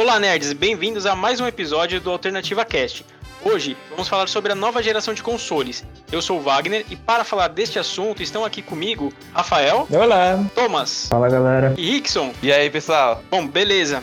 Olá, 0.00 0.18
nerds! 0.18 0.54
Bem-vindos 0.54 1.04
a 1.04 1.14
mais 1.14 1.40
um 1.40 1.46
episódio 1.46 2.00
do 2.00 2.10
Alternativa 2.10 2.64
Cast. 2.64 3.04
Hoje 3.44 3.76
vamos 3.90 4.08
falar 4.08 4.28
sobre 4.28 4.50
a 4.50 4.54
nova 4.54 4.82
geração 4.82 5.12
de 5.12 5.22
consoles. 5.22 5.84
Eu 6.10 6.22
sou 6.22 6.38
o 6.38 6.40
Wagner 6.40 6.86
e 6.88 6.96
para 6.96 7.22
falar 7.22 7.48
deste 7.48 7.78
assunto 7.78 8.22
estão 8.22 8.42
aqui 8.42 8.62
comigo 8.62 9.12
Rafael. 9.34 9.86
Olá! 9.90 10.42
Thomas. 10.54 11.06
Fala 11.06 11.28
galera. 11.28 11.74
E 11.76 11.90
Rickson. 11.90 12.32
E 12.42 12.50
aí, 12.50 12.70
pessoal? 12.70 13.22
Bom, 13.30 13.46
beleza. 13.46 14.02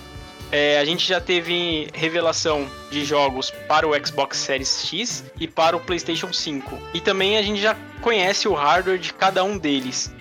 É, 0.51 0.77
a 0.77 0.85
gente 0.85 1.03
já 1.03 1.19
teve 1.19 1.87
revelação 1.95 2.67
de 2.91 3.03
jogos 3.03 3.49
para 3.67 3.87
o 3.87 4.05
Xbox 4.05 4.37
Series 4.37 4.85
X 4.85 5.23
e 5.39 5.47
para 5.47 5.75
o 5.75 5.79
PlayStation 5.79 6.31
5. 6.31 6.77
E 6.93 7.01
também 7.01 7.39
a 7.39 7.41
gente 7.41 7.59
já 7.59 7.75
conhece 8.01 8.47
o 8.47 8.53
hardware 8.53 8.99
de 8.99 9.11
cada 9.15 9.43
um 9.43 9.57
deles. 9.57 10.13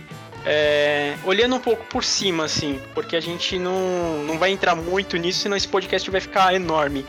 É, 0.48 1.14
olhando 1.24 1.56
um 1.56 1.59
pouco 1.59 1.84
por 1.86 2.05
cima, 2.05 2.45
assim, 2.45 2.80
porque 2.95 3.16
a 3.16 3.20
gente 3.20 3.59
não, 3.59 4.23
não 4.24 4.38
vai 4.38 4.52
entrar 4.52 4.77
muito 4.77 5.16
nisso, 5.16 5.41
senão 5.41 5.56
esse 5.56 5.66
podcast 5.66 6.09
vai 6.09 6.20
ficar 6.20 6.54
enorme. 6.54 7.04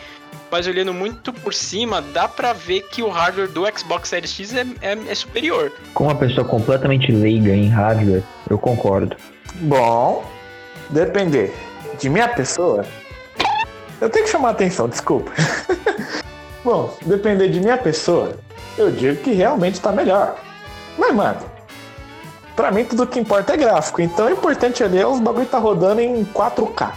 Mas 0.49 0.65
olhando 0.65 0.91
muito 0.91 1.31
por 1.31 1.53
cima, 1.53 2.01
dá 2.01 2.27
pra 2.27 2.51
ver 2.51 2.81
que 2.89 3.03
o 3.03 3.09
hardware 3.09 3.49
do 3.49 3.65
Xbox 3.77 4.09
Series 4.09 4.31
X 4.31 4.55
é, 4.55 4.65
é, 4.81 4.97
é 5.11 5.15
superior. 5.15 5.71
Com 5.93 6.05
uma 6.05 6.15
pessoa 6.15 6.47
completamente 6.47 7.11
leiga 7.11 7.53
em 7.53 7.67
hardware, 7.67 8.23
eu 8.49 8.57
concordo. 8.57 9.15
Bom, 9.55 10.25
depender 10.89 11.53
de 11.99 12.09
minha 12.09 12.29
pessoa, 12.29 12.85
eu 14.01 14.09
tenho 14.09 14.25
que 14.25 14.31
chamar 14.31 14.49
a 14.49 14.51
atenção, 14.51 14.89
desculpa. 14.89 15.31
Bom, 16.63 16.97
depender 17.05 17.49
de 17.49 17.59
minha 17.59 17.77
pessoa, 17.77 18.35
eu 18.77 18.91
digo 18.91 19.21
que 19.21 19.31
realmente 19.31 19.79
tá 19.79 19.91
melhor. 19.91 20.39
Mas, 20.97 21.13
mano, 21.13 21.56
pra 22.57 22.71
mim 22.71 22.83
tudo 22.83 23.05
que 23.05 23.19
importa 23.19 23.53
é 23.53 23.57
gráfico. 23.57 24.01
Então 24.01 24.25
o 24.25 24.31
importante 24.31 24.83
ali 24.83 24.97
é 24.97 25.07
os 25.07 25.19
bagulho 25.19 25.45
tá 25.45 25.59
rodando 25.59 26.01
em 26.01 26.25
4K. 26.25 26.91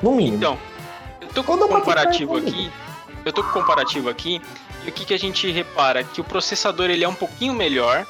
No 0.00 0.12
mínimo. 0.12 0.36
Então, 0.36 0.58
eu 1.20 1.28
tô 1.28 1.42
com 1.42 1.54
um 1.54 1.68
comparativo 1.68 2.36
aqui. 2.36 2.70
Eu 3.24 3.32
tô 3.32 3.42
com 3.42 3.50
comparativo 3.50 4.08
aqui. 4.08 4.40
E 4.84 4.88
o 4.88 4.92
que, 4.92 5.04
que 5.04 5.12
a 5.12 5.18
gente 5.18 5.50
repara? 5.50 6.04
Que 6.04 6.20
o 6.20 6.24
processador 6.24 6.88
ele 6.88 7.02
é 7.02 7.08
um 7.08 7.14
pouquinho 7.14 7.52
melhor. 7.52 8.06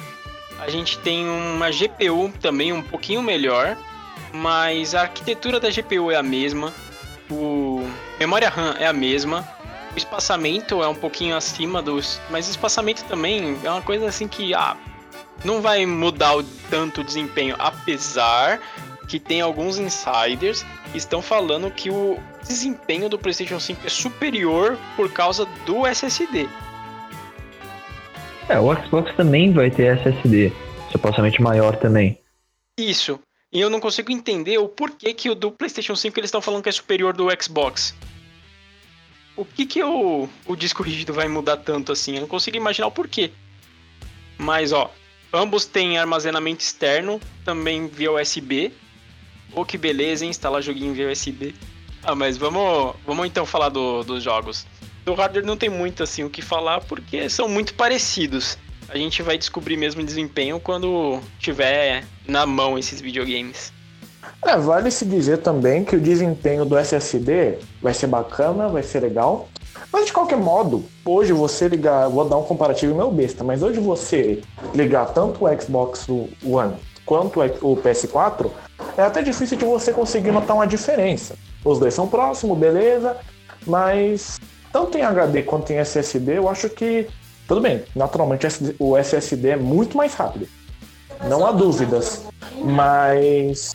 A 0.61 0.69
gente 0.69 0.99
tem 0.99 1.27
uma 1.27 1.71
GPU 1.71 2.31
também 2.41 2.73
um 2.73 2.83
pouquinho 2.83 3.23
melhor. 3.23 3.77
Mas 4.33 4.95
a 4.95 5.03
arquitetura 5.03 5.59
da 5.59 5.71
GPU 5.71 6.11
é 6.11 6.17
a 6.17 6.23
mesma. 6.23 6.75
O 7.31 7.89
memória 8.21 8.51
RAM 8.51 8.75
é 8.79 8.87
a 8.87 8.93
mesma. 8.93 9.49
O 9.95 9.97
espaçamento 9.97 10.83
é 10.83 10.89
um 10.89 10.95
pouquinho 10.95 11.35
acima 11.35 11.81
dos. 11.81 12.21
Mas 12.29 12.49
o 12.49 12.51
espaçamento 12.51 13.05
também 13.05 13.57
é 13.65 13.71
uma 13.71 13.81
coisa 13.81 14.07
assim 14.07 14.29
que. 14.29 14.53
Ah, 14.53 14.77
não 15.45 15.61
vai 15.61 15.87
mudar 15.87 16.37
o, 16.37 16.43
tanto 16.71 17.01
o 17.01 17.05
desempenho. 17.05 17.55
Apesar 17.59 18.61
que 19.07 19.21
tem 19.21 19.41
alguns 19.41 19.79
insiders 19.79 20.65
que 20.91 20.99
estão 20.99 21.23
falando 21.23 21.71
que 21.71 21.91
o 21.91 22.19
desempenho 22.47 23.09
do 23.09 23.19
PlayStation 23.19 23.61
5 23.61 23.87
é 23.87 23.89
superior 23.89 24.77
por 24.97 25.11
causa 25.13 25.47
do 25.65 25.87
SSD. 25.87 26.49
É, 28.49 28.59
o 28.59 28.75
Xbox 28.75 29.15
também 29.17 29.53
vai 29.53 29.71
ter 29.71 29.99
SSD, 29.99 30.53
supostamente 30.91 31.41
maior 31.43 31.77
também. 31.77 32.19
Isso. 32.79 33.19
E 33.53 33.61
eu 33.61 33.71
não 33.71 33.81
consigo 33.81 34.13
entender 34.13 34.59
o 34.59 34.69
porquê 34.69 35.15
que 35.15 35.31
o 35.31 35.35
do 35.35 35.51
PlayStation 35.51 35.97
5 35.97 36.19
eles 36.19 36.29
estão 36.29 36.41
falando 36.41 36.63
que 36.63 36.69
é 36.69 36.73
superior 36.73 37.15
do 37.15 37.29
Xbox. 37.41 37.95
O 39.37 39.45
que 39.45 39.67
que 39.67 39.83
o, 39.83 40.29
o 40.47 40.57
disco 40.57 40.83
rígido 40.83 41.13
vai 41.13 41.29
mudar 41.29 41.59
tanto 41.59 41.93
assim? 41.93 42.15
Eu 42.15 42.23
não 42.23 42.29
consigo 42.29 42.57
imaginar 42.57 42.87
o 42.87 42.93
porquê. 42.93 43.31
Mas, 44.39 44.73
ó, 44.73 44.91
ambos 45.37 45.67
têm 45.67 45.99
armazenamento 45.99 46.63
externo, 46.63 47.21
também 47.45 47.87
via 47.87 48.13
USB. 48.13 48.73
Oh, 49.55 49.65
que 49.65 49.79
beleza, 49.79 50.25
hein? 50.25 50.31
Instalar 50.31 50.63
joguinho 50.63 50.95
via 50.95 51.11
USB. 51.11 51.55
Ah, 52.03 52.15
mas 52.15 52.37
vamos, 52.37 52.95
vamos 53.07 53.27
então 53.27 53.45
falar 53.45 53.69
do, 53.69 54.03
dos 54.03 54.23
jogos. 54.23 54.67
Do 55.05 55.15
hardware 55.15 55.45
não 55.45 55.57
tem 55.57 55.69
muito 55.69 56.03
assim 56.03 56.25
o 56.25 56.31
que 56.31 56.43
falar, 56.43 56.81
porque 56.81 57.29
são 57.29 57.49
muito 57.49 57.75
parecidos. 57.75 58.59
A 58.89 58.97
gente 58.97 59.23
vai 59.23 59.37
descobrir 59.37 59.77
mesmo 59.77 60.03
o 60.03 60.05
desempenho 60.05 60.61
quando 60.61 61.21
tiver 61.39 62.05
na 62.27 62.47
mão 62.47 62.79
esses 62.79 63.01
videogames. 63.01 63.73
É, 64.45 64.57
vale 64.57 64.91
se 64.91 65.05
dizer 65.05 65.39
também 65.39 65.85
que 65.85 65.97
o 65.97 66.01
desempenho 66.01 66.65
do 66.65 66.77
SSD 66.77 67.59
vai 67.83 67.93
ser 67.95 68.07
bacana, 68.07 68.69
vai 68.69 68.83
ser 68.83 69.01
legal. 69.01 69.49
Mas 69.93 70.07
de 70.07 70.13
qualquer 70.13 70.39
modo, 70.39 70.85
hoje 71.05 71.33
você 71.33 71.69
ligar, 71.69 72.09
vou 72.09 72.25
dar 72.25 72.37
um 72.37 72.43
comparativo 72.43 72.95
meu 72.95 73.11
besta, 73.11 73.43
mas 73.43 73.63
hoje 73.63 73.81
você 73.81 74.43
ligar 74.75 75.07
tanto 75.13 75.45
o 75.45 75.61
Xbox 75.61 76.07
One 76.09 76.75
quanto 77.05 77.41
o 77.41 77.77
PS4, 77.77 78.51
é 78.97 79.03
até 79.03 79.23
difícil 79.23 79.57
de 79.57 79.65
você 79.65 79.93
conseguir 79.93 80.33
notar 80.33 80.57
uma 80.57 80.67
diferença. 80.67 81.37
Os 81.65 81.79
dois 81.79 81.95
são 81.95 82.09
próximos, 82.09 82.59
beleza, 82.59 83.17
mas 83.67 84.39
tanto 84.73 84.99
em 84.99 85.03
HD 85.03 85.43
quanto 85.45 85.73
em 85.73 85.77
SSD, 85.77 86.39
eu 86.39 86.49
acho 86.49 86.69
que 86.69 87.07
tudo 87.47 87.61
bem. 87.61 87.85
Naturalmente 87.95 88.47
o 88.79 88.97
SSD 88.97 89.51
é 89.51 89.57
muito 89.57 89.97
mais 89.97 90.15
rápido. 90.15 90.49
Não 91.29 91.47
há 91.47 91.53
dúvidas. 91.53 92.27
Mas 92.65 93.75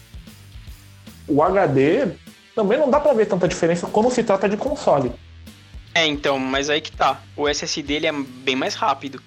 o 1.28 1.42
HD 1.42 2.08
também 2.56 2.78
não 2.78 2.90
dá 2.90 3.00
para 3.00 3.14
ver 3.14 3.26
tanta 3.26 3.48
diferença 3.48 3.88
quando 3.88 4.12
se 4.12 4.24
trata 4.24 4.50
de 4.50 4.58
console. 4.58 5.12
É, 5.94 6.06
então, 6.06 6.40
mas 6.40 6.70
aí 6.70 6.82
que 6.82 6.92
tá. 6.92 7.22
O 7.36 7.48
SSD 7.48 7.94
ele 7.94 8.08
é 8.08 8.12
bem 8.12 8.56
mais 8.56 8.76
rápido. 8.76 9.22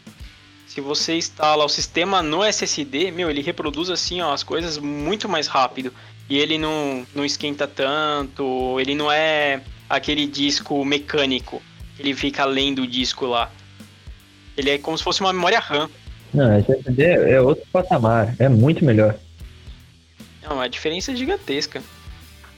Se 0.67 0.81
você 0.81 1.17
instala 1.17 1.65
o 1.65 1.69
sistema 1.69 2.23
no 2.23 2.43
SSD, 2.43 3.11
meu, 3.11 3.31
ele 3.31 3.43
reproduz 3.43 3.91
assim, 3.91 4.21
ó, 4.21 4.33
as 4.33 4.43
coisas 4.43 4.79
muito 4.79 5.29
mais 5.29 5.47
rápido. 5.47 5.93
E 6.29 6.39
ele 6.39 6.59
não, 6.59 7.07
não 7.15 7.25
esquenta 7.25 7.67
tanto, 7.67 8.81
ele 8.81 8.95
não 8.95 9.13
é 9.13 9.61
aquele 9.89 10.27
disco 10.27 10.83
mecânico, 10.85 11.63
ele 11.99 12.15
fica 12.15 12.45
lendo 12.45 12.83
o 12.83 12.87
disco 12.87 13.27
lá. 13.27 13.51
Ele 14.57 14.71
é 14.71 14.79
como 14.79 14.97
se 14.97 15.05
fosse 15.05 15.21
uma 15.21 15.33
memória 15.33 15.61
RAM. 15.61 15.89
Não, 16.33 16.53
SSD 16.59 17.03
é 17.03 17.41
outro 17.41 17.65
patamar, 17.71 18.35
é 18.39 18.49
muito 18.49 18.85
melhor. 18.85 19.17
Não, 20.43 20.61
a 20.61 20.67
diferença 20.67 21.13
é 21.13 21.17
gigantesca. 21.17 21.83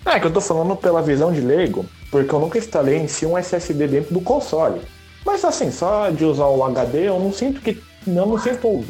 É 0.06 0.21
que 0.21 0.27
eu 0.27 0.33
tô 0.33 0.41
falando 0.41 0.77
pela 0.77 1.03
visão 1.03 1.33
de 1.33 1.41
leigo, 1.41 1.84
porque 2.12 2.33
eu 2.33 2.39
nunca 2.39 2.59
instalei 2.59 2.97
em 2.97 3.09
si 3.09 3.27
um 3.27 3.37
SSD 3.37 3.89
dentro 3.89 4.15
do 4.15 4.21
console. 4.21 4.81
Mas 5.25 5.44
assim, 5.44 5.72
só 5.72 6.11
de 6.11 6.25
usar 6.25 6.47
o 6.47 6.62
HD, 6.62 7.09
eu 7.09 7.19
não 7.19 7.33
sinto 7.33 7.61
que. 7.61 7.83
Não, 8.06 8.25
não 8.25 8.39
sinto 8.39 8.84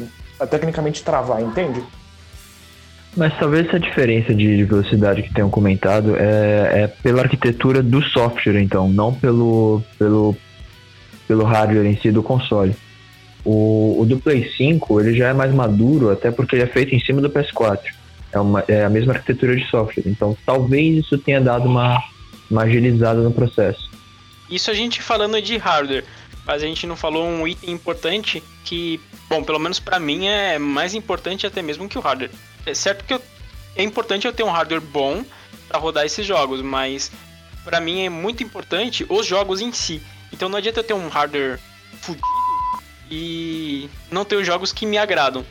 tecnicamente 0.45 1.03
travar, 1.03 1.41
entende? 1.41 1.83
Mas 3.15 3.35
talvez 3.39 3.67
essa 3.67 3.79
diferença 3.79 4.31
de 4.31 4.63
velocidade 4.63 5.23
que 5.23 5.33
tenham 5.33 5.49
comentado 5.49 6.15
é, 6.15 6.83
é 6.83 6.87
pela 6.87 7.23
arquitetura 7.23 7.81
do 7.81 7.99
software, 8.03 8.61
então, 8.61 8.87
não 8.87 9.11
pelo, 9.11 9.81
pelo, 9.97 10.35
pelo 11.27 11.43
hardware 11.43 11.87
em 11.87 11.97
si 11.97 12.11
do 12.11 12.21
console. 12.21 12.75
O, 13.43 14.01
o 14.01 14.05
do 14.05 14.19
Play 14.19 14.47
5 14.55 15.01
ele 15.01 15.17
já 15.17 15.29
é 15.29 15.33
mais 15.33 15.51
maduro, 15.51 16.11
até 16.11 16.29
porque 16.29 16.55
ele 16.55 16.63
é 16.63 16.67
feito 16.67 16.93
em 16.93 16.99
cima 16.99 17.19
do 17.19 17.29
PS4. 17.29 17.79
É, 18.37 18.39
uma, 18.39 18.63
é 18.67 18.85
a 18.85 18.89
mesma 18.89 19.13
arquitetura 19.13 19.55
de 19.55 19.67
software. 19.69 20.03
Então 20.05 20.37
talvez 20.45 21.05
isso 21.05 21.17
tenha 21.17 21.41
dado 21.41 21.67
uma, 21.67 22.01
uma 22.49 22.63
agilizada 22.63 23.19
no 23.21 23.31
processo. 23.31 23.89
Isso 24.49 24.69
a 24.69 24.73
gente 24.73 25.01
falando 25.01 25.41
de 25.41 25.57
hardware, 25.57 26.05
mas 26.45 26.63
a 26.63 26.65
gente 26.65 26.85
não 26.85 26.95
falou 26.95 27.25
um 27.27 27.47
item 27.47 27.71
importante 27.71 28.41
que, 28.63 28.99
bom, 29.27 29.43
pelo 29.43 29.59
menos 29.59 29.79
para 29.79 29.99
mim 29.99 30.27
é 30.27 30.59
mais 30.59 30.93
importante 30.93 31.45
até 31.45 31.61
mesmo 31.61 31.89
que 31.89 31.97
o 31.97 32.01
hardware. 32.01 32.31
É 32.65 32.73
certo 32.73 33.03
que 33.03 33.13
eu, 33.13 33.21
é 33.75 33.83
importante 33.83 34.27
eu 34.27 34.33
ter 34.33 34.43
um 34.43 34.51
hardware 34.51 34.81
bom 34.81 35.25
para 35.67 35.79
rodar 35.79 36.05
esses 36.05 36.25
jogos, 36.25 36.61
mas 36.61 37.11
para 37.65 37.81
mim 37.81 38.05
é 38.05 38.09
muito 38.09 38.43
importante 38.43 39.05
os 39.09 39.25
jogos 39.25 39.59
em 39.59 39.71
si. 39.73 40.01
Então 40.31 40.47
não 40.47 40.57
adianta 40.57 40.79
eu 40.79 40.83
ter 40.83 40.93
um 40.93 41.09
hardware 41.09 41.59
fudido 42.01 42.25
e 43.09 43.89
não 44.11 44.23
ter 44.23 44.35
os 44.35 44.45
jogos 44.45 44.71
que 44.71 44.85
me 44.85 44.97
agradam. 44.97 45.43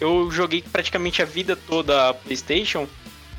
Eu 0.00 0.30
joguei 0.30 0.62
praticamente 0.62 1.20
a 1.20 1.24
vida 1.24 1.54
toda 1.54 2.08
a 2.08 2.14
PlayStation, 2.14 2.88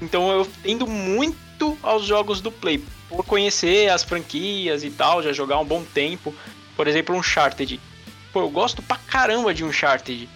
então 0.02 0.32
eu 0.32 0.48
tendo 0.62 0.86
muito 0.86 1.78
aos 1.82 2.06
jogos 2.06 2.40
do 2.40 2.52
Play, 2.52 2.84
por 3.10 3.26
conhecer 3.26 3.90
as 3.90 4.04
franquias 4.04 4.84
e 4.84 4.92
tal, 4.92 5.22
já 5.24 5.34
jogar 5.34 5.60
um 5.60 5.66
bom 5.66 5.84
tempo. 5.84 6.34
Por 6.76 6.88
exemplo, 6.88 7.16
Uncharted. 7.16 7.80
Pô, 8.32 8.42
eu 8.42 8.50
gosto 8.50 8.82
pra 8.82 8.98
caramba 8.98 9.54
de 9.54 9.64
Uncharted. 9.64 10.30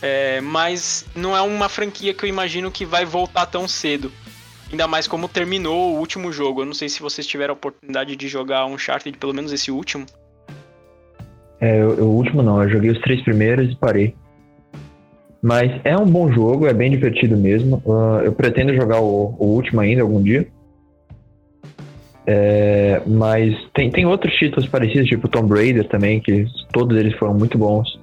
É, 0.00 0.40
mas 0.40 1.06
não 1.14 1.36
é 1.36 1.40
uma 1.40 1.68
franquia 1.68 2.12
que 2.12 2.24
eu 2.24 2.28
imagino 2.28 2.70
que 2.70 2.84
vai 2.84 3.04
voltar 3.04 3.46
tão 3.46 3.66
cedo. 3.66 4.12
Ainda 4.70 4.88
mais 4.88 5.06
como 5.06 5.28
terminou 5.28 5.94
o 5.94 5.98
último 5.98 6.32
jogo. 6.32 6.62
Eu 6.62 6.66
não 6.66 6.74
sei 6.74 6.88
se 6.88 7.00
vocês 7.00 7.26
tiveram 7.26 7.52
a 7.52 7.56
oportunidade 7.56 8.16
de 8.16 8.28
jogar 8.28 8.66
Uncharted, 8.66 9.16
pelo 9.18 9.32
menos 9.32 9.52
esse 9.52 9.70
último. 9.70 10.06
É, 11.60 11.84
o 11.84 12.06
último 12.06 12.42
não, 12.42 12.62
eu 12.62 12.68
joguei 12.68 12.90
os 12.90 13.00
três 13.00 13.22
primeiros 13.22 13.70
e 13.70 13.76
parei. 13.76 14.14
Mas 15.44 15.70
é 15.84 15.94
um 15.94 16.06
bom 16.06 16.32
jogo, 16.32 16.66
é 16.66 16.72
bem 16.72 16.90
divertido 16.90 17.36
mesmo. 17.36 17.82
Uh, 17.84 18.24
eu 18.24 18.32
pretendo 18.32 18.74
jogar 18.74 18.98
o, 18.98 19.36
o, 19.38 19.44
último 19.48 19.82
ainda 19.82 20.00
algum 20.00 20.22
dia. 20.22 20.48
É, 22.26 23.02
mas 23.06 23.54
tem, 23.74 23.90
tem 23.90 24.06
outros 24.06 24.32
títulos 24.36 24.66
parecidos, 24.66 25.06
tipo 25.06 25.28
Tomb 25.28 25.54
Raider 25.54 25.86
também, 25.86 26.18
que 26.18 26.46
todos 26.72 26.96
eles 26.96 27.14
foram 27.18 27.34
muito 27.34 27.58
bons. 27.58 28.00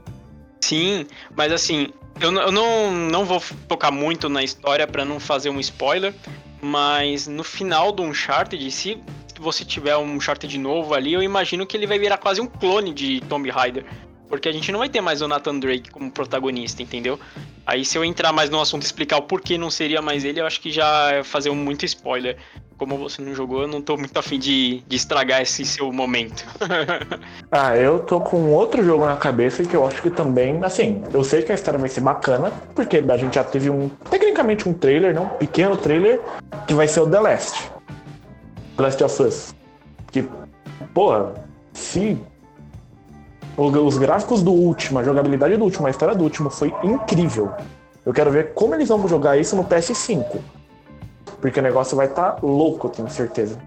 Sim, 0.63 1.07
mas 1.35 1.51
assim, 1.51 1.87
eu, 2.19 2.31
eu 2.31 2.51
não, 2.51 2.91
não 2.91 3.25
vou 3.25 3.41
tocar 3.67 3.89
muito 3.89 4.29
na 4.29 4.43
história 4.43 4.85
para 4.85 5.03
não 5.03 5.19
fazer 5.19 5.49
um 5.49 5.59
spoiler, 5.59 6.13
mas 6.61 7.27
no 7.27 7.43
final 7.43 7.91
do 7.91 8.03
Uncharted, 8.03 8.69
se 8.69 8.99
você 9.39 9.65
tiver 9.65 9.97
um 9.97 10.13
Uncharted 10.13 10.55
novo 10.59 10.93
ali, 10.93 11.13
eu 11.13 11.23
imagino 11.23 11.65
que 11.65 11.75
ele 11.75 11.87
vai 11.87 11.97
virar 11.97 12.19
quase 12.19 12.39
um 12.39 12.45
clone 12.45 12.93
de 12.93 13.19
Tomb 13.21 13.49
Raider. 13.49 13.83
Porque 14.31 14.47
a 14.47 14.51
gente 14.53 14.71
não 14.71 14.79
vai 14.79 14.87
ter 14.87 15.01
mais 15.01 15.21
o 15.21 15.27
Nathan 15.27 15.59
Drake 15.59 15.91
como 15.91 16.09
protagonista, 16.09 16.81
entendeu? 16.81 17.19
Aí 17.65 17.83
se 17.83 17.97
eu 17.97 18.05
entrar 18.05 18.31
mais 18.31 18.49
no 18.49 18.61
assunto 18.61 18.83
e 18.83 18.85
explicar 18.85 19.17
o 19.17 19.23
porquê 19.23 19.57
não 19.57 19.69
seria 19.69 20.01
mais 20.01 20.23
ele, 20.23 20.39
eu 20.39 20.45
acho 20.45 20.61
que 20.61 20.71
já 20.71 21.11
é 21.11 21.21
fazer 21.21 21.51
muito 21.51 21.83
spoiler. 21.83 22.37
Como 22.77 22.97
você 22.97 23.21
não 23.21 23.35
jogou, 23.35 23.63
eu 23.63 23.67
não 23.67 23.81
tô 23.81 23.97
muito 23.97 24.17
afim 24.17 24.39
de, 24.39 24.83
de 24.87 24.95
estragar 24.95 25.41
esse 25.41 25.65
seu 25.65 25.91
momento. 25.91 26.45
ah, 27.51 27.75
eu 27.75 27.99
tô 27.99 28.21
com 28.21 28.53
outro 28.53 28.81
jogo 28.85 29.05
na 29.05 29.17
cabeça 29.17 29.65
que 29.65 29.75
eu 29.75 29.85
acho 29.85 30.01
que 30.01 30.09
também, 30.09 30.63
assim, 30.63 31.03
eu 31.13 31.25
sei 31.25 31.41
que 31.41 31.51
a 31.51 31.55
história 31.55 31.77
vai 31.77 31.89
ser 31.89 31.99
bacana, 31.99 32.51
porque 32.73 33.03
a 33.05 33.17
gente 33.17 33.35
já 33.35 33.43
teve 33.43 33.69
um, 33.69 33.89
tecnicamente 34.09 34.67
um 34.67 34.73
trailer, 34.73 35.13
não? 35.13 35.25
Um 35.25 35.37
pequeno 35.39 35.75
trailer, 35.75 36.21
que 36.65 36.73
vai 36.73 36.87
ser 36.87 37.01
o 37.01 37.09
The 37.09 37.19
Last. 37.19 37.69
The 38.77 38.83
Last 38.83 39.03
of 39.03 39.23
Us. 39.23 39.55
Que, 40.09 40.25
porra, 40.93 41.33
se 41.73 42.17
os 43.67 43.97
gráficos 43.97 44.41
do 44.41 44.51
último, 44.51 44.99
a 44.99 45.03
jogabilidade 45.03 45.57
do 45.57 45.63
último, 45.63 45.87
a 45.87 45.89
história 45.89 46.15
do 46.15 46.23
último 46.23 46.49
foi 46.49 46.73
incrível. 46.83 47.51
Eu 48.05 48.13
quero 48.13 48.31
ver 48.31 48.53
como 48.53 48.73
eles 48.75 48.89
vão 48.89 49.07
jogar 49.07 49.37
isso 49.37 49.55
no 49.55 49.63
PS5. 49.63 50.39
Porque 51.39 51.59
o 51.59 51.63
negócio 51.63 51.95
vai 51.95 52.07
estar 52.07 52.31
tá 52.31 52.39
louco, 52.45 52.89
tenho 52.89 53.09
certeza. 53.09 53.59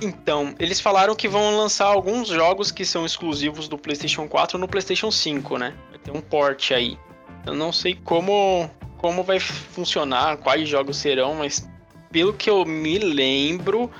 Então, 0.00 0.54
eles 0.58 0.80
falaram 0.80 1.14
que 1.14 1.28
vão 1.28 1.56
lançar 1.56 1.86
alguns 1.86 2.28
jogos 2.28 2.70
que 2.70 2.84
são 2.84 3.06
exclusivos 3.06 3.68
do 3.68 3.78
PlayStation 3.78 4.28
4 4.28 4.58
no 4.58 4.68
PlayStation 4.68 5.10
5, 5.10 5.58
né? 5.58 5.74
Vai 5.90 5.98
ter 5.98 6.10
um 6.10 6.20
port 6.20 6.72
aí. 6.72 6.98
Eu 7.46 7.54
não 7.54 7.72
sei 7.72 7.94
como, 7.94 8.68
como 8.98 9.22
vai 9.22 9.38
funcionar, 9.38 10.38
quais 10.38 10.68
jogos 10.68 10.96
serão, 10.96 11.34
mas 11.34 11.68
pelo 12.10 12.32
que 12.32 12.48
eu 12.48 12.64
me 12.64 12.98
lembro, 12.98 13.90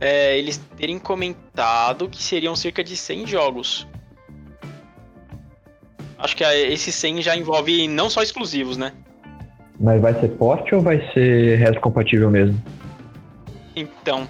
é, 0.00 0.38
eles 0.38 0.58
terem 0.76 0.98
comentado 0.98 2.08
que 2.08 2.22
seriam 2.22 2.54
cerca 2.56 2.82
de 2.82 2.96
100 2.96 3.26
jogos. 3.26 3.86
Acho 6.20 6.36
que 6.36 6.44
esse 6.44 6.92
100 6.92 7.22
já 7.22 7.36
envolve 7.36 7.88
não 7.88 8.10
só 8.10 8.22
exclusivos, 8.22 8.76
né? 8.76 8.92
Mas 9.80 10.00
vai 10.02 10.12
ser 10.20 10.28
porte 10.28 10.74
ou 10.74 10.82
vai 10.82 11.00
ser 11.14 11.56
retrocompatível 11.58 12.30
mesmo? 12.30 12.62
Então, 13.74 14.28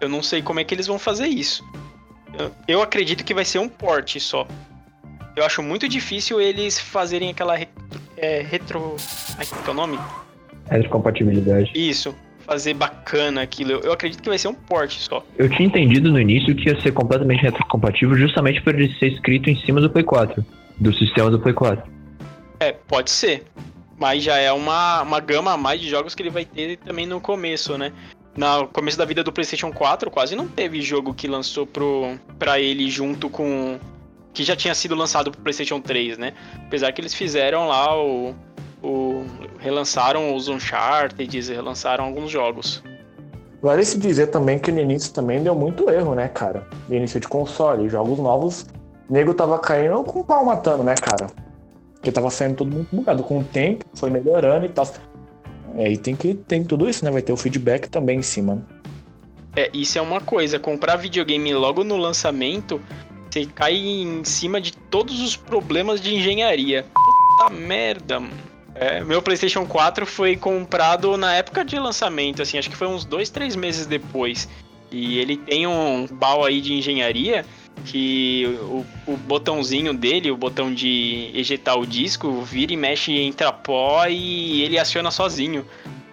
eu 0.00 0.08
não 0.08 0.20
sei 0.20 0.42
como 0.42 0.58
é 0.58 0.64
que 0.64 0.74
eles 0.74 0.88
vão 0.88 0.98
fazer 0.98 1.28
isso. 1.28 1.64
Eu, 2.66 2.82
acredito 2.82 3.24
que 3.24 3.32
vai 3.32 3.44
ser 3.44 3.60
um 3.60 3.68
porte 3.68 4.18
só. 4.18 4.46
Eu 5.36 5.44
acho 5.44 5.62
muito 5.62 5.88
difícil 5.88 6.40
eles 6.40 6.78
fazerem 6.78 7.30
aquela 7.30 7.56
re, 7.56 7.68
é, 8.16 8.42
retro. 8.42 8.96
Ai, 9.38 9.46
qual 9.46 9.64
é 9.68 9.70
o 9.70 9.74
nome? 9.74 9.98
Retrocompatibilidade. 10.68 11.70
Isso. 11.74 12.14
Fazer 12.40 12.74
bacana 12.74 13.42
aquilo. 13.42 13.72
Eu, 13.72 13.80
eu 13.80 13.92
acredito 13.92 14.22
que 14.22 14.28
vai 14.28 14.38
ser 14.38 14.48
um 14.48 14.54
porte 14.54 15.00
só. 15.00 15.24
Eu 15.38 15.48
tinha 15.48 15.66
entendido 15.66 16.10
no 16.10 16.20
início 16.20 16.54
que 16.54 16.68
ia 16.68 16.80
ser 16.80 16.92
completamente 16.92 17.42
retrocompatível 17.42 18.16
justamente 18.16 18.60
por 18.60 18.74
ele 18.74 18.92
ser 18.98 19.12
escrito 19.12 19.48
em 19.48 19.56
cima 19.56 19.80
do 19.80 19.88
Play 19.88 20.04
4 20.04 20.44
do 20.78 20.92
sistema 20.94 21.30
do 21.30 21.38
Play 21.38 21.54
4. 21.54 21.90
É, 22.60 22.72
pode 22.72 23.10
ser. 23.10 23.46
Mas 23.98 24.22
já 24.22 24.36
é 24.36 24.52
uma, 24.52 25.02
uma 25.02 25.20
gama 25.20 25.52
a 25.52 25.56
mais 25.56 25.80
de 25.80 25.88
jogos 25.88 26.14
que 26.14 26.22
ele 26.22 26.30
vai 26.30 26.44
ter 26.44 26.76
também 26.78 27.06
no 27.06 27.20
começo, 27.20 27.78
né? 27.78 27.92
No 28.36 28.68
começo 28.68 28.98
da 28.98 29.06
vida 29.06 29.24
do 29.24 29.32
PlayStation 29.32 29.72
4, 29.72 30.10
quase 30.10 30.36
não 30.36 30.46
teve 30.46 30.82
jogo 30.82 31.14
que 31.14 31.26
lançou 31.26 31.66
pro, 31.66 32.18
pra 32.38 32.60
ele 32.60 32.90
junto 32.90 33.30
com. 33.30 33.78
que 34.34 34.44
já 34.44 34.54
tinha 34.54 34.74
sido 34.74 34.94
lançado 34.94 35.30
pro 35.30 35.40
PlayStation 35.40 35.80
3, 35.80 36.18
né? 36.18 36.34
Apesar 36.66 36.92
que 36.92 37.00
eles 37.00 37.14
fizeram 37.14 37.68
lá 37.68 37.98
o. 37.98 38.34
o 38.82 39.24
relançaram 39.58 40.36
os 40.36 40.48
Uncharted, 40.48 41.40
relançaram 41.50 42.04
alguns 42.04 42.30
jogos. 42.30 42.82
Vale 43.62 43.82
se 43.82 43.98
dizer 43.98 44.26
também 44.26 44.58
que 44.58 44.70
no 44.70 44.80
início 44.80 45.14
também 45.14 45.42
deu 45.42 45.54
muito 45.54 45.88
erro, 45.88 46.14
né, 46.14 46.28
cara? 46.28 46.68
No 46.86 46.94
início 46.94 47.18
de 47.18 47.26
console, 47.26 47.88
jogos 47.88 48.18
novos 48.18 48.66
nego 49.08 49.34
tava 49.34 49.58
caindo 49.58 50.02
com 50.04 50.20
o 50.20 50.24
pau 50.24 50.44
matando, 50.44 50.82
né, 50.82 50.94
cara? 50.94 51.28
Porque 51.94 52.12
tava 52.12 52.30
saindo 52.30 52.56
todo 52.56 52.70
mundo 52.70 52.88
bugado. 52.92 53.22
Com 53.22 53.40
o 53.40 53.44
tempo, 53.44 53.84
foi 53.94 54.10
melhorando 54.10 54.66
e 54.66 54.68
tal. 54.68 54.88
É, 55.76 55.90
e 55.90 55.96
tem 55.96 56.14
que 56.14 56.34
tem 56.34 56.64
tudo 56.64 56.88
isso, 56.88 57.04
né? 57.04 57.10
Vai 57.10 57.22
ter 57.22 57.32
o 57.32 57.36
feedback 57.36 57.88
também 57.88 58.18
em 58.18 58.22
cima. 58.22 58.64
É, 59.56 59.70
isso 59.72 59.98
é 59.98 60.02
uma 60.02 60.20
coisa. 60.20 60.58
Comprar 60.58 60.96
videogame 60.96 61.52
logo 61.54 61.82
no 61.82 61.96
lançamento, 61.96 62.80
você 63.30 63.46
cai 63.46 63.74
em 63.74 64.24
cima 64.24 64.60
de 64.60 64.72
todos 64.72 65.20
os 65.20 65.36
problemas 65.36 66.00
de 66.00 66.14
engenharia. 66.14 66.84
Puta 66.94 67.52
merda, 67.52 68.20
mano. 68.20 68.56
É, 68.78 69.02
meu 69.02 69.22
PlayStation 69.22 69.64
4 69.64 70.04
foi 70.04 70.36
comprado 70.36 71.16
na 71.16 71.34
época 71.34 71.64
de 71.64 71.78
lançamento, 71.78 72.42
assim, 72.42 72.58
acho 72.58 72.68
que 72.68 72.76
foi 72.76 72.86
uns 72.86 73.06
dois, 73.06 73.30
três 73.30 73.56
meses 73.56 73.86
depois. 73.86 74.46
E 74.90 75.18
ele 75.18 75.38
tem 75.38 75.66
um 75.66 76.06
bal 76.06 76.44
aí 76.44 76.60
de 76.60 76.74
engenharia 76.74 77.44
que 77.84 78.58
o, 78.62 78.84
o, 79.06 79.16
botãozinho 79.16 79.94
dele, 79.94 80.30
o 80.30 80.36
botão 80.36 80.72
de 80.72 81.30
ejetar 81.34 81.78
o 81.78 81.86
disco, 81.86 82.42
vira 82.42 82.72
e 82.72 82.76
mexe 82.76 83.12
entra 83.12 83.52
pó 83.52 84.06
e 84.06 84.62
ele 84.62 84.78
aciona 84.78 85.10
sozinho. 85.10 85.64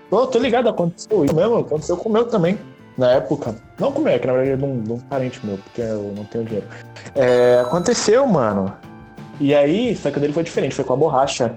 Pô, 0.10 0.28
tô 0.28 0.40
ligado, 0.40 0.70
aconteceu 0.70 1.26
isso 1.26 1.36
mesmo, 1.36 1.58
aconteceu 1.58 1.98
com 1.98 2.10
o 2.10 2.12
meu 2.12 2.26
também, 2.26 2.58
na 2.98 3.14
época. 3.14 3.56
Não 3.80 3.92
com 3.92 4.02
o 4.02 4.04
meu, 4.04 4.20
que 4.20 4.28
na 4.28 4.34
verdade 4.34 4.52
é 4.52 4.58
de 4.58 4.64
um, 4.64 4.82
de 4.82 4.92
um 4.92 5.00
parente 5.00 5.44
meu, 5.44 5.58
porque 5.58 5.82
eu 5.82 6.14
não 6.16 6.26
tenho 6.26 6.46
dinheiro. 6.46 6.68
É, 7.16 7.60
aconteceu, 7.62 8.28
mano. 8.28 8.72
E 9.40 9.56
aí, 9.56 9.96
só 9.96 10.12
que 10.12 10.18
o 10.18 10.22
dele 10.22 10.34
foi 10.34 10.44
diferente, 10.44 10.76
foi 10.76 10.86
com 10.86 10.94
a 10.94 10.98
borracha. 10.98 11.56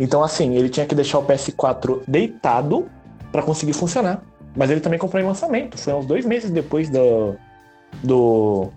Então, 0.00 0.24
assim, 0.24 0.56
ele 0.56 0.68
tinha 0.68 0.86
que 0.86 0.94
deixar 0.94 1.18
o 1.18 1.24
PS4 1.24 2.02
deitado 2.08 2.88
para 3.30 3.42
conseguir 3.42 3.72
funcionar. 3.72 4.22
Mas 4.56 4.70
ele 4.70 4.80
também 4.80 4.98
comprou 4.98 5.22
em 5.22 5.26
lançamento. 5.26 5.78
Foi 5.78 5.94
uns 5.94 6.04
dois 6.04 6.26
meses 6.26 6.50
depois 6.50 6.90
do, 6.90 7.36
do, 8.02 8.70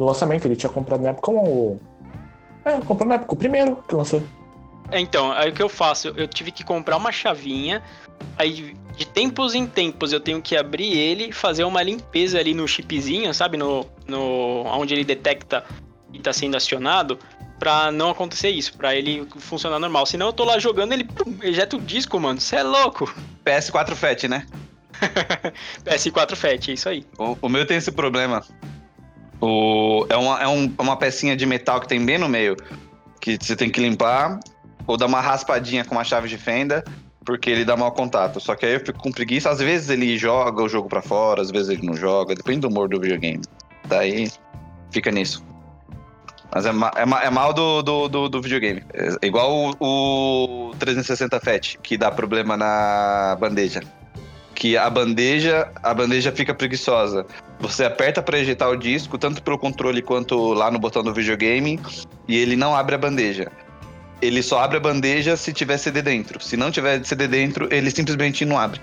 do 0.00 0.06
lançamento. 0.06 0.46
Ele 0.46 0.56
tinha 0.56 0.70
comprado 0.70 1.02
na 1.02 1.10
época 1.10 1.30
o. 1.30 1.78
É, 2.64 2.80
comprou 2.80 3.08
na 3.08 3.14
época 3.14 3.34
o 3.34 3.36
primeiro 3.36 3.76
que 3.86 3.94
lançou. 3.94 4.22
É, 4.90 4.98
então, 4.98 5.30
aí 5.32 5.50
o 5.50 5.52
que 5.52 5.62
eu 5.62 5.68
faço? 5.68 6.08
Eu 6.08 6.26
tive 6.26 6.50
que 6.50 6.64
comprar 6.64 6.96
uma 6.96 7.12
chavinha, 7.12 7.80
aí 8.36 8.74
de 8.96 9.06
tempos 9.06 9.54
em 9.54 9.66
tempos 9.66 10.12
eu 10.12 10.20
tenho 10.20 10.42
que 10.42 10.56
abrir 10.56 10.92
ele, 10.92 11.32
fazer 11.32 11.64
uma 11.64 11.82
limpeza 11.82 12.38
ali 12.38 12.52
no 12.52 12.66
chipzinho, 12.66 13.32
sabe? 13.32 13.56
No, 13.56 13.86
no 14.06 14.64
onde 14.66 14.94
ele 14.94 15.04
detecta 15.04 15.64
e 16.12 16.18
tá 16.18 16.32
sendo 16.32 16.56
acionado, 16.56 17.18
pra 17.58 17.92
não 17.92 18.10
acontecer 18.10 18.50
isso, 18.50 18.76
pra 18.76 18.96
ele 18.96 19.26
funcionar 19.38 19.78
normal. 19.78 20.04
Senão 20.06 20.26
eu 20.26 20.32
tô 20.32 20.44
lá 20.44 20.58
jogando, 20.58 20.92
ele 20.92 21.04
pum, 21.04 21.36
ejeta 21.42 21.76
o 21.76 21.80
disco, 21.80 22.18
mano. 22.18 22.40
Você 22.40 22.56
é 22.56 22.62
louco. 22.64 23.14
PS4 23.44 23.94
FAT, 23.94 24.24
né? 24.24 24.44
PS4 25.84 26.34
FAT, 26.34 26.70
é 26.70 26.74
isso 26.74 26.88
aí. 26.88 27.06
O, 27.16 27.36
o 27.42 27.48
meu 27.48 27.64
tem 27.64 27.76
esse 27.76 27.92
problema. 27.92 28.42
O, 29.40 30.06
é, 30.08 30.16
uma, 30.16 30.42
é 30.42 30.48
um, 30.48 30.72
uma 30.78 30.96
pecinha 30.96 31.36
de 31.36 31.46
metal 31.46 31.80
que 31.80 31.88
tem 31.88 32.04
bem 32.04 32.18
no 32.18 32.28
meio, 32.28 32.56
que 33.20 33.38
você 33.40 33.56
tem 33.56 33.70
que 33.70 33.80
limpar, 33.80 34.38
ou 34.86 34.96
dar 34.96 35.06
uma 35.06 35.20
raspadinha 35.20 35.84
com 35.84 35.94
uma 35.94 36.04
chave 36.04 36.28
de 36.28 36.36
fenda, 36.36 36.84
porque 37.24 37.48
ele 37.48 37.64
dá 37.64 37.76
mau 37.76 37.92
contato. 37.92 38.40
Só 38.40 38.54
que 38.54 38.66
aí 38.66 38.74
eu 38.74 38.80
fico 38.80 38.98
com 38.98 39.10
preguiça. 39.10 39.50
Às 39.50 39.58
vezes 39.58 39.88
ele 39.88 40.18
joga 40.18 40.62
o 40.62 40.68
jogo 40.68 40.88
para 40.88 41.00
fora, 41.00 41.40
às 41.40 41.50
vezes 41.50 41.70
ele 41.70 41.86
não 41.86 41.94
joga, 41.94 42.34
depende 42.34 42.60
do 42.60 42.68
humor 42.68 42.88
do 42.88 43.00
videogame. 43.00 43.42
Daí 43.86 44.30
fica 44.90 45.10
nisso. 45.10 45.44
Mas 46.52 46.66
é, 46.66 46.70
é, 46.70 47.26
é 47.26 47.30
mal 47.30 47.52
do, 47.52 47.82
do, 47.82 48.08
do, 48.08 48.28
do, 48.28 48.42
videogame. 48.42 48.82
É 48.92 49.26
igual 49.26 49.74
o, 49.78 50.70
o 50.70 50.74
360 50.78 51.38
FAT, 51.38 51.78
que 51.82 51.96
dá 51.96 52.10
problema 52.10 52.56
na 52.56 53.36
bandeja 53.38 53.80
que 54.60 54.76
a 54.76 54.90
bandeja, 54.90 55.70
a 55.82 55.94
bandeja 55.94 56.30
fica 56.30 56.52
preguiçosa. 56.52 57.24
Você 57.60 57.84
aperta 57.84 58.22
para 58.22 58.38
ejeitar 58.38 58.70
o 58.70 58.76
disco, 58.76 59.18
tanto 59.18 59.42
pelo 59.42 59.58
controle 59.58 60.00
quanto 60.00 60.54
lá 60.54 60.70
no 60.70 60.78
botão 60.78 61.02
do 61.02 61.12
videogame, 61.12 61.78
e 62.26 62.38
ele 62.38 62.56
não 62.56 62.74
abre 62.74 62.94
a 62.94 62.98
bandeja. 62.98 63.52
Ele 64.22 64.42
só 64.42 64.60
abre 64.60 64.78
a 64.78 64.80
bandeja 64.80 65.36
se 65.36 65.52
tiver 65.52 65.76
CD 65.76 66.00
dentro. 66.00 66.42
Se 66.42 66.56
não 66.56 66.70
tiver 66.70 67.04
CD 67.04 67.28
dentro, 67.28 67.68
ele 67.70 67.90
simplesmente 67.90 68.44
não 68.46 68.58
abre. 68.58 68.80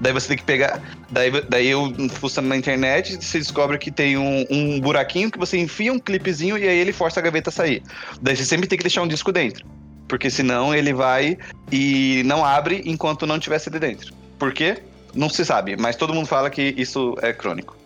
Daí 0.00 0.12
você 0.12 0.28
tem 0.28 0.36
que 0.38 0.44
pegar. 0.44 0.80
Daí, 1.10 1.30
daí 1.48 1.68
eu 1.68 1.92
fuçando 2.10 2.48
na 2.48 2.56
internet, 2.56 3.16
você 3.20 3.38
descobre 3.38 3.76
que 3.78 3.90
tem 3.90 4.16
um, 4.16 4.46
um 4.48 4.80
buraquinho 4.80 5.30
que 5.30 5.38
você 5.38 5.58
enfia 5.58 5.92
um 5.92 5.98
clipezinho 5.98 6.56
e 6.56 6.66
aí 6.66 6.78
ele 6.78 6.92
força 6.92 7.20
a 7.20 7.22
gaveta 7.22 7.50
a 7.50 7.52
sair. 7.52 7.82
Daí 8.22 8.36
você 8.36 8.44
sempre 8.44 8.66
tem 8.66 8.78
que 8.78 8.84
deixar 8.84 9.02
um 9.02 9.08
disco 9.08 9.30
dentro. 9.30 9.66
Porque 10.08 10.30
senão 10.30 10.74
ele 10.74 10.92
vai 10.92 11.36
e 11.70 12.22
não 12.24 12.44
abre 12.44 12.82
enquanto 12.86 13.26
não 13.26 13.38
tiver 13.38 13.58
CD 13.58 13.78
dentro. 13.78 14.14
Por 14.38 14.52
quê? 14.52 14.78
Não 15.14 15.28
se 15.28 15.44
sabe, 15.44 15.76
mas 15.76 15.96
todo 15.96 16.14
mundo 16.14 16.26
fala 16.26 16.48
que 16.48 16.74
isso 16.76 17.14
é 17.20 17.32
crônico. 17.32 17.79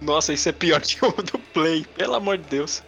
Nossa, 0.00 0.32
isso 0.32 0.48
é 0.48 0.52
pior 0.52 0.80
que 0.82 1.04
o 1.04 1.10
do 1.10 1.38
Play, 1.52 1.86
pelo 1.96 2.14
amor 2.14 2.38
de 2.38 2.44
Deus. 2.44 2.82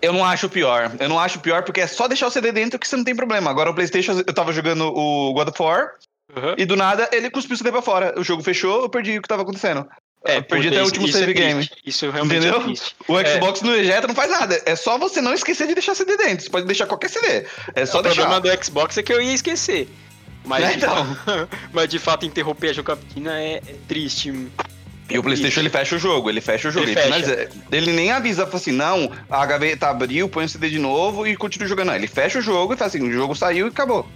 Eu 0.00 0.12
não 0.12 0.24
acho 0.24 0.48
pior. 0.48 0.90
Eu 0.98 1.08
não 1.08 1.18
acho 1.18 1.38
pior 1.38 1.62
porque 1.62 1.80
é 1.80 1.86
só 1.86 2.08
deixar 2.08 2.26
o 2.26 2.30
CD 2.30 2.50
dentro 2.50 2.78
que 2.78 2.88
você 2.88 2.96
não 2.96 3.04
tem 3.04 3.14
problema. 3.14 3.50
Agora 3.50 3.70
o 3.70 3.74
PlayStation, 3.74 4.20
eu 4.26 4.34
tava 4.34 4.52
jogando 4.52 4.86
o 4.86 5.32
God 5.32 5.48
of 5.48 5.62
War 5.62 5.92
uhum. 6.34 6.54
e 6.58 6.64
do 6.64 6.74
nada 6.74 7.08
ele 7.12 7.30
cuspiu 7.30 7.54
o 7.54 7.56
CD 7.56 7.70
pra 7.70 7.80
fora. 7.80 8.12
O 8.18 8.24
jogo 8.24 8.42
fechou, 8.42 8.82
eu 8.82 8.88
perdi 8.88 9.16
o 9.16 9.22
que 9.22 9.28
tava 9.28 9.42
acontecendo. 9.42 9.86
É, 10.24 10.38
eu 10.38 10.42
perdi 10.42 10.68
até 10.68 10.82
o 10.82 10.84
último 10.84 11.08
save 11.08 11.30
é 11.30 11.34
game. 11.34 11.68
Isso 11.84 12.10
realmente 12.10 12.46
Entendeu? 12.46 12.60
É 12.60 13.12
o 13.12 13.26
Xbox 13.26 13.62
é. 13.62 13.64
no 13.64 13.74
ejeta 13.74 14.08
não 14.08 14.14
faz 14.14 14.30
nada. 14.30 14.60
É 14.66 14.74
só 14.74 14.98
você 14.98 15.20
não 15.20 15.34
esquecer 15.34 15.66
de 15.66 15.74
deixar 15.74 15.94
CD 15.94 16.16
dentro. 16.16 16.44
Você 16.44 16.50
pode 16.50 16.66
deixar 16.66 16.86
qualquer 16.86 17.08
CD. 17.08 17.46
É 17.74 17.86
só 17.86 18.00
o 18.00 18.02
deixar. 18.02 18.22
O 18.22 18.24
problema 18.26 18.40
do 18.40 18.64
Xbox 18.64 18.98
é 18.98 19.02
que 19.02 19.12
eu 19.12 19.20
ia 19.20 19.34
esquecer. 19.34 19.88
Mas, 20.44 20.64
é, 20.64 20.74
então. 20.74 21.16
mas 21.72 21.88
de 21.88 21.98
fato 21.98 22.26
interromper 22.26 22.70
a 22.70 22.72
jogatina 22.72 23.40
é, 23.40 23.54
é 23.56 23.74
triste. 23.86 24.48
E 25.10 25.18
o 25.18 25.22
PlayStation 25.22 25.60
ele 25.60 25.70
fecha 25.70 25.96
o 25.96 25.98
jogo, 25.98 26.30
ele 26.30 26.40
fecha 26.40 26.68
o 26.68 26.70
jogo. 26.70 26.86
Ele 26.86 26.92
Ele, 26.92 27.00
fecha. 27.00 27.22
finaliza. 27.22 27.48
Ele 27.70 27.92
nem 27.92 28.10
avisa, 28.10 28.46
fala 28.46 28.56
assim, 28.56 28.72
não, 28.72 29.10
a 29.28 29.44
gaveta 29.44 29.88
abriu, 29.88 30.28
põe 30.28 30.44
o 30.44 30.48
CD 30.48 30.70
de 30.70 30.78
novo 30.78 31.26
e 31.26 31.36
continua 31.36 31.68
jogando. 31.68 31.88
Não, 31.88 31.94
ele 31.94 32.06
fecha 32.06 32.38
o 32.38 32.42
jogo 32.42 32.72
e 32.72 32.76
fala 32.76 32.88
assim, 32.88 33.02
o 33.02 33.12
jogo 33.12 33.34
saiu 33.34 33.66
e 33.66 33.68
acabou. 33.68 34.08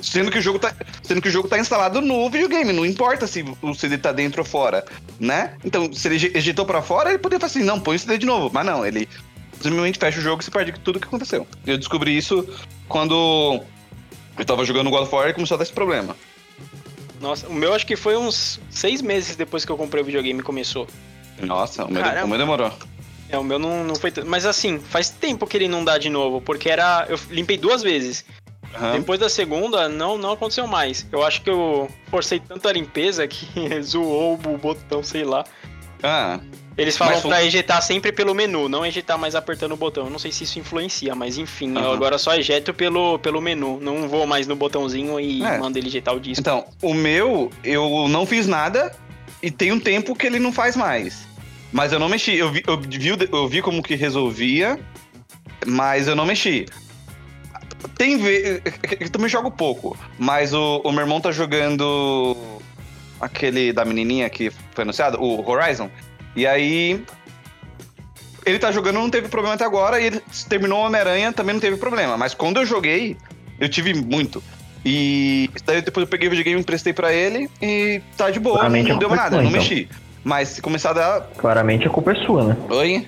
Sendo 0.00 0.30
que 0.30 0.38
o 0.38 0.42
jogo 0.42 0.58
tá, 0.58 0.74
sendo 1.02 1.22
que 1.22 1.28
o 1.28 1.30
jogo 1.30 1.48
tá 1.48 1.58
instalado 1.58 2.00
no 2.00 2.28
videogame, 2.28 2.72
não 2.72 2.84
importa 2.84 3.26
se 3.26 3.44
o 3.62 3.74
CD 3.74 3.96
tá 3.96 4.12
dentro 4.12 4.42
ou 4.42 4.46
fora, 4.46 4.84
né? 5.18 5.54
Então, 5.64 5.90
se 5.92 6.06
ele 6.08 6.30
ejetou 6.34 6.66
pra 6.66 6.82
fora, 6.82 7.08
ele 7.08 7.18
poderia 7.18 7.40
falar 7.40 7.50
assim, 7.50 7.64
não, 7.64 7.80
põe 7.80 7.96
o 7.96 7.98
CD 7.98 8.18
de 8.18 8.26
novo. 8.26 8.50
Mas 8.52 8.66
não, 8.66 8.84
ele 8.84 9.08
simplesmente 9.60 9.98
fecha 9.98 10.18
o 10.18 10.22
jogo 10.22 10.42
e 10.42 10.44
se 10.44 10.50
perde 10.50 10.72
tudo 10.80 11.00
que 11.00 11.06
aconteceu. 11.06 11.46
Eu 11.66 11.78
descobri 11.78 12.16
isso 12.16 12.46
quando 12.86 13.62
eu 14.38 14.44
tava 14.44 14.64
jogando 14.64 14.90
God 14.90 15.04
of 15.04 15.14
War 15.14 15.28
e 15.30 15.32
começou 15.32 15.54
a 15.54 15.58
dar 15.58 15.64
esse 15.64 15.72
problema. 15.72 16.14
Nossa, 17.24 17.48
o 17.48 17.54
meu 17.54 17.72
acho 17.72 17.86
que 17.86 17.96
foi 17.96 18.18
uns 18.18 18.60
seis 18.68 19.00
meses 19.00 19.34
depois 19.34 19.64
que 19.64 19.72
eu 19.72 19.78
comprei 19.78 20.02
o 20.02 20.04
videogame 20.04 20.40
e 20.40 20.42
começou. 20.42 20.86
Nossa, 21.40 21.86
o 21.86 21.90
meu, 21.90 22.02
Caramba. 22.02 22.26
o 22.26 22.28
meu 22.28 22.36
demorou. 22.36 22.70
É, 23.30 23.38
o 23.38 23.42
meu 23.42 23.58
não, 23.58 23.82
não 23.82 23.94
foi 23.94 24.10
tanto. 24.10 24.28
Mas 24.28 24.44
assim, 24.44 24.78
faz 24.78 25.08
tempo 25.08 25.46
que 25.46 25.56
ele 25.56 25.66
não 25.66 25.82
dá 25.82 25.96
de 25.96 26.10
novo, 26.10 26.42
porque 26.42 26.68
era. 26.68 27.06
Eu 27.08 27.18
limpei 27.30 27.56
duas 27.56 27.82
vezes. 27.82 28.26
Aham. 28.74 28.98
Depois 28.98 29.18
da 29.18 29.30
segunda, 29.30 29.88
não, 29.88 30.18
não 30.18 30.32
aconteceu 30.32 30.66
mais. 30.66 31.06
Eu 31.10 31.24
acho 31.24 31.40
que 31.40 31.48
eu 31.48 31.88
forcei 32.10 32.40
tanto 32.40 32.68
a 32.68 32.72
limpeza 32.72 33.26
que 33.26 33.46
zoou 33.80 34.34
o 34.34 34.58
botão, 34.58 35.02
sei 35.02 35.24
lá. 35.24 35.46
Ah, 36.02 36.38
Eles 36.76 36.96
falam 36.96 37.14
Mas 37.14 37.22
pra 37.22 37.44
ejetar 37.44 37.80
sempre 37.82 38.10
pelo 38.10 38.34
menu, 38.34 38.68
não 38.68 38.84
ejetar 38.84 39.16
mais 39.16 39.34
apertando 39.36 39.72
o 39.72 39.76
botão. 39.76 40.04
Eu 40.06 40.10
não 40.10 40.18
sei 40.18 40.32
se 40.32 40.42
isso 40.42 40.58
influencia, 40.58 41.14
mas 41.14 41.38
enfim, 41.38 41.72
eu 41.74 41.78
Aham. 41.78 41.94
agora 41.94 42.18
só 42.18 42.34
ejeto 42.34 42.74
pelo, 42.74 43.18
pelo 43.20 43.40
menu. 43.40 43.78
Não 43.80 44.08
vou 44.08 44.26
mais 44.26 44.46
no 44.48 44.56
botãozinho 44.56 45.20
e 45.20 45.42
É. 45.44 45.58
mando 45.58 45.78
ele 45.78 45.86
ejetar 45.86 46.14
o 46.14 46.18
disco. 46.18 46.40
Então, 46.40 46.64
o 46.82 46.92
meu, 46.92 47.50
eu 47.62 48.08
não 48.08 48.26
fiz 48.26 48.48
nada 48.48 48.92
e 49.40 49.50
tem 49.50 49.70
um 49.70 49.78
tempo 49.78 50.16
que 50.16 50.26
ele 50.26 50.40
não 50.40 50.52
faz 50.52 50.74
mais. 50.74 51.26
Mas 51.72 51.92
eu 51.92 51.98
não 52.00 52.08
mexi. 52.08 52.34
Eu 52.36 52.50
vi, 52.50 52.62
eu 52.66 52.80
vi, 52.80 53.28
eu 53.32 53.48
vi 53.48 53.62
como 53.62 53.82
que 53.82 53.94
resolvia, 53.94 54.78
mas 55.66 56.08
eu 56.08 56.16
não 56.16 56.26
mexi. 56.26 56.66
Tem 57.96 58.16
ve... 58.16 58.62
Eu 58.98 59.10
também 59.10 59.28
jogo 59.28 59.50
pouco, 59.50 59.96
mas 60.18 60.52
o, 60.52 60.80
o 60.84 60.90
meu 60.90 61.02
irmão 61.02 61.20
tá 61.20 61.30
jogando 61.30 62.36
aquele 63.20 63.72
da 63.72 63.84
menininha 63.84 64.28
que 64.28 64.50
foi 64.72 64.82
anunciado, 64.82 65.22
o 65.22 65.48
Horizon. 65.48 65.88
E 66.36 66.46
aí. 66.46 67.02
Ele 68.46 68.58
tá 68.58 68.70
jogando, 68.70 68.96
não 68.96 69.08
teve 69.08 69.28
problema 69.28 69.54
até 69.54 69.64
agora, 69.64 69.98
e 69.98 70.06
ele 70.06 70.22
terminou 70.50 70.82
o 70.82 70.86
Homem-Aranha, 70.86 71.32
também 71.32 71.54
não 71.54 71.60
teve 71.60 71.78
problema. 71.78 72.18
Mas 72.18 72.34
quando 72.34 72.58
eu 72.58 72.66
joguei, 72.66 73.16
eu 73.58 73.68
tive 73.70 73.94
muito. 73.94 74.42
E 74.84 75.48
daí 75.64 75.80
depois 75.80 76.04
eu 76.04 76.10
peguei 76.10 76.28
o 76.28 76.30
videogame, 76.30 76.60
emprestei 76.60 76.92
pra 76.92 77.10
ele 77.10 77.48
e 77.62 78.02
tá 78.18 78.30
de 78.30 78.38
boa, 78.38 78.58
Claramente 78.58 78.90
não 78.90 78.98
deu 78.98 79.10
é 79.10 79.16
nada, 79.16 79.30
sua, 79.30 79.42
não 79.42 79.48
então. 79.48 79.60
mexi. 79.62 79.88
Mas 80.22 80.48
se 80.48 80.62
começar 80.62 80.90
a 80.90 80.92
dar. 80.92 81.20
Claramente 81.38 81.86
a 81.86 81.90
culpa 81.90 82.12
é 82.12 82.14
sua, 82.16 82.44
né? 82.44 82.56
Oi? 82.68 83.06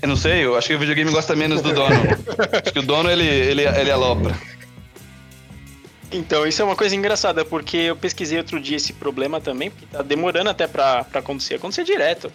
Eu 0.00 0.08
não 0.08 0.16
sei, 0.16 0.44
eu 0.44 0.56
acho 0.56 0.68
que 0.68 0.74
o 0.74 0.78
videogame 0.78 1.10
gosta 1.10 1.34
menos 1.34 1.60
do 1.60 1.72
dono. 1.72 1.94
acho 2.62 2.72
que 2.72 2.78
o 2.78 2.82
dono 2.82 3.10
ele, 3.10 3.26
ele, 3.26 3.62
ele 3.62 3.90
alopra. 3.90 4.34
Então, 6.12 6.46
isso 6.46 6.60
é 6.60 6.64
uma 6.64 6.76
coisa 6.76 6.94
engraçada, 6.94 7.44
porque 7.44 7.76
eu 7.76 7.96
pesquisei 7.96 8.38
outro 8.38 8.60
dia 8.60 8.76
esse 8.76 8.92
problema 8.92 9.40
também, 9.40 9.70
porque 9.70 9.86
tá 9.86 10.02
demorando 10.02 10.50
até 10.50 10.66
pra, 10.66 11.04
pra 11.04 11.20
acontecer. 11.20 11.54
Acontecer 11.54 11.84
direto. 11.84 12.30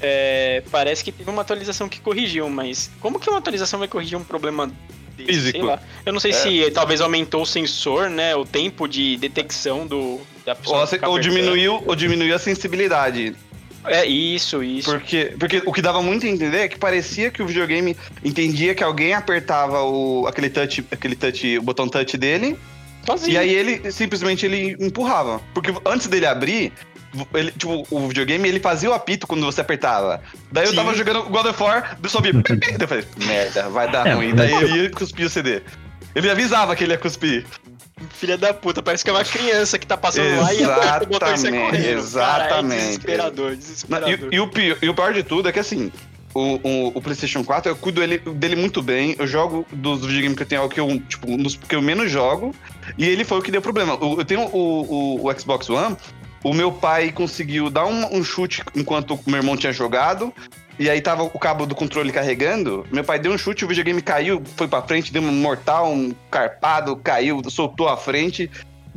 É, 0.00 0.62
parece 0.70 1.02
que 1.02 1.10
teve 1.10 1.28
uma 1.28 1.42
atualização 1.42 1.88
que 1.88 2.00
corrigiu, 2.00 2.48
mas 2.48 2.90
como 3.00 3.18
que 3.18 3.28
uma 3.28 3.38
atualização 3.38 3.78
vai 3.78 3.88
corrigir 3.88 4.16
um 4.16 4.24
problema 4.24 4.70
desse? 5.16 5.32
Físico. 5.32 5.58
Sei 5.58 5.66
lá. 5.66 5.80
Eu 6.06 6.12
não 6.12 6.20
sei 6.20 6.30
É. 6.30 6.34
se 6.34 6.70
talvez 6.70 7.00
aumentou 7.00 7.42
o 7.42 7.46
sensor, 7.46 8.08
né? 8.08 8.34
O 8.36 8.44
tempo 8.44 8.86
de 8.86 9.16
detecção 9.16 9.86
do, 9.86 10.20
da 10.46 10.54
pessoa. 10.54 10.88
Ou, 11.02 11.10
ou 11.10 11.18
diminuiu, 11.18 11.82
ou 11.84 11.96
diminuiu 11.96 12.34
a 12.34 12.38
sensibilidade. 12.38 13.34
É, 13.84 14.04
isso, 14.06 14.62
isso. 14.62 14.90
Porque, 14.90 15.34
porque 15.38 15.62
o 15.64 15.72
que 15.72 15.80
dava 15.80 16.02
muito 16.02 16.26
a 16.26 16.28
entender 16.28 16.58
é 16.58 16.68
que 16.68 16.78
parecia 16.78 17.30
que 17.30 17.42
o 17.42 17.46
videogame 17.46 17.96
entendia 18.24 18.74
que 18.74 18.84
alguém 18.84 19.14
apertava 19.14 19.82
o, 19.82 20.26
aquele 20.26 20.50
touch, 20.50 20.84
aquele 20.90 21.16
touch, 21.16 21.58
o 21.58 21.62
botão 21.62 21.88
touch 21.88 22.16
dele, 22.16 22.56
Sozinho. 23.08 23.34
e 23.34 23.38
aí 23.38 23.50
ele 23.54 23.90
simplesmente 23.90 24.44
ele 24.46 24.76
empurrava. 24.80 25.40
Porque 25.54 25.72
antes 25.86 26.06
dele 26.06 26.26
abrir, 26.26 26.72
ele, 27.34 27.50
tipo, 27.52 27.86
o 27.90 28.08
videogame 28.08 28.48
ele 28.48 28.60
fazia 28.60 28.90
o 28.90 28.94
apito 28.94 29.26
quando 29.26 29.44
você 29.44 29.60
apertava. 29.60 30.20
Daí 30.52 30.64
eu 30.64 30.70
Sim. 30.70 30.76
tava 30.76 30.94
jogando 30.94 31.22
God 31.24 31.46
of 31.46 31.62
War, 31.62 31.96
eu. 32.00 32.42
Daí 32.58 32.76
eu 32.80 32.88
falei, 32.88 33.04
merda, 33.16 33.68
vai 33.70 33.90
dar 33.90 34.06
É, 34.06 34.12
ruim. 34.12 34.34
Daí 34.34 34.52
eu 34.52 34.76
ia 34.76 34.90
cuspir 34.90 35.26
o 35.26 35.30
CD. 35.30 35.62
Ele 36.14 36.30
avisava 36.30 36.74
que 36.76 36.84
ele 36.84 36.92
ia 36.92 36.98
cuspir. 36.98 37.44
Filha 38.10 38.38
da 38.38 38.54
puta, 38.54 38.80
parece 38.82 39.02
que 39.02 39.10
é 39.10 39.12
uma 39.12 39.24
criança 39.24 39.76
que 39.78 39.86
tá 39.86 39.96
passando 39.96 40.40
lá 40.40 40.54
e 40.54 40.62
aperta 40.62 41.04
o 41.04 41.08
botão 41.08 41.28
sai 41.36 41.50
Exatamente, 41.50 41.64
correndo. 41.64 41.72
Cara, 41.72 41.88
é 41.88 41.92
exatamente. 41.98 42.80
desesperador, 42.84 43.56
desesperador. 43.56 44.28
e, 44.32 44.36
e 44.36 44.40
o 44.40 44.48
pior, 44.48 44.78
e 44.80 44.88
o 44.88 44.94
pior 44.94 45.12
de 45.12 45.22
tudo 45.24 45.48
é 45.48 45.52
que 45.52 45.58
assim, 45.58 45.90
o, 46.34 46.40
o, 46.62 46.86
o 46.94 47.00
PlayStation 47.02 47.42
4, 47.44 47.70
eu 47.72 47.76
cuido 47.76 48.02
ele- 48.02 48.18
dele 48.18 48.56
muito 48.56 48.82
bem. 48.82 49.14
Eu 49.18 49.26
jogo 49.26 49.66
dos 49.72 50.04
videogames 50.04 50.36
que 50.36 50.42
eu 50.42 50.46
tenho, 50.46 50.62
é 50.64 50.68
que 50.68 50.80
eu, 50.80 51.00
tipo, 51.08 51.36
dos 51.36 51.56
que 51.56 51.74
eu 51.74 51.82
menos 51.82 52.10
jogo. 52.10 52.54
E 52.96 53.04
ele 53.06 53.24
foi 53.24 53.38
o 53.38 53.42
que 53.42 53.50
deu 53.50 53.62
problema. 53.62 53.94
O- 54.02 54.20
Eu 54.20 54.24
tenho 54.24 54.42
o, 54.42 55.20
o, 55.22 55.26
o 55.28 55.38
Xbox 55.40 55.68
One. 55.70 55.96
O 56.44 56.54
meu 56.54 56.70
pai 56.70 57.10
conseguiu 57.10 57.68
dar 57.68 57.86
um, 57.86 58.16
um 58.18 58.22
chute 58.22 58.62
enquanto 58.76 59.14
o 59.14 59.20
meu 59.26 59.38
irmão 59.38 59.56
tinha 59.56 59.72
jogado. 59.72 60.32
E 60.78 60.88
aí 60.88 61.00
tava 61.00 61.24
o 61.24 61.38
cabo 61.40 61.66
do 61.66 61.74
controle 61.74 62.12
carregando. 62.12 62.86
Meu 62.92 63.02
pai 63.02 63.18
deu 63.18 63.32
um 63.32 63.36
chute, 63.38 63.64
o 63.64 63.68
videogame 63.68 64.00
caiu, 64.00 64.40
foi 64.54 64.68
pra 64.68 64.80
frente, 64.80 65.12
deu 65.12 65.20
um 65.20 65.32
mortal, 65.32 65.90
um 65.92 66.12
carpado, 66.30 66.94
caiu, 66.94 67.42
soltou 67.50 67.88
a 67.88 67.96
frente. 67.96 68.48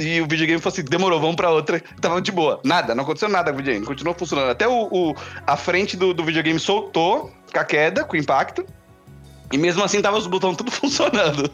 E 0.04 0.20
o 0.22 0.28
videogame 0.28 0.60
falou 0.62 0.74
assim: 0.74 0.84
demorou, 0.84 1.20
vamos 1.20 1.36
pra 1.36 1.50
outra. 1.52 1.82
Tava 2.00 2.22
de 2.22 2.32
boa. 2.32 2.60
Nada, 2.64 2.94
não 2.96 3.04
aconteceu 3.04 3.30
nada 3.30 3.52
com 3.52 3.56
o 3.56 3.58
videogame. 3.58 3.86
Continuou 3.86 4.16
funcionando. 4.18 4.50
Até 4.50 4.68
o, 4.68 4.88
o- 4.92 5.16
a 5.46 5.56
frente 5.56 5.96
do, 5.96 6.14
do 6.14 6.24
videogame 6.24 6.60
soltou 6.60 7.32
com 7.54 7.60
a 7.60 7.64
queda, 7.64 8.04
com 8.04 8.16
o 8.16 8.20
impacto. 8.20 8.66
E 9.52 9.58
mesmo 9.58 9.84
assim 9.84 10.02
tava 10.02 10.18
os 10.18 10.28
botões 10.28 10.56
tudo 10.58 10.72
funcionando. 10.72 11.50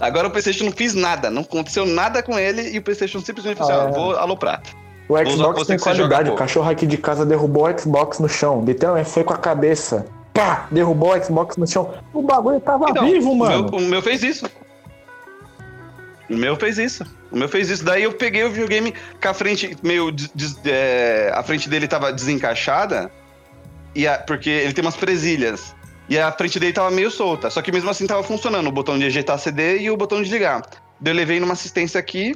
Agora 0.00 0.28
o 0.28 0.30
PlayStation 0.30 0.64
não 0.66 0.72
fiz 0.72 0.94
nada, 0.94 1.28
não 1.30 1.42
aconteceu 1.42 1.84
nada 1.84 2.22
com 2.22 2.38
ele 2.38 2.70
e 2.70 2.78
o 2.78 2.82
PlayStation 2.82 3.20
simplesmente 3.20 3.58
falou 3.58 3.72
assim: 3.72 3.86
Ah, 3.86 3.90
ó, 3.90 3.92
vou 3.92 4.16
aloprar. 4.16 4.62
O 5.08 5.16
Xbox 5.30 5.66
tem 5.66 5.78
qualidade. 5.78 6.30
O 6.30 6.34
cachorro 6.34 6.70
aqui 6.70 6.86
de 6.86 6.96
casa 6.96 7.26
derrubou 7.26 7.68
o 7.68 7.78
Xbox 7.78 8.18
no 8.20 8.28
chão. 8.28 8.64
Literalmente 8.64 9.10
foi 9.10 9.22
com 9.24 9.34
a 9.34 9.36
cabeça. 9.38 10.06
Pá! 10.32 10.66
Derrubou 10.70 11.14
o 11.14 11.22
Xbox 11.22 11.56
no 11.58 11.66
chão. 11.66 11.92
O 12.12 12.22
bagulho 12.22 12.58
tava 12.60 12.88
Então, 12.88 13.04
vivo, 13.04 13.32
o 13.32 13.36
mano. 13.36 13.68
meu, 13.70 13.78
o 13.78 13.82
meu 13.82 14.00
fez 14.00 14.22
isso. 14.22 14.48
O 16.30 16.34
meu 16.36 16.56
fez 16.56 16.78
isso. 16.78 17.04
O 17.34 17.38
meu 17.38 17.48
fez 17.48 17.68
isso. 17.68 17.84
Daí 17.84 18.04
eu 18.04 18.12
peguei 18.12 18.44
o 18.44 18.50
videogame 18.50 18.94
com 19.20 19.28
a 19.28 19.34
frente 19.34 19.76
meio. 19.82 20.10
des- 20.12 20.56
é, 20.64 21.32
a 21.34 21.42
frente 21.42 21.68
dele 21.68 21.88
tava 21.88 22.12
desencaixada. 22.12 23.10
E 23.94 24.06
a- 24.06 24.18
porque 24.18 24.48
ele 24.50 24.72
tem 24.72 24.84
umas 24.84 24.96
presilhas. 24.96 25.74
E 26.08 26.18
a 26.18 26.30
frente 26.30 26.60
dele 26.60 26.72
tava 26.72 26.90
meio 26.90 27.10
solta. 27.10 27.50
Só 27.50 27.60
que 27.60 27.72
mesmo 27.72 27.90
assim 27.90 28.06
tava 28.06 28.22
funcionando 28.22 28.68
o 28.68 28.72
botão 28.72 28.98
de 28.98 29.04
ejetar 29.04 29.38
CD 29.38 29.78
e 29.80 29.90
o 29.90 29.96
botão 29.96 30.22
de 30.22 30.30
ligar. 30.30 30.62
Daí 31.00 31.12
eu 31.12 31.16
levei 31.16 31.40
numa 31.40 31.54
assistência 31.54 31.98
aqui. 31.98 32.34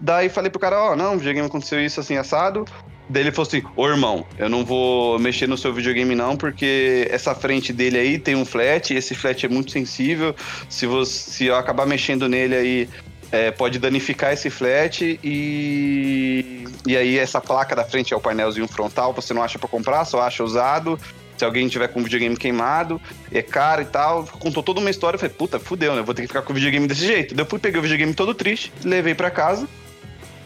Daí 0.00 0.28
falei 0.28 0.50
pro 0.50 0.58
cara, 0.60 0.82
ó, 0.82 0.96
não, 0.96 1.14
o 1.14 1.18
videogame 1.18 1.46
aconteceu 1.46 1.84
isso 1.84 2.00
assim, 2.00 2.16
assado. 2.16 2.64
Daí 3.08 3.22
ele 3.22 3.32
falou 3.32 3.46
assim, 3.46 3.62
ô 3.76 3.86
irmão, 3.86 4.26
eu 4.38 4.48
não 4.48 4.64
vou 4.64 5.18
mexer 5.18 5.46
no 5.46 5.58
seu 5.58 5.72
videogame 5.72 6.14
não, 6.14 6.36
porque 6.36 7.06
essa 7.10 7.34
frente 7.34 7.72
dele 7.72 7.98
aí 7.98 8.18
tem 8.18 8.34
um 8.34 8.44
flat, 8.46 8.94
esse 8.94 9.14
flat 9.14 9.44
é 9.44 9.48
muito 9.48 9.70
sensível. 9.72 10.34
Se, 10.68 10.86
você, 10.86 11.30
se 11.30 11.44
eu 11.46 11.54
acabar 11.56 11.86
mexendo 11.86 12.28
nele 12.28 12.54
aí, 12.54 12.88
é, 13.34 13.50
pode 13.50 13.80
danificar 13.80 14.32
esse 14.32 14.48
flat 14.48 15.18
e. 15.24 16.64
E 16.86 16.96
aí 16.96 17.18
essa 17.18 17.40
placa 17.40 17.74
da 17.74 17.84
frente 17.84 18.14
é 18.14 18.16
o 18.16 18.20
painelzinho 18.20 18.68
frontal, 18.68 19.12
você 19.12 19.34
não 19.34 19.42
acha 19.42 19.58
pra 19.58 19.68
comprar, 19.68 20.04
só 20.04 20.20
acha 20.20 20.44
usado. 20.44 21.00
Se 21.36 21.44
alguém 21.44 21.66
tiver 21.66 21.88
com 21.88 21.98
o 21.98 22.04
videogame 22.04 22.36
queimado, 22.36 23.00
é 23.32 23.42
caro 23.42 23.82
e 23.82 23.86
tal. 23.86 24.24
Contou 24.38 24.62
toda 24.62 24.78
uma 24.78 24.88
história, 24.88 25.16
eu 25.16 25.18
falei, 25.18 25.34
puta, 25.34 25.58
fudeu, 25.58 25.96
né? 25.96 26.02
Vou 26.02 26.14
ter 26.14 26.22
que 26.22 26.28
ficar 26.28 26.42
com 26.42 26.52
o 26.52 26.54
videogame 26.54 26.86
desse 26.86 27.04
jeito. 27.04 27.34
Daí 27.34 27.44
eu 27.44 27.48
fui, 27.48 27.58
peguei 27.58 27.80
o 27.80 27.82
videogame 27.82 28.14
todo 28.14 28.32
triste, 28.34 28.72
levei 28.84 29.16
pra 29.16 29.32
casa. 29.32 29.66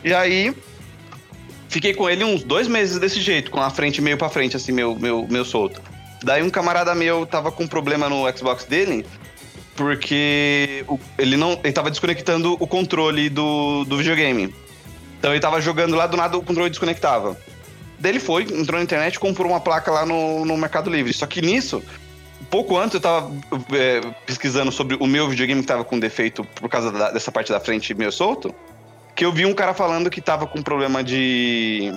E 0.02 0.14
aí, 0.14 0.54
fiquei 1.68 1.92
com 1.92 2.08
ele 2.08 2.24
uns 2.24 2.42
dois 2.42 2.66
meses 2.66 2.98
desse 2.98 3.20
jeito, 3.20 3.50
com 3.50 3.60
a 3.60 3.68
frente 3.68 4.00
meio 4.00 4.16
pra 4.16 4.30
frente, 4.30 4.56
assim, 4.56 4.72
meu, 4.72 4.96
meu, 4.96 5.26
meu 5.28 5.44
solto. 5.44 5.82
Daí 6.22 6.42
um 6.42 6.48
camarada 6.48 6.94
meu 6.94 7.26
tava 7.26 7.52
com 7.52 7.64
um 7.64 7.68
problema 7.68 8.08
no 8.08 8.24
Xbox 8.34 8.64
dele, 8.64 9.04
porque 9.78 10.84
ele 11.16 11.36
não. 11.36 11.52
Ele 11.62 11.72
tava 11.72 11.88
desconectando 11.88 12.56
o 12.58 12.66
controle 12.66 13.30
do, 13.30 13.84
do 13.84 13.96
videogame. 13.96 14.52
Então 15.18 15.30
ele 15.30 15.40
tava 15.40 15.60
jogando 15.60 15.94
lá 15.94 16.06
do 16.08 16.16
nada 16.16 16.36
o 16.36 16.42
controle 16.42 16.68
desconectava. 16.68 17.38
Daí 17.98 18.12
ele 18.12 18.20
foi, 18.20 18.42
entrou 18.42 18.76
na 18.78 18.82
internet 18.82 19.14
e 19.14 19.18
comprou 19.18 19.50
uma 19.50 19.60
placa 19.60 19.90
lá 19.90 20.04
no, 20.04 20.44
no 20.44 20.56
Mercado 20.56 20.90
Livre. 20.90 21.12
Só 21.12 21.26
que 21.26 21.40
nisso, 21.40 21.82
pouco 22.50 22.76
antes 22.76 22.94
eu 22.94 23.00
tava 23.00 23.30
é, 23.72 24.00
pesquisando 24.26 24.70
sobre 24.72 24.96
o 25.00 25.06
meu 25.06 25.28
videogame 25.28 25.60
que 25.60 25.66
tava 25.66 25.84
com 25.84 25.98
defeito 25.98 26.44
por 26.44 26.68
causa 26.68 26.90
da- 26.90 27.10
dessa 27.12 27.30
parte 27.30 27.50
da 27.52 27.60
frente 27.60 27.94
meio 27.94 28.10
solto. 28.12 28.52
Que 29.14 29.24
eu 29.24 29.32
vi 29.32 29.46
um 29.46 29.54
cara 29.54 29.74
falando 29.74 30.10
que 30.10 30.20
tava 30.20 30.46
com 30.46 30.60
problema 30.60 31.02
de. 31.04 31.92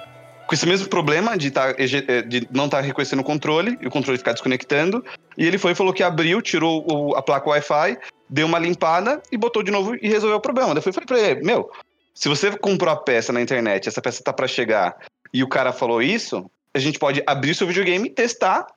Com 0.51 0.55
esse 0.55 0.67
mesmo 0.67 0.89
problema 0.89 1.37
de, 1.37 1.49
tá, 1.49 1.73
eh, 1.77 2.21
de 2.23 2.45
não 2.51 2.65
estar 2.65 2.81
reconhecendo 2.81 3.21
o 3.21 3.23
controle 3.23 3.77
e 3.79 3.87
o 3.87 3.89
controle 3.89 4.17
ficar 4.17 4.33
desconectando. 4.33 5.01
E 5.37 5.45
ele 5.47 5.57
foi 5.57 5.71
e 5.71 5.75
falou 5.75 5.93
que 5.93 6.03
abriu, 6.03 6.41
tirou 6.41 6.85
o- 6.91 7.15
a 7.15 7.21
placa 7.21 7.49
Wi-Fi, 7.51 7.97
deu 8.29 8.47
uma 8.47 8.59
limpada 8.59 9.23
e 9.31 9.37
botou 9.37 9.63
de 9.63 9.71
novo 9.71 9.95
e 9.95 10.09
resolveu 10.09 10.39
o 10.39 10.41
problema. 10.41 10.73
Daí 10.75 10.83
eu 10.85 10.91
falei 10.91 11.07
pra 11.07 11.19
ele: 11.21 11.41
Meu, 11.45 11.71
se 12.13 12.27
você 12.27 12.51
comprou 12.57 12.91
a 12.93 12.97
peça 12.97 13.31
na 13.31 13.41
internet, 13.41 13.87
essa 13.87 14.01
peça 14.01 14.21
tá 14.21 14.33
pra 14.33 14.45
chegar 14.45 14.97
e 15.33 15.41
o 15.41 15.47
cara 15.47 15.71
falou 15.71 16.01
isso, 16.01 16.45
a 16.75 16.79
gente 16.79 16.99
pode 16.99 17.23
abrir 17.25 17.55
seu 17.55 17.65
videogame, 17.65 18.09
testar, 18.09 18.67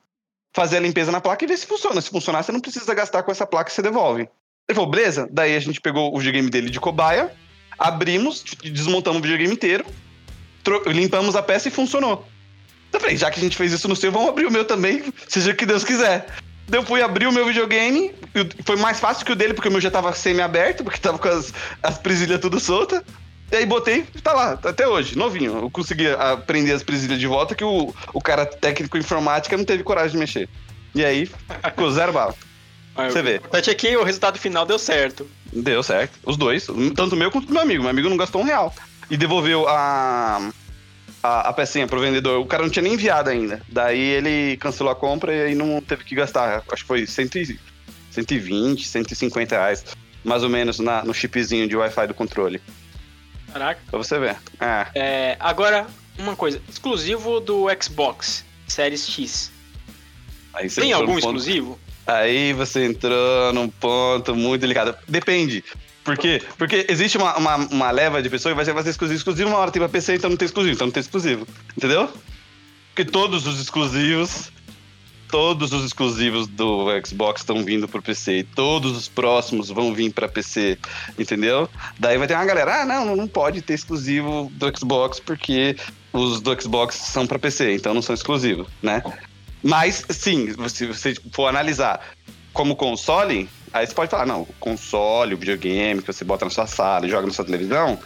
fazer 0.55 0.77
a 0.77 0.79
limpeza 0.79 1.11
na 1.11 1.19
placa 1.19 1.43
e 1.43 1.47
ver 1.49 1.57
se 1.57 1.67
funciona. 1.67 1.99
Se 1.99 2.09
funcionar, 2.09 2.41
você 2.41 2.53
não 2.53 2.61
precisa 2.61 2.93
gastar 2.93 3.21
com 3.23 3.33
essa 3.33 3.45
placa 3.45 3.69
e 3.69 3.73
você 3.73 3.81
devolve. 3.81 4.29
Ele 4.69 4.75
falou, 4.75 4.89
beleza. 4.89 5.27
Daí 5.29 5.53
a 5.53 5.59
gente 5.59 5.81
pegou 5.81 6.15
o 6.15 6.19
videogame 6.19 6.49
dele 6.49 6.69
de 6.69 6.79
cobaia, 6.79 7.29
abrimos, 7.77 8.45
desmontamos 8.63 9.19
o 9.19 9.21
videogame 9.21 9.53
inteiro, 9.53 9.85
limpamos 10.87 11.35
a 11.35 11.43
peça 11.43 11.67
e 11.67 11.71
funcionou. 11.71 12.27
Eu 12.91 12.99
falei, 12.99 13.17
já 13.17 13.29
que 13.29 13.39
a 13.39 13.43
gente 13.43 13.57
fez 13.57 13.71
isso 13.73 13.87
no 13.87 13.95
seu, 13.95 14.11
vamos 14.11 14.29
abrir 14.29 14.45
o 14.45 14.51
meu 14.51 14.65
também, 14.65 15.03
seja 15.27 15.51
o 15.51 15.55
que 15.55 15.65
Deus 15.65 15.83
quiser. 15.83 16.27
Eu 16.71 16.83
fui 16.83 17.01
abrir 17.01 17.27
o 17.27 17.31
meu 17.31 17.45
videogame, 17.45 18.11
foi 18.63 18.75
mais 18.77 18.99
fácil 18.99 19.25
que 19.25 19.31
o 19.31 19.35
dele, 19.35 19.53
porque 19.53 19.69
o 19.69 19.71
meu 19.71 19.81
já 19.81 19.91
tava 19.91 20.13
semi-aberto, 20.13 20.83
porque 20.83 20.99
tava 20.99 21.19
com 21.19 21.27
as, 21.27 21.53
as 21.83 21.97
presilhas 21.97 22.39
tudo 22.39 22.59
soltas. 22.59 23.03
E 23.51 23.57
aí 23.57 23.65
botei, 23.65 24.03
tá 24.23 24.33
lá, 24.33 24.59
até 24.63 24.87
hoje, 24.87 25.15
novinho. 25.15 25.59
Eu 25.59 25.69
consegui 25.69 26.07
aprender 26.09 26.71
as 26.71 26.81
presilhas 26.81 27.19
de 27.19 27.27
volta 27.27 27.53
que 27.53 27.63
o, 27.63 27.93
o 28.11 28.21
cara 28.21 28.45
técnico 28.45 28.97
informática 28.97 29.55
não 29.55 29.63
teve 29.63 29.83
coragem 29.83 30.13
de 30.13 30.17
mexer. 30.17 30.49
E 30.95 31.05
aí, 31.05 31.29
ficou 31.63 31.91
zero 31.91 32.11
bala. 32.11 32.33
Você 32.95 33.21
vê. 33.21 33.41
Até 33.51 33.71
aqui 33.71 33.95
o 33.95 34.03
resultado 34.03 34.39
final 34.39 34.65
deu 34.65 34.79
certo. 34.79 35.29
Deu 35.51 35.83
certo. 35.83 36.17
Os 36.25 36.37
dois. 36.37 36.65
Tanto 36.95 37.13
o 37.13 37.17
meu 37.17 37.29
quanto 37.29 37.49
o 37.49 37.51
meu 37.51 37.61
amigo. 37.61 37.83
Meu 37.83 37.89
amigo 37.89 38.09
não 38.09 38.17
gastou 38.17 38.41
um 38.41 38.45
real. 38.45 38.73
E 39.09 39.17
devolveu 39.17 39.67
a, 39.67 40.51
a, 41.21 41.49
a 41.49 41.53
pecinha 41.53 41.87
pro 41.87 41.99
vendedor. 41.99 42.39
O 42.39 42.45
cara 42.45 42.63
não 42.63 42.69
tinha 42.69 42.83
nem 42.83 42.93
enviado 42.93 43.29
ainda. 43.29 43.61
Daí 43.69 43.99
ele 43.99 44.57
cancelou 44.57 44.91
a 44.91 44.95
compra 44.95 45.33
e 45.33 45.41
aí 45.43 45.55
não 45.55 45.81
teve 45.81 46.03
que 46.03 46.15
gastar. 46.15 46.63
Acho 46.71 46.83
que 46.83 46.87
foi 46.87 47.05
100, 47.05 47.57
120, 48.11 48.87
150 48.87 49.55
reais. 49.55 49.85
Mais 50.23 50.43
ou 50.43 50.49
menos 50.49 50.79
na, 50.79 51.03
no 51.03 51.13
chipzinho 51.13 51.67
de 51.67 51.75
Wi-Fi 51.75 52.07
do 52.07 52.13
controle. 52.13 52.61
Caraca. 53.51 53.79
Pra 53.89 53.97
você 53.97 54.19
ver. 54.19 54.37
É. 54.59 54.87
é. 54.95 55.37
Agora, 55.39 55.87
uma 56.17 56.35
coisa. 56.35 56.61
Exclusivo 56.67 57.39
do 57.39 57.67
Xbox 57.81 58.43
Series 58.67 59.07
X. 59.07 59.51
Tem 60.75 60.93
algum 60.93 61.17
exclusivo? 61.17 61.79
Aí 62.07 62.53
você 62.53 62.85
entrou 62.85 63.51
num 63.53 63.67
ponto 63.67 64.35
muito 64.35 64.61
delicado. 64.61 64.95
Depende. 65.07 65.63
Por 66.05 66.17
quê? 66.17 66.41
Porque 66.57 66.85
existe 66.87 67.17
uma, 67.17 67.35
uma, 67.35 67.55
uma 67.55 67.91
leva 67.91 68.21
de 68.21 68.29
pessoas 68.29 68.53
que 68.53 68.55
vai 68.55 68.63
ser, 68.63 68.73
vai 68.73 68.83
ser 68.83 68.91
exclusivo. 68.91 69.17
Exclusivo 69.17 69.49
uma 69.49 69.57
hora 69.57 69.71
tem 69.71 69.81
pra 69.81 69.89
PC, 69.89 70.15
então 70.15 70.29
não 70.29 70.37
tem 70.37 70.45
exclusivo. 70.45 70.75
Então 70.75 70.87
não 70.87 70.91
tem 70.91 71.01
exclusivo. 71.01 71.47
Entendeu? 71.75 72.07
Porque 72.93 73.03
todos 73.11 73.45
os 73.47 73.59
exclusivos 73.59 74.51
todos 75.27 75.73
os 75.73 75.83
exclusivos 75.83 76.47
do 76.47 76.87
Xbox 77.05 77.41
estão 77.41 77.63
vindo 77.65 77.87
pro 77.87 78.01
PC 78.01 78.37
e 78.37 78.43
todos 78.43 78.95
os 78.95 79.07
próximos 79.07 79.69
vão 79.69 79.93
vir 79.93 80.11
para 80.13 80.29
PC, 80.29 80.77
entendeu? 81.17 81.69
Daí 81.99 82.17
vai 82.17 82.27
ter 82.27 82.35
uma 82.35 82.45
galera, 82.45 82.83
ah, 82.83 82.85
não, 82.85 83.15
não 83.15 83.27
pode 83.27 83.61
ter 83.61 83.73
exclusivo 83.73 84.51
do 84.53 84.77
Xbox 84.77 85.19
porque 85.19 85.75
os 86.13 86.39
do 86.39 86.61
Xbox 86.61 86.95
são 86.95 87.27
para 87.27 87.39
PC, 87.39 87.73
então 87.73 87.93
não 87.93 88.01
são 88.01 88.15
exclusivos, 88.15 88.67
né? 88.81 89.03
Mas, 89.61 90.05
sim, 90.09 90.47
se 90.69 90.85
você 90.85 91.15
for 91.33 91.47
analisar 91.47 91.99
como 92.53 92.75
console, 92.75 93.49
aí 93.75 93.85
você 93.85 93.93
pode 93.93 94.09
falar, 94.09 94.25
não, 94.25 94.43
o 94.43 94.53
console, 94.57 95.33
o 95.33 95.37
videogame 95.37 96.01
que 96.01 96.07
você 96.07 96.23
bota 96.23 96.45
na 96.45 96.51
sua 96.51 96.65
sala 96.65 97.05
e 97.05 97.09
joga 97.09 97.27
na 97.27 97.33
sua 97.33 97.43
televisão, 97.43 97.99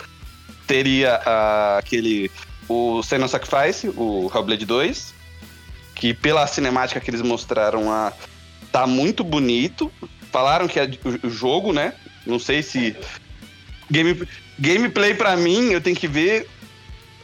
teria 0.66 1.20
uh, 1.20 1.78
aquele, 1.78 2.32
o 2.68 3.04
Senna 3.04 3.28
Sacrifice, 3.28 3.88
o 3.96 4.32
Hellblade 4.34 4.66
2, 4.66 5.14
que 5.94 6.12
pela 6.12 6.48
cinemática 6.48 7.00
que 7.00 7.12
eles 7.12 7.22
mostraram 7.22 7.92
a 7.92 8.12
tá 8.72 8.88
muito 8.88 9.24
bonito. 9.24 9.92
Falaram 10.32 10.68
que 10.68 10.80
é 10.80 10.90
o 11.24 11.30
jogo, 11.30 11.72
né? 11.72 11.94
Não 12.26 12.40
sei 12.40 12.64
se 12.64 12.96
game, 13.92 14.28
gameplay 14.58 15.14
para 15.14 15.36
mim, 15.36 15.70
eu 15.72 15.82
tenho 15.82 15.96
que 15.96 16.08
ver 16.08 16.48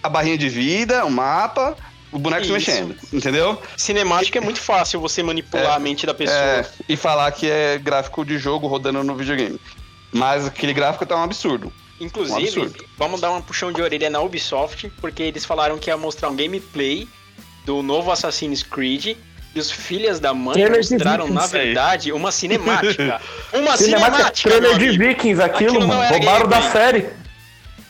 a 0.04 0.10
barrinha 0.10 0.38
de 0.38 0.50
vida, 0.50 1.04
o 1.04 1.10
mapa, 1.10 1.76
o 2.16 2.20
boneco 2.20 2.44
Isso. 2.44 2.54
se 2.54 2.72
mexendo, 2.72 2.96
entendeu? 3.12 3.62
Cinemática 3.76 4.38
é 4.38 4.42
muito 4.42 4.62
fácil 4.62 5.02
você 5.02 5.22
manipular 5.22 5.74
é, 5.74 5.76
a 5.76 5.80
mente 5.80 6.06
da 6.06 6.14
pessoa. 6.14 6.40
É, 6.40 6.66
e 6.88 6.96
falar 6.96 7.30
que 7.34 7.50
é 7.50 7.78
gráfico 7.78 8.24
de 8.24 8.38
jogo 8.38 8.68
rodando 8.68 9.04
no 9.04 9.16
videogame. 9.16 9.60
Mas 10.14 10.48
aquele 10.48 10.74
gráfico 10.74 11.06
tá 11.06 11.18
um 11.18 11.24
absurdo. 11.24 11.74
Inclusive, 12.00 12.40
um 12.40 12.64
absurdo. 12.64 12.86
vamos 12.98 13.20
dar 13.20 13.32
um 13.32 13.42
puxão 13.42 13.70
de 13.74 13.82
orelha 13.82 14.10
na 14.10 14.22
Ubisoft, 14.22 14.90
porque 15.02 15.24
eles 15.24 15.44
falaram 15.44 15.78
que 15.78 15.90
ia 15.90 15.98
mostrar 15.98 16.30
um 16.30 16.36
gameplay 16.38 17.06
do 17.66 17.84
novo 17.84 18.10
Assassin's 18.10 18.64
Creed 18.64 19.18
e 19.54 19.60
os 19.60 19.70
filhos 19.70 20.18
da 20.18 20.34
mãe 20.34 20.54
trailer 20.54 20.78
mostraram, 20.78 21.28
na 21.28 21.48
verdade, 21.48 22.14
uma 22.14 22.32
cinemática. 22.32 23.20
Uma 23.52 23.76
cinemática! 23.76 24.36
cinemática 24.36 24.50
trailer 24.50 24.78
de 24.78 24.98
Vikings, 24.98 25.42
aquilo, 25.42 25.72
aquilo 25.72 25.88
mano. 25.88 26.14
Roubaram 26.14 26.48
da 26.48 26.62
série. 26.72 27.10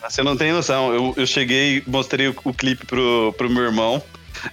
Você 0.07 0.21
não 0.21 0.37
tem 0.37 0.51
noção. 0.51 0.93
Eu, 0.93 1.13
eu 1.17 1.25
cheguei, 1.25 1.81
mostrei 1.87 2.27
o, 2.27 2.35
o 2.43 2.53
clipe 2.53 2.85
pro, 2.85 3.33
pro 3.37 3.49
meu 3.49 3.63
irmão 3.63 4.01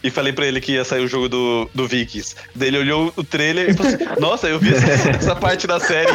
e 0.03 0.11
falei 0.11 0.33
pra 0.33 0.47
ele 0.47 0.61
que 0.61 0.73
ia 0.73 0.85
sair 0.85 1.01
o 1.01 1.09
jogo 1.09 1.29
do, 1.29 1.71
do 1.75 1.87
Vikings. 1.87 2.35
Daí 2.55 2.69
ele 2.69 2.79
olhou 2.79 3.13
o 3.17 3.25
trailer 3.25 3.71
e 3.71 3.75
falou 3.75 3.93
assim: 3.93 4.05
Nossa, 4.21 4.49
eu 4.49 4.59
vi 4.59 4.75
essa, 4.75 5.11
essa 5.11 5.37
parte 5.37 5.67
da 5.67 5.81
série. 5.81 6.13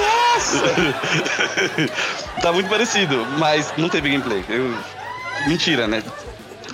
Nossa! 0.00 0.62
tá 2.42 2.52
muito 2.52 2.68
parecido, 2.68 3.24
mas 3.38 3.72
não 3.76 3.88
teve 3.88 4.10
gameplay. 4.10 4.44
Eu... 4.48 4.76
Mentira, 5.46 5.86
né? 5.86 6.02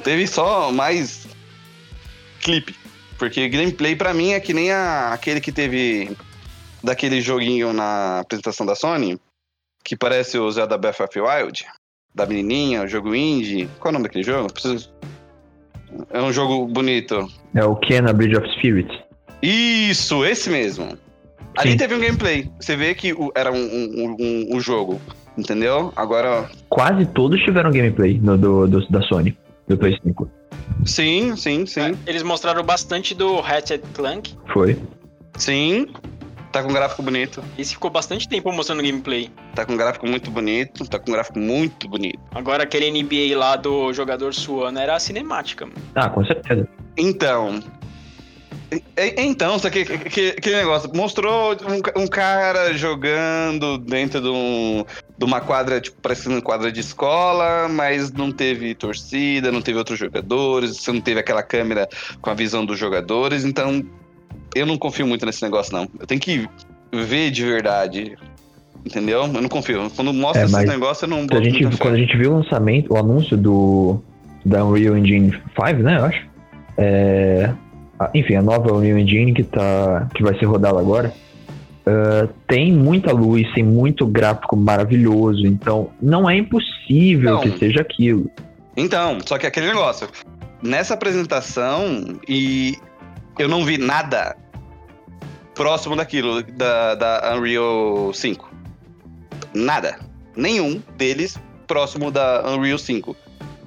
Teve 0.02 0.26
só 0.26 0.72
mais 0.72 1.26
clipe. 2.40 2.76
Porque 3.18 3.48
gameplay 3.48 3.94
para 3.94 4.12
mim 4.12 4.32
é 4.32 4.40
que 4.40 4.52
nem 4.52 4.72
a, 4.72 5.12
aquele 5.12 5.40
que 5.40 5.52
teve 5.52 6.16
daquele 6.82 7.20
joguinho 7.20 7.72
na 7.72 8.20
apresentação 8.20 8.66
da 8.66 8.74
Sony, 8.74 9.20
que 9.84 9.96
parece 9.96 10.38
o 10.38 10.50
Zelda 10.50 10.76
Breath 10.76 11.00
of 11.00 11.20
Wild, 11.20 11.64
da 12.14 12.26
menininha, 12.26 12.82
o 12.82 12.86
jogo 12.86 13.14
indie. 13.14 13.68
Qual 13.78 13.90
é 13.90 13.90
o 13.90 13.92
nome 13.92 14.04
daquele 14.04 14.24
jogo? 14.24 14.52
Preciso... 14.52 14.92
É 16.10 16.22
um 16.22 16.32
jogo 16.32 16.66
bonito. 16.66 17.28
É 17.54 17.64
o 17.64 17.76
Kena 17.76 18.12
Bridge 18.12 18.36
of 18.36 18.48
Spirits. 18.56 18.96
Isso, 19.42 20.24
esse 20.24 20.48
mesmo. 20.48 20.96
Ali 21.56 21.76
teve 21.76 21.94
um 21.94 22.00
gameplay. 22.00 22.50
Você 22.58 22.76
vê 22.76 22.94
que 22.94 23.14
era 23.34 23.52
um, 23.52 23.56
um, 23.56 24.16
um, 24.18 24.56
um, 24.56 24.60
jogo, 24.60 25.00
entendeu? 25.36 25.92
Agora. 25.96 26.48
Quase 26.68 27.04
todos 27.06 27.40
tiveram 27.42 27.70
gameplay 27.70 28.18
no, 28.22 28.38
do, 28.38 28.66
do 28.66 28.88
da 28.88 29.02
Sony 29.02 29.36
do 29.68 29.76
Play 29.76 29.98
5. 30.02 30.30
Sim, 30.86 31.36
sim, 31.36 31.66
sim. 31.66 31.80
É, 31.80 31.94
eles 32.06 32.22
mostraram 32.22 32.62
bastante 32.62 33.14
do 33.14 33.40
Ratchet 33.40 33.82
Clank. 33.94 34.34
Foi. 34.52 34.78
Sim. 35.36 35.88
Tá 36.52 36.62
com 36.62 36.68
um 36.68 36.74
gráfico 36.74 37.02
bonito. 37.02 37.42
Esse 37.58 37.72
ficou 37.72 37.90
bastante 37.90 38.28
tempo 38.28 38.52
mostrando 38.52 38.82
gameplay. 38.82 39.30
Tá 39.54 39.64
com 39.64 39.72
um 39.72 39.76
gráfico 39.76 40.06
muito 40.06 40.30
bonito, 40.30 40.86
tá 40.86 40.98
com 40.98 41.10
um 41.10 41.14
gráfico 41.14 41.38
muito 41.38 41.88
bonito. 41.88 42.20
Agora 42.34 42.62
aquele 42.64 42.90
NBA 42.90 43.36
lá 43.36 43.56
do 43.56 43.90
jogador 43.94 44.34
suando 44.34 44.78
era 44.78 44.94
a 44.94 45.00
cinemática. 45.00 45.64
Mano. 45.64 45.78
Ah, 45.94 46.10
com 46.10 46.22
certeza. 46.24 46.68
Então, 46.96 47.62
então, 48.96 49.58
só 49.58 49.68
que 49.68 49.80
aquele 49.80 50.56
negócio, 50.56 50.90
mostrou 50.94 51.52
um, 51.52 52.02
um, 52.02 52.06
cara 52.06 52.72
jogando 52.72 53.76
dentro 53.78 54.20
de, 54.20 54.28
um, 54.28 54.84
de 55.16 55.24
uma 55.24 55.40
quadra, 55.40 55.80
tipo, 55.80 56.00
parecendo 56.00 56.36
uma 56.36 56.42
quadra 56.42 56.72
de 56.72 56.80
escola, 56.80 57.68
mas 57.68 58.12
não 58.12 58.32
teve 58.32 58.74
torcida, 58.74 59.52
não 59.52 59.60
teve 59.60 59.78
outros 59.78 59.98
jogadores, 59.98 60.76
você 60.76 60.90
não 60.90 61.00
teve 61.00 61.20
aquela 61.20 61.42
câmera 61.42 61.86
com 62.20 62.30
a 62.30 62.34
visão 62.34 62.64
dos 62.64 62.78
jogadores, 62.78 63.44
então 63.44 63.84
eu 64.54 64.66
não 64.66 64.76
confio 64.76 65.06
muito 65.06 65.24
nesse 65.26 65.42
negócio, 65.42 65.72
não. 65.72 65.88
Eu 65.98 66.06
tenho 66.06 66.20
que 66.20 66.48
ver 66.92 67.30
de 67.30 67.44
verdade. 67.44 68.16
Entendeu? 68.84 69.22
Eu 69.22 69.28
não 69.28 69.48
confio. 69.48 69.90
Quando 69.94 70.12
mostra 70.12 70.42
é, 70.42 70.44
esse 70.44 70.66
negócio, 70.66 71.04
eu 71.04 71.08
não 71.08 71.26
boto 71.26 71.40
a 71.40 71.44
gente, 71.44 71.76
Quando 71.78 71.94
a 71.94 71.98
gente 71.98 72.16
viu 72.16 72.32
o 72.32 72.36
lançamento, 72.38 72.92
o 72.92 72.96
anúncio 72.96 73.36
do 73.36 74.02
da 74.44 74.64
Unreal 74.64 74.96
Engine 74.96 75.30
5, 75.30 75.82
né, 75.82 75.98
eu 75.98 76.04
acho. 76.04 76.26
É, 76.76 77.52
enfim, 78.14 78.34
a 78.34 78.42
nova 78.42 78.72
Unreal 78.72 78.98
Engine 78.98 79.32
que, 79.32 79.44
tá, 79.44 80.08
que 80.14 80.22
vai 80.22 80.36
ser 80.36 80.46
rodada 80.46 80.80
agora, 80.80 81.14
uh, 81.86 82.28
tem 82.48 82.72
muita 82.72 83.12
luz, 83.12 83.46
tem 83.54 83.62
muito 83.62 84.04
gráfico 84.06 84.56
maravilhoso, 84.56 85.46
então 85.46 85.90
não 86.00 86.28
é 86.28 86.36
impossível 86.36 87.38
que 87.38 87.56
seja 87.58 87.82
aquilo. 87.82 88.28
Então, 88.76 89.18
só 89.24 89.38
que 89.38 89.46
aquele 89.46 89.66
negócio, 89.66 90.08
nessa 90.62 90.94
apresentação, 90.94 92.18
e 92.26 92.76
eu 93.38 93.48
não 93.48 93.64
vi 93.64 93.78
nada 93.78 94.34
próximo 95.62 95.94
daquilo, 95.94 96.42
da, 96.42 96.96
da 96.96 97.36
Unreal 97.36 98.12
5. 98.12 98.50
Nada. 99.54 99.96
Nenhum 100.34 100.82
deles 100.96 101.38
próximo 101.68 102.10
da 102.10 102.42
Unreal 102.50 102.78
5. 102.78 103.14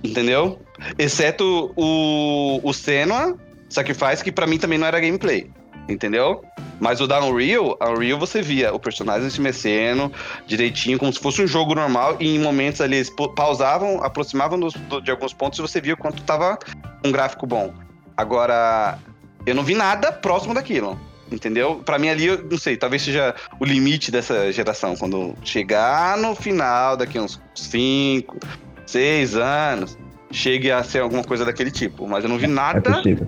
Entendeu? 0.03 0.59
Exceto 0.99 1.71
o, 1.73 2.59
o 2.61 2.73
Senua 2.73 3.37
Sacrifice, 3.69 4.21
que 4.21 4.29
para 4.29 4.45
mim 4.45 4.57
também 4.57 4.77
não 4.77 4.85
era 4.85 4.99
gameplay. 4.99 5.49
Entendeu? 5.87 6.43
Mas 6.81 6.99
o 6.99 7.07
da 7.07 7.23
Unreal, 7.23 7.79
Unreal 7.81 8.19
você 8.19 8.41
via 8.41 8.73
o 8.73 8.79
personagem 8.79 9.29
se 9.29 9.39
mexendo 9.39 10.11
direitinho, 10.45 10.99
como 10.99 11.13
se 11.13 11.19
fosse 11.21 11.41
um 11.41 11.47
jogo 11.47 11.73
normal, 11.73 12.17
e 12.19 12.35
em 12.35 12.39
momentos 12.39 12.81
ali 12.81 12.97
eles 12.97 13.09
pausavam, 13.37 14.03
aproximavam 14.03 14.59
dos, 14.59 14.73
de 15.01 15.11
alguns 15.11 15.33
pontos 15.33 15.59
e 15.59 15.61
você 15.61 15.79
via 15.79 15.93
o 15.93 15.97
quanto 15.97 16.21
tava 16.23 16.59
um 17.05 17.11
gráfico 17.11 17.47
bom. 17.47 17.73
Agora, 18.17 18.99
eu 19.45 19.55
não 19.55 19.63
vi 19.63 19.75
nada 19.75 20.11
próximo 20.11 20.53
daquilo. 20.53 20.99
Entendeu? 21.31 21.81
Para 21.83 21.97
mim 21.97 22.09
ali, 22.09 22.27
eu 22.27 22.43
não 22.49 22.57
sei, 22.57 22.77
talvez 22.77 23.01
seja 23.01 23.33
o 23.59 23.65
limite 23.65 24.11
dessa 24.11 24.51
geração. 24.51 24.95
Quando 24.95 25.33
chegar 25.43 26.17
no 26.17 26.35
final, 26.35 26.95
daqui 26.95 27.19
uns 27.19 27.41
5, 27.55 28.37
6 28.85 29.35
anos, 29.35 29.97
chegue 30.31 30.69
a 30.71 30.83
ser 30.83 30.99
alguma 30.99 31.23
coisa 31.23 31.43
daquele 31.43 31.71
tipo. 31.71 32.07
Mas 32.07 32.23
eu 32.23 32.29
não 32.29 32.37
vi 32.37 32.45
É 32.45 32.47
nada 32.47 32.79
possível. 32.79 33.27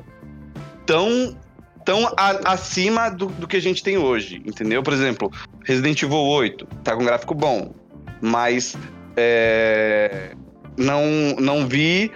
tão, 0.85 1.35
tão 1.83 2.05
a- 2.15 2.51
acima 2.53 3.09
do, 3.09 3.25
do 3.27 3.47
que 3.47 3.57
a 3.57 3.61
gente 3.61 3.81
tem 3.83 3.97
hoje, 3.97 4.43
entendeu? 4.45 4.83
Por 4.83 4.93
exemplo, 4.93 5.31
Resident 5.65 6.01
Evil 6.03 6.17
8 6.19 6.67
tá 6.83 6.95
com 6.95 7.03
gráfico 7.03 7.33
bom, 7.33 7.73
mas 8.21 8.75
é, 9.15 10.33
não, 10.77 11.03
não 11.39 11.67
vi 11.67 12.11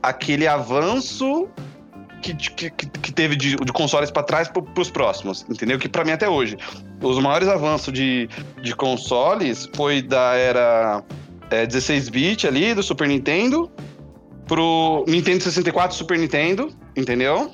aquele 0.00 0.46
avanço 0.46 1.48
que, 2.32 2.70
que, 2.70 2.88
que- 2.88 3.12
teve 3.12 3.36
de, 3.36 3.56
de 3.56 3.72
consoles 3.72 4.10
para 4.10 4.22
trás 4.22 4.48
pro, 4.48 4.62
pros 4.62 4.90
próximos, 4.90 5.44
entendeu? 5.48 5.78
Que 5.78 5.88
pra 5.88 6.04
mim 6.04 6.12
até 6.12 6.28
hoje, 6.28 6.56
os 7.02 7.18
maiores 7.18 7.48
avanços 7.48 7.92
de, 7.92 8.28
de 8.62 8.74
consoles 8.74 9.68
foi 9.74 10.00
da 10.02 10.34
era 10.34 11.02
é, 11.50 11.66
16-bit 11.66 12.46
ali, 12.46 12.74
do 12.74 12.82
Super 12.82 13.06
Nintendo, 13.08 13.70
pro 14.46 15.04
Nintendo 15.06 15.42
64 15.42 15.96
Super 15.96 16.18
Nintendo, 16.18 16.70
entendeu? 16.96 17.50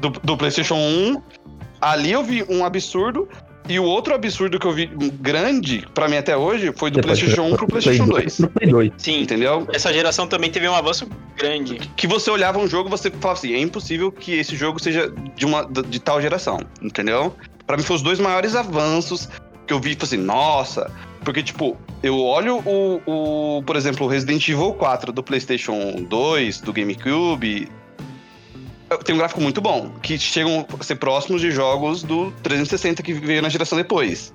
Do, 0.00 0.10
do 0.10 0.36
PlayStation 0.36 0.76
1. 0.76 1.22
Ali 1.80 2.12
eu 2.12 2.22
vi 2.22 2.44
um 2.48 2.64
absurdo. 2.64 3.28
E 3.68 3.78
o 3.78 3.84
outro 3.84 4.14
absurdo 4.14 4.58
que 4.58 4.66
eu 4.66 4.72
vi 4.72 4.86
grande, 5.20 5.86
pra 5.94 6.06
mim 6.06 6.16
até 6.16 6.36
hoje, 6.36 6.72
foi 6.76 6.90
do 6.90 7.00
Depois 7.00 7.18
PlayStation 7.18 7.54
1 7.54 7.56
pro 7.56 7.66
PlayStation 7.66 8.06
2. 8.06 8.36
Pro 8.36 8.48
Play 8.50 8.70
2. 8.70 8.92
Sim, 8.98 9.22
Entendeu? 9.22 9.66
essa 9.72 9.92
geração 9.92 10.26
também 10.26 10.50
teve 10.50 10.68
um 10.68 10.74
avanço 10.74 11.08
grande. 11.36 11.78
Que 11.96 12.06
você 12.06 12.30
olhava 12.30 12.58
um 12.58 12.68
jogo 12.68 12.90
você 12.90 13.10
falava 13.10 13.38
assim: 13.38 13.54
é 13.54 13.58
impossível 13.58 14.12
que 14.12 14.34
esse 14.34 14.54
jogo 14.54 14.78
seja 14.78 15.10
de, 15.34 15.46
uma, 15.46 15.64
de, 15.64 15.98
tal 15.98 16.20
geração. 16.20 16.60
Entendeu? 16.82 17.34
Pra 17.66 17.76
mim 17.76 17.82
foram 17.82 17.96
os 17.96 18.02
dois 18.02 18.20
maiores 18.20 18.54
avanços 18.54 19.30
que 19.66 19.72
eu 19.72 19.80
vi, 19.80 19.90
tipo 19.90 20.04
assim, 20.04 20.18
nossa. 20.18 20.90
Porque, 21.24 21.42
tipo, 21.42 21.78
eu 22.02 22.18
olho 22.20 22.58
o, 22.66 23.00
o, 23.06 23.62
por 23.62 23.76
exemplo, 23.76 24.06
o 24.06 24.10
Resident 24.10 24.46
Evil 24.46 24.74
4 24.74 25.10
do 25.10 25.22
PlayStation 25.22 26.04
2, 26.06 26.60
do 26.60 26.70
GameCube. 26.70 27.68
Tem 29.04 29.14
um 29.14 29.18
gráfico 29.18 29.40
muito 29.40 29.60
bom, 29.60 29.90
que 30.02 30.18
chegam 30.18 30.66
a 30.78 30.84
ser 30.84 30.96
próximos 30.96 31.40
de 31.40 31.50
jogos 31.50 32.02
do 32.02 32.30
360 32.42 33.02
que 33.02 33.12
veio 33.12 33.42
na 33.42 33.48
geração 33.48 33.76
depois. 33.76 34.32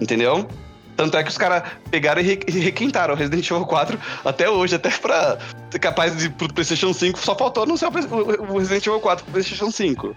Entendeu? 0.00 0.48
Tanto 0.96 1.16
é 1.16 1.22
que 1.22 1.30
os 1.30 1.38
caras 1.38 1.62
pegaram 1.90 2.20
e 2.20 2.24
re- 2.24 2.40
requintaram 2.60 3.14
o 3.14 3.16
Resident 3.16 3.48
Evil 3.50 3.64
4 3.66 3.98
até 4.24 4.48
hoje, 4.48 4.74
até 4.74 4.90
pra 4.90 5.38
ser 5.70 5.78
capaz 5.78 6.16
de 6.16 6.28
pro 6.30 6.52
PlayStation 6.52 6.92
5, 6.92 7.18
só 7.18 7.34
faltou 7.34 7.62
anunciar 7.62 7.90
o 7.90 8.58
Resident 8.58 8.86
Evil 8.86 9.00
4 9.00 9.24
pro 9.24 9.32
PlayStation 9.32 9.70
5. 9.70 10.14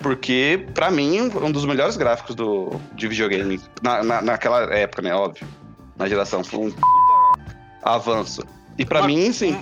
Porque, 0.00 0.66
pra 0.74 0.90
mim, 0.90 1.22
um 1.22 1.50
dos 1.50 1.64
melhores 1.64 1.96
gráficos 1.96 2.34
do, 2.36 2.72
de 2.94 3.08
videogame. 3.08 3.60
Na, 3.82 4.02
na- 4.02 4.22
naquela 4.22 4.62
época, 4.74 5.02
né? 5.02 5.12
Óbvio. 5.14 5.46
Na 5.96 6.08
geração. 6.08 6.44
Foi 6.44 6.60
um 6.60 6.72
avanço. 7.82 8.42
E 8.78 8.84
pra 8.84 9.00
Uma- 9.00 9.08
mim, 9.08 9.32
sim. 9.32 9.58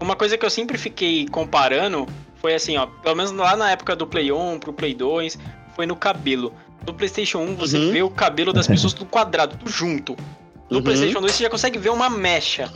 Uma 0.00 0.14
coisa 0.16 0.36
que 0.36 0.44
eu 0.44 0.50
sempre 0.50 0.78
fiquei 0.78 1.26
comparando 1.28 2.06
foi 2.42 2.54
assim, 2.54 2.76
ó, 2.76 2.84
pelo 2.86 3.14
menos 3.16 3.32
lá 3.32 3.56
na 3.56 3.70
época 3.70 3.96
do 3.96 4.06
Play 4.06 4.30
1 4.30 4.58
pro 4.58 4.72
Play 4.72 4.92
2, 4.94 5.38
foi 5.74 5.86
no 5.86 5.96
cabelo. 5.96 6.52
No 6.86 6.92
PlayStation 6.92 7.38
1 7.38 7.54
você 7.54 7.78
Uhum. 7.78 7.92
vê 7.92 8.02
o 8.02 8.10
cabelo 8.10 8.52
das 8.52 8.66
pessoas 8.66 8.92
tudo 8.92 9.06
quadrado, 9.08 9.56
tudo 9.56 9.70
junto. 9.70 10.16
No 10.68 10.78
Uhum. 10.78 10.82
PlayStation 10.82 11.20
2 11.20 11.34
você 11.34 11.44
já 11.44 11.48
consegue 11.50 11.78
ver 11.78 11.90
uma 11.90 12.10
mecha. 12.10 12.70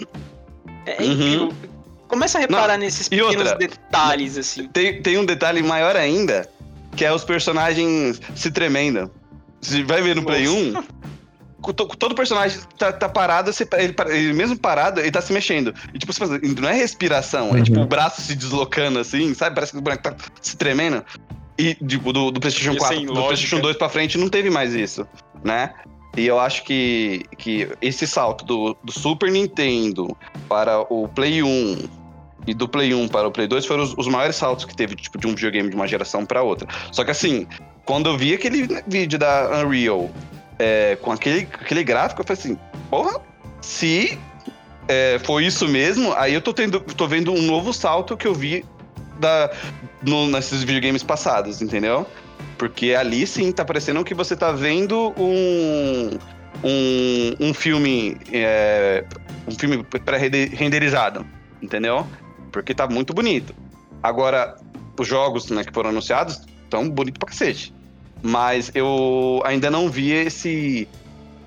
É, 0.86 1.02
é 1.04 1.06
Uhum. 1.06 1.50
Começa 2.06 2.38
a 2.38 2.40
reparar 2.40 2.78
nesses 2.78 3.08
e 3.08 3.10
pequenos 3.10 3.34
outra? 3.36 3.56
detalhes, 3.56 4.38
assim. 4.38 4.68
Tem, 4.68 5.02
tem 5.02 5.18
um 5.18 5.24
detalhe 5.24 5.60
maior 5.60 5.96
ainda, 5.96 6.48
que 6.94 7.04
é 7.04 7.12
os 7.12 7.24
personagens 7.24 8.20
se 8.36 8.48
tremendo. 8.52 9.10
Você 9.60 9.82
vai 9.82 10.00
ver 10.02 10.14
no 10.14 10.22
Play 10.24 10.44
Nossa. 10.46 10.56
1, 10.56 10.72
co- 10.74 10.82
to- 10.82 10.88
todo 11.72 12.14
personagem 12.14 12.58
tá, 12.78 12.92
tá 12.92 13.08
parado, 13.08 13.52
você- 13.52 13.68
ele, 13.78 13.94
ele 14.10 14.32
mesmo 14.32 14.58
parado, 14.58 15.00
ele 15.00 15.10
tá 15.10 15.20
se 15.20 15.32
mexendo. 15.32 15.74
E 15.92 15.98
tipo, 15.98 16.12
você 16.12 16.18
faz- 16.26 16.40
não 16.60 16.68
é 16.68 16.72
respiração, 16.74 17.48
é 17.50 17.58
Uhum. 17.58 17.62
tipo 17.62 17.80
o 17.80 17.86
braço 17.86 18.20
se 18.22 18.34
deslocando 18.34 18.98
assim, 18.98 19.32
sabe? 19.34 19.54
Parece 19.54 19.72
que 19.72 19.78
o 19.78 19.82
boneco 19.82 20.02
tá 20.02 20.14
se 20.40 20.56
tremendo. 20.56 21.04
E 21.58 21.74
tipo, 21.74 22.12
do, 22.12 22.30
do 22.30 22.40
PlayStation 22.40 22.72
Isso 22.76 22.84
é 22.84 22.88
4, 22.96 23.06
do. 23.06 23.12
PlayStation 23.24 23.60
2 23.60 23.76
pra 23.76 23.88
frente 23.88 24.18
não 24.18 24.28
teve 24.28 24.50
mais 24.50 24.74
isso, 24.74 25.06
né? 25.42 25.72
E 26.16 26.26
eu 26.26 26.38
acho 26.40 26.64
que, 26.64 27.24
que 27.36 27.68
esse 27.82 28.06
salto 28.06 28.44
do, 28.44 28.76
do 28.82 28.90
Super 28.92 29.30
Nintendo 29.30 30.16
para 30.48 30.80
o 30.92 31.06
Play 31.08 31.42
1 31.42 31.88
e 32.46 32.54
do 32.54 32.66
Play 32.68 32.94
1 32.94 33.08
para 33.08 33.26
o 33.28 33.30
Play 33.30 33.46
2 33.46 33.66
foram 33.66 33.82
os, 33.82 33.92
os 33.98 34.06
maiores 34.08 34.36
saltos 34.36 34.64
que 34.64 34.74
teve, 34.74 34.94
tipo, 34.96 35.18
de 35.18 35.26
um 35.26 35.34
videogame 35.34 35.68
de 35.68 35.76
uma 35.76 35.86
geração 35.86 36.24
para 36.24 36.42
outra. 36.42 36.66
Só 36.92 37.04
que 37.04 37.10
assim, 37.10 37.46
quando 37.84 38.08
eu 38.08 38.16
vi 38.16 38.32
aquele 38.34 38.66
vídeo 38.86 39.18
da 39.18 39.62
Unreal 39.62 40.10
é, 40.58 40.96
com 40.96 41.12
aquele, 41.12 41.48
aquele 41.60 41.84
gráfico, 41.84 42.20
eu 42.22 42.26
falei 42.26 42.40
assim, 42.40 42.58
porra, 42.90 43.20
se 43.60 44.18
é, 44.88 45.18
foi 45.24 45.44
isso 45.46 45.68
mesmo, 45.68 46.12
aí 46.14 46.34
eu 46.34 46.40
tô, 46.40 46.52
tendo, 46.52 46.80
tô 46.80 47.06
vendo 47.06 47.32
um 47.32 47.42
novo 47.42 47.72
salto 47.72 48.16
que 48.16 48.26
eu 48.26 48.34
vi 48.34 48.64
da, 49.18 49.50
no- 50.02 50.28
nesses 50.28 50.62
videogames 50.62 51.02
passados, 51.02 51.60
entendeu? 51.60 52.06
Porque 52.58 52.94
ali 52.94 53.26
sim 53.26 53.52
tá 53.52 53.64
parecendo 53.64 54.02
que 54.04 54.14
você 54.14 54.36
tá 54.36 54.52
vendo 54.52 55.12
um, 55.18 56.10
um, 56.64 57.48
um 57.48 57.54
filme 57.54 58.16
é, 58.32 59.04
um 59.46 59.52
filme 59.52 59.82
pré-renderizado, 59.82 61.26
entendeu? 61.60 62.06
Porque 62.50 62.74
tá 62.74 62.86
muito 62.86 63.12
bonito. 63.12 63.54
Agora, 64.02 64.56
os 64.98 65.06
jogos 65.06 65.50
né, 65.50 65.64
que 65.64 65.72
foram 65.72 65.90
anunciados 65.90 66.40
estão 66.64 66.88
bonitos 66.88 67.18
pra 67.18 67.28
cacete. 67.28 67.74
Mas 68.26 68.72
eu 68.74 69.40
ainda 69.44 69.70
não 69.70 69.88
vi 69.88 70.10
esse 70.10 70.88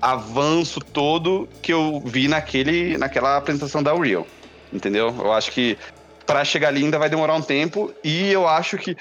avanço 0.00 0.80
todo 0.80 1.46
que 1.60 1.70
eu 1.70 2.00
vi 2.06 2.26
naquele, 2.26 2.96
naquela 2.96 3.36
apresentação 3.36 3.82
da 3.82 3.94
Unreal. 3.94 4.26
Entendeu? 4.72 5.14
Eu 5.18 5.30
acho 5.30 5.52
que 5.52 5.76
para 6.24 6.42
chegar 6.42 6.68
ali 6.68 6.82
ainda 6.82 6.98
vai 6.98 7.10
demorar 7.10 7.34
um 7.34 7.42
tempo 7.42 7.92
e 8.02 8.32
eu 8.32 8.48
acho 8.48 8.78
que 8.78 8.96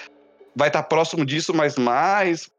vai 0.54 0.68
estar 0.68 0.84
próximo 0.84 1.26
disso, 1.26 1.54
mas 1.54 1.78
mais 1.78 2.50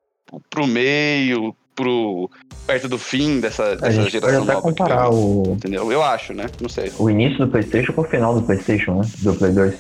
pro 0.48 0.66
meio, 0.66 1.54
pro 1.74 2.30
perto 2.66 2.88
do 2.88 2.96
fim 2.96 3.40
dessa, 3.40 3.76
dessa 3.76 4.09
geração 4.09 4.44
nova. 4.46 4.62
comparar 4.62 5.11
vem. 5.11 5.18
o, 5.18 5.52
Entendeu? 5.54 5.92
Eu 5.92 6.02
acho, 6.02 6.33
né? 6.33 6.46
Não 6.62 6.68
sei. 6.70 6.90
o 6.98 7.11
início 7.11 7.44
do 7.44 7.48
Playstation 7.48 7.92
com 7.92 8.00
o 8.00 8.04
final 8.04 8.35
do 8.35 8.40
Playstation, 8.40 9.00
né? 9.00 9.11
Do 9.18 9.35
Play 9.35 9.52
2. 9.52 9.74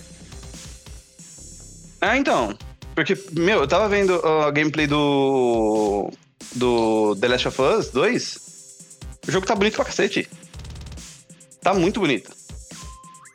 Ah, 2.02 2.18
então. 2.18 2.54
Porque, 3.04 3.16
meu, 3.32 3.60
eu 3.60 3.66
tava 3.68 3.88
vendo 3.88 4.14
a 4.26 4.50
gameplay 4.50 4.86
do. 4.86 6.10
do 6.54 7.16
The 7.16 7.28
Last 7.28 7.48
of 7.48 7.62
Us 7.62 7.90
2. 7.90 8.38
O 9.26 9.32
jogo 9.32 9.46
tá 9.46 9.54
bonito 9.54 9.76
pra 9.76 9.84
cacete. 9.86 10.28
Tá 11.62 11.72
muito 11.72 12.00
bonito. 12.00 12.30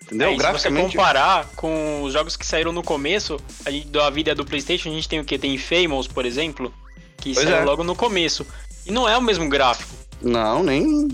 Entendeu? 0.04 0.28
É, 0.30 0.32
e 0.32 0.36
se 0.36 0.38
você 0.38 0.43
Graficamente. 0.47 0.95
comparar 0.97 1.47
com 1.56 2.04
os 2.04 2.13
jogos 2.13 2.38
que 2.38 2.45
saíram 2.45 2.71
no 2.71 2.84
começo, 2.84 3.39
a 3.65 3.71
gente, 3.71 3.88
da 3.88 4.08
vida 4.12 4.36
do 4.36 4.45
PlayStation, 4.45 4.89
a 4.89 4.91
gente 4.91 5.10
tem 5.10 5.19
o 5.19 5.25
que? 5.25 5.38
Tem 5.39 5.58
Famous, 5.58 6.08
por 6.08 6.25
exemplo, 6.28 6.71
que 7.17 7.34
Pois 7.34 7.43
saiu 7.47 7.58
é. 7.58 7.63
logo 7.65 7.84
no 7.84 7.95
começo. 7.95 8.45
E 8.86 8.91
não 8.91 9.10
é 9.10 9.17
o 9.17 9.21
mesmo 9.21 9.49
gráfico. 9.49 9.89
Não, 10.21 10.62
nem. 10.62 11.08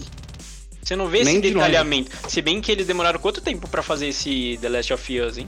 Você 0.83 0.95
não 0.97 1.07
vê 1.07 1.19
esse 1.19 1.31
Nem 1.31 1.39
de 1.39 1.47
longe. 1.53 1.59
detalhamento. 1.67 2.11
Se 2.29 2.41
bem 2.41 2.59
que 2.59 2.69
eles 2.69 2.85
demoraram 2.85 3.17
quanto 3.19 3.39
tempo 3.39 3.65
pra 3.69 3.81
fazer 3.81 4.07
esse 4.07 4.57
The 4.61 4.67
Last 4.67 4.93
of 4.93 5.19
Us, 5.21 5.37
hein? 5.37 5.47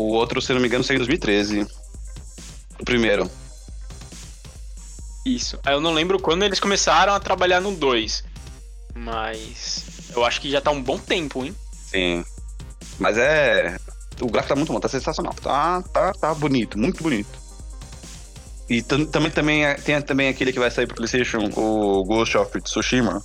O 0.00 0.12
outro, 0.14 0.40
se 0.40 0.50
não 0.54 0.60
me 0.60 0.66
engano, 0.66 0.82
saiu 0.82 0.94
em 0.96 0.98
2013. 1.00 1.66
O 2.80 2.84
primeiro. 2.86 3.30
Isso. 5.26 5.58
Aí 5.62 5.74
eu 5.74 5.80
não 5.80 5.92
lembro 5.92 6.18
quando 6.18 6.42
eles 6.42 6.58
começaram 6.58 7.12
a 7.12 7.20
trabalhar 7.20 7.60
no 7.60 7.72
2. 7.76 8.24
Mas 8.94 9.84
eu 10.14 10.24
acho 10.24 10.40
que 10.40 10.50
já 10.50 10.58
tá 10.60 10.70
um 10.70 10.82
bom 10.82 10.98
tempo, 10.98 11.44
hein? 11.44 11.54
Sim. 11.90 12.24
Mas 12.98 13.18
é. 13.18 13.76
O 14.22 14.26
gráfico 14.30 14.54
tá 14.54 14.56
muito 14.56 14.72
bom, 14.72 14.80
tá 14.80 14.88
sensacional. 14.88 15.34
Tá, 15.34 15.82
tá, 15.92 16.12
tá 16.12 16.34
bonito, 16.34 16.78
muito 16.78 17.02
bonito. 17.02 17.38
E 18.68 18.80
tam- 18.82 19.04
também, 19.04 19.30
também 19.30 19.64
é- 19.66 19.74
tem 19.74 20.00
também 20.00 20.28
aquele 20.28 20.52
que 20.52 20.58
vai 20.58 20.70
sair 20.70 20.86
pro 20.86 20.96
PlayStation, 20.96 21.50
o 21.56 22.04
Ghost 22.04 22.38
of 22.38 22.58
Tsushima. 22.62 23.22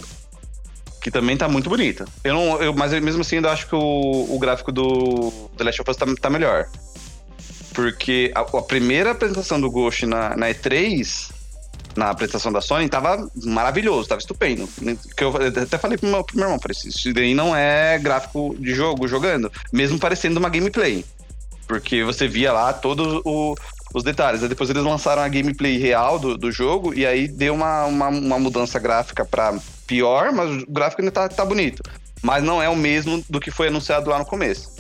Que 1.06 1.12
também 1.12 1.38
tá 1.38 1.48
muito 1.48 1.70
bonito. 1.70 2.04
Eu 2.24 2.34
não, 2.34 2.64
eu, 2.64 2.74
mas 2.74 2.92
eu, 2.92 3.00
mesmo 3.00 3.22
assim, 3.22 3.36
eu 3.36 3.48
acho 3.48 3.68
que 3.68 3.76
o, 3.76 4.26
o 4.28 4.40
gráfico 4.40 4.72
do 4.72 5.32
The 5.56 5.64
Last 5.66 5.80
of 5.84 5.92
Us 5.92 5.98
tá, 5.98 6.06
tá 6.20 6.32
melhor. 6.32 6.66
Porque 7.76 8.32
a, 8.34 8.40
a 8.40 8.62
primeira 8.64 9.12
apresentação 9.12 9.62
do 9.62 9.70
Ghost 9.70 10.04
na, 10.08 10.36
na 10.36 10.48
E3, 10.50 11.30
na 11.96 12.10
apresentação 12.10 12.52
da 12.52 12.60
Sony, 12.60 12.90
tava 12.90 13.30
maravilhoso, 13.46 14.10
tava 14.10 14.20
estupendo. 14.20 14.68
Que 15.16 15.24
eu 15.24 15.32
até 15.62 15.78
falei 15.78 15.96
pro 15.96 16.10
meu, 16.10 16.24
pro 16.24 16.38
meu 16.38 16.46
irmão, 16.46 16.60
falei, 16.60 16.76
isso 16.76 17.14
daí 17.14 17.36
não 17.36 17.56
é 17.56 18.00
gráfico 18.00 18.56
de 18.58 18.74
jogo 18.74 19.08
jogando, 19.08 19.52
mesmo 19.72 20.00
parecendo 20.00 20.40
uma 20.40 20.50
gameplay. 20.50 21.06
Porque 21.68 22.04
você 22.04 22.28
via 22.28 22.52
lá 22.52 22.74
todos 22.74 23.22
o- 23.24 23.54
os 23.96 24.04
detalhes. 24.04 24.42
Depois 24.42 24.70
eles 24.70 24.84
lançaram 24.84 25.22
a 25.22 25.28
gameplay 25.28 25.78
real 25.78 26.20
do, 26.20 26.38
do 26.38 26.52
jogo 26.52 26.94
e 26.94 27.06
aí 27.06 27.28
deu 27.28 27.54
uma, 27.54 27.86
uma, 27.86 28.08
uma 28.10 28.38
mudança 28.40 28.78
gráfica 28.78 29.24
pra 29.24 29.58
pior, 29.88 30.32
mas 30.34 30.64
o 30.64 30.66
gráfico 30.70 31.02
ainda 31.02 31.12
tá, 31.12 31.30
tá 31.30 31.46
bonito. 31.46 31.82
Mas 32.22 32.44
não 32.44 32.62
é 32.62 32.68
o 32.68 32.76
mesmo 32.76 33.24
do 33.30 33.40
que 33.40 33.50
foi 33.52 33.68
anunciado 33.70 34.10
lá 34.10 34.20
no 34.20 34.26
começo. 34.26 34.76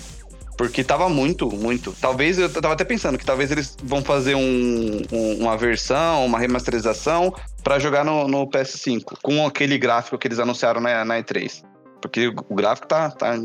Porque 0.57 0.83
tava 0.83 1.09
muito, 1.09 1.49
muito. 1.51 1.93
Talvez, 1.99 2.37
eu 2.39 2.49
tava 2.49 2.73
até 2.73 2.83
pensando 2.85 3.17
que 3.17 3.25
talvez 3.25 3.51
eles 3.51 3.75
vão 3.83 4.01
fazer 4.01 4.35
um- 4.35 5.01
um- 5.11 5.37
uma 5.41 5.57
versão, 5.57 6.25
uma 6.25 6.39
remasterização 6.39 7.33
pra 7.63 7.77
jogar 7.77 8.05
no, 8.05 8.27
no 8.27 8.47
PS5, 8.47 9.17
com 9.21 9.45
aquele 9.45 9.77
gráfico 9.77 10.17
que 10.17 10.27
eles 10.27 10.39
anunciaram 10.39 10.79
na, 10.79 11.03
na 11.03 11.19
E3. 11.21 11.61
Porque 12.01 12.27
o, 12.29 12.35
o 12.49 12.55
gráfico 12.55 12.87
tá, 12.87 13.09
tá 13.11 13.35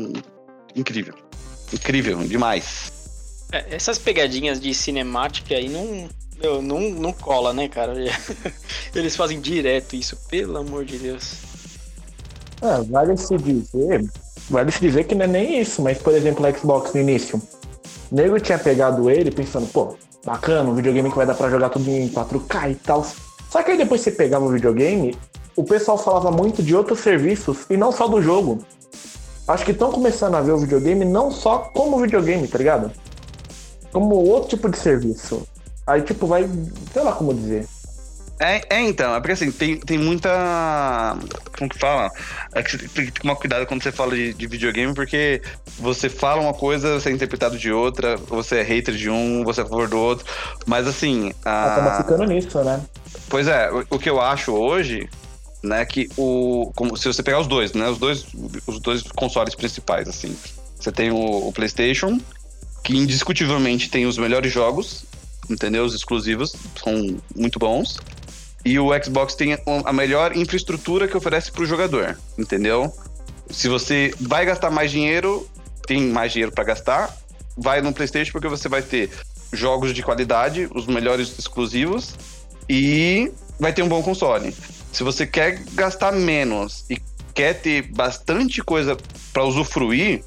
incrível. 0.75 1.13
incrível, 1.73 2.17
demais. 2.19 2.91
É, 3.51 3.75
essas 3.75 3.97
pegadinhas 3.97 4.59
de 4.59 4.73
cinemática 4.73 5.55
aí 5.55 5.67
não, 5.67 6.09
meu, 6.41 6.61
não, 6.61 6.79
não 6.79 7.13
cola, 7.13 7.53
né, 7.53 7.67
cara? 7.67 7.93
Eles 8.95 9.15
fazem 9.15 9.39
direto 9.39 9.95
isso, 9.95 10.17
pelo 10.29 10.57
amor 10.57 10.85
de 10.85 10.97
Deus. 10.97 11.33
Ah, 12.61 12.83
vale 12.87 13.17
se 13.17 13.35
dizer. 13.37 14.09
Vale 14.49 14.71
se 14.71 14.79
dizer 14.79 15.05
que 15.05 15.15
não 15.15 15.25
é 15.25 15.27
nem 15.27 15.61
isso, 15.61 15.81
mas 15.81 15.97
por 15.97 16.13
exemplo, 16.13 16.45
no 16.45 16.57
Xbox 16.57 16.93
no 16.93 17.01
início. 17.01 17.41
O 18.11 18.15
nego 18.15 18.39
tinha 18.39 18.57
pegado 18.57 19.09
ele 19.09 19.31
pensando, 19.31 19.67
pô, 19.67 19.95
bacana, 20.25 20.69
um 20.69 20.75
videogame 20.75 21.09
que 21.09 21.15
vai 21.15 21.25
dar 21.25 21.35
pra 21.35 21.49
jogar 21.49 21.69
tudo 21.69 21.89
em 21.89 22.09
4K 22.09 22.71
e 22.71 22.75
tal. 22.75 23.05
Só 23.49 23.63
que 23.63 23.71
aí 23.71 23.77
depois 23.77 24.01
você 24.01 24.11
pegava 24.11 24.45
o 24.45 24.51
videogame, 24.51 25.17
o 25.55 25.63
pessoal 25.63 25.97
falava 25.97 26.31
muito 26.31 26.63
de 26.63 26.75
outros 26.75 26.99
serviços 26.99 27.65
e 27.69 27.77
não 27.77 27.91
só 27.91 28.07
do 28.07 28.21
jogo. 28.21 28.59
Acho 29.47 29.65
que 29.65 29.71
estão 29.71 29.91
começando 29.91 30.35
a 30.35 30.41
ver 30.41 30.51
o 30.51 30.57
videogame 30.57 31.03
não 31.03 31.31
só 31.31 31.59
como 31.73 31.99
videogame, 31.99 32.47
tá 32.47 32.57
ligado? 32.57 32.91
Como 33.91 34.15
outro 34.15 34.49
tipo 34.49 34.69
de 34.69 34.77
serviço. 34.77 35.47
Aí, 35.85 36.01
tipo, 36.01 36.27
vai. 36.27 36.49
sei 36.93 37.03
lá 37.03 37.11
como 37.13 37.33
dizer. 37.33 37.67
É, 38.41 38.59
é, 38.71 38.81
então, 38.81 39.13
é 39.13 39.19
porque 39.19 39.33
assim, 39.33 39.51
tem, 39.51 39.77
tem 39.77 39.99
muita. 39.99 41.15
Como 41.55 41.69
que 41.69 41.77
fala? 41.77 42.09
É 42.55 42.63
que 42.63 42.71
você 42.71 42.87
tem 42.87 43.05
que 43.05 43.21
tomar 43.21 43.35
cuidado 43.35 43.67
quando 43.67 43.83
você 43.83 43.91
fala 43.91 44.15
de, 44.15 44.33
de, 44.33 44.47
videogame, 44.47 44.95
porque 44.95 45.43
você 45.77 46.09
fala 46.09 46.41
uma 46.41 46.53
coisa, 46.53 46.99
você 46.99 47.09
é 47.09 47.11
interpretado 47.11 47.55
de 47.55 47.71
outra, 47.71 48.17
você 48.17 48.57
é 48.57 48.63
hater 48.63 48.95
de 48.95 49.11
um, 49.11 49.43
você 49.43 49.61
é 49.61 49.63
a 49.63 49.67
favor 49.67 49.87
do 49.87 49.99
outro. 49.99 50.25
Mas 50.65 50.87
assim. 50.87 51.31
A... 51.45 51.73
Acaba 51.73 51.97
ficando 51.97 52.25
nisso, 52.25 52.63
né? 52.63 52.81
Pois 53.29 53.47
é, 53.47 53.69
o, 53.71 53.85
o 53.91 53.99
que 53.99 54.09
eu 54.09 54.19
acho 54.19 54.51
hoje, 54.53 55.07
né, 55.61 55.85
que 55.85 56.09
o. 56.17 56.71
Como, 56.75 56.97
se 56.97 57.07
você 57.07 57.21
pegar 57.21 57.41
os 57.41 57.47
dois, 57.47 57.73
né? 57.73 57.89
Os 57.89 57.99
dois, 57.99 58.25
os 58.65 58.79
dois 58.79 59.03
consoles 59.03 59.53
principais, 59.53 60.07
assim. 60.07 60.35
Você 60.79 60.91
tem 60.91 61.11
o, 61.11 61.47
o 61.47 61.53
PlayStation, 61.53 62.19
que 62.83 62.97
indiscutivelmente 62.97 63.89
tem 63.89 64.05
os 64.05 64.17
melhores 64.17 64.51
jogos, 64.51 65.05
entendeu? 65.49 65.83
Os 65.83 65.93
exclusivos 65.93 66.55
são 66.83 67.17
muito 67.35 67.59
bons. 67.59 67.99
E 68.63 68.77
o 68.79 68.89
Xbox 69.03 69.33
tem 69.33 69.57
a 69.85 69.93
melhor 69.93 70.35
infraestrutura 70.37 71.07
que 71.07 71.17
oferece 71.17 71.51
para 71.51 71.63
o 71.63 71.65
jogador, 71.65 72.17
entendeu? 72.37 72.93
Se 73.49 73.67
você 73.67 74.13
vai 74.19 74.45
gastar 74.45 74.69
mais 74.69 74.91
dinheiro, 74.91 75.49
tem 75.87 76.01
mais 76.01 76.31
dinheiro 76.31 76.51
para 76.51 76.63
gastar, 76.63 77.15
vai 77.57 77.81
no 77.81 77.91
PlayStation 77.91 78.31
porque 78.31 78.47
você 78.47 78.69
vai 78.69 78.81
ter 78.81 79.09
jogos 79.51 79.93
de 79.93 80.03
qualidade, 80.03 80.69
os 80.73 80.85
melhores 80.85 81.37
exclusivos 81.37 82.15
e 82.69 83.31
vai 83.59 83.73
ter 83.73 83.81
um 83.81 83.89
bom 83.89 84.01
console. 84.01 84.55
Se 84.91 85.03
você 85.03 85.25
quer 85.25 85.63
gastar 85.73 86.11
menos 86.11 86.85
e 86.89 87.01
quer 87.33 87.53
ter 87.55 87.81
bastante 87.81 88.61
coisa 88.61 88.95
para 89.33 89.43
usufruir, 89.43 90.23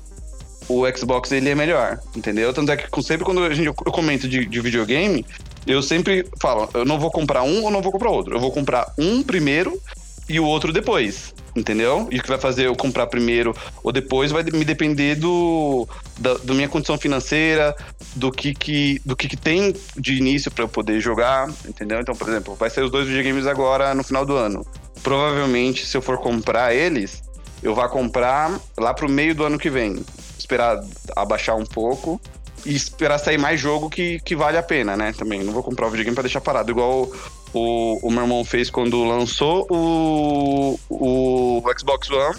o 0.68 0.84
Xbox 0.96 1.30
ele 1.32 1.50
é 1.50 1.54
melhor, 1.54 1.98
entendeu? 2.16 2.52
Tanto 2.52 2.72
é 2.72 2.76
que 2.76 3.02
sempre 3.02 3.24
quando 3.24 3.42
a 3.42 3.52
gente, 3.52 3.66
eu 3.66 3.74
comento 3.74 4.28
de, 4.28 4.46
de 4.46 4.60
videogame, 4.60 5.24
eu 5.66 5.82
sempre 5.82 6.26
falo, 6.40 6.68
eu 6.74 6.84
não 6.84 6.98
vou 6.98 7.10
comprar 7.10 7.42
um 7.42 7.64
ou 7.64 7.70
não 7.70 7.82
vou 7.82 7.92
comprar 7.92 8.10
outro. 8.10 8.34
Eu 8.34 8.40
vou 8.40 8.52
comprar 8.52 8.92
um 8.98 9.22
primeiro 9.22 9.80
e 10.28 10.38
o 10.40 10.44
outro 10.44 10.72
depois. 10.72 11.34
Entendeu? 11.56 12.08
E 12.10 12.18
o 12.18 12.22
que 12.22 12.28
vai 12.28 12.38
fazer 12.38 12.66
eu 12.66 12.74
comprar 12.74 13.06
primeiro 13.06 13.54
ou 13.84 13.92
depois 13.92 14.32
vai 14.32 14.42
me 14.42 14.64
depender 14.64 15.14
do 15.14 15.86
da, 16.18 16.34
da 16.34 16.52
minha 16.52 16.68
condição 16.68 16.98
financeira, 16.98 17.76
do 18.16 18.32
que 18.32 18.52
que, 18.52 19.00
do 19.04 19.14
que, 19.14 19.28
que 19.28 19.36
tem 19.36 19.72
de 19.96 20.14
início 20.14 20.50
para 20.50 20.64
eu 20.64 20.68
poder 20.68 21.00
jogar, 21.00 21.48
entendeu? 21.64 22.00
Então, 22.00 22.14
por 22.16 22.28
exemplo, 22.28 22.56
vai 22.56 22.68
ser 22.70 22.82
os 22.82 22.90
dois 22.90 23.06
videogames 23.06 23.46
agora 23.46 23.94
no 23.94 24.02
final 24.02 24.26
do 24.26 24.34
ano. 24.34 24.66
Provavelmente, 25.00 25.86
se 25.86 25.96
eu 25.96 26.02
for 26.02 26.18
comprar 26.18 26.74
eles, 26.74 27.22
eu 27.62 27.72
vou 27.72 27.88
comprar 27.88 28.60
lá 28.76 28.92
pro 28.92 29.08
meio 29.08 29.32
do 29.32 29.44
ano 29.44 29.58
que 29.58 29.70
vem. 29.70 30.04
Esperar 30.44 30.78
abaixar 31.16 31.56
um 31.56 31.64
pouco 31.64 32.20
e 32.66 32.74
esperar 32.74 33.18
sair 33.18 33.38
mais 33.38 33.58
jogo 33.58 33.88
que, 33.88 34.20
que 34.20 34.36
vale 34.36 34.58
a 34.58 34.62
pena, 34.62 34.94
né? 34.94 35.14
Também. 35.16 35.42
Não 35.42 35.54
vou 35.54 35.62
comprar 35.62 35.86
o 35.86 35.90
videogame 35.90 36.14
pra 36.14 36.22
deixar 36.22 36.42
parado. 36.42 36.70
Igual 36.70 37.10
o, 37.54 38.06
o 38.06 38.10
meu 38.10 38.24
irmão 38.24 38.44
fez 38.44 38.68
quando 38.68 39.02
lançou 39.04 39.66
o, 39.70 40.78
o 40.90 41.62
Xbox 41.78 42.10
One, 42.10 42.38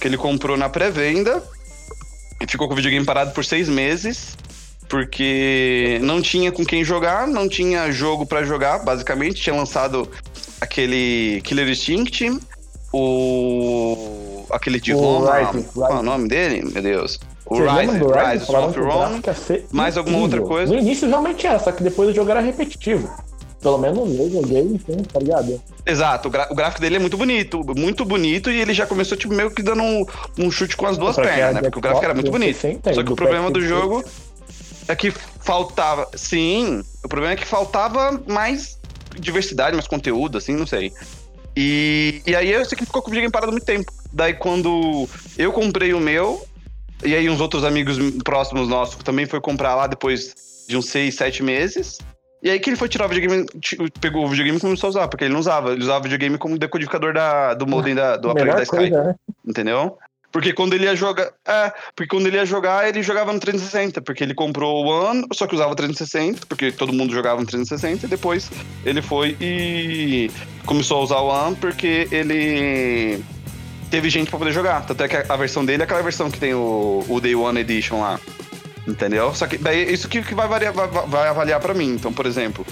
que 0.00 0.08
ele 0.08 0.16
comprou 0.16 0.56
na 0.56 0.70
pré-venda 0.70 1.42
e 2.40 2.50
ficou 2.50 2.68
com 2.68 2.72
o 2.72 2.76
videogame 2.76 3.04
parado 3.04 3.32
por 3.32 3.44
seis 3.44 3.68
meses. 3.68 4.34
Porque 4.88 5.98
não 6.00 6.22
tinha 6.22 6.50
com 6.50 6.64
quem 6.64 6.82
jogar, 6.82 7.26
não 7.26 7.48
tinha 7.48 7.92
jogo 7.92 8.24
para 8.24 8.44
jogar, 8.44 8.78
basicamente. 8.78 9.42
Tinha 9.42 9.54
lançado 9.54 10.10
aquele 10.58 11.42
Killer 11.42 11.68
Instinct, 11.68 12.38
o. 12.92 14.35
aquele 14.50 14.80
de 14.80 14.92
Roma. 14.92 15.30
Qual 15.74 15.92
é 15.92 16.00
o 16.00 16.02
nome 16.02 16.28
dele? 16.28 16.68
Meu 16.72 16.82
Deus. 16.82 17.18
O 17.46 17.58
Rise, 17.58 17.92
Rise, 17.92 18.44
Rise 18.44 18.56
of 18.56 18.80
Rome, 18.80 19.22
mais 19.70 19.96
alguma 19.96 20.18
outra 20.18 20.40
coisa. 20.40 20.72
No 20.72 20.78
início 20.78 21.08
realmente 21.08 21.46
era, 21.46 21.58
só 21.60 21.70
que 21.70 21.82
depois 21.82 22.10
o 22.10 22.12
jogo 22.12 22.30
era 22.30 22.40
repetitivo. 22.40 23.08
Pelo 23.60 23.78
menos 23.78 24.18
eu 24.18 24.30
joguei, 24.30 24.62
então, 24.62 24.96
tá 24.96 25.18
ligado? 25.20 25.60
Exato, 25.84 26.28
o, 26.28 26.52
o, 26.52 26.54
gráfico 26.54 26.80
dele 26.80 26.96
é 26.96 26.98
muito 26.98 27.16
bonito, 27.16 27.62
muito 27.76 28.04
bonito, 28.04 28.50
e 28.50 28.60
ele 28.60 28.74
já 28.74 28.86
começou, 28.86 29.16
tipo, 29.16 29.32
meio 29.32 29.50
que 29.50 29.62
dando 29.62 29.82
um, 29.82 30.04
um 30.38 30.50
chute 30.50 30.76
com 30.76 30.86
as 30.86 30.98
duas 30.98 31.16
pernas, 31.16 31.54
né? 31.54 31.62
Porque 31.62 31.78
o 31.78 31.80
gráfico 31.80 32.04
era 32.04 32.14
muito 32.14 32.30
bonito. 32.30 32.58
Só 32.94 33.02
que 33.02 33.12
o 33.12 33.16
problema 33.16 33.50
do 33.50 33.60
jogo 33.60 34.04
é 34.88 34.94
que 34.94 35.10
faltava. 35.10 36.08
Sim, 36.14 36.82
o 37.04 37.08
problema 37.08 37.34
é 37.34 37.36
que 37.36 37.46
faltava 37.46 38.20
mais 38.26 38.78
diversidade, 39.18 39.74
mais 39.74 39.88
conteúdo, 39.88 40.38
assim, 40.38 40.54
não 40.54 40.66
sei. 40.66 40.92
E, 41.56 42.22
e 42.26 42.36
aí 42.36 42.52
eu 42.52 42.64
sei 42.64 42.76
que 42.76 42.84
ficou 42.84 43.00
com 43.00 43.08
o 43.08 43.10
videogame 43.10 43.32
parado 43.32 43.52
muito 43.52 43.64
tempo. 43.64 43.90
Daí 44.12 44.34
quando 44.34 45.08
eu 45.36 45.52
comprei 45.52 45.92
o 45.92 46.00
meu, 46.00 46.44
e 47.04 47.14
aí 47.14 47.28
uns 47.28 47.40
outros 47.40 47.64
amigos 47.64 47.98
próximos 48.24 48.68
nossos 48.68 48.96
também 49.02 49.26
foi 49.26 49.40
comprar 49.40 49.74
lá 49.74 49.86
depois 49.86 50.34
de 50.68 50.76
uns 50.76 50.86
seis, 50.86 51.14
sete 51.14 51.42
meses. 51.42 51.98
E 52.42 52.50
aí 52.50 52.60
que 52.60 52.70
ele 52.70 52.76
foi 52.76 52.88
tirar 52.88 53.06
o 53.06 53.08
videogame, 53.08 53.46
pegou 54.00 54.24
o 54.24 54.28
videogame 54.28 54.58
e 54.58 54.60
começou 54.60 54.88
a 54.88 54.90
usar, 54.90 55.08
porque 55.08 55.24
ele 55.24 55.32
não 55.32 55.40
usava. 55.40 55.72
Ele 55.72 55.82
usava 55.82 56.00
o 56.00 56.02
videogame 56.02 56.38
como 56.38 56.58
decodificador 56.58 57.12
da, 57.12 57.54
do 57.54 57.66
modem 57.66 57.94
da, 57.94 58.16
do 58.16 58.30
aparelho 58.30 58.56
da 58.56 58.62
Sky. 58.62 58.76
Coisa, 58.76 59.02
né? 59.02 59.14
Entendeu? 59.44 59.98
Porque 60.30 60.52
quando 60.52 60.74
ele 60.74 60.84
ia 60.84 60.94
jogar. 60.94 61.32
É, 61.46 61.72
porque 61.94 62.14
quando 62.14 62.26
ele 62.26 62.36
ia 62.36 62.44
jogar, 62.44 62.86
ele 62.88 63.02
jogava 63.02 63.32
no 63.32 63.40
360. 63.40 64.02
Porque 64.02 64.22
ele 64.22 64.34
comprou 64.34 64.84
o 64.84 64.88
One, 64.88 65.26
só 65.32 65.46
que 65.46 65.54
usava 65.54 65.74
360, 65.74 66.46
porque 66.46 66.70
todo 66.70 66.92
mundo 66.92 67.12
jogava 67.12 67.40
no 67.40 67.46
360, 67.46 68.06
e 68.06 68.08
depois 68.08 68.50
ele 68.84 69.00
foi 69.00 69.36
e 69.40 70.30
começou 70.66 70.98
a 70.98 71.04
usar 71.04 71.18
o 71.20 71.28
One 71.28 71.56
porque 71.56 72.06
ele 72.10 73.24
teve 73.90 74.10
gente 74.10 74.30
pra 74.30 74.38
poder 74.38 74.52
jogar. 74.52 74.84
Tanto 74.86 75.02
é 75.02 75.08
que 75.08 75.16
a 75.16 75.36
versão 75.36 75.64
dele 75.64 75.82
é 75.82 75.84
aquela 75.84 76.02
versão 76.02 76.30
que 76.30 76.38
tem 76.38 76.54
o, 76.54 77.04
o 77.08 77.20
Day 77.20 77.34
One 77.34 77.60
Edition 77.60 78.00
lá. 78.00 78.20
Entendeu? 78.86 79.34
Só 79.34 79.46
que 79.46 79.58
daí 79.58 79.92
isso 79.92 80.08
que, 80.08 80.22
que 80.22 80.34
vai, 80.34 80.46
variar, 80.46 80.72
vai, 80.72 80.88
vai 80.88 81.28
avaliar 81.28 81.60
pra 81.60 81.74
mim. 81.74 81.90
Então, 81.90 82.12
por 82.12 82.24
exemplo, 82.24 82.64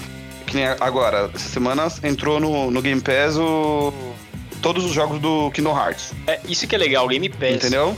que 0.47 0.55
nem 0.55 0.65
agora, 0.65 1.29
essa 1.33 1.49
semana 1.49 1.87
entrou 2.03 2.39
no, 2.39 2.71
no 2.71 2.81
Game 2.81 3.01
Pass 3.01 3.35
o, 3.35 3.93
todos 4.61 4.85
os 4.85 4.93
jogos 4.93 5.19
do 5.19 5.51
Kingdom 5.51 5.77
Hearts. 5.77 6.13
É, 6.27 6.39
isso 6.47 6.65
que 6.67 6.75
é 6.75 6.77
legal, 6.77 7.07
Game 7.07 7.27
Pass. 7.29 7.55
Entendeu? 7.55 7.97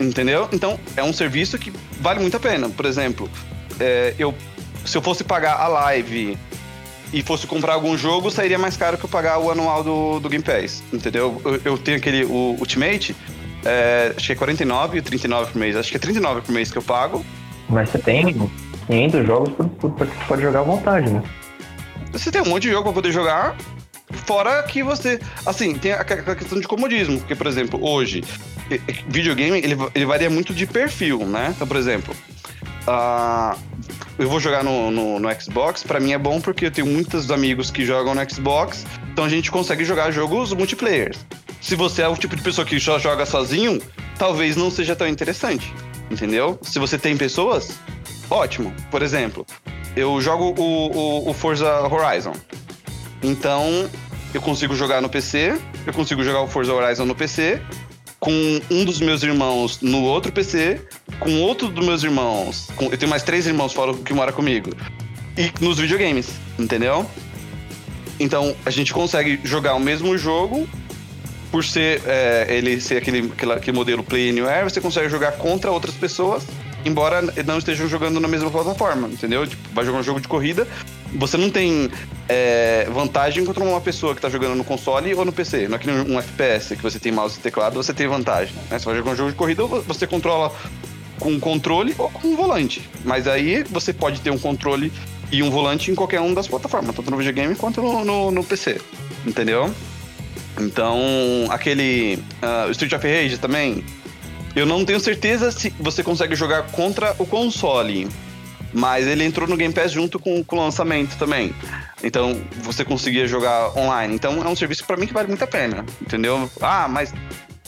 Entendeu? 0.00 0.48
Então, 0.52 0.78
é 0.96 1.02
um 1.02 1.12
serviço 1.12 1.58
que 1.58 1.72
vale 2.00 2.20
muito 2.20 2.36
a 2.36 2.40
pena. 2.40 2.68
Por 2.68 2.86
exemplo, 2.86 3.30
é, 3.78 4.14
eu, 4.18 4.34
se 4.84 4.96
eu 4.96 5.02
fosse 5.02 5.22
pagar 5.22 5.60
a 5.60 5.68
live 5.68 6.38
e 7.12 7.22
fosse 7.22 7.46
comprar 7.46 7.74
algum 7.74 7.96
jogo, 7.96 8.30
sairia 8.30 8.58
mais 8.58 8.76
caro 8.76 8.98
que 8.98 9.04
eu 9.04 9.08
pagar 9.08 9.38
o 9.38 9.50
anual 9.50 9.82
do, 9.82 10.20
do 10.20 10.28
Game 10.28 10.44
Pass, 10.44 10.82
entendeu? 10.92 11.40
Eu, 11.44 11.60
eu 11.64 11.78
tenho 11.78 11.96
aquele 11.96 12.24
o 12.24 12.56
Ultimate, 12.58 13.16
é, 13.64 14.14
acho 14.16 14.26
que 14.26 14.32
é 14.32 14.36
49 14.36 14.98
e 14.98 15.02
39 15.02 15.52
por 15.52 15.58
mês. 15.58 15.76
Acho 15.76 15.90
que 15.90 15.96
é 15.96 16.00
39 16.00 16.42
por 16.42 16.52
mês 16.52 16.70
que 16.70 16.78
eu 16.78 16.82
pago. 16.82 17.24
Mas 17.68 17.90
você 17.90 17.98
tem 17.98 18.50
500 18.86 19.26
jogos 19.26 19.52
para 19.54 20.06
que 20.06 20.16
você 20.16 20.24
pode 20.26 20.42
jogar 20.42 20.60
à 20.60 20.62
vontade, 20.62 21.10
né? 21.10 21.22
Você 22.12 22.30
tem 22.30 22.40
um 22.40 22.46
monte 22.46 22.62
de 22.62 22.70
jogo 22.70 22.84
para 22.84 22.92
poder 22.92 23.12
jogar, 23.12 23.56
fora 24.10 24.62
que 24.62 24.82
você... 24.82 25.20
Assim, 25.44 25.74
tem 25.74 25.92
a, 25.92 26.00
a 26.00 26.04
questão 26.04 26.58
de 26.58 26.66
comodismo, 26.66 27.18
porque, 27.18 27.34
por 27.34 27.46
exemplo, 27.46 27.78
hoje, 27.82 28.24
videogame, 29.06 29.58
ele, 29.58 29.76
ele 29.94 30.06
varia 30.06 30.30
muito 30.30 30.54
de 30.54 30.66
perfil, 30.66 31.18
né? 31.26 31.52
Então, 31.54 31.66
por 31.66 31.76
exemplo, 31.76 32.14
uh, 32.86 33.58
eu 34.18 34.28
vou 34.28 34.40
jogar 34.40 34.64
no, 34.64 34.90
no, 34.90 35.20
no 35.20 35.40
Xbox, 35.40 35.84
para 35.84 36.00
mim 36.00 36.12
é 36.12 36.18
bom 36.18 36.40
porque 36.40 36.66
eu 36.66 36.70
tenho 36.70 36.86
muitos 36.86 37.30
amigos 37.30 37.70
que 37.70 37.84
jogam 37.84 38.14
no 38.14 38.30
Xbox, 38.30 38.84
então 39.12 39.24
a 39.24 39.28
gente 39.28 39.50
consegue 39.50 39.84
jogar 39.84 40.10
jogos 40.10 40.52
multiplayer. 40.52 41.14
Se 41.60 41.76
você 41.76 42.02
é 42.02 42.08
o 42.08 42.16
tipo 42.16 42.34
de 42.34 42.42
pessoa 42.42 42.66
que 42.66 42.78
só 42.80 42.98
joga 42.98 43.24
sozinho, 43.24 43.80
talvez 44.18 44.56
não 44.56 44.70
seja 44.70 44.96
tão 44.96 45.06
interessante, 45.06 45.72
entendeu? 46.10 46.58
Se 46.62 46.78
você 46.78 46.98
tem 46.98 47.16
pessoas, 47.16 47.78
ótimo. 48.28 48.74
Por 48.90 49.02
exemplo, 49.02 49.46
eu 49.96 50.20
jogo 50.20 50.54
o, 50.60 50.96
o, 50.96 51.30
o 51.30 51.32
Forza 51.32 51.80
Horizon, 51.86 52.32
então 53.22 53.88
eu 54.34 54.42
consigo 54.42 54.74
jogar 54.74 55.00
no 55.00 55.08
PC, 55.08 55.58
eu 55.86 55.92
consigo 55.92 56.24
jogar 56.24 56.42
o 56.42 56.48
Forza 56.48 56.72
Horizon 56.72 57.04
no 57.04 57.14
PC, 57.14 57.62
com 58.20 58.60
um 58.70 58.84
dos 58.84 59.00
meus 59.00 59.22
irmãos 59.22 59.80
no 59.80 60.02
outro 60.02 60.32
PC, 60.32 60.80
com 61.20 61.40
outro 61.40 61.68
dos 61.68 61.84
meus 61.84 62.02
irmãos. 62.02 62.68
Com, 62.76 62.86
eu 62.86 62.98
tenho 62.98 63.10
mais 63.10 63.22
três 63.22 63.46
irmãos 63.46 63.72
fora 63.72 63.94
que 63.94 64.12
mora 64.12 64.32
comigo. 64.32 64.70
E 65.36 65.52
nos 65.64 65.78
videogames, 65.78 66.30
entendeu? 66.58 67.08
Então 68.18 68.56
a 68.66 68.70
gente 68.70 68.92
consegue 68.92 69.38
jogar 69.44 69.74
o 69.74 69.80
mesmo 69.80 70.18
jogo 70.18 70.68
por 71.50 71.64
ser 71.64 72.02
é, 72.06 72.46
ele 72.50 72.80
ser 72.80 72.98
aquele, 72.98 73.30
aquele, 73.32 73.52
aquele 73.52 73.76
modelo 73.76 74.02
Play 74.02 74.30
Anywhere, 74.30 74.64
você 74.64 74.80
consegue 74.80 75.08
jogar 75.08 75.32
contra 75.32 75.70
outras 75.70 75.94
pessoas, 75.94 76.44
embora 76.84 77.22
não 77.44 77.58
estejam 77.58 77.88
jogando 77.88 78.20
na 78.20 78.28
mesma 78.28 78.50
plataforma, 78.50 79.08
entendeu? 79.08 79.46
Tipo, 79.46 79.68
vai 79.74 79.84
jogar 79.84 79.98
um 79.98 80.02
jogo 80.02 80.20
de 80.20 80.28
corrida, 80.28 80.66
você 81.14 81.36
não 81.36 81.50
tem 81.50 81.90
é, 82.28 82.86
vantagem 82.90 83.44
contra 83.44 83.62
uma 83.64 83.80
pessoa 83.80 84.14
que 84.14 84.18
está 84.18 84.28
jogando 84.28 84.54
no 84.54 84.64
console 84.64 85.14
ou 85.14 85.24
no 85.24 85.32
PC. 85.32 85.68
Não 85.68 85.76
é 85.76 85.78
que 85.78 85.90
um 85.90 86.18
FPS 86.18 86.76
que 86.76 86.82
você 86.82 86.98
tem 86.98 87.10
mouse 87.10 87.38
e 87.38 87.40
teclado, 87.40 87.74
você 87.74 87.94
tem 87.94 88.06
vantagem. 88.06 88.54
Né? 88.70 88.78
Você 88.78 88.84
vai 88.84 88.96
jogar 88.96 89.12
um 89.12 89.16
jogo 89.16 89.30
de 89.30 89.36
corrida, 89.36 89.64
você 89.64 90.06
controla 90.06 90.54
com 91.18 91.38
controle 91.40 91.94
ou 91.98 92.10
com 92.10 92.36
volante. 92.36 92.88
Mas 93.04 93.26
aí 93.26 93.64
você 93.64 93.92
pode 93.92 94.20
ter 94.20 94.30
um 94.30 94.38
controle 94.38 94.92
e 95.32 95.42
um 95.42 95.50
volante 95.50 95.90
em 95.90 95.94
qualquer 95.94 96.20
uma 96.20 96.34
das 96.34 96.46
plataformas, 96.46 96.94
tanto 96.94 97.10
no 97.10 97.16
videogame 97.16 97.54
quanto 97.54 97.82
no, 97.82 98.04
no, 98.04 98.30
no 98.30 98.44
PC. 98.44 98.80
Entendeu? 99.26 99.72
Então, 100.60 100.98
aquele 101.50 102.18
uh, 102.42 102.70
Street 102.70 102.92
of 102.92 103.06
Rage 103.06 103.38
também, 103.38 103.84
eu 104.58 104.66
não 104.66 104.84
tenho 104.84 105.00
certeza 105.00 105.50
se 105.50 105.70
você 105.78 106.02
consegue 106.02 106.34
jogar 106.34 106.64
contra 106.64 107.14
o 107.18 107.26
console, 107.26 108.08
mas 108.72 109.06
ele 109.06 109.24
entrou 109.24 109.48
no 109.48 109.56
Game 109.56 109.72
Pass 109.72 109.92
junto 109.92 110.18
com, 110.18 110.42
com 110.42 110.56
o 110.56 110.58
lançamento 110.60 111.16
também. 111.16 111.54
Então, 112.02 112.40
você 112.62 112.84
conseguia 112.84 113.26
jogar 113.26 113.76
online. 113.76 114.14
Então, 114.14 114.42
é 114.42 114.48
um 114.48 114.56
serviço 114.56 114.84
para 114.84 114.96
mim 114.96 115.06
que 115.06 115.12
vale 115.12 115.28
muito 115.28 115.42
a 115.42 115.46
pena, 115.46 115.84
entendeu? 116.00 116.50
Ah, 116.60 116.88
mas 116.88 117.12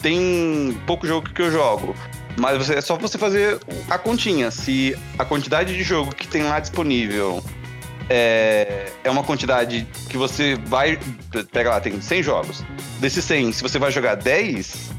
tem 0.02 0.76
pouco 0.86 1.06
jogo 1.06 1.28
que 1.30 1.42
eu 1.42 1.50
jogo. 1.50 1.94
Mas 2.36 2.58
você, 2.58 2.74
é 2.74 2.80
só 2.80 2.96
você 2.96 3.18
fazer 3.18 3.58
a 3.88 3.98
continha. 3.98 4.50
Se 4.50 4.96
a 5.18 5.24
quantidade 5.24 5.76
de 5.76 5.82
jogo 5.82 6.14
que 6.14 6.26
tem 6.26 6.42
lá 6.44 6.60
disponível 6.60 7.42
é, 8.08 8.90
é 9.04 9.10
uma 9.10 9.22
quantidade 9.22 9.86
que 10.08 10.16
você 10.16 10.56
vai. 10.66 10.98
Pega 11.52 11.70
lá, 11.70 11.80
tem 11.80 12.00
100 12.00 12.22
jogos. 12.22 12.64
Desses 12.98 13.24
100, 13.24 13.52
se 13.52 13.62
você 13.62 13.78
vai 13.78 13.90
jogar 13.90 14.14
10, 14.14 14.90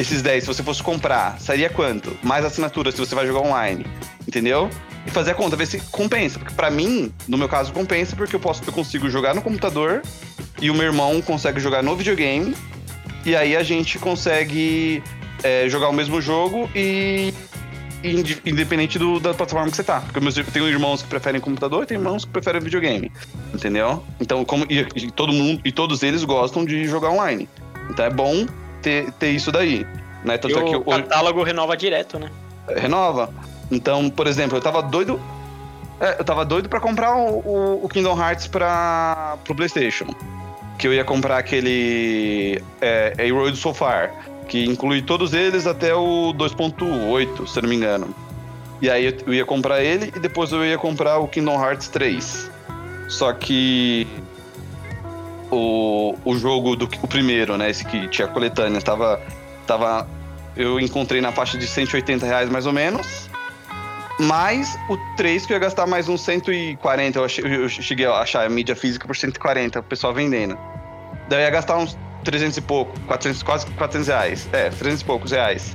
esses 0.00 0.22
10, 0.22 0.44
se 0.44 0.46
você 0.46 0.62
fosse 0.62 0.82
comprar, 0.82 1.38
sairia 1.38 1.68
quanto? 1.68 2.16
Mais 2.22 2.42
assinatura 2.42 2.90
se 2.90 2.98
você 2.98 3.14
vai 3.14 3.26
jogar 3.26 3.40
online. 3.40 3.84
Entendeu? 4.26 4.70
E 5.06 5.10
fazer 5.10 5.32
a 5.32 5.34
conta, 5.34 5.56
ver 5.56 5.66
se 5.66 5.78
compensa. 5.90 6.38
Porque 6.38 6.54
pra 6.54 6.70
mim, 6.70 7.12
no 7.28 7.36
meu 7.36 7.48
caso, 7.48 7.70
compensa 7.70 8.16
porque 8.16 8.34
eu, 8.34 8.40
posso, 8.40 8.62
eu 8.66 8.72
consigo 8.72 9.10
jogar 9.10 9.34
no 9.34 9.42
computador 9.42 10.00
e 10.60 10.70
o 10.70 10.74
meu 10.74 10.84
irmão 10.84 11.20
consegue 11.20 11.60
jogar 11.60 11.82
no 11.82 11.94
videogame. 11.94 12.54
E 13.26 13.36
aí 13.36 13.54
a 13.54 13.62
gente 13.62 13.98
consegue 13.98 15.02
é, 15.42 15.68
jogar 15.68 15.90
o 15.90 15.92
mesmo 15.92 16.18
jogo 16.20 16.70
e 16.74 17.34
independente 18.46 18.98
do, 18.98 19.20
da 19.20 19.34
plataforma 19.34 19.70
que 19.70 19.76
você 19.76 19.84
tá. 19.84 20.00
Porque 20.00 20.18
eu 20.18 20.44
tenho 20.44 20.66
irmãos 20.66 21.02
que 21.02 21.08
preferem 21.08 21.42
computador 21.42 21.82
e 21.82 21.86
tem 21.86 21.98
irmãos 21.98 22.24
que 22.24 22.30
preferem 22.30 22.62
videogame. 22.62 23.12
Entendeu? 23.52 24.02
Então, 24.18 24.46
como 24.46 24.64
e, 24.70 24.80
e, 24.96 25.10
todo 25.10 25.30
mundo 25.30 25.60
e 25.62 25.70
todos 25.70 26.02
eles 26.02 26.24
gostam 26.24 26.64
de 26.64 26.86
jogar 26.86 27.10
online. 27.10 27.46
Então 27.90 28.02
é 28.02 28.10
bom 28.10 28.46
ter, 28.80 29.12
ter 29.12 29.30
isso 29.30 29.52
daí. 29.52 29.86
Né? 30.24 30.36
Tanto 30.36 30.54
e 30.54 30.58
é 30.58 30.76
o 30.76 30.84
catálogo 30.84 31.42
renova 31.42 31.76
direto, 31.76 32.18
né? 32.18 32.30
Renova. 32.68 33.32
Então, 33.70 34.10
por 34.10 34.26
exemplo, 34.26 34.58
eu 34.58 34.62
tava 34.62 34.82
doido. 34.82 35.20
É, 36.00 36.20
eu 36.20 36.24
tava 36.24 36.44
doido 36.44 36.68
para 36.68 36.80
comprar 36.80 37.14
o, 37.16 37.38
o, 37.38 37.84
o, 37.84 37.88
Kingdom 37.88 38.18
Hearts 38.18 38.46
para 38.46 39.36
pro 39.44 39.54
PlayStation. 39.54 40.06
Que 40.78 40.88
eu 40.88 40.94
ia 40.94 41.04
comprar 41.04 41.38
aquele 41.38 42.62
é, 42.80 43.14
A 43.18 43.32
Road 43.32 43.56
So 43.56 43.74
Far 43.74 44.10
que 44.50 44.64
inclui 44.64 45.00
todos 45.00 45.32
eles 45.32 45.64
até 45.64 45.94
o 45.94 46.34
2.8, 46.34 47.46
se 47.46 47.62
não 47.62 47.68
me 47.68 47.76
engano. 47.76 48.12
E 48.82 48.90
aí 48.90 49.16
eu 49.24 49.32
ia 49.32 49.44
comprar 49.44 49.80
ele 49.80 50.12
e 50.14 50.18
depois 50.18 50.50
eu 50.50 50.64
ia 50.64 50.76
comprar 50.76 51.18
o 51.18 51.28
Kingdom 51.28 51.54
Hearts 51.54 51.86
3. 51.86 52.50
Só 53.08 53.32
que 53.32 54.08
o, 55.50 56.14
o 56.24 56.36
jogo 56.36 56.76
do 56.76 56.84
o 57.02 57.08
primeiro, 57.08 57.56
né, 57.56 57.70
esse 57.70 57.84
que 57.84 58.08
tinha 58.08 58.28
coletânea, 58.28 58.80
tava 58.80 59.20
tava 59.66 60.06
eu 60.56 60.80
encontrei 60.80 61.20
na 61.20 61.32
faixa 61.32 61.56
de 61.56 61.66
180 61.66 62.26
reais 62.26 62.50
mais 62.50 62.66
ou 62.66 62.72
menos. 62.72 63.28
Mais 64.18 64.78
o 64.88 64.98
3 65.16 65.46
que 65.46 65.52
eu 65.52 65.56
ia 65.56 65.60
gastar 65.60 65.86
mais 65.86 66.08
uns 66.08 66.20
140, 66.22 67.18
eu, 67.18 67.24
achei, 67.24 67.44
eu 67.44 67.68
cheguei 67.68 68.04
a 68.04 68.18
achar 68.18 68.44
a 68.44 68.48
mídia 68.50 68.76
física 68.76 69.06
por 69.06 69.16
140, 69.16 69.80
o 69.80 69.82
pessoal 69.82 70.12
vendendo. 70.12 70.58
Daí 71.28 71.40
eu 71.40 71.44
ia 71.44 71.50
gastar 71.50 71.78
uns 71.78 71.96
300 72.24 72.58
e 72.58 72.60
pouco, 72.60 73.00
400, 73.06 73.42
quase 73.42 73.66
400 73.66 74.08
reais. 74.08 74.48
É, 74.52 74.68
300 74.68 75.00
e 75.00 75.04
poucos 75.04 75.30
reais. 75.30 75.74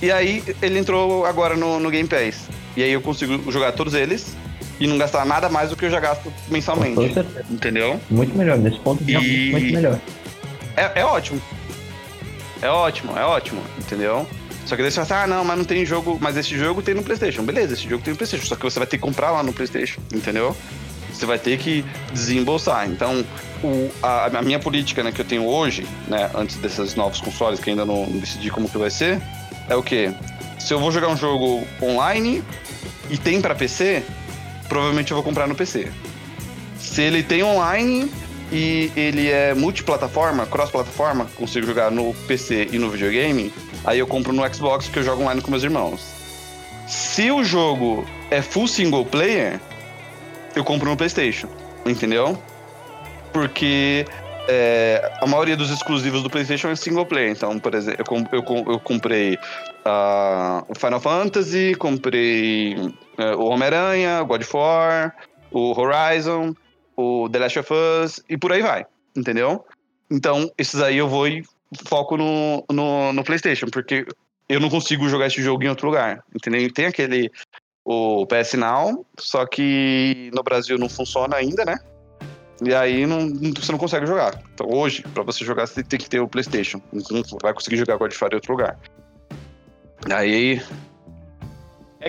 E 0.00 0.12
aí 0.12 0.44
ele 0.62 0.78
entrou 0.78 1.26
agora 1.26 1.56
no, 1.56 1.80
no 1.80 1.90
Game 1.90 2.08
Pass. 2.08 2.48
E 2.76 2.84
aí 2.84 2.92
eu 2.92 3.00
consigo 3.00 3.50
jogar 3.50 3.72
todos 3.72 3.94
eles 3.94 4.36
e 4.78 4.86
não 4.86 4.98
gastar 4.98 5.24
nada 5.24 5.48
mais 5.48 5.70
do 5.70 5.76
que 5.76 5.84
eu 5.84 5.90
já 5.90 6.00
gasto 6.00 6.32
mensalmente. 6.48 7.14
Entendeu? 7.50 8.00
Muito 8.10 8.36
melhor, 8.36 8.58
nesse 8.58 8.78
ponto 8.80 9.02
e... 9.08 9.50
muito 9.50 9.72
melhor. 9.72 9.98
É, 10.76 11.00
é 11.00 11.04
ótimo. 11.04 11.40
É 12.60 12.68
ótimo, 12.68 13.16
é 13.16 13.24
ótimo, 13.24 13.60
entendeu? 13.78 14.26
Só 14.66 14.74
que 14.74 14.82
daí 14.82 14.90
você 14.90 15.04
fala 15.04 15.22
assim, 15.22 15.32
ah, 15.32 15.36
não, 15.36 15.44
mas 15.44 15.58
não 15.58 15.64
tem 15.64 15.86
jogo, 15.86 16.18
mas 16.20 16.36
esse 16.36 16.56
jogo 16.56 16.82
tem 16.82 16.94
no 16.94 17.02
Playstation. 17.02 17.44
Beleza, 17.44 17.74
esse 17.74 17.88
jogo 17.88 18.02
tem 18.02 18.12
no 18.12 18.18
Playstation, 18.18 18.46
só 18.46 18.56
que 18.56 18.62
você 18.62 18.78
vai 18.78 18.86
ter 18.86 18.96
que 18.96 19.02
comprar 19.02 19.30
lá 19.30 19.42
no 19.42 19.52
Playstation, 19.52 20.00
entendeu? 20.12 20.56
Você 21.12 21.24
vai 21.24 21.38
ter 21.38 21.56
que 21.58 21.84
desembolsar. 22.12 22.88
Então, 22.90 23.24
o, 23.62 23.90
a, 24.02 24.26
a, 24.26 24.42
minha 24.42 24.58
política 24.58 25.02
né, 25.02 25.12
que 25.12 25.20
eu 25.20 25.24
tenho 25.24 25.46
hoje, 25.46 25.86
né, 26.08 26.28
antes 26.34 26.56
desses 26.56 26.94
novos 26.94 27.20
consoles, 27.20 27.60
que 27.60 27.70
ainda 27.70 27.86
não 27.86 28.06
decidi 28.06 28.50
como 28.50 28.68
que 28.68 28.76
vai 28.76 28.90
ser, 28.90 29.22
é 29.68 29.76
o 29.76 29.82
quê? 29.82 30.12
Se 30.58 30.74
eu 30.74 30.80
vou 30.80 30.90
jogar 30.90 31.08
um 31.08 31.16
jogo 31.16 31.64
online 31.80 32.42
e 33.08 33.16
tem 33.16 33.40
para 33.40 33.54
PC, 33.54 34.02
provavelmente 34.68 35.10
eu 35.10 35.16
vou 35.16 35.24
comprar 35.24 35.46
no 35.46 35.54
PC. 35.54 35.90
Se 36.78 37.02
ele 37.02 37.22
tem 37.22 37.42
online 37.42 38.10
e 38.52 38.90
ele 38.96 39.30
é 39.30 39.54
multiplataforma, 39.54 40.46
cross-plataforma, 40.46 41.26
consigo 41.36 41.66
jogar 41.66 41.90
no 41.90 42.14
PC 42.26 42.68
e 42.72 42.78
no 42.78 42.90
videogame, 42.90 43.52
aí 43.84 43.98
eu 43.98 44.06
compro 44.06 44.32
no 44.32 44.54
Xbox 44.54 44.88
que 44.88 44.98
eu 44.98 45.02
jogo 45.02 45.22
online 45.22 45.40
com 45.40 45.50
meus 45.50 45.62
irmãos. 45.62 46.00
Se 46.86 47.30
o 47.30 47.42
jogo 47.42 48.06
é 48.30 48.40
full 48.40 48.68
single 48.68 49.04
player, 49.04 49.60
eu 50.54 50.62
compro 50.62 50.88
no 50.88 50.96
PlayStation, 50.96 51.48
entendeu? 51.84 52.38
porque 53.36 54.06
é, 54.48 55.12
a 55.20 55.26
maioria 55.26 55.58
dos 55.58 55.70
exclusivos 55.70 56.22
do 56.22 56.30
PlayStation 56.30 56.68
é 56.68 56.74
single 56.74 57.04
player. 57.04 57.30
Então, 57.30 57.58
por 57.58 57.74
exemplo, 57.74 58.02
eu, 58.32 58.38
eu, 58.38 58.72
eu 58.72 58.80
comprei 58.80 59.38
uh, 59.86 60.66
o 60.68 60.74
Final 60.78 61.00
Fantasy, 61.00 61.74
comprei 61.76 62.74
uh, 62.76 63.36
o 63.38 63.46
Homem-Aranha, 63.46 64.22
God 64.22 64.42
of 64.42 64.56
War, 64.56 65.16
o 65.50 65.78
Horizon, 65.78 66.54
o 66.96 67.28
The 67.30 67.38
Last 67.38 67.58
of 67.60 67.72
Us 67.72 68.20
e 68.28 68.36
por 68.36 68.52
aí 68.52 68.62
vai, 68.62 68.84
entendeu? 69.16 69.64
Então, 70.10 70.50
esses 70.58 70.80
aí 70.80 70.96
eu 70.98 71.08
vou 71.08 71.28
e 71.28 71.44
foco 71.88 72.16
no, 72.16 72.64
no, 72.70 73.12
no 73.12 73.24
PlayStation, 73.24 73.66
porque 73.66 74.06
eu 74.48 74.60
não 74.60 74.68
consigo 74.68 75.08
jogar 75.08 75.26
esse 75.26 75.42
jogo 75.42 75.62
em 75.64 75.68
outro 75.68 75.86
lugar, 75.86 76.22
entendeu? 76.34 76.72
Tem 76.72 76.86
aquele 76.86 77.30
o 77.84 78.26
PS 78.26 78.54
Now, 78.54 79.06
só 79.18 79.46
que 79.46 80.30
no 80.34 80.42
Brasil 80.42 80.76
não 80.76 80.88
funciona 80.88 81.36
ainda, 81.36 81.64
né? 81.64 81.78
E 82.64 82.74
aí 82.74 83.06
não, 83.06 83.32
você 83.54 83.70
não 83.70 83.78
consegue 83.78 84.06
jogar. 84.06 84.42
Então 84.54 84.68
hoje, 84.70 85.02
para 85.14 85.22
você 85.22 85.44
jogar, 85.44 85.66
você 85.66 85.84
tem 85.84 85.98
que 85.98 86.08
ter 86.08 86.20
o 86.20 86.26
PlayStation. 86.26 86.80
Não 86.92 87.22
vai 87.42 87.52
conseguir 87.52 87.76
jogar 87.76 87.96
God 87.96 88.12
of 88.12 88.24
War 88.24 88.32
em 88.32 88.36
outro 88.36 88.52
lugar. 88.52 88.78
Aí. 90.10 90.60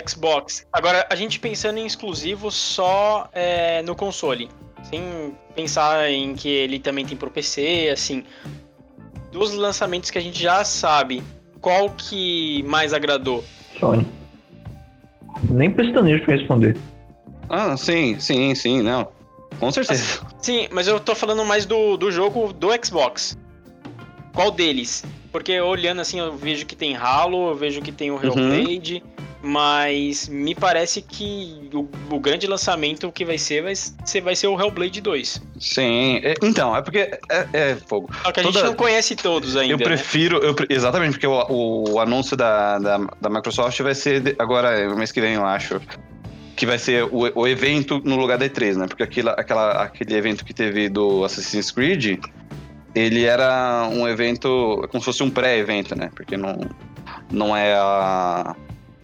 Xbox. 0.06 0.66
Agora, 0.72 1.06
a 1.10 1.14
gente 1.16 1.40
pensando 1.40 1.78
em 1.78 1.86
exclusivo 1.86 2.50
só 2.50 3.28
é, 3.32 3.82
no 3.82 3.94
console. 3.94 4.48
Sem 4.84 5.34
pensar 5.54 6.10
em 6.10 6.34
que 6.34 6.48
ele 6.48 6.78
também 6.78 7.04
tem 7.04 7.16
pro 7.16 7.30
PC, 7.30 7.90
assim. 7.92 8.24
Dos 9.32 9.52
lançamentos 9.54 10.10
que 10.10 10.18
a 10.18 10.20
gente 10.20 10.40
já 10.40 10.64
sabe, 10.64 11.22
qual 11.60 11.90
que 11.90 12.62
mais 12.64 12.92
agradou? 12.92 13.44
Sony. 13.78 14.06
Nem 15.50 15.70
pestanejo 15.70 16.24
pra 16.24 16.36
responder. 16.36 16.76
Ah, 17.48 17.76
sim, 17.76 18.18
sim, 18.18 18.54
sim, 18.54 18.82
não. 18.82 19.08
Com 19.58 19.70
certeza. 19.70 20.20
Sim, 20.40 20.68
mas 20.70 20.86
eu 20.86 21.00
tô 21.00 21.14
falando 21.14 21.44
mais 21.44 21.66
do, 21.66 21.96
do 21.96 22.10
jogo 22.10 22.52
do 22.52 22.68
Xbox. 22.84 23.36
Qual 24.32 24.50
deles? 24.50 25.04
Porque 25.30 25.60
olhando 25.60 26.00
assim, 26.00 26.18
eu 26.18 26.36
vejo 26.36 26.64
que 26.64 26.74
tem 26.74 26.96
Halo, 26.96 27.50
eu 27.50 27.54
vejo 27.54 27.82
que 27.82 27.92
tem 27.92 28.10
o 28.10 28.16
Hellblade, 28.22 29.02
uhum. 29.04 29.50
mas 29.50 30.28
me 30.28 30.54
parece 30.54 31.02
que 31.02 31.68
o, 31.72 31.86
o, 32.10 32.18
grande 32.18 32.46
lançamento 32.46 33.12
que 33.12 33.24
vai 33.24 33.36
ser 33.36 33.62
vai 33.62 33.74
ser, 33.74 34.20
vai 34.22 34.34
ser 34.34 34.46
o 34.46 34.58
Hellblade 34.58 35.00
2. 35.00 35.42
Sim, 35.60 36.20
é, 36.22 36.34
então, 36.42 36.74
é 36.74 36.80
porque 36.80 36.98
é, 37.30 37.46
é 37.52 37.76
fogo. 37.86 38.08
Só 38.22 38.32
que 38.32 38.40
a 38.40 38.42
Toda... 38.42 38.58
gente 38.58 38.68
não 38.68 38.74
conhece 38.74 39.14
todos 39.14 39.56
ainda. 39.56 39.74
Eu 39.74 39.78
né? 39.78 39.84
prefiro, 39.84 40.40
né? 40.40 40.48
eu, 40.48 40.56
exatamente, 40.70 41.12
porque 41.12 41.26
o, 41.26 41.90
o 41.90 42.00
anúncio 42.00 42.36
da, 42.36 42.78
da, 42.78 42.98
da 43.20 43.28
Microsoft 43.28 43.78
vai 43.80 43.94
ser 43.94 44.34
agora, 44.38 44.94
mês 44.94 45.12
que 45.12 45.20
vem, 45.20 45.34
eu 45.34 45.44
acho 45.44 45.80
que 46.58 46.66
vai 46.66 46.78
ser 46.78 47.04
o, 47.04 47.30
o 47.40 47.46
evento 47.46 48.00
no 48.04 48.16
lugar 48.16 48.36
da 48.36 48.48
E3, 48.48 48.76
né? 48.76 48.86
Porque 48.88 49.02
aquilo, 49.02 49.28
aquela, 49.30 49.84
aquele 49.84 50.14
evento 50.16 50.44
que 50.44 50.52
teve 50.52 50.88
do 50.88 51.24
Assassin's 51.24 51.70
Creed, 51.70 52.18
ele 52.98 53.24
era 53.24 53.88
um 53.92 54.08
evento 54.08 54.86
como 54.90 55.00
se 55.00 55.04
fosse 55.06 55.22
um 55.22 55.30
pré-evento, 55.30 55.96
né? 55.96 56.10
Porque 56.14 56.36
não, 56.36 56.58
não 57.30 57.56
é 57.56 57.74
a, 57.74 58.56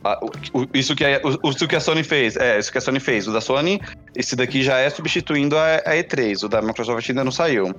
a 0.04 0.18
o, 0.52 0.66
isso, 0.74 0.94
que 0.94 1.04
a, 1.04 1.20
o, 1.22 1.50
isso 1.50 1.68
que 1.68 1.76
a 1.76 1.80
Sony 1.80 2.02
fez. 2.02 2.36
É, 2.36 2.58
isso 2.58 2.72
que 2.72 2.78
a 2.78 2.80
Sony 2.80 3.00
fez. 3.00 3.28
O 3.28 3.32
da 3.32 3.40
Sony, 3.40 3.80
esse 4.16 4.34
daqui 4.34 4.62
já 4.62 4.78
é 4.78 4.90
substituindo 4.90 5.56
a, 5.56 5.76
a 5.76 5.94
E3. 5.94 6.44
O 6.44 6.48
da 6.48 6.60
Microsoft 6.60 7.08
ainda 7.08 7.24
não 7.24 7.32
saiu. 7.32 7.74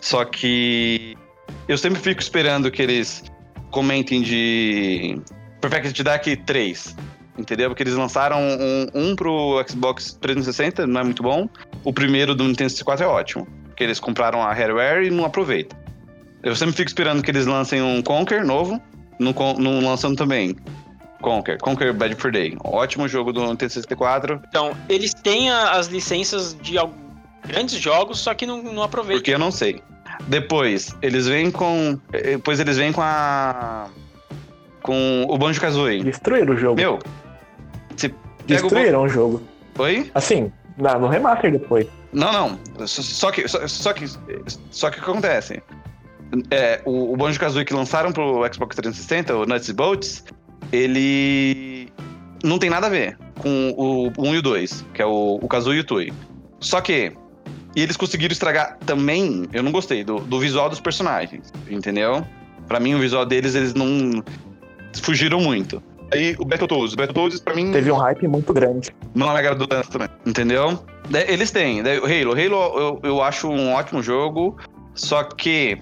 Só 0.00 0.24
que 0.24 1.16
eu 1.66 1.76
sempre 1.76 2.00
fico 2.00 2.20
esperando 2.20 2.70
que 2.70 2.82
eles 2.82 3.24
comentem 3.70 4.22
de 4.22 5.20
Perfect 5.60 6.02
Dark 6.02 6.24
3. 6.46 6.96
Entendeu? 7.38 7.70
Porque 7.70 7.84
eles 7.84 7.94
lançaram 7.94 8.40
um, 8.40 8.86
um 8.94 9.16
pro 9.16 9.64
Xbox 9.68 10.18
360, 10.20 10.86
não 10.86 11.00
é 11.00 11.04
muito 11.04 11.22
bom. 11.22 11.48
O 11.84 11.92
primeiro 11.92 12.34
do 12.34 12.44
Nintendo 12.44 12.70
64 12.70 13.04
é 13.04 13.08
ótimo. 13.08 13.46
Porque 13.78 13.84
eles 13.84 14.00
compraram 14.00 14.42
a 14.42 14.52
hardware 14.52 15.04
e 15.04 15.10
não 15.10 15.24
aproveitam. 15.24 15.78
Eu 16.42 16.56
sempre 16.56 16.74
fico 16.74 16.88
esperando 16.88 17.22
que 17.22 17.30
eles 17.30 17.46
lancem 17.46 17.80
um 17.80 18.02
Conker 18.02 18.44
novo. 18.44 18.82
Não, 19.20 19.32
lançam 19.80 20.16
também. 20.16 20.56
Conker, 21.22 21.58
Conker 21.58 21.94
Bad 21.94 22.16
for 22.16 22.32
Day. 22.32 22.56
Ótimo 22.64 23.06
jogo 23.06 23.32
do 23.32 23.40
Nintendo 23.46 23.72
64. 23.72 24.42
Então, 24.48 24.72
eles 24.88 25.14
têm 25.14 25.48
a- 25.48 25.74
as 25.76 25.86
licenças 25.86 26.56
de 26.60 26.74
grandes 27.46 27.78
jogos, 27.78 28.18
só 28.18 28.34
que 28.34 28.44
não, 28.46 28.60
não 28.64 28.82
aproveitam. 28.82 29.18
Porque 29.20 29.32
eu 29.32 29.38
não 29.38 29.52
sei. 29.52 29.80
Depois, 30.26 30.92
eles 31.00 31.28
vêm 31.28 31.48
com. 31.48 32.00
eh, 32.12 32.32
Depois 32.32 32.58
eles 32.58 32.76
vêm 32.76 32.92
com 32.92 33.00
a. 33.00 33.86
Com 34.82 35.24
o 35.28 35.38
Banjo 35.38 35.60
Kazooie. 35.60 36.02
Destruíram 36.02 36.52
o 36.52 36.56
jogo. 36.56 36.74
Meu. 36.80 36.98
Pega 37.96 38.12
o. 38.12 38.44
Destruíram 38.44 39.02
o 39.04 39.08
jogo. 39.08 39.40
Oi? 39.78 40.10
Assim, 40.16 40.50
no 40.76 41.06
remaster 41.06 41.52
depois. 41.52 41.86
Não, 42.12 42.32
não. 42.32 42.86
Só- 42.86 43.30
que. 43.30 43.46
Só, 43.48 43.66
só 43.68 43.92
que. 43.92 44.06
Só 44.70 44.90
que 44.90 44.98
o 44.98 45.02
que 45.02 45.10
acontece? 45.10 45.62
É, 46.50 46.80
o, 46.84 47.12
o 47.12 47.16
Banjo 47.16 47.38
Kazooie 47.40 47.64
que 47.64 47.72
lançaram 47.74 48.12
pro 48.12 48.42
Xbox 48.52 48.76
360, 48.76 49.36
o 49.36 49.46
Nuts 49.46 49.70
Bolts, 49.70 50.24
ele. 50.72 51.88
Não 52.44 52.58
tem 52.58 52.70
nada 52.70 52.86
a 52.86 52.90
ver 52.90 53.18
com 53.38 53.74
o 53.76 54.12
1 54.18 54.34
e 54.34 54.38
o 54.38 54.42
2, 54.42 54.84
que 54.94 55.02
é 55.02 55.06
o, 55.06 55.38
o 55.40 55.48
Kazooie 55.48 55.78
e 55.78 55.80
o 55.80 55.84
Tui. 55.84 56.12
Só 56.60 56.80
que. 56.80 57.12
E 57.76 57.82
eles 57.82 57.96
conseguiram 57.96 58.32
estragar 58.32 58.78
também. 58.86 59.46
Eu 59.52 59.62
não 59.62 59.70
gostei 59.70 60.02
do, 60.02 60.18
do 60.20 60.40
visual 60.40 60.68
dos 60.68 60.80
personagens, 60.80 61.52
entendeu? 61.68 62.26
Pra 62.66 62.80
mim, 62.80 62.94
o 62.94 62.98
visual 62.98 63.24
deles, 63.26 63.54
eles 63.54 63.74
não. 63.74 64.22
Fugiram 65.02 65.40
muito. 65.40 65.82
Aí 66.12 66.34
o 66.38 66.44
Battletoads. 66.44 66.94
O 66.94 66.96
Battletoads, 66.96 67.40
pra 67.40 67.54
mim, 67.54 67.70
Teve 67.72 67.90
um 67.92 67.96
hype 67.96 68.26
muito 68.28 68.52
grande. 68.52 68.90
não 69.14 69.32
me 69.32 69.38
agradou 69.38 69.66
tanto 69.66 69.90
também. 69.90 70.08
Entendeu? 70.26 70.78
Daí 71.10 71.24
Eles 71.28 71.50
têm. 71.50 71.82
Daí 71.82 71.98
O 71.98 72.04
Halo. 72.04 72.32
Halo 72.32 72.78
eu, 72.78 73.00
eu 73.02 73.22
acho 73.22 73.48
um 73.48 73.72
ótimo 73.74 74.02
jogo. 74.02 74.56
Só 74.94 75.22
que. 75.22 75.78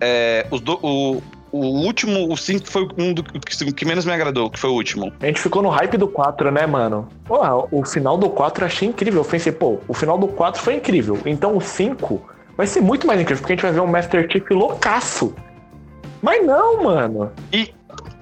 é, 0.00 0.46
os 0.50 0.60
do- 0.60 0.78
o, 0.82 1.22
o 1.50 1.58
último, 1.86 2.30
o 2.32 2.36
5 2.36 2.66
foi 2.70 2.86
um 2.98 3.12
do 3.14 3.22
que, 3.22 3.72
que 3.72 3.84
menos 3.86 4.04
me 4.04 4.12
agradou, 4.12 4.50
que 4.50 4.58
foi 4.58 4.68
o 4.70 4.74
último. 4.74 5.12
A 5.20 5.26
gente 5.26 5.40
ficou 5.40 5.62
no 5.62 5.70
hype 5.70 5.96
do 5.96 6.06
4, 6.06 6.50
né, 6.50 6.66
mano? 6.66 7.08
Porra, 7.24 7.56
o 7.72 7.84
final 7.86 8.18
do 8.18 8.28
4 8.28 8.62
eu 8.64 8.66
achei 8.66 8.86
incrível. 8.88 9.22
Eu 9.22 9.28
pensei, 9.28 9.50
pô, 9.50 9.78
o 9.88 9.94
final 9.94 10.18
do 10.18 10.28
4 10.28 10.60
foi 10.62 10.74
incrível. 10.74 11.18
Então 11.24 11.56
o 11.56 11.60
5 11.60 12.20
vai 12.56 12.66
ser 12.66 12.80
muito 12.82 13.06
mais 13.06 13.18
incrível, 13.20 13.40
porque 13.40 13.54
a 13.54 13.56
gente 13.56 13.62
vai 13.62 13.72
ver 13.72 13.80
um 13.80 13.86
Master 13.86 14.30
Chief 14.30 14.44
loucaço. 14.50 15.34
Mas 16.20 16.44
não, 16.44 16.82
mano. 16.84 17.32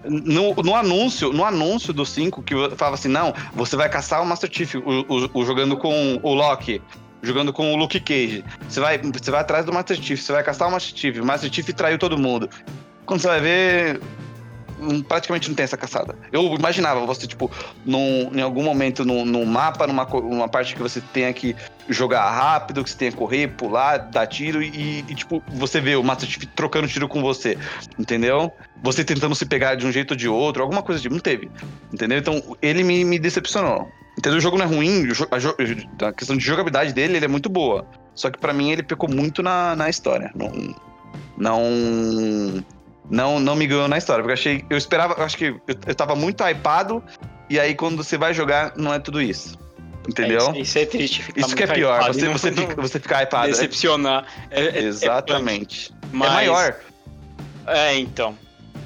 No, 0.09 0.55
no 0.55 0.75
anúncio, 0.75 1.33
no 1.33 1.45
anúncio 1.45 1.93
do 1.93 2.05
5, 2.07 2.43
que 2.43 2.55
falava 2.77 2.95
assim: 2.95 3.09
não, 3.09 3.35
você 3.55 3.77
vai 3.77 3.89
caçar 3.89 4.23
o 4.23 4.27
Master 4.27 4.51
Chief, 4.53 4.75
o, 4.77 4.81
o- 5.09 5.31
o 5.35 5.45
jogando 5.45 5.77
com 5.77 6.19
o 6.23 6.35
Loki. 6.35 6.81
Jogando 7.23 7.53
com 7.53 7.73
o 7.73 7.77
Luke 7.77 7.99
Cage. 7.99 8.45
Você 8.69 8.79
vai, 8.79 8.99
você 8.99 9.31
vai 9.31 9.41
atrás 9.41 9.65
do 9.65 9.73
Master 9.73 9.97
Chief, 10.01 10.21
você 10.21 10.33
vai 10.33 10.45
caçar 10.45 10.69
o 10.69 10.71
Master 10.71 10.97
Chief. 10.97 11.17
O 11.21 11.25
Master 11.25 11.53
Chief 11.53 11.67
traiu 11.73 11.99
todo 11.99 12.17
mundo. 12.19 12.49
Quando 13.05 13.21
você 13.21 13.27
vai 13.27 13.41
ver, 13.41 14.01
praticamente 15.09 15.49
não 15.49 15.55
tem 15.55 15.65
essa 15.65 15.77
caçada. 15.77 16.17
Eu 16.33 16.43
imaginava 16.55 17.05
você, 17.07 17.27
tipo, 17.27 17.51
num, 17.85 18.31
em 18.35 18.41
algum 18.41 18.63
momento 18.63 19.05
num, 19.05 19.45
mapa, 19.45 19.87
numa, 19.87 20.05
numa 20.05 20.49
parte 20.49 20.75
que 20.75 20.83
você 20.83 21.01
tenha 21.01 21.33
que 21.33 21.55
jogar 21.89 22.29
rápido, 22.31 22.83
que 22.83 22.91
você 22.91 22.97
tenha 22.97 23.11
que 23.11 23.17
correr, 23.17 23.49
pular, 23.49 23.99
dar 23.99 24.27
tiro 24.27 24.63
e, 24.63 25.05
e, 25.09 25.15
tipo, 25.15 25.43
você 25.49 25.81
vê 25.81 25.97
o 25.97 26.03
Master 26.03 26.29
Chief 26.29 26.45
trocando 26.55 26.89
tiro 26.89 27.09
com 27.09 27.21
você. 27.21 27.59
Entendeu? 27.99 28.53
Você 28.83 29.05
tentando 29.05 29.35
se 29.35 29.47
pegar 29.47 29.75
de 29.75 29.87
um 29.87 29.93
jeito 29.93 30.13
ou 30.13 30.17
de 30.17 30.29
outro, 30.29 30.63
alguma 30.63 30.83
coisa 30.83 31.01
tipo. 31.01 31.15
Não 31.15 31.21
teve. 31.21 31.51
Entendeu? 31.93 32.19
Então, 32.19 32.57
ele 32.61 32.83
me, 32.83 33.05
me 33.05 33.19
decepcionou. 33.19 33.89
Entendeu? 34.19 34.39
O 34.39 34.41
jogo 34.41 34.57
não 34.57 34.65
é 34.65 34.69
ruim, 34.69 35.07
a, 35.31 36.09
a 36.09 36.13
questão 36.13 36.37
de 36.37 36.45
jogabilidade 36.45 36.93
dele 36.93 37.17
ele 37.17 37.25
é 37.25 37.29
muito 37.29 37.49
boa. 37.49 37.87
Só 38.15 38.31
que 38.31 38.39
pra 38.39 38.53
mim 38.53 38.71
ele 38.71 38.83
pecou 38.83 39.09
muito 39.09 39.43
na, 39.43 39.77
na 39.77 39.91
história. 39.91 40.31
Não. 40.35 40.75
Não. 41.37 42.65
Não, 43.11 43.39
não 43.39 43.55
me 43.55 43.67
ganhou 43.67 43.89
na 43.89 43.99
história. 43.99 44.23
Porque 44.23 44.33
eu 44.33 44.35
achei. 44.41 44.65
Eu 44.69 44.77
esperava. 44.77 45.15
Eu 45.15 45.25
acho 45.25 45.37
que 45.37 45.47
eu, 45.47 45.61
eu 45.87 45.95
tava 45.95 46.15
muito 46.15 46.43
hypado. 46.45 47.03
E 47.49 47.61
aí 47.61 47.75
quando 47.75 48.03
você 48.03 48.19
vai 48.19 48.35
jogar, 48.35 48.73
não 48.77 48.93
é 48.93 48.99
tudo 48.99 49.21
isso. 49.21 49.59
Entendeu? 50.09 50.53
É, 50.55 50.61
isso, 50.61 50.79
é 50.79 50.87
triste. 50.87 51.23
Ficar 51.23 51.41
Isso 51.41 51.57
que 51.57 51.63
é 51.63 51.67
pior, 51.67 52.01
hypado 52.01 52.15
você, 52.15 52.29
você, 52.29 52.53
fica, 52.53 52.81
você 52.81 53.01
fica 53.01 53.23
hypado. 53.23 53.47
É- 53.49 53.51
Decepcionar. 53.51 54.25
É, 54.51 54.63
é- 54.63 54.79
é 54.79 54.83
Exatamente. 54.83 55.91
punk. 55.93 56.03
É, 56.03 56.17
Mas- 56.17 56.33
maior. 56.33 56.77
É, 57.67 57.99
então. 57.99 58.37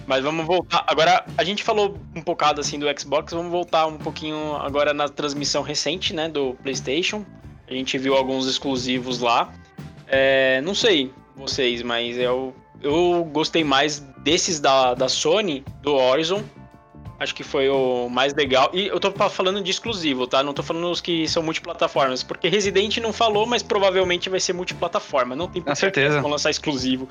Mas 0.07 0.25
vamos 0.25 0.45
voltar. 0.47 0.83
Agora, 0.87 1.25
a 1.37 1.45
gente 1.45 1.62
falou 1.62 1.97
um 2.16 2.23
bocado 2.23 2.61
assim 2.61 2.79
do 2.79 2.87
Xbox, 2.99 3.33
vamos 3.33 3.53
voltar 3.53 3.87
um 3.87 3.97
pouquinho 3.99 4.57
agora 4.57 4.93
na 4.93 5.09
transmissão 5.09 5.62
recente, 5.62 6.12
né, 6.14 6.29
do 6.29 6.55
PlayStation. 6.62 7.25
A 7.68 7.73
gente 7.73 7.97
viu 7.97 8.16
alguns 8.16 8.49
exclusivos 8.49 9.21
lá. 9.21 9.53
É, 10.09 10.61
não 10.62 10.75
sei 10.75 11.12
vocês, 11.37 11.83
mas 11.83 12.18
eu, 12.18 12.53
eu 12.83 13.29
gostei 13.31 13.62
mais 13.62 14.05
desses 14.23 14.61
da, 14.61 14.95
da 14.95 15.09
Sony, 15.09 15.64
do 15.83 15.95
Horizon. 15.95 16.43
Acho 17.18 17.35
que 17.35 17.45
foi 17.45 17.68
o 17.68 18.09
mais 18.09 18.33
legal. 18.33 18.71
E 18.73 18.87
eu 18.87 18.99
tô 18.99 19.12
falando 19.29 19.62
de 19.62 19.71
exclusivo, 19.71 20.27
tá? 20.27 20.43
Não 20.43 20.55
tô 20.55 20.62
falando 20.62 20.91
os 20.91 21.03
que 21.03 21.29
são 21.29 21.43
multiplataformas. 21.43 22.23
Porque 22.23 22.49
Resident 22.49 22.97
não 22.97 23.12
falou, 23.12 23.45
mas 23.45 23.62
provavelmente 23.62 24.31
vai 24.31 24.41
ser 24.41 24.55
multiplataforma. 24.55 25.37
Não 25.37 25.47
tem 25.47 25.62
certeza. 25.75 26.23
vão 26.23 26.31
lançar 26.31 26.49
exclusivo. 26.49 27.07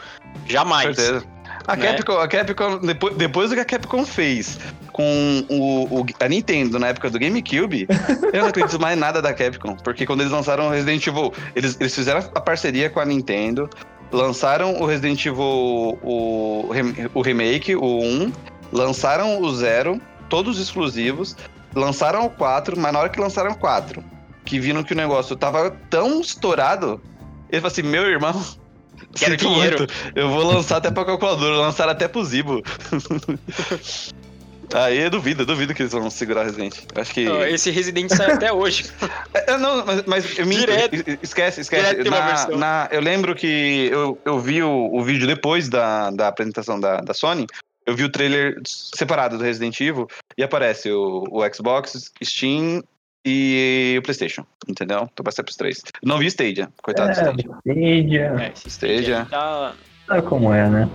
Jamais. 0.48 0.96
certeza. 0.96 1.24
A 1.68 1.76
Né? 1.76 1.94
Capcom, 1.94 2.14
a 2.18 2.28
Capcom 2.28 2.80
depois, 2.80 3.16
depois 3.18 3.50
do 3.52 3.56
que 3.56 3.62
a 3.62 3.66
Capcom 3.66 4.04
fez 4.04 4.58
com 4.92 5.46
o, 5.48 6.00
o- 6.02 6.06
a 6.20 6.28
Nintendo 6.28 6.80
na 6.80 6.88
época 6.88 7.12
do 7.12 7.20
GameCube, 7.20 7.86
eu 8.34 8.42
não 8.42 8.48
acredito 8.50 8.80
mais 8.82 8.98
nada 8.98 9.22
da 9.22 9.32
Capcom. 9.32 9.76
Porque 9.76 10.08
quando 10.08 10.22
eles 10.22 10.32
lançaram 10.32 10.70
Resident 10.70 11.06
Evil, 11.06 11.32
eles, 11.56 11.78
eles 11.80 11.94
fizeram 11.94 12.20
a 12.34 12.42
parceria 12.42 12.90
com 12.90 13.00
a 13.00 13.06
Nintendo, 13.06 13.70
lançaram 14.12 14.76
o 14.80 14.86
Resident 14.86 15.26
Evil, 15.26 16.00
o, 16.02 16.70
o 17.14 17.22
remake, 17.22 17.76
o 17.76 18.04
1, 18.04 18.32
lançaram 18.72 19.42
o 19.42 19.56
0, 19.56 20.00
todos 20.30 20.60
exclusivos, 20.60 21.36
lançaram 21.76 22.26
o 22.26 22.30
4, 22.30 22.80
mas 22.80 22.94
na 22.94 23.00
hora 23.00 23.10
que 23.10 23.20
lançaram 23.20 23.52
o 23.52 23.58
4, 23.58 24.04
que 24.46 24.60
viram 24.60 24.84
que 24.84 24.94
o 24.94 24.98
negócio 24.98 25.36
tava 25.36 25.72
tão 25.90 26.22
estourado, 26.22 27.02
eles 27.50 27.62
falaram 27.62 27.68
assim: 27.68 27.84
meu 27.84 28.04
irmão. 28.04 28.34
Quero 29.16 29.38
dinheiro." 29.38 29.78
muito, 29.80 29.94
eu 30.16 30.30
vou 30.30 30.44
lançar 30.44 30.78
até 30.78 30.92
pra 30.92 31.06
calculadora, 31.06 31.56
lançaram 31.56 31.92
até 31.92 32.08
pro 32.08 32.24
Zibo. 32.24 32.62
Aí 34.74 35.00
eu 35.00 35.10
duvido, 35.10 35.42
eu 35.42 35.46
duvido 35.46 35.74
que 35.74 35.82
eles 35.82 35.92
vão 35.92 36.10
segurar 36.10 36.44
Resident. 36.44 36.76
Acho 36.96 37.12
que. 37.14 37.28
Ó, 37.28 37.44
Esse 37.44 37.72
Resident 37.72 38.12
sai 38.12 38.32
até 38.34 38.52
hoje. 38.54 38.86
É, 39.48 39.58
não, 39.58 39.86
mas, 39.86 40.04
mas 40.06 40.38
eu 40.40 40.46
minto, 40.46 40.60
Direto. 40.62 40.94
es- 40.96 41.18
esquece, 41.24 41.62
esquece. 41.62 42.04
Na- 42.10 42.48
na- 42.58 42.90
eu 42.92 43.00
lembro 43.02 43.34
que 43.36 43.90
eu, 43.92 44.20
eu 44.26 44.40
vi 44.40 44.62
o, 44.62 44.90
o 44.94 45.04
vídeo 45.04 45.26
depois 45.28 45.70
da, 45.70 46.10
da 46.12 46.28
apresentação 46.28 46.80
da, 46.80 46.98
da 46.98 47.14
Sony. 47.14 47.46
Eu 47.86 47.96
vi 47.96 48.04
o 48.04 48.10
trailer 48.12 48.60
separado 48.66 49.38
do 49.38 49.44
Resident 49.44 49.80
Evil 49.82 50.08
e 50.38 50.44
aparece 50.44 50.92
o, 50.92 51.24
o 51.32 51.54
Xbox, 51.54 52.12
Steam 52.24 52.84
e 53.26 53.96
o 53.98 54.02
PlayStation. 54.04 54.46
Entendeu? 54.68 55.10
Então 55.12 55.24
vai 55.24 55.32
ser 55.34 55.44
pros 55.44 55.56
três. 55.56 55.82
Não 56.04 56.18
vi 56.20 56.28
Stadia, 56.28 56.70
coitado 56.84 57.12
do 57.12 57.20
É, 57.20 57.24
Stadia. 57.24 57.50
Stadia. 57.66 58.36
É, 58.40 58.52
Stadia. 58.70 59.20
aí 59.22 59.26
Tá... 59.26 59.74
Sabe 60.08 60.22
como 60.24 60.54
é, 60.54 60.70
né? 60.70 60.90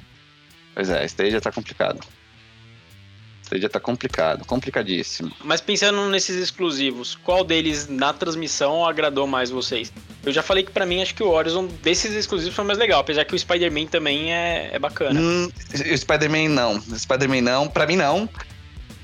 Pois 0.74 0.90
é, 0.90 1.04
Stadia 1.04 1.40
tá 1.40 1.50
complicado. 1.50 2.00
Stadia 3.44 3.68
tá 3.68 3.78
complicado, 3.78 4.44
complicadíssimo. 4.44 5.30
Mas 5.44 5.60
pensando 5.60 6.08
nesses 6.08 6.36
exclusivos, 6.36 7.14
qual 7.14 7.44
deles 7.44 7.86
na 7.88 8.12
transmissão 8.12 8.86
agradou 8.86 9.26
mais 9.26 9.50
vocês? 9.50 9.92
Eu 10.24 10.32
já 10.32 10.42
falei 10.42 10.64
que 10.64 10.70
pra 10.70 10.86
mim 10.86 11.02
acho 11.02 11.14
que 11.14 11.22
o 11.22 11.28
Horizon 11.28 11.66
desses 11.82 12.14
exclusivos 12.14 12.54
foi 12.54 12.64
mais 12.64 12.78
legal, 12.78 13.00
apesar 13.00 13.24
que 13.26 13.34
o 13.34 13.38
Spider-Man 13.38 13.86
também 13.86 14.32
é, 14.32 14.70
é 14.72 14.78
bacana. 14.78 15.20
Hum, 15.20 15.50
o 15.92 15.98
Spider-Man 15.98 16.48
não. 16.48 16.76
O 16.76 16.98
Spider-Man 16.98 17.42
não. 17.42 17.68
Pra 17.68 17.86
mim, 17.86 17.96
não. 17.96 18.28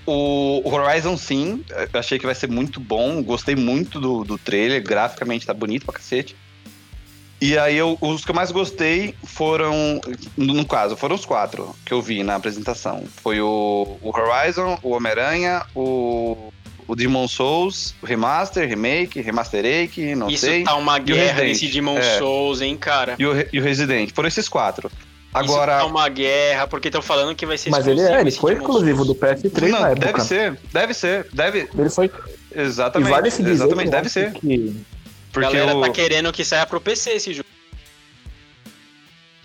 O 0.06 0.62
Horizon, 0.64 1.16
sim. 1.16 1.62
Eu 1.92 2.00
achei 2.00 2.18
que 2.18 2.24
vai 2.24 2.34
ser 2.34 2.48
muito 2.48 2.80
bom. 2.80 3.22
Gostei 3.22 3.54
muito 3.54 4.00
do, 4.00 4.24
do 4.24 4.38
trailer. 4.38 4.82
Graficamente 4.82 5.46
tá 5.46 5.52
bonito 5.52 5.84
pra 5.84 5.94
cacete. 5.94 6.34
E 7.40 7.56
aí, 7.56 7.76
eu- 7.78 7.96
os 8.00 8.24
que 8.24 8.30
eu 8.30 8.34
mais 8.34 8.50
gostei 8.50 9.14
foram. 9.24 10.00
No, 10.36 10.64
caso, 10.66 10.96
foram 10.96 11.14
os 11.14 11.24
quatro 11.24 11.74
que 11.86 11.92
eu 11.92 12.02
vi 12.02 12.22
na 12.22 12.34
apresentação. 12.36 13.04
Foi 13.22 13.40
o, 13.40 13.96
o 14.02 14.10
Horizon, 14.14 14.78
o 14.82 14.90
Homem-Aranha, 14.90 15.62
o, 15.74 16.52
o 16.86 16.94
Demon 16.94 17.26
Souls, 17.26 17.94
o 18.02 18.06
Remaster, 18.06 18.68
Remake, 18.68 19.20
Remasterake, 19.22 20.14
não 20.14 20.28
Isso 20.28 20.44
sei. 20.44 20.64
tá 20.64 20.74
uma 20.76 20.98
guerra 20.98 21.42
nesse 21.42 21.68
Demon 21.68 21.96
é. 21.96 22.18
Souls, 22.18 22.60
hein, 22.60 22.76
cara? 22.76 23.14
E 23.18 23.24
o, 23.24 23.32
e 23.52 23.58
o 23.58 23.62
Resident. 23.62 24.10
Foram 24.14 24.28
esses 24.28 24.48
quatro. 24.48 24.88
Isso 24.88 24.98
Agora. 25.32 25.78
tá 25.78 25.86
uma 25.86 26.08
guerra, 26.08 26.66
porque 26.66 26.88
estão 26.88 27.00
falando 27.00 27.36
que 27.36 27.46
vai 27.46 27.56
ser 27.56 27.70
Mas 27.70 27.86
ele, 27.86 28.00
é, 28.00 28.20
ele 28.20 28.32
foi 28.32 28.54
exclusivo 28.54 29.04
do 29.04 29.14
PS3 29.14 29.68
não, 29.68 29.80
na 29.80 29.90
época. 29.90 30.06
deve 30.08 30.20
ser, 30.24 30.58
deve 30.72 30.92
ser, 30.92 31.26
deve, 31.32 31.68
Ele 31.78 31.88
foi. 31.88 32.10
exatamente, 32.52 33.08
e 33.08 33.10
vale 33.12 33.30
se 33.30 33.42
dizer 33.42 33.64
exatamente, 33.64 33.90
deve 33.90 34.08
ser, 34.08 34.32
Que... 34.32 34.74
porque 35.32 35.48
galera 35.48 35.76
o, 35.76 35.80
tá 35.80 35.90
querendo 35.90 36.32
que 36.32 36.44
saia 36.44 36.66
pro 36.66 36.80
PC 36.80 37.10
esse 37.10 37.32
jogo. 37.34 37.48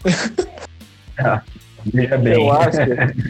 Ah. 1.17 1.41
Eu 2.25 2.51
acho 2.51 2.77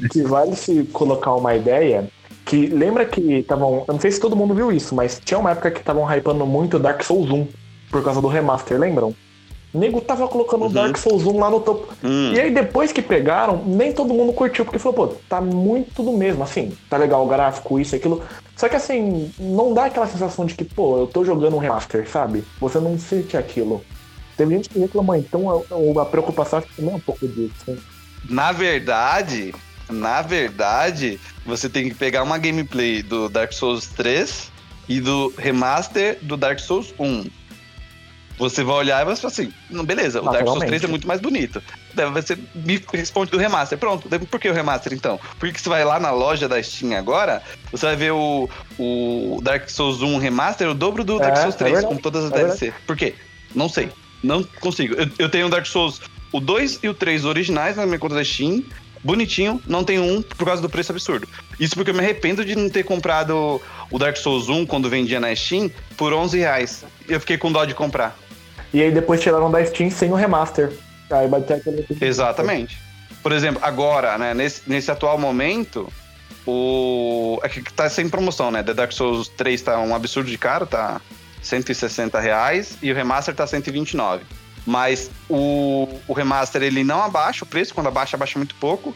que 0.09 0.23
vale 0.23 0.55
se 0.55 0.85
colocar 0.85 1.35
uma 1.35 1.53
ideia 1.55 2.09
que 2.45 2.67
lembra 2.67 3.05
que 3.05 3.21
estavam. 3.39 3.83
Eu 3.87 3.93
não 3.93 3.99
sei 3.99 4.11
se 4.11 4.19
todo 4.19 4.35
mundo 4.35 4.55
viu 4.55 4.71
isso, 4.71 4.95
mas 4.95 5.21
tinha 5.23 5.37
uma 5.37 5.51
época 5.51 5.71
que 5.71 5.79
estavam 5.79 6.05
hypando 6.11 6.45
muito 6.45 6.79
Dark 6.79 7.03
Souls 7.03 7.29
1 7.29 7.47
por 7.91 8.03
causa 8.03 8.21
do 8.21 8.27
remaster, 8.27 8.79
lembram? 8.79 9.13
O 9.75 9.79
nego 9.79 9.99
tava 9.99 10.25
colocando 10.27 10.61
o 10.63 10.65
Uhum. 10.67 10.71
Dark 10.73 10.97
Souls 10.97 11.25
1 11.25 11.37
lá 11.37 11.49
no 11.49 11.59
topo. 11.59 11.93
Hum, 12.01 12.31
E 12.33 12.39
aí 12.39 12.49
depois 12.51 12.93
que 12.93 13.01
pegaram, 13.01 13.61
nem 13.65 13.91
todo 13.91 14.13
mundo 14.13 14.31
curtiu, 14.31 14.63
porque 14.63 14.79
falou, 14.79 15.07
pô, 15.09 15.15
tá 15.27 15.41
muito 15.41 16.01
do 16.01 16.13
mesmo, 16.13 16.43
assim, 16.43 16.71
tá 16.89 16.95
legal 16.95 17.25
o 17.25 17.27
gráfico, 17.27 17.77
isso 17.77 17.93
e 17.93 17.97
aquilo. 17.97 18.23
Só 18.55 18.69
que 18.69 18.75
assim, 18.77 19.29
não 19.37 19.73
dá 19.73 19.85
aquela 19.85 20.07
sensação 20.07 20.45
de 20.45 20.55
que, 20.55 20.63
pô, 20.63 20.99
eu 20.99 21.07
tô 21.07 21.25
jogando 21.25 21.55
um 21.57 21.59
remaster, 21.59 22.07
sabe? 22.09 22.45
Você 22.61 22.79
não 22.79 22.97
sente 22.97 23.35
aquilo. 23.35 23.83
Teve 24.37 24.55
gente 24.55 24.69
que 24.69 24.79
reclamou, 24.79 25.15
então 25.15 25.49
a, 25.49 26.01
a 26.01 26.05
preocupação 26.05 26.59
acho 26.59 26.67
que 26.69 26.75
também 26.77 26.93
é 26.93 26.95
um 26.97 26.99
pouco 27.01 27.27
disso. 27.27 27.53
hein? 27.67 27.77
Na 28.29 28.51
verdade, 28.53 29.53
na 29.89 30.21
verdade, 30.21 31.19
você 31.45 31.67
tem 31.67 31.89
que 31.89 31.95
pegar 31.95 32.23
uma 32.23 32.37
gameplay 32.37 33.03
do 33.03 33.27
Dark 33.29 33.51
Souls 33.51 33.87
3 33.87 34.51
e 34.87 34.99
do 35.01 35.33
remaster 35.37 36.17
do 36.21 36.37
Dark 36.37 36.59
Souls 36.59 36.93
1. 36.99 37.25
Você 38.37 38.63
vai 38.63 38.75
olhar 38.75 39.01
e 39.01 39.05
vai 39.05 39.15
falar 39.15 39.31
assim, 39.31 39.53
beleza, 39.85 40.21
o 40.21 40.25
Dark 40.29 40.45
Souls 40.45 40.65
3 40.65 40.83
é 40.83 40.87
muito 40.87 41.07
mais 41.07 41.21
bonito. 41.21 41.63
Daí 41.93 42.09
você 42.11 42.37
me 42.53 42.83
responde 42.93 43.31
do 43.31 43.37
remaster. 43.37 43.77
Pronto, 43.77 44.09
por 44.27 44.39
que 44.39 44.49
o 44.49 44.53
remaster 44.53 44.93
então? 44.93 45.19
Porque 45.39 45.57
você 45.57 45.69
vai 45.69 45.85
lá 45.85 45.99
na 45.99 46.11
loja 46.11 46.47
da 46.47 46.61
Steam 46.61 46.97
agora, 46.97 47.41
você 47.71 47.85
vai 47.85 47.95
ver 47.95 48.11
o, 48.11 48.49
o 48.77 49.39
Dark 49.41 49.69
Souls 49.69 50.01
1 50.01 50.17
remaster, 50.17 50.69
o 50.69 50.73
dobro 50.73 51.03
do 51.03 51.15
É, 51.17 51.19
Dark 51.19 51.37
Souls 51.37 51.55
é 51.55 51.57
3, 51.59 51.71
verdade, 51.71 51.95
com 51.95 52.01
todas 52.01 52.25
as 52.25 52.31
é 52.31 52.35
DLC. 52.35 52.73
Por 52.85 52.97
quê? 52.97 53.15
Não 53.53 53.69
sei. 53.69 53.89
Não 54.21 54.43
consigo. 54.43 54.95
Eu, 54.95 55.07
eu 55.17 55.29
tenho 55.29 55.47
o 55.47 55.49
Dark 55.49 55.65
Souls, 55.65 56.01
o 56.31 56.39
2 56.39 56.79
e 56.83 56.89
o 56.89 56.93
3 56.93 57.23
originais 57.25 57.77
na 57.77 57.85
minha 57.85 57.99
conta 57.99 58.15
da 58.15 58.23
Steam, 58.23 58.63
bonitinho, 59.05 59.61
não 59.67 59.83
tenho 59.83 60.03
um 60.03 60.21
por 60.21 60.45
causa 60.45 60.61
do 60.61 60.69
preço 60.69 60.91
absurdo. 60.91 61.29
Isso 61.59 61.75
porque 61.75 61.91
eu 61.91 61.93
me 61.93 62.01
arrependo 62.01 62.43
de 62.43 62.55
não 62.55 62.69
ter 62.69 62.83
comprado 62.83 63.61
o 63.91 63.99
Dark 63.99 64.17
Souls 64.17 64.49
1 64.49 64.65
quando 64.65 64.89
vendia 64.89 65.19
na 65.19 65.33
Steam 65.35 65.69
por 65.95 66.11
11 66.11 66.39
reais. 66.39 66.83
Eu 67.07 67.19
fiquei 67.19 67.37
com 67.37 67.51
dó 67.51 67.63
de 67.63 67.75
comprar. 67.75 68.17
E 68.73 68.81
aí 68.81 68.91
depois 68.91 69.21
tiraram 69.21 69.49
da 69.51 69.63
Steam 69.65 69.89
sem 69.89 70.11
o 70.11 70.15
remaster. 70.15 70.71
Aí 71.11 71.27
vai 71.27 71.41
ter 71.41 71.55
aquele. 71.55 71.85
Exatamente. 72.01 72.77
Por 73.21 73.31
exemplo, 73.31 73.59
agora, 73.63 74.17
né, 74.17 74.33
nesse, 74.33 74.61
nesse 74.67 74.91
atual 74.91 75.17
momento, 75.17 75.91
o. 76.45 77.39
É 77.43 77.49
que 77.49 77.61
tá 77.73 77.89
sem 77.89 78.07
promoção, 78.09 78.51
né? 78.51 78.61
The 78.63 78.73
Dark 78.73 78.91
Souls 78.91 79.27
3 79.29 79.61
tá 79.61 79.79
um 79.79 79.95
absurdo 79.95 80.29
de 80.29 80.37
caro, 80.37 80.65
tá 80.65 81.01
160 81.41 82.19
reais 82.19 82.77
e 82.81 82.91
o 82.91 82.95
remaster 82.95 83.33
tá 83.35 83.45
129. 83.47 84.23
Mas 84.65 85.11
o, 85.29 85.87
o 86.07 86.13
remaster 86.13 86.63
ele 86.63 86.83
não 86.83 87.03
abaixa 87.03 87.45
o 87.45 87.47
preço, 87.47 87.71
quando 87.73 87.87
abaixa, 87.87 88.15
abaixa 88.15 88.39
muito 88.39 88.55
pouco. 88.55 88.95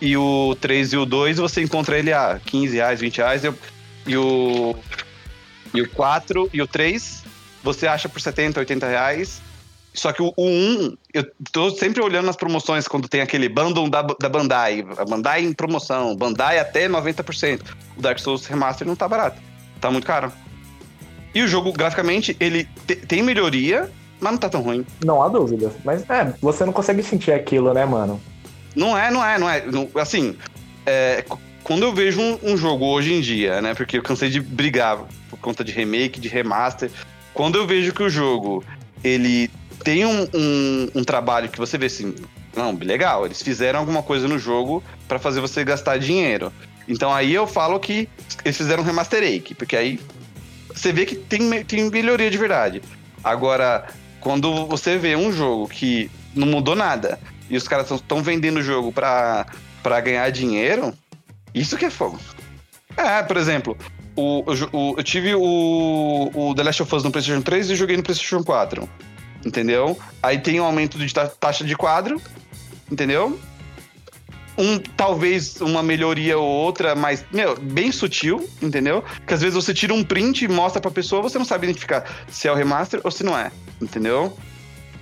E 0.00 0.16
o 0.16 0.56
3 0.60 0.94
e 0.94 0.96
o 0.96 1.04
2 1.04 1.36
você 1.36 1.60
encontra 1.62 1.98
ele 1.98 2.10
a 2.12 2.40
15 2.46 2.74
reais, 2.74 3.00
20 3.00 3.16
reais. 3.18 3.44
E, 3.44 3.48
o- 3.48 3.58
e 4.06 4.16
o. 4.16 4.76
E 5.74 5.82
o 5.82 5.88
4 5.90 6.48
e 6.52 6.60
o 6.62 6.66
3 6.66 7.22
você 7.62 7.86
acha 7.86 8.08
por 8.08 8.20
70, 8.20 8.60
80 8.60 8.86
reais. 8.86 9.40
Só 9.92 10.12
que 10.12 10.22
o, 10.22 10.32
o 10.36 10.46
1, 10.46 10.96
eu 11.12 11.24
tô 11.50 11.70
sempre 11.72 12.00
olhando 12.00 12.26
nas 12.26 12.36
promoções 12.36 12.86
quando 12.86 13.08
tem 13.08 13.20
aquele 13.22 13.48
bundle 13.48 13.90
da, 13.90 14.02
da 14.02 14.28
Bandai. 14.28 14.86
A 14.96 15.04
Bandai 15.04 15.44
em 15.44 15.52
promoção, 15.52 16.14
Bandai 16.14 16.58
até 16.60 16.88
90%. 16.88 17.60
O 17.96 18.00
Dark 18.00 18.18
Souls 18.20 18.46
Remaster 18.46 18.86
não 18.86 18.94
tá 18.94 19.08
barato. 19.08 19.40
Tá 19.80 19.90
muito 19.90 20.06
caro. 20.06 20.32
E 21.34 21.42
o 21.42 21.48
jogo, 21.48 21.72
graficamente, 21.72 22.36
ele 22.38 22.68
te- 22.86 22.96
tem 22.96 23.20
melhoria, 23.22 23.90
mas 24.20 24.32
não 24.32 24.38
tá 24.38 24.48
tão 24.48 24.62
ruim. 24.62 24.86
Não 25.04 25.22
há 25.22 25.28
dúvida. 25.28 25.72
Mas 25.84 26.08
é, 26.08 26.34
você 26.40 26.64
não 26.64 26.72
consegue 26.72 27.02
sentir 27.02 27.32
aquilo, 27.32 27.74
né, 27.74 27.84
mano? 27.84 28.20
Não 28.76 28.96
é, 28.96 29.10
não 29.10 29.24
é, 29.24 29.38
não 29.38 29.50
é. 29.50 29.60
Não- 29.66 29.88
assim, 29.96 30.36
é, 30.86 31.24
quando 31.64 31.82
eu 31.82 31.92
vejo 31.92 32.20
um, 32.20 32.38
um 32.44 32.56
jogo 32.56 32.84
hoje 32.84 33.12
em 33.12 33.20
dia, 33.20 33.60
né? 33.60 33.74
Porque 33.74 33.98
eu 33.98 34.02
cansei 34.02 34.30
de 34.30 34.40
brigar 34.40 34.98
por 35.28 35.38
conta 35.40 35.64
de 35.64 35.72
remake, 35.72 36.20
de 36.20 36.28
remaster. 36.28 36.90
Quando 37.40 37.56
eu 37.56 37.66
vejo 37.66 37.94
que 37.94 38.02
o 38.02 38.10
jogo 38.10 38.62
ele 39.02 39.50
tem 39.82 40.04
um, 40.04 40.28
um- 40.34 40.90
um 40.96 41.02
trabalho 41.04 41.48
que 41.48 41.56
você 41.56 41.78
vê 41.78 41.86
assim, 41.86 42.14
não, 42.54 42.76
legal, 42.76 43.24
eles 43.24 43.40
fizeram 43.40 43.78
alguma 43.80 44.02
coisa 44.02 44.28
no 44.28 44.38
jogo 44.38 44.84
pra 45.08 45.18
fazer 45.18 45.40
você 45.40 45.64
gastar 45.64 45.96
dinheiro. 45.98 46.52
Então 46.86 47.10
aí 47.10 47.32
eu 47.32 47.46
falo 47.46 47.80
que 47.80 48.06
eles 48.44 48.58
fizeram 48.58 48.82
um 48.82 48.86
remasterake, 48.86 49.54
porque 49.54 49.74
aí 49.74 49.98
você 50.68 50.92
vê 50.92 51.06
que 51.06 51.16
tem, 51.16 51.64
tem 51.64 51.88
melhoria 51.88 52.30
de 52.30 52.36
verdade. 52.36 52.82
Agora, 53.24 53.86
quando 54.20 54.66
você 54.66 54.98
vê 54.98 55.16
um 55.16 55.32
jogo 55.32 55.66
que 55.66 56.10
não 56.34 56.46
mudou 56.46 56.76
nada 56.76 57.18
e 57.48 57.56
os 57.56 57.66
caras 57.66 57.90
estão 57.90 58.22
vendendo 58.22 58.58
o 58.58 58.62
jogo 58.62 58.92
pra 58.92 59.46
ganhar 60.04 60.28
dinheiro, 60.30 60.92
isso 61.54 61.78
que 61.78 61.86
é 61.86 61.90
fogo. 61.90 62.20
É, 62.98 63.22
por 63.22 63.38
exemplo, 63.38 63.78
o, 64.16 64.44
o 64.72 64.94
eu 64.98 65.02
tive 65.02 65.34
o, 65.34 66.30
o 66.34 66.54
The 66.54 66.62
Last 66.62 66.82
of 66.82 66.94
Us 66.94 67.04
no 67.04 67.10
PlayStation 67.10 67.42
3 67.42 67.70
e 67.70 67.76
joguei 67.76 67.96
no 67.96 68.02
PlayStation 68.02 68.42
4. 68.42 68.88
Entendeu? 69.44 69.98
Aí 70.22 70.38
tem 70.38 70.60
um 70.60 70.64
aumento 70.64 70.98
de 70.98 71.12
ta- 71.12 71.28
taxa 71.28 71.64
de 71.64 71.74
quadro, 71.74 72.20
entendeu? 72.90 73.38
Um, 74.58 74.78
talvez 74.78 75.58
uma 75.62 75.82
melhoria 75.82 76.36
ou 76.36 76.46
outra, 76.46 76.94
mas, 76.94 77.24
meu, 77.32 77.58
bem 77.58 77.90
sutil, 77.90 78.46
entendeu? 78.60 79.02
Que 79.26 79.32
às 79.32 79.40
vezes 79.40 79.54
você 79.54 79.72
tira 79.72 79.94
um 79.94 80.04
print 80.04 80.44
e 80.44 80.48
mostra 80.48 80.82
pra 80.82 80.90
pessoa, 80.90 81.22
você 81.22 81.38
não 81.38 81.46
sabe 81.46 81.66
identificar 81.66 82.04
se 82.28 82.46
é 82.46 82.52
o 82.52 82.54
remaster 82.54 83.00
ou 83.02 83.10
se 83.10 83.24
não 83.24 83.38
é, 83.38 83.50
entendeu? 83.80 84.36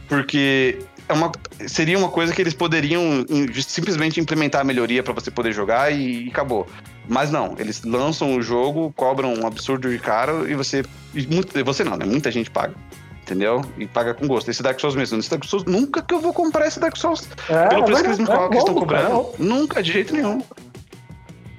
Porque 0.09 0.79
é 1.09 1.13
uma, 1.13 1.33
seria 1.67 1.99
uma 1.99 2.09
coisa 2.09 2.33
que 2.33 2.41
eles 2.41 2.55
poderiam 2.55 3.27
simplesmente 3.67 4.21
implementar 4.21 4.61
a 4.61 4.65
melhoria 4.65 5.03
pra 5.03 5.13
você 5.13 5.31
poder 5.31 5.53
jogar 5.53 5.93
e, 5.93 6.27
e 6.27 6.29
acabou. 6.29 6.69
Mas 7.09 7.31
não, 7.31 7.55
eles 7.59 7.83
lançam 7.85 8.37
o 8.37 8.43
jogo, 8.43 8.93
cobram 8.95 9.33
um 9.35 9.47
absurdo 9.47 9.91
de 9.91 9.99
caro 9.99 10.49
e 10.49 10.55
você. 10.55 10.85
e 11.15 11.27
muito- 11.27 11.65
você 11.65 11.83
não, 11.83 11.97
né? 11.97 12.05
Muita 12.05 12.31
gente 12.31 12.51
paga. 12.51 12.75
Entendeu? 13.23 13.63
E 13.77 13.87
paga 13.87 14.15
com 14.15 14.27
gosto. 14.27 14.51
Esse 14.51 14.63
Dark 14.63 14.79
Souls 14.81 14.95
mesmo. 14.97 15.19
Esse 15.19 15.29
Dark 15.31 15.45
Souls, 15.45 15.65
nunca 15.67 16.01
que 16.03 16.15
eu 16.15 16.21
vou 16.21 16.33
comprar 16.33 16.67
esse 16.67 16.79
Dark 16.81 16.97
Souls. 16.97 17.29
É, 17.49 17.67
Pelo 17.69 17.85
preço 17.85 18.01
que 18.03 18.07
eles, 18.09 18.19
é, 18.19 18.23
me 18.23 18.27
colocam, 18.27 18.49
que 18.51 18.57
é 18.57 18.59
estão 18.59 18.75
louco, 18.75 18.89
cara, 18.91 19.07
cobrando. 19.09 19.35
é. 19.35 19.43
Nunca, 19.43 19.83
de 19.83 19.93
jeito 19.93 20.15
nenhum. 20.15 20.43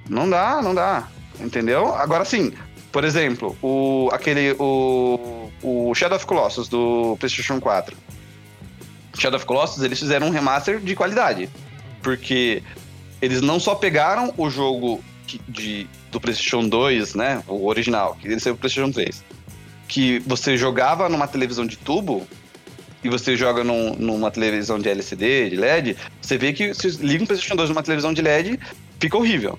Não 0.08 0.28
dá, 0.28 0.60
não 0.62 0.74
dá. 0.74 1.06
Entendeu? 1.38 1.94
Agora 1.94 2.24
sim, 2.24 2.52
por 2.92 3.04
exemplo, 3.04 3.56
o, 3.62 4.08
aquele. 4.12 4.52
O, 4.58 5.50
o 5.62 5.94
Shadow 5.94 6.16
of 6.16 6.26
Colossus 6.26 6.68
do 6.68 7.16
PlayStation 7.20 7.60
4. 7.60 7.96
Shadow 9.18 9.36
of 9.36 9.46
Colossus, 9.46 9.82
eles 9.82 9.98
fizeram 9.98 10.26
um 10.26 10.30
remaster 10.30 10.80
de 10.80 10.94
qualidade. 10.96 11.48
Porque 12.02 12.62
eles 13.22 13.40
não 13.40 13.60
só 13.60 13.74
pegaram 13.74 14.32
o 14.36 14.50
jogo 14.50 14.98
que- 14.98 15.04
de, 15.46 15.86
do 16.10 16.18
PlayStation 16.20 16.66
2, 16.66 17.14
né? 17.14 17.42
O 17.46 17.66
original, 17.66 18.16
que 18.18 18.26
ele 18.26 18.40
saiu 18.40 18.54
pro 18.54 18.62
PlayStation 18.62 18.90
3. 18.90 19.22
Que 19.86 20.18
você 20.20 20.56
jogava 20.56 21.08
numa 21.08 21.26
televisão 21.28 21.66
de 21.66 21.76
tubo 21.76 22.26
e 23.04 23.08
você 23.08 23.36
joga 23.36 23.62
num- 23.62 23.94
numa 23.96 24.30
televisão 24.30 24.78
de 24.78 24.88
LCD, 24.88 25.50
de 25.50 25.56
LED, 25.56 25.96
você 26.20 26.36
vê 26.38 26.52
que 26.52 26.72
se 26.74 26.88
liga 27.04 27.22
um 27.22 27.26
PlayStation 27.26 27.56
2 27.56 27.68
numa 27.68 27.82
televisão 27.82 28.12
de 28.12 28.22
LED, 28.22 28.58
fica 28.98 29.16
horrível. 29.16 29.58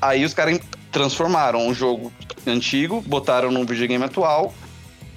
Aí 0.00 0.24
os 0.24 0.34
caras 0.34 0.60
transformaram 0.92 1.66
um 1.66 1.74
jogo 1.74 2.12
antigo, 2.46 3.00
botaram 3.00 3.50
num 3.50 3.64
videogame 3.64 4.04
atual, 4.04 4.54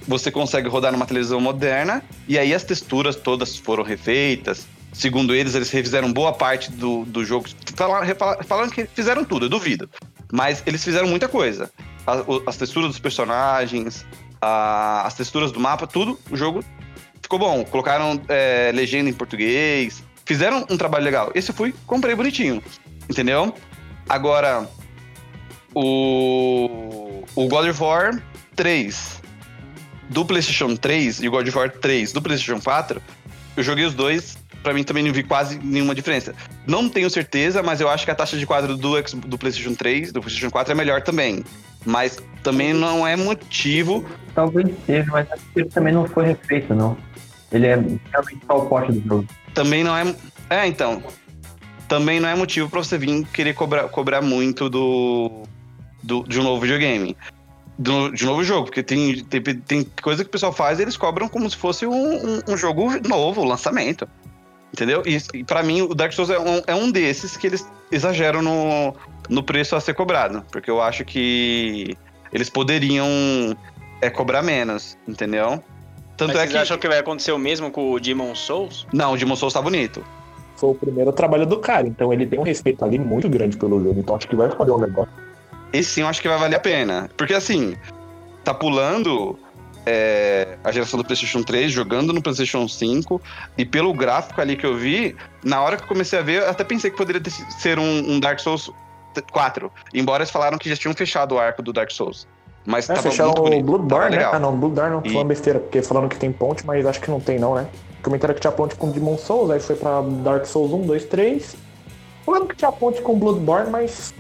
você 0.08 0.32
consegue 0.32 0.68
rodar 0.68 0.92
numa 0.92 1.06
televisão 1.06 1.40
moderna, 1.40 2.02
e 2.28 2.38
aí 2.40 2.54
as 2.54 2.64
texturas 2.64 3.16
todas 3.16 3.56
foram 3.58 3.84
refeitas. 3.84 4.66
Segundo 4.92 5.34
eles, 5.36 5.56
eles 5.56 5.70
refizeram 5.70 6.12
boa 6.12 6.34
parte 6.34 6.72
do, 6.72 7.06
do 7.06 7.24
jogo. 7.24 7.48
Falaram, 7.76 8.06
refala- 8.06 8.44
falaram 8.44 8.70
que 8.70 8.86
fizeram 8.86 9.24
tudo, 9.24 9.46
eu 9.46 9.50
duvido. 9.50 9.90
Mas 10.32 10.62
eles 10.66 10.84
fizeram 10.84 11.08
muita 11.08 11.28
coisa. 11.28 11.72
A- 12.06 12.24
o- 12.28 12.44
As, 12.48 12.58
texturas 12.58 12.90
dos 12.90 13.00
personagens, 13.00 14.06
a- 14.42 15.04
as 15.06 15.14
texturas 15.14 15.52
do 15.52 15.60
mapa, 15.60 15.86
tudo, 15.88 16.20
o 16.32 16.36
jogo 16.36 16.64
ficou 17.22 17.38
bom. 17.40 17.64
Colocaram 17.66 18.20
é, 18.28 18.72
legenda 18.74 19.10
em 19.10 19.14
português, 19.14 20.04
fizeram 20.26 20.66
um 20.70 20.78
trabalho 20.78 21.04
legal. 21.06 21.32
Esse 21.36 21.52
eu 21.52 21.56
fui, 21.56 21.74
comprei 21.86 22.16
bonitinho, 22.16 22.62
entendeu? 23.10 23.54
Agora, 24.08 24.68
o, 25.74 27.24
o 27.36 27.48
God 27.48 27.70
of 27.70 27.82
War 27.82 28.22
3 28.56 29.22
do 30.10 30.26
PlayStation 30.26 30.76
3 30.76 31.22
e 31.22 31.28
o 31.28 31.32
God 31.32 31.48
of 31.48 31.58
War 31.58 31.70
3 31.72 32.12
do 32.12 32.22
PlayStation 32.22 32.60
4, 32.62 33.02
eu 33.56 33.64
joguei 33.64 33.86
os 33.86 33.94
dois, 33.94 34.38
pra 34.64 34.74
mim 34.74 34.84
também 34.84 35.04
não 35.04 35.14
vi 35.14 35.24
quase 35.24 35.60
nenhuma 35.60 35.96
diferença. 35.96 36.34
Não 36.68 36.90
tenho 36.90 37.10
certeza, 37.10 37.64
mas 37.64 37.82
eu 37.82 37.90
acho 37.90 38.06
que 38.06 38.12
a 38.12 38.16
taxa 38.16 38.38
de 38.38 38.46
quadro 38.46 38.76
do, 38.76 39.02
do 39.02 39.38
PlayStation 39.38 39.74
3, 39.74 40.12
do 40.12 40.22
PlayStation 40.22 40.52
4 40.52 40.72
é 40.72 40.76
melhor 40.76 41.02
também. 41.02 41.44
Mas 41.86 42.18
também 42.44 42.74
não 42.74 43.08
é 43.08 43.16
motivo. 43.16 44.06
Talvez 44.36 44.68
seja, 44.86 45.10
mas 45.12 45.32
acho 45.32 45.44
que 45.54 45.62
ele 45.62 45.70
também 45.70 45.94
não 45.94 46.06
foi 46.06 46.26
refeito, 46.26 46.74
não. 46.74 46.98
Ele 47.52 47.68
é 47.68 47.76
realmente 47.76 48.46
só 48.46 48.58
o 48.58 48.66
pote 48.68 48.92
do 48.92 49.08
jogo. 49.08 49.28
Também 49.54 49.84
não 49.84 49.96
é. 49.96 50.16
É, 50.50 50.68
então. 50.68 51.02
Também 51.88 52.20
não 52.20 52.30
é 52.30 52.36
motivo 52.36 52.70
pra 52.70 52.84
você 52.84 52.98
vir 52.98 53.26
querer 53.34 53.54
cobrar, 53.54 53.88
cobrar 53.90 54.22
muito 54.22 54.70
do, 54.70 55.44
do. 56.04 56.24
de 56.24 56.40
um 56.40 56.44
novo 56.44 56.62
videogame. 56.62 57.18
Do, 57.78 58.12
de 58.12 58.26
um 58.26 58.28
novo 58.28 58.44
jogo, 58.44 58.66
porque 58.66 58.84
tem, 58.84 59.24
tem, 59.24 59.42
tem 59.42 59.88
coisa 60.02 60.24
que 60.24 60.28
o 60.28 60.32
pessoal 60.32 60.52
faz 60.52 60.80
e 60.80 60.82
eles 60.82 60.98
cobram 60.98 61.30
como 61.30 61.50
se 61.50 61.56
fosse 61.56 61.88
um, 61.88 61.94
um, 61.94 62.42
um 62.50 62.58
jogo 62.58 62.90
novo, 63.08 63.44
lançamento. 63.44 64.08
Entendeu? 64.74 65.04
E, 65.06 65.18
e 65.34 65.44
para 65.44 65.64
mim, 65.64 65.82
o 65.82 65.96
Dark 65.96 66.14
Souls 66.14 66.30
é 66.30 66.40
um, 66.40 66.62
é 66.68 66.76
um 66.76 66.92
desses 66.92 67.36
que 67.36 67.48
eles 67.48 67.68
exageram 67.92 68.42
no, 68.42 68.94
no 69.28 69.44
preço 69.44 69.76
a 69.76 69.82
ser 69.82 69.94
cobrado. 69.94 70.44
Porque 70.52 70.70
eu 70.70 70.82
acho 70.82 71.04
que 71.04 71.98
eles 72.32 72.50
poderiam 72.50 73.08
é, 74.02 74.10
cobrar 74.10 74.42
menos, 74.42 74.98
entendeu? 75.08 75.64
Tanto 76.16 76.34
Mas 76.34 76.36
é 76.36 76.40
vocês 76.40 76.52
que... 76.52 76.58
acham 76.58 76.78
que 76.78 76.88
vai 76.88 77.00
acontecer 77.00 77.32
o 77.32 77.38
mesmo 77.38 77.72
com 77.72 77.92
o 77.92 78.00
Demon 78.00 78.36
Souls? 78.36 78.86
Não, 78.94 79.14
o 79.14 79.18
Demon 79.18 79.36
Souls 79.36 79.54
tá 79.54 79.62
bonito. 79.62 80.04
Foi 80.58 80.72
o 80.72 80.76
primeiro 80.76 81.12
trabalho 81.14 81.46
do 81.46 81.58
cara, 81.60 81.88
então 81.88 82.12
ele 82.12 82.26
tem 82.26 82.38
um 82.38 82.44
respeito 82.44 82.84
ali 82.84 83.00
muito 83.00 83.30
grande 83.30 83.56
pelo 83.56 83.82
jogo, 83.82 84.00
então 84.00 84.16
acho 84.16 84.28
que 84.28 84.36
vai 84.36 84.52
fazer 84.52 84.72
um 84.72 84.80
negócio. 84.80 85.14
Esse 85.72 85.90
sim 85.92 86.02
eu 86.02 86.08
acho 86.08 86.22
que 86.22 86.28
vai 86.28 86.38
valer 86.38 86.58
a 86.58 86.60
pena. 86.60 87.10
Porque 87.16 87.34
assim, 87.34 87.76
tá 88.44 88.54
pulando 88.54 89.40
é, 89.90 90.58
a 90.64 90.72
geração 90.72 91.00
do 91.00 91.04
PlayStation 91.04 91.42
3, 91.42 91.72
jogando 91.72 92.14
no 92.14 92.22
PlayStation 92.22 92.68
5, 92.68 93.20
e 93.58 93.66
pelo 93.66 93.92
gráfico 93.92 94.40
ali 94.40 94.56
que 94.56 94.66
eu 94.66 94.78
vi, 94.78 95.16
na 95.44 95.62
hora 95.62 95.78
que 95.78 95.84
eu 95.84 95.88
comecei 95.88 96.20
a 96.20 96.22
ver, 96.22 96.44
eu 96.44 96.50
até 96.50 96.64
pensei 96.64 96.92
que 96.92 96.98
poderia 96.98 97.20
ter, 97.20 97.32
ser 97.32 97.80
um, 97.80 98.12
um, 98.12 98.20
Dark 98.20 98.40
Souls 98.40 98.72
4. 99.32 99.72
Embora 99.94 100.22
eles 100.22 100.30
falaram 100.30 100.60
que 100.60 100.70
já 100.70 100.76
tinham 100.76 100.94
fechado 100.94 101.36
o 101.36 101.40
arco 101.40 101.64
do 101.64 101.74
Dark 101.74 101.90
Souls. 101.92 102.28
Mas 102.66 102.88
é, 102.88 102.94
tava 102.94 103.10
fecharam 103.10 103.32
muito 103.32 103.44
bonito, 103.44 103.62
o 103.62 103.66
Bloodborne, 103.66 104.16
né? 104.16 104.30
Ah, 104.32 104.38
não, 104.38 104.56
Bloodborne 104.56 104.92
não, 104.92 105.02
e... 105.04 105.10
falando 105.10 105.28
besteira, 105.28 105.60
porque 105.60 105.82
falando 105.82 106.08
que 106.08 106.18
tem 106.18 106.32
ponte, 106.32 106.66
mas 106.68 106.86
acho 106.86 107.02
que 107.02 107.10
não 107.10 107.20
tem 107.20 107.40
não, 107.40 107.56
né? 107.56 107.68
Comentaram 108.04 108.36
que 108.36 108.42
tinha 108.42 108.52
ponte 108.52 108.76
com 108.76 108.92
Demon 108.92 109.18
Souls, 109.18 109.50
aí 109.50 109.60
foi 109.60 109.76
pra 109.76 110.02
Dark 110.02 110.46
Souls 110.46 110.72
1, 110.72 110.86
2, 110.86 111.06
3. 111.06 111.56
Falando 112.24 112.48
que 112.48 112.56
tinha 112.56 112.72
ponte 112.72 113.02
com 113.02 113.18
Bloodborne, 113.18 113.72
mas... 113.72 114.14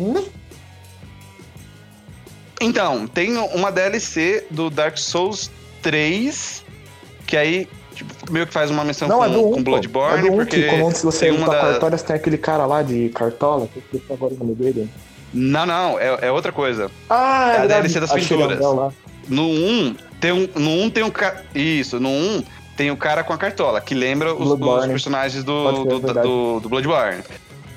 Né? 0.00 0.24
Então, 2.60 3.06
tem 3.06 3.36
uma 3.36 3.70
DLC 3.70 4.46
do 4.50 4.68
Dark 4.68 4.98
Souls 4.98 5.50
3, 5.82 6.64
que 7.26 7.36
aí 7.36 7.68
tipo, 7.94 8.32
meio 8.32 8.46
que 8.46 8.52
faz 8.52 8.70
uma 8.70 8.84
menção 8.84 9.08
não, 9.08 9.18
com, 9.18 9.24
é 9.24 9.28
do 9.28 9.48
1, 9.48 9.52
com 9.52 9.62
Bloodborne. 9.62 10.18
É 10.18 10.30
do 10.30 10.32
1 10.34 10.36
porque 10.36 10.62
que 10.62 10.68
quando 10.68 10.96
você 10.96 11.30
luta 11.30 11.50
da... 11.52 11.60
cartória, 11.60 11.98
tem 11.98 12.16
aquele 12.16 12.38
cara 12.38 12.66
lá 12.66 12.82
de 12.82 13.08
cartola, 13.10 13.68
que 13.68 13.82
eu 13.92 14.14
agora 14.14 14.34
o 14.34 14.38
nome 14.38 14.54
dele. 14.54 14.88
Não, 15.32 15.66
não, 15.66 15.98
é, 15.98 16.18
é 16.22 16.32
outra 16.32 16.52
coisa. 16.52 16.90
Ah, 17.08 17.52
é, 17.52 17.56
é 17.56 17.60
a 17.60 17.66
DLC 17.66 18.00
das 18.00 18.12
pinturas. 18.12 18.58
No 19.28 19.42
1 19.42 19.96
tem 20.20 20.32
um, 20.32 20.48
no 20.56 20.70
1 20.84 20.90
tem 20.90 21.04
um 21.04 21.12
isso, 21.54 22.00
no 22.00 22.08
1 22.08 22.42
tem 22.76 22.90
o 22.90 22.96
cara 22.96 23.24
com 23.24 23.32
a 23.32 23.38
cartola, 23.38 23.80
que 23.80 23.94
lembra 23.94 24.32
os, 24.32 24.50
os 24.52 24.86
personagens 24.86 25.42
do, 25.42 25.84
do, 25.84 25.98
do, 26.00 26.60
do 26.60 26.68
Bloodborne. 26.68 27.22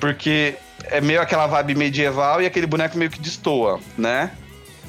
Porque 0.00 0.54
é 0.84 1.00
meio 1.00 1.20
aquela 1.20 1.46
vibe 1.46 1.74
medieval 1.74 2.40
e 2.40 2.46
aquele 2.46 2.66
boneco 2.66 2.96
meio 2.96 3.10
que 3.10 3.20
destoa, 3.20 3.80
né? 3.98 4.30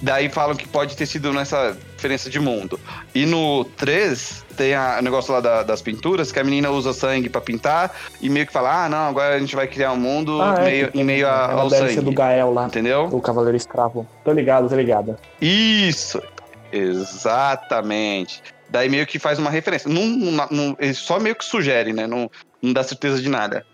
Daí 0.03 0.27
falam 0.27 0.53
que 0.53 0.67
pode 0.67 0.97
ter 0.97 1.05
sido 1.05 1.31
nessa 1.31 1.77
diferença 1.95 2.29
de 2.29 2.37
mundo. 2.37 2.77
E 3.15 3.25
no 3.25 3.63
3, 3.63 4.43
tem 4.57 4.73
o 4.75 5.01
negócio 5.01 5.33
lá 5.33 5.39
da, 5.39 5.63
das 5.63 5.81
pinturas, 5.81 6.29
que 6.29 6.37
a 6.37 6.43
menina 6.43 6.69
usa 6.71 6.91
sangue 6.91 7.29
para 7.29 7.39
pintar 7.39 7.95
e 8.21 8.27
meio 8.29 8.45
que 8.45 8.51
fala: 8.51 8.83
ah, 8.83 8.89
não, 8.89 9.07
agora 9.07 9.35
a 9.35 9.39
gente 9.39 9.55
vai 9.55 9.65
criar 9.65 9.93
um 9.93 9.97
mundo 9.97 10.41
ah, 10.41 10.55
é, 10.59 10.65
meio, 10.65 10.91
em 10.93 11.03
meio 11.05 11.25
a, 11.25 11.53
ao 11.53 11.69
sangue. 11.69 12.01
do 12.01 12.11
Gael 12.11 12.51
lá. 12.51 12.65
Entendeu? 12.65 13.07
O 13.13 13.21
Cavaleiro 13.21 13.55
Escravo. 13.55 14.05
Tô 14.25 14.33
ligado, 14.33 14.67
tô 14.67 14.75
ligado. 14.75 15.17
Isso! 15.39 16.21
Exatamente. 16.69 18.43
Daí 18.69 18.89
meio 18.89 19.07
que 19.07 19.17
faz 19.17 19.39
uma 19.39 19.49
referência. 19.49 19.89
Não, 19.89 20.05
não, 20.05 20.47
não, 20.51 20.77
ele 20.81 20.93
só 20.95 21.17
meio 21.17 21.35
que 21.35 21.45
sugere, 21.45 21.93
né? 21.93 22.05
Não, 22.05 22.29
não 22.61 22.73
dá 22.73 22.83
certeza 22.83 23.21
de 23.21 23.29
nada. 23.29 23.65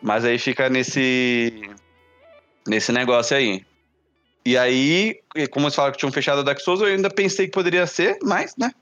Mas 0.00 0.24
aí 0.24 0.38
fica 0.38 0.68
nesse. 0.68 1.60
nesse 2.68 2.92
negócio 2.92 3.36
aí. 3.36 3.64
E 4.44 4.58
aí, 4.58 5.20
como 5.50 5.66
eles 5.66 5.74
falaram 5.74 5.92
que 5.92 5.98
tinham 5.98 6.12
fechado 6.12 6.40
a 6.40 6.42
Dark 6.42 6.60
Souls, 6.60 6.80
eu 6.80 6.88
ainda 6.88 7.08
pensei 7.08 7.46
que 7.46 7.52
poderia 7.52 7.86
ser, 7.86 8.18
mas, 8.22 8.56
né? 8.56 8.72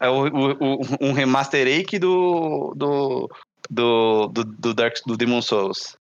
É 0.00 0.08
o, 0.08 0.26
o, 0.26 0.80
o 0.80 1.06
um 1.06 1.12
remasterake 1.12 1.98
do, 1.98 2.72
do, 2.74 3.30
do, 3.70 4.28
do, 4.28 4.44
do, 4.44 4.74
Dark, 4.74 4.96
do 5.06 5.16
Demon 5.16 5.42
Souls. 5.42 5.96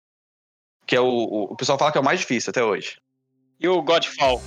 Que 0.85 0.95
é 0.95 1.01
o, 1.01 1.07
o, 1.51 1.55
pessoal 1.55 1.77
fala 1.77 1.91
que 1.91 1.97
é 1.97 2.01
o 2.01 2.03
mais 2.03 2.19
difícil 2.19 2.51
até 2.51 2.63
hoje. 2.63 2.97
E 3.59 3.67
o 3.67 3.81
Godfall? 3.81 4.41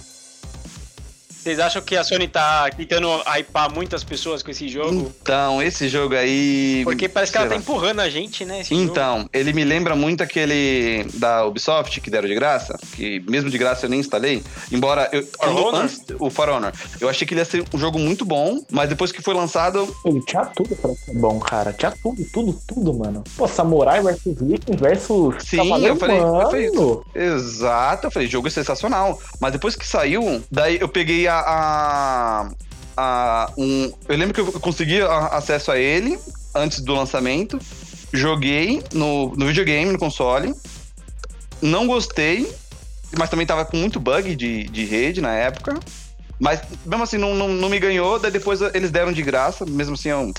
Vocês 1.44 1.60
acham 1.60 1.82
que 1.82 1.94
a 1.94 2.02
Sony 2.02 2.26
tá 2.26 2.70
tentando 2.74 3.06
hypar 3.26 3.70
muitas 3.70 4.02
pessoas 4.02 4.42
com 4.42 4.50
esse 4.50 4.66
jogo? 4.66 5.12
Então, 5.20 5.60
esse 5.60 5.90
jogo 5.90 6.14
aí. 6.14 6.80
Porque 6.84 7.06
parece 7.06 7.30
que 7.30 7.36
ela 7.36 7.46
tá 7.46 7.54
empurrando 7.54 8.00
a 8.00 8.08
gente, 8.08 8.46
né? 8.46 8.62
então, 8.70 9.18
jogo. 9.18 9.30
ele 9.30 9.52
me 9.52 9.62
lembra 9.62 9.94
muito 9.94 10.22
aquele 10.22 11.04
da 11.12 11.44
Ubisoft 11.44 12.00
que 12.00 12.08
deram 12.08 12.26
de 12.26 12.34
graça, 12.34 12.78
que 12.96 13.20
mesmo 13.28 13.50
de 13.50 13.58
graça 13.58 13.84
eu 13.84 13.90
nem 13.90 14.00
instalei. 14.00 14.42
Embora 14.72 15.10
eu. 15.12 15.22
For 15.22 15.48
Honor? 15.50 15.82
Antes, 15.82 16.02
o 16.18 16.30
For 16.30 16.48
Honor. 16.48 16.72
Eu 16.98 17.10
achei 17.10 17.26
que 17.26 17.34
ele 17.34 17.42
ia 17.42 17.44
ser 17.44 17.62
um 17.74 17.78
jogo 17.78 17.98
muito 17.98 18.24
bom, 18.24 18.64
mas 18.72 18.88
depois 18.88 19.12
que 19.12 19.20
foi 19.20 19.34
lançado. 19.34 19.94
Ele 20.06 20.22
tinha 20.22 20.46
tudo 20.46 20.74
pra 20.76 20.94
ser 20.94 21.12
bom, 21.12 21.38
cara. 21.40 21.74
Tinha 21.74 21.92
tudo, 22.02 22.24
tudo, 22.32 22.58
tudo, 22.66 22.94
mano. 22.94 23.22
Pô, 23.36 23.46
Samurai 23.46 24.02
versus 24.02 24.34
Viking 24.40 24.76
versus. 24.76 25.34
Sim, 25.44 25.58
eu 25.58 25.94
falei, 25.96 26.18
eu 26.18 26.40
falei. 26.40 27.00
Exato, 27.14 28.06
eu 28.06 28.10
falei, 28.10 28.28
jogo 28.28 28.48
é 28.48 28.50
sensacional. 28.50 29.20
Mas 29.38 29.52
depois 29.52 29.76
que 29.76 29.86
saiu, 29.86 30.42
daí 30.50 30.78
eu 30.80 30.88
peguei 30.88 31.28
a 31.28 31.33
a, 31.40 32.50
a, 32.96 33.52
um, 33.56 33.92
eu 34.08 34.16
lembro 34.16 34.34
que 34.34 34.40
eu 34.40 34.60
consegui 34.60 35.00
acesso 35.02 35.70
a 35.70 35.78
ele 35.78 36.18
antes 36.54 36.80
do 36.80 36.94
lançamento. 36.94 37.58
Joguei 38.12 38.82
no, 38.92 39.34
no 39.34 39.46
videogame, 39.46 39.90
no 39.90 39.98
console. 39.98 40.54
Não 41.60 41.86
gostei, 41.86 42.52
mas 43.18 43.30
também 43.30 43.46
tava 43.46 43.64
com 43.64 43.76
muito 43.76 43.98
bug 43.98 44.36
de, 44.36 44.64
de 44.64 44.84
rede 44.84 45.20
na 45.20 45.32
época. 45.34 45.78
Mas 46.38 46.60
mesmo 46.84 47.04
assim 47.04 47.18
não, 47.18 47.34
não, 47.34 47.48
não 47.48 47.68
me 47.68 47.78
ganhou, 47.78 48.18
daí 48.18 48.30
depois 48.30 48.60
eles 48.60 48.90
deram 48.90 49.12
de 49.12 49.22
graça, 49.22 49.64
mesmo 49.64 49.94
assim 49.94 50.08
eu 50.10 50.32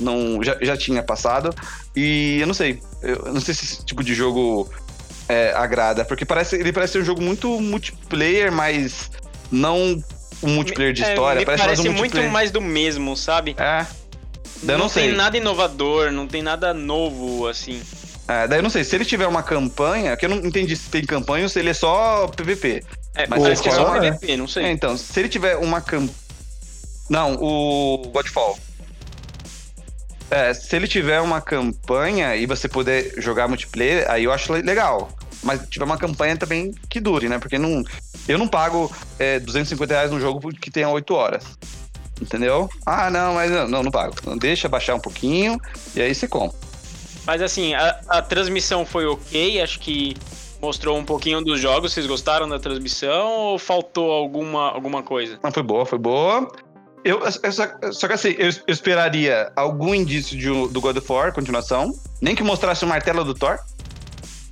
não, 0.00 0.42
já, 0.42 0.56
já 0.60 0.76
tinha 0.76 1.02
passado. 1.02 1.54
E 1.94 2.38
eu 2.40 2.46
não 2.46 2.54
sei, 2.54 2.80
eu 3.02 3.32
não 3.32 3.40
sei 3.40 3.54
se 3.54 3.64
esse 3.64 3.84
tipo 3.84 4.02
de 4.02 4.14
jogo 4.14 4.68
é, 5.28 5.52
agrada, 5.52 6.04
porque 6.04 6.24
parece, 6.24 6.56
ele 6.56 6.72
parece 6.72 6.94
ser 6.94 7.02
um 7.02 7.04
jogo 7.04 7.22
muito 7.22 7.60
multiplayer, 7.60 8.52
mas 8.52 9.10
não 9.54 10.02
um 10.42 10.48
multiplayer 10.48 10.92
de 10.92 11.02
é, 11.02 11.10
história. 11.10 11.38
Me 11.40 11.46
parece, 11.46 11.64
parece 11.64 11.88
um 11.88 11.92
muito 11.92 12.22
mais 12.24 12.50
do 12.50 12.60
mesmo, 12.60 13.16
sabe? 13.16 13.56
É. 13.58 13.86
Daí 14.62 14.76
não, 14.76 14.84
não 14.84 14.88
tem 14.88 15.12
nada 15.12 15.36
inovador, 15.36 16.10
não 16.10 16.26
tem 16.26 16.42
nada 16.42 16.72
novo, 16.72 17.46
assim. 17.46 17.80
É, 18.26 18.48
daí 18.48 18.58
eu 18.58 18.62
não 18.62 18.70
sei, 18.70 18.82
se 18.84 18.96
ele 18.96 19.04
tiver 19.04 19.26
uma 19.26 19.42
campanha, 19.42 20.16
que 20.16 20.24
eu 20.24 20.30
não 20.30 20.38
entendi 20.38 20.74
se 20.74 20.88
tem 20.88 21.04
campanha 21.04 21.44
ou 21.44 21.48
se 21.48 21.58
ele 21.58 21.70
é 21.70 21.74
só 21.74 22.26
PVP. 22.28 22.82
É, 23.14 23.26
mas 23.28 23.42
parece 23.42 23.62
que 23.62 23.68
é 23.68 23.72
só 23.72 23.98
PVP, 23.98 24.36
não 24.36 24.48
sei. 24.48 24.64
É, 24.64 24.70
então, 24.72 24.96
se 24.96 25.20
ele 25.20 25.28
tiver 25.28 25.56
uma 25.56 25.80
campanha. 25.80 26.24
Não, 27.08 27.34
o 27.34 27.98
Godfall. 28.12 28.58
É, 30.30 30.54
se 30.54 30.74
ele 30.74 30.88
tiver 30.88 31.20
uma 31.20 31.40
campanha 31.40 32.34
e 32.34 32.46
você 32.46 32.66
puder 32.66 33.12
jogar 33.18 33.46
multiplayer, 33.46 34.10
aí 34.10 34.24
eu 34.24 34.32
acho 34.32 34.52
legal. 34.52 35.10
Mas 35.42 35.60
tiver 35.68 35.84
uma 35.84 35.98
campanha 35.98 36.36
também 36.36 36.74
que 36.88 36.98
dure, 36.98 37.28
né? 37.28 37.38
Porque 37.38 37.58
não, 37.58 37.84
eu 38.28 38.38
não 38.38 38.48
pago 38.48 38.90
é, 39.18 39.38
250 39.38 39.92
reais 39.92 40.10
num 40.10 40.20
jogo 40.20 40.50
que 40.54 40.70
tenha 40.70 40.88
8 40.88 41.14
horas. 41.14 41.44
Entendeu? 42.20 42.68
Ah, 42.86 43.10
não, 43.10 43.34
mas 43.34 43.50
não, 43.50 43.82
não 43.82 43.90
pago. 43.90 44.14
Não 44.24 44.38
deixa 44.38 44.68
baixar 44.68 44.94
um 44.94 45.00
pouquinho 45.00 45.60
e 45.94 46.00
aí 46.00 46.14
você 46.14 46.28
compra. 46.28 46.56
Mas 47.26 47.42
assim, 47.42 47.74
a, 47.74 48.00
a 48.08 48.22
transmissão 48.22 48.84
foi 48.84 49.06
ok, 49.06 49.60
acho 49.60 49.80
que 49.80 50.16
mostrou 50.60 50.96
um 50.96 51.04
pouquinho 51.04 51.42
dos 51.42 51.60
jogos. 51.60 51.92
Vocês 51.92 52.06
gostaram 52.06 52.48
da 52.48 52.58
transmissão 52.58 53.30
ou 53.30 53.58
faltou 53.58 54.10
alguma, 54.10 54.70
alguma 54.70 55.02
coisa? 55.02 55.38
Não, 55.42 55.50
foi 55.50 55.62
boa, 55.62 55.84
foi 55.84 55.98
boa. 55.98 56.50
Eu, 57.04 57.20
eu 57.20 57.52
só, 57.52 57.66
só, 57.92 58.06
que 58.06 58.14
assim, 58.14 58.34
eu, 58.38 58.48
eu, 58.48 58.54
esperaria 58.68 59.52
algum 59.54 59.94
indício 59.94 60.38
de, 60.38 60.48
do 60.68 60.80
God 60.80 60.96
of 60.96 61.12
War, 61.12 61.34
continuação. 61.34 61.92
Nem 62.20 62.34
que 62.34 62.42
mostrasse 62.42 62.84
o 62.84 62.88
martelo 62.88 63.24
do 63.24 63.34
Thor. 63.34 63.58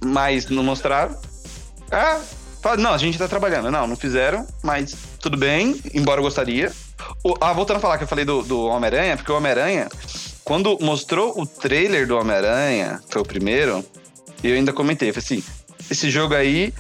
Mas 0.05 0.51
não 0.51 0.63
mostraram. 0.63 1.17
Ah, 1.91 2.21
não, 2.79 2.93
a 2.93 2.99
gente 2.99 3.19
tá 3.19 3.27
trabalhando. 3.27 3.71
Não, 3.71 3.87
não 3.87 3.97
fizeram, 3.97 4.47
mas 4.63 4.95
tudo 5.21 5.37
bem, 5.37 5.81
embora 5.93 6.21
eu 6.21 6.25
gostaria. 6.25 6.73
O, 7.25 7.35
ah, 7.41 7.53
voltando 7.53 7.79
a 7.79 7.81
falar 7.81 7.99
que 7.99 8.05
eu 8.05 8.09
falei 8.09 8.25
do, 8.25 8.43
do 8.43 8.67
Homem-Aranha, 8.67 9.17
porque 9.17 9.33
o 9.33 9.37
Homem-Aranha, 9.37 9.89
quando 10.45 10.79
mostrou 10.81 11.41
o 11.41 11.47
trailer 11.47 12.07
do 12.07 12.17
Homem-Aranha, 12.17 13.01
foi 13.09 13.23
o 13.23 13.25
primeiro, 13.25 13.85
eu 14.43 14.55
ainda 14.55 14.73
comentei, 14.73 15.13
falei 15.13 15.25
assim, 15.25 15.45
esse 15.91 16.11
jogo 16.11 16.35
aí 16.35 16.73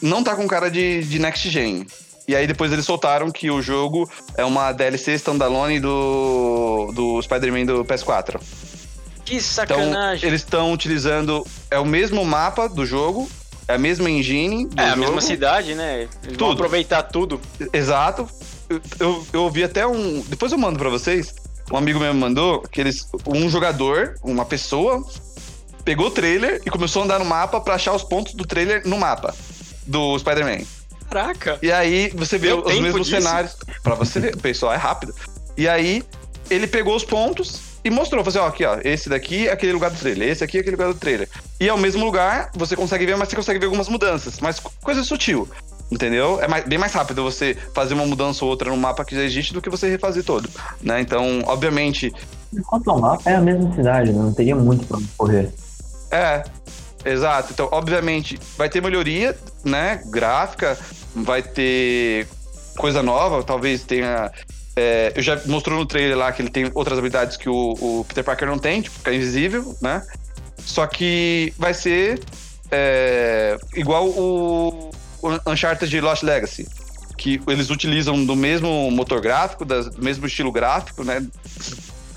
não 0.00 0.24
tá 0.24 0.34
com 0.34 0.48
cara 0.48 0.70
de, 0.70 1.02
de 1.04 1.18
next 1.18 1.48
gen. 1.50 1.86
E 2.26 2.36
aí 2.36 2.46
depois 2.46 2.72
eles 2.72 2.84
soltaram 2.84 3.30
que 3.30 3.50
o 3.50 3.60
jogo 3.60 4.08
é 4.36 4.44
uma 4.44 4.72
DLC 4.72 5.14
standalone 5.14 5.80
do, 5.80 6.92
do 6.94 7.20
Spider-Man 7.20 7.66
do 7.66 7.84
PS4. 7.84 8.40
Que 9.24 9.36
então, 9.36 9.40
sacanagem. 9.40 10.16
Então, 10.16 10.28
eles 10.28 10.40
estão 10.40 10.72
utilizando. 10.72 11.46
É 11.70 11.78
o 11.78 11.84
mesmo 11.84 12.24
mapa 12.24 12.68
do 12.68 12.86
jogo, 12.86 13.28
é 13.70 13.74
a 13.74 13.78
mesma 13.78 14.10
engine. 14.10 14.68
É 14.76 14.88
jogo, 14.88 14.92
a 14.92 14.96
mesma 14.96 15.20
cidade, 15.20 15.74
né? 15.74 16.08
Eles 16.22 16.36
tudo. 16.36 16.52
aproveitar 16.52 17.02
tudo. 17.04 17.40
Exato. 17.72 18.28
Eu, 18.68 18.80
eu, 18.98 19.26
eu 19.32 19.42
ouvi 19.42 19.64
até 19.64 19.86
um. 19.86 20.22
Depois 20.28 20.52
eu 20.52 20.58
mando 20.58 20.78
para 20.78 20.88
vocês. 20.88 21.34
Um 21.72 21.76
amigo 21.76 21.98
meu 22.00 22.12
me 22.12 22.20
mandou 22.20 22.62
que 22.62 22.80
eles. 22.80 23.06
Um 23.26 23.48
jogador, 23.48 24.14
uma 24.22 24.44
pessoa, 24.44 25.04
pegou 25.84 26.06
o 26.06 26.10
trailer 26.10 26.60
e 26.64 26.70
começou 26.70 27.02
a 27.02 27.04
andar 27.04 27.18
no 27.18 27.24
mapa 27.24 27.60
para 27.60 27.74
achar 27.74 27.94
os 27.94 28.02
pontos 28.02 28.34
do 28.34 28.44
trailer 28.44 28.86
no 28.86 28.98
mapa 28.98 29.34
do 29.86 30.18
Spider-Man. 30.18 30.64
Caraca! 31.08 31.58
E 31.62 31.72
aí 31.72 32.10
você 32.14 32.38
vê 32.38 32.48
Deu 32.48 32.64
os 32.64 32.80
mesmos 32.80 33.08
disso? 33.08 33.22
cenários. 33.22 33.56
para 33.82 33.94
você 33.94 34.20
ver, 34.20 34.34
o 34.34 34.38
pessoal 34.38 34.72
é 34.72 34.76
rápido. 34.76 35.14
E 35.56 35.68
aí 35.68 36.04
ele 36.48 36.66
pegou 36.66 36.94
os 36.94 37.04
pontos 37.04 37.69
e 37.82 37.90
mostrou, 37.90 38.22
falou 38.22 38.28
assim, 38.28 38.46
ó, 38.46 38.48
aqui, 38.48 38.64
ó, 38.64 38.78
esse 38.84 39.08
daqui 39.08 39.48
é 39.48 39.52
aquele 39.52 39.72
lugar 39.72 39.90
do 39.90 39.98
trailer, 39.98 40.28
esse 40.28 40.44
aqui 40.44 40.58
é 40.58 40.60
aquele 40.60 40.76
lugar 40.76 40.92
do 40.92 40.98
trailer. 40.98 41.28
E 41.58 41.68
é 41.68 41.72
o 41.72 41.78
mesmo 41.78 42.04
lugar, 42.04 42.50
você 42.54 42.76
consegue 42.76 43.06
ver, 43.06 43.16
mas 43.16 43.28
você 43.28 43.36
consegue 43.36 43.58
ver 43.58 43.66
algumas 43.66 43.88
mudanças, 43.88 44.38
mas 44.40 44.60
coisa 44.82 45.02
sutil. 45.02 45.48
Entendeu? 45.90 46.40
É 46.40 46.46
mais, 46.46 46.64
bem 46.64 46.78
mais 46.78 46.92
rápido 46.92 47.24
você 47.24 47.56
fazer 47.74 47.94
uma 47.94 48.06
mudança 48.06 48.44
ou 48.44 48.50
outra 48.50 48.70
no 48.70 48.76
mapa 48.76 49.04
que 49.04 49.16
já 49.16 49.22
existe 49.22 49.52
do 49.52 49.60
que 49.60 49.68
você 49.68 49.88
refazer 49.88 50.22
todo, 50.22 50.48
né? 50.80 51.00
Então, 51.00 51.42
obviamente... 51.46 52.12
Enquanto 52.52 52.88
o 52.88 53.00
mapa 53.00 53.28
é 53.28 53.34
a 53.34 53.40
mesma 53.40 53.74
cidade, 53.74 54.12
né? 54.12 54.22
não 54.22 54.32
teria 54.32 54.54
muito 54.54 54.86
pra 54.86 54.98
correr. 55.16 55.50
É, 56.12 56.44
exato. 57.04 57.52
Então, 57.52 57.68
obviamente, 57.72 58.38
vai 58.56 58.68
ter 58.68 58.80
melhoria, 58.80 59.36
né? 59.64 60.00
Gráfica, 60.06 60.78
vai 61.14 61.42
ter 61.42 62.28
coisa 62.76 63.02
nova, 63.02 63.42
talvez 63.42 63.82
tenha 63.82 64.30
é, 64.76 65.12
eu 65.14 65.22
já 65.22 65.40
mostrou 65.46 65.78
no 65.78 65.86
trailer 65.86 66.16
lá 66.16 66.32
que 66.32 66.42
ele 66.42 66.50
tem 66.50 66.70
outras 66.74 66.98
habilidades 66.98 67.36
que 67.36 67.48
o, 67.48 67.72
o, 67.80 68.04
Peter 68.08 68.24
Parker 68.24 68.48
não 68.48 68.58
tem, 68.58 68.82
tipo, 68.82 68.96
ficar 68.96 69.12
invisível, 69.12 69.76
né? 69.80 70.02
Só 70.58 70.86
que 70.86 71.52
vai 71.58 71.74
ser 71.74 72.20
é, 72.70 73.58
igual 73.74 74.08
o, 74.08 74.90
Uncharted 75.46 75.90
de 75.90 76.00
Lost 76.00 76.22
Legacy, 76.22 76.66
que 77.18 77.40
eles 77.46 77.68
utilizam 77.70 78.24
do 78.24 78.36
mesmo 78.36 78.90
motor 78.90 79.20
gráfico, 79.20 79.64
das, 79.64 79.90
do 79.90 80.02
mesmo 80.02 80.26
estilo 80.26 80.52
gráfico, 80.52 81.04
né? 81.04 81.26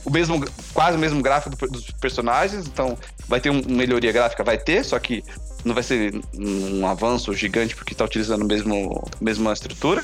O 0.05 0.09
mesmo, 0.09 0.43
quase 0.73 0.97
o 0.97 0.99
mesmo 0.99 1.21
gráfico 1.21 1.55
do, 1.55 1.67
dos 1.67 1.91
personagens, 1.91 2.67
então 2.67 2.97
vai 3.27 3.39
ter 3.39 3.49
uma 3.49 3.61
melhoria 3.61 4.11
gráfica, 4.11 4.43
vai 4.43 4.57
ter, 4.57 4.83
só 4.83 4.99
que 4.99 5.23
não 5.65 5.73
vai 5.73 5.83
ser 5.83 6.13
um 6.37 6.85
avanço 6.85 7.33
gigante 7.33 7.75
porque 7.75 7.93
está 7.93 8.05
utilizando 8.05 8.43
a 8.43 9.23
mesma 9.23 9.53
estrutura. 9.53 10.03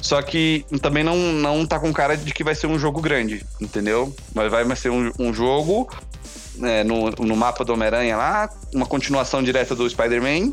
Só 0.00 0.22
que 0.22 0.64
também 0.80 1.02
não, 1.02 1.16
não 1.16 1.66
tá 1.66 1.78
com 1.78 1.92
cara 1.92 2.16
de 2.16 2.32
que 2.32 2.44
vai 2.44 2.54
ser 2.54 2.66
um 2.66 2.78
jogo 2.78 3.00
grande, 3.00 3.44
entendeu? 3.60 4.14
Mas 4.34 4.50
vai 4.50 4.76
ser 4.76 4.90
um, 4.90 5.12
um 5.18 5.34
jogo 5.34 5.88
é, 6.62 6.84
no, 6.84 7.10
no 7.10 7.36
mapa 7.36 7.64
do 7.64 7.72
Homem-Aranha 7.72 8.16
lá, 8.16 8.50
uma 8.72 8.86
continuação 8.86 9.42
direta 9.42 9.74
do 9.74 9.88
Spider-Man. 9.88 10.52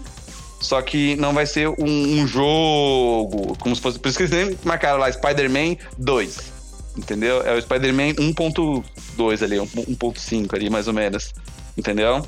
Só 0.60 0.82
que 0.82 1.16
não 1.18 1.34
vai 1.34 1.46
ser 1.46 1.68
um, 1.68 1.76
um, 1.78 2.28
jogo 2.28 3.56
como 3.60 3.76
se 3.76 3.82
fosse. 3.82 4.00
Por 4.00 4.08
isso 4.08 4.18
que 4.18 4.24
eles 4.24 4.48
nem 4.48 4.58
marcaram 4.64 4.98
lá 4.98 5.12
Spider-Man 5.12 5.78
2. 5.98 6.54
Entendeu? 6.98 7.42
É 7.46 7.54
o 7.54 7.62
Spider-Man 7.62 8.14
1.2 8.14 9.44
ali, 9.44 9.58
1.5 9.58 10.54
ali, 10.56 10.70
mais 10.70 10.88
ou 10.88 10.94
menos. 10.94 11.34
Entendeu? 11.78 12.26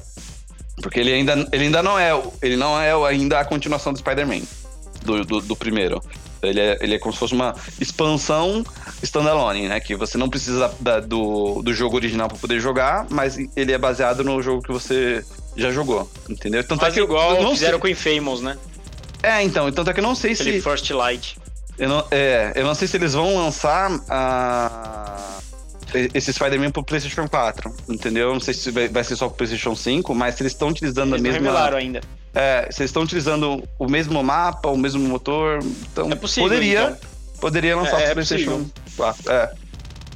Porque 0.81 0.99
ele 0.99 1.13
ainda, 1.13 1.47
ele 1.51 1.65
ainda 1.65 1.81
não 1.81 1.97
é. 1.97 2.11
Ele 2.41 2.57
não 2.57 2.79
é 2.79 2.93
ainda 3.07 3.39
a 3.39 3.45
continuação 3.45 3.93
do 3.93 3.99
Spider-Man. 3.99 4.41
Do, 5.03 5.23
do, 5.23 5.41
do, 5.41 5.55
primeiro. 5.55 6.01
Ele 6.41 6.59
é, 6.59 6.77
ele 6.81 6.95
é 6.95 6.99
como 6.99 7.13
se 7.13 7.19
fosse 7.19 7.33
uma 7.33 7.55
expansão 7.79 8.63
standalone, 9.01 9.67
né? 9.67 9.79
Que 9.79 9.95
você 9.95 10.17
não 10.17 10.29
precisa 10.29 10.73
da, 10.79 10.99
do, 10.99 11.61
do 11.61 11.73
jogo 11.73 11.95
original 11.95 12.27
para 12.27 12.37
poder 12.37 12.59
jogar, 12.59 13.07
mas 13.09 13.37
ele 13.55 13.71
é 13.71 13.77
baseado 13.77 14.23
no 14.23 14.41
jogo 14.41 14.61
que 14.61 14.71
você 14.71 15.23
já 15.55 15.71
jogou, 15.71 16.09
entendeu? 16.29 16.63
Tanto 16.63 16.85
é 16.85 16.91
que 16.91 16.99
igual 16.99 17.41
não 17.41 17.51
fizeram 17.51 17.79
sei. 17.79 17.79
com 17.79 17.87
Infamous, 17.87 18.41
né? 18.41 18.57
É, 19.23 19.41
então, 19.41 19.71
tanto 19.71 19.89
é 19.89 19.93
que 19.93 19.99
eu 19.99 20.03
não 20.03 20.15
sei 20.15 20.33
Aquele 20.33 20.57
se... 20.57 20.61
First 20.61 20.89
Light. 20.91 21.37
Eu 21.77 21.89
não, 21.89 22.05
é, 22.09 22.53
eu 22.55 22.65
não 22.65 22.73
sei 22.73 22.87
se 22.87 22.97
eles 22.97 23.13
vão 23.13 23.35
lançar 23.37 23.91
a 24.09 25.37
esse 26.13 26.33
Spider-Man 26.33 26.71
pro 26.71 26.83
PlayStation 26.83 27.27
4, 27.27 27.73
entendeu? 27.89 28.33
Não 28.33 28.39
sei 28.39 28.53
se 28.53 28.71
vai, 28.71 29.03
ser 29.03 29.15
só 29.15 29.27
pro 29.27 29.37
PlayStation 29.37 29.75
5, 29.75 30.13
mas 30.13 30.35
se 30.35 30.43
eles 30.43 30.53
estão 30.53 30.69
utilizando 30.69 31.15
eles 31.15 31.19
a 31.19 31.23
mesma. 31.23 31.39
Não 31.39 31.45
revelaram 31.45 31.77
ainda. 31.77 32.01
É, 32.39 32.65
eles 32.65 32.79
estão 32.81 33.01
utilizando 33.01 33.63
o 33.79 33.89
mesmo 33.89 34.21
mapa, 34.21 34.69
o 34.69 34.77
mesmo 34.77 34.99
motor, 35.07 35.57
então 35.91 36.09
é 36.11 36.15
possível, 36.15 36.49
poderia, 36.49 36.81
então. 36.83 36.97
poderia 37.41 37.75
lançar 37.75 37.99
É, 37.99 38.03
pro 38.03 38.11
é 38.11 38.13
PlayStation 38.13 38.51
possível. 38.63 38.71
4. 38.95 39.31
É, 39.31 39.53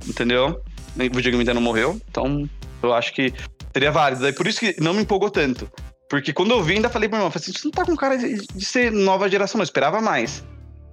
entendeu? 0.07 0.61
O 0.95 0.99
videogame 0.99 1.39
ainda 1.39 1.53
não 1.53 1.61
morreu, 1.61 1.99
então 2.09 2.47
eu 2.83 2.93
acho 2.93 3.13
que 3.13 3.33
seria 3.73 3.91
válido. 3.91 4.21
Daí 4.21 4.33
por 4.33 4.45
isso 4.45 4.59
que 4.59 4.75
não 4.79 4.93
me 4.93 5.01
empolgou 5.01 5.31
tanto. 5.31 5.67
Porque 6.09 6.31
quando 6.33 6.51
eu 6.51 6.61
vi, 6.61 6.73
ainda 6.75 6.89
falei 6.89 7.07
pro 7.09 7.17
meu 7.17 7.21
irmão, 7.25 7.31
falei 7.31 7.43
assim, 7.43 7.53
isso 7.57 7.65
não 7.65 7.71
tá 7.71 7.85
com 7.85 7.95
cara 7.95 8.17
de, 8.17 8.35
de 8.53 8.65
ser 8.65 8.91
nova 8.91 9.29
geração, 9.29 9.57
não, 9.57 9.63
eu 9.63 9.65
esperava 9.65 10.01
mais, 10.01 10.43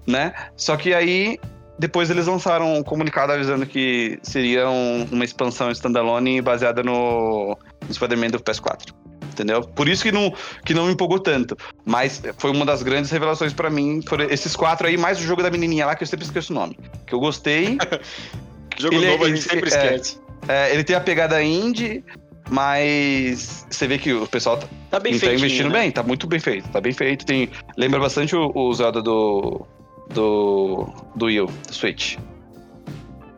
né? 0.07 0.33
Só 0.57 0.77
que 0.77 0.95
aí, 0.95 1.39
depois 1.79 2.09
eles 2.09 2.27
lançaram 2.29 2.77
um 2.79 2.83
comunicado 2.85 3.33
avisando 3.33 3.67
que 3.67 4.19
seria 4.23 4.71
um- 4.71 5.07
uma 5.11 5.25
expansão 5.25 5.71
standalone 5.73 6.41
baseada 6.41 6.83
no, 6.85 7.59
no 7.87 7.93
Spider-Man 7.95 8.29
do 8.29 8.39
PS4, 8.41 8.95
entendeu? 9.43 9.63
Por 9.63 9.89
isso 9.89 10.03
que 10.03 10.11
não, 10.13 10.33
que 10.65 10.75
não 10.75 10.87
me 10.87 10.93
empolgou 10.93 11.19
tanto. 11.19 11.57
Mas 11.85 12.21
foi 12.39 12.51
uma 12.51 12.65
das 12.67 12.83
grandes 12.83 13.11
revelações 13.11 13.53
pra 13.53 13.71
mim, 13.71 14.01
foram 14.07 14.25
esses 14.27 14.55
quatro 14.57 14.87
aí, 14.87 14.97
mais 14.97 15.19
o 15.19 15.23
jogo 15.23 15.43
da 15.43 15.51
menininha 15.51 15.87
lá, 15.87 15.95
que 15.95 16.03
eu 16.03 16.07
sempre 16.07 16.25
esqueço 16.25 16.53
o 16.53 16.57
nome. 16.57 16.79
Que 17.07 17.15
eu 17.15 17.21
gostei, 17.21 17.79
Jogo 18.79 18.95
Ele- 18.95 19.11
novo 19.11 19.25
a 19.25 19.27
ele- 19.29 19.37
gente 19.37 19.49
sempre 19.49 19.71
é. 19.71 19.77
esquece. 19.77 20.19
é, 20.47 20.73
ele 20.73 20.85
tem 20.85 20.95
a 20.95 21.01
pegada 21.01 21.43
indie, 21.43 22.05
mas 22.49 23.67
você 23.69 23.87
vê 23.89 23.99
que 23.99 24.13
o 24.13 24.27
pessoal 24.27 24.57
tá 24.57 24.67
Tá 24.91 25.01
bem 25.01 25.19
tá 25.19 25.33
investindo 25.35 25.71
bem, 25.71 25.91
tá 25.91 26.03
muito 26.03 26.27
bem 26.27 26.39
feito, 26.41 26.69
tá 26.71 26.81
bem 26.81 26.93
feito. 26.93 27.27
Tem, 27.27 27.51
lembra 27.77 28.01
bastante 28.01 28.35
o, 28.37 28.51
o 28.55 28.73
Zelda 28.73 29.03
do, 29.03 29.67
do, 30.15 30.89
do 31.17 31.27
Wii, 31.27 31.45
do 31.47 31.75
Switch. 31.75 32.17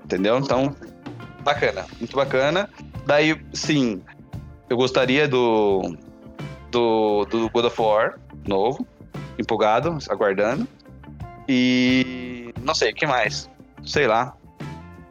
Entendeu? 0.04 0.38
Então, 0.38 0.74
bacana, 1.42 1.86
muito 1.98 2.14
bacana. 2.16 2.68
Daí, 3.06 3.36
sim, 3.52 4.00
eu 4.70 4.76
gostaria 4.76 5.26
do, 5.26 5.96
do, 6.70 7.24
do 7.24 7.50
God 7.50 7.64
of 7.64 7.82
War 7.82 8.18
novo, 8.46 8.86
empolgado, 9.36 9.98
aguardando. 10.08 10.66
E 11.48 12.54
não 12.62 12.74
sei, 12.74 12.92
o 12.92 12.94
que 12.94 13.06
mais? 13.06 13.50
Sei 13.84 14.06
lá. 14.06 14.34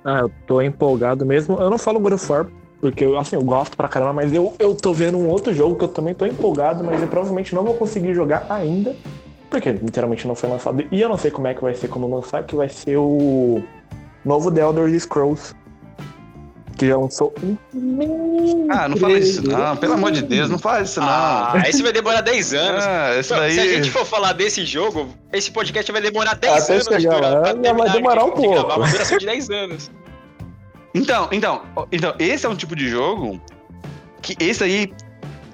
Ah, 0.05 0.19
eu 0.19 0.31
tô 0.47 0.61
empolgado 0.61 1.25
mesmo. 1.25 1.59
Eu 1.59 1.69
não 1.69 1.77
falo 1.77 1.99
God 1.99 2.13
of 2.13 2.31
War, 2.31 2.47
porque 2.79 3.03
eu, 3.03 3.19
assim, 3.19 3.35
eu 3.35 3.43
gosto 3.43 3.75
pra 3.75 3.89
caramba, 3.89 4.13
mas 4.13 4.33
eu, 4.33 4.55
eu 4.57 4.73
tô 4.73 4.93
vendo 4.93 5.17
um 5.17 5.27
outro 5.27 5.53
jogo 5.53 5.75
que 5.75 5.83
eu 5.83 5.89
também 5.89 6.15
tô 6.15 6.25
empolgado, 6.25 6.81
mas 6.81 7.01
eu 7.01 7.07
provavelmente 7.09 7.53
não 7.53 7.63
vou 7.65 7.73
conseguir 7.73 8.13
jogar 8.13 8.47
ainda. 8.49 8.95
Porque 9.49 9.71
literalmente 9.71 10.25
não 10.25 10.35
foi 10.35 10.47
lançado. 10.47 10.85
E 10.89 11.01
eu 11.01 11.09
não 11.09 11.17
sei 11.17 11.31
como 11.31 11.47
é 11.47 11.53
que 11.53 11.61
vai 11.61 11.73
ser 11.73 11.89
quando 11.89 12.07
lançar, 12.07 12.43
que 12.43 12.55
vai 12.55 12.69
ser 12.69 12.97
o 12.97 13.61
novo 14.23 14.49
The 14.51 14.61
Elder 14.61 14.99
Scrolls. 14.99 15.53
Que 16.79 16.87
já 16.87 16.97
lançou 16.97 17.33
um. 17.43 18.67
Ah, 18.71 18.87
não 18.87 18.95
fala 18.95 19.19
isso 19.19 19.45
não, 19.45 19.75
pelo 19.75 19.93
amor 19.93 20.11
de 20.11 20.21
Deus, 20.21 20.49
não 20.49 20.57
fala 20.57 20.81
isso 20.81 20.99
não. 21.01 21.07
Ah, 21.09 21.61
esse 21.67 21.83
vai 21.83 21.91
demorar 21.91 22.21
10 22.21 22.53
anos. 22.53 22.85
Ah, 22.85 23.17
esse 23.19 23.29
daí... 23.31 23.51
Se 23.53 23.59
a 23.59 23.65
gente 23.73 23.91
for 23.91 24.05
falar 24.05 24.31
desse 24.33 24.65
jogo, 24.65 25.09
esse 25.33 25.51
podcast 25.51 25.91
vai 25.91 26.01
demorar 26.01 26.35
10 26.35 26.63
Até 26.63 26.73
anos. 26.73 26.87
de 26.87 27.01
chegar 27.01 27.19
lá, 27.21 27.41
vai 27.41 27.53
demorar 27.55 27.91
de- 27.91 27.97
um 27.97 28.01
de 28.29 28.35
pouco. 28.35 28.53
gravar, 28.53 28.77
Uma 28.77 28.87
duração 28.87 29.17
de 29.17 29.25
10 29.25 29.49
anos. 29.49 29.91
Então, 30.95 31.27
então, 31.31 31.61
então, 31.91 32.15
esse 32.17 32.45
é 32.45 32.49
um 32.49 32.55
tipo 32.55 32.75
de 32.75 32.87
jogo 32.87 33.39
que 34.21 34.35
esse 34.39 34.63
aí 34.63 34.93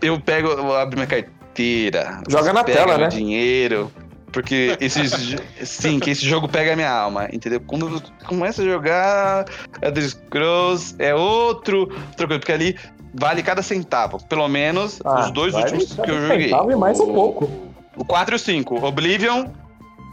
eu 0.01 0.19
pego, 0.19 0.49
eu 0.49 0.76
abro 0.76 0.95
minha 0.95 1.07
carteira. 1.07 2.21
Joga 2.30 2.53
na 2.53 2.63
pega 2.63 2.78
tela, 2.80 2.97
meu 2.97 3.05
né? 3.05 3.07
dinheiro. 3.09 3.91
Porque 4.36 4.75
esse, 4.81 4.99
sim, 5.65 5.97
que 5.97 6.09
esse 6.09 6.27
jogo 6.27 6.45
pega 6.49 6.73
a 6.73 6.75
minha 6.75 6.91
alma, 6.91 7.29
entendeu? 7.31 7.61
Quando 7.65 7.88
eu 7.88 8.01
começo 8.27 8.61
a 8.61 8.65
jogar 8.65 9.45
Elder 9.81 10.09
Scrolls, 10.09 10.93
é 10.99 11.15
outro, 11.15 11.83
outra 12.09 12.27
coisa, 12.27 12.39
porque 12.39 12.51
ali 12.51 12.77
vale 13.13 13.41
cada 13.41 13.61
centavo. 13.63 14.21
Pelo 14.27 14.45
menos 14.49 14.99
Ah, 15.05 15.21
os 15.21 15.31
dois 15.31 15.53
vale 15.53 15.63
últimos 15.71 15.86
que 15.93 16.01
eu 16.01 16.05
cada 16.05 16.27
joguei. 16.27 16.49
centavo 16.49 16.69
e 16.69 16.75
mais 16.75 16.99
um 16.99 17.11
O- 17.11 17.13
pouco. 17.13 17.49
O 17.95 18.03
4 18.03 18.36
e 18.36 18.38
o 18.38 18.39
5, 18.39 18.86
Oblivion 18.86 19.45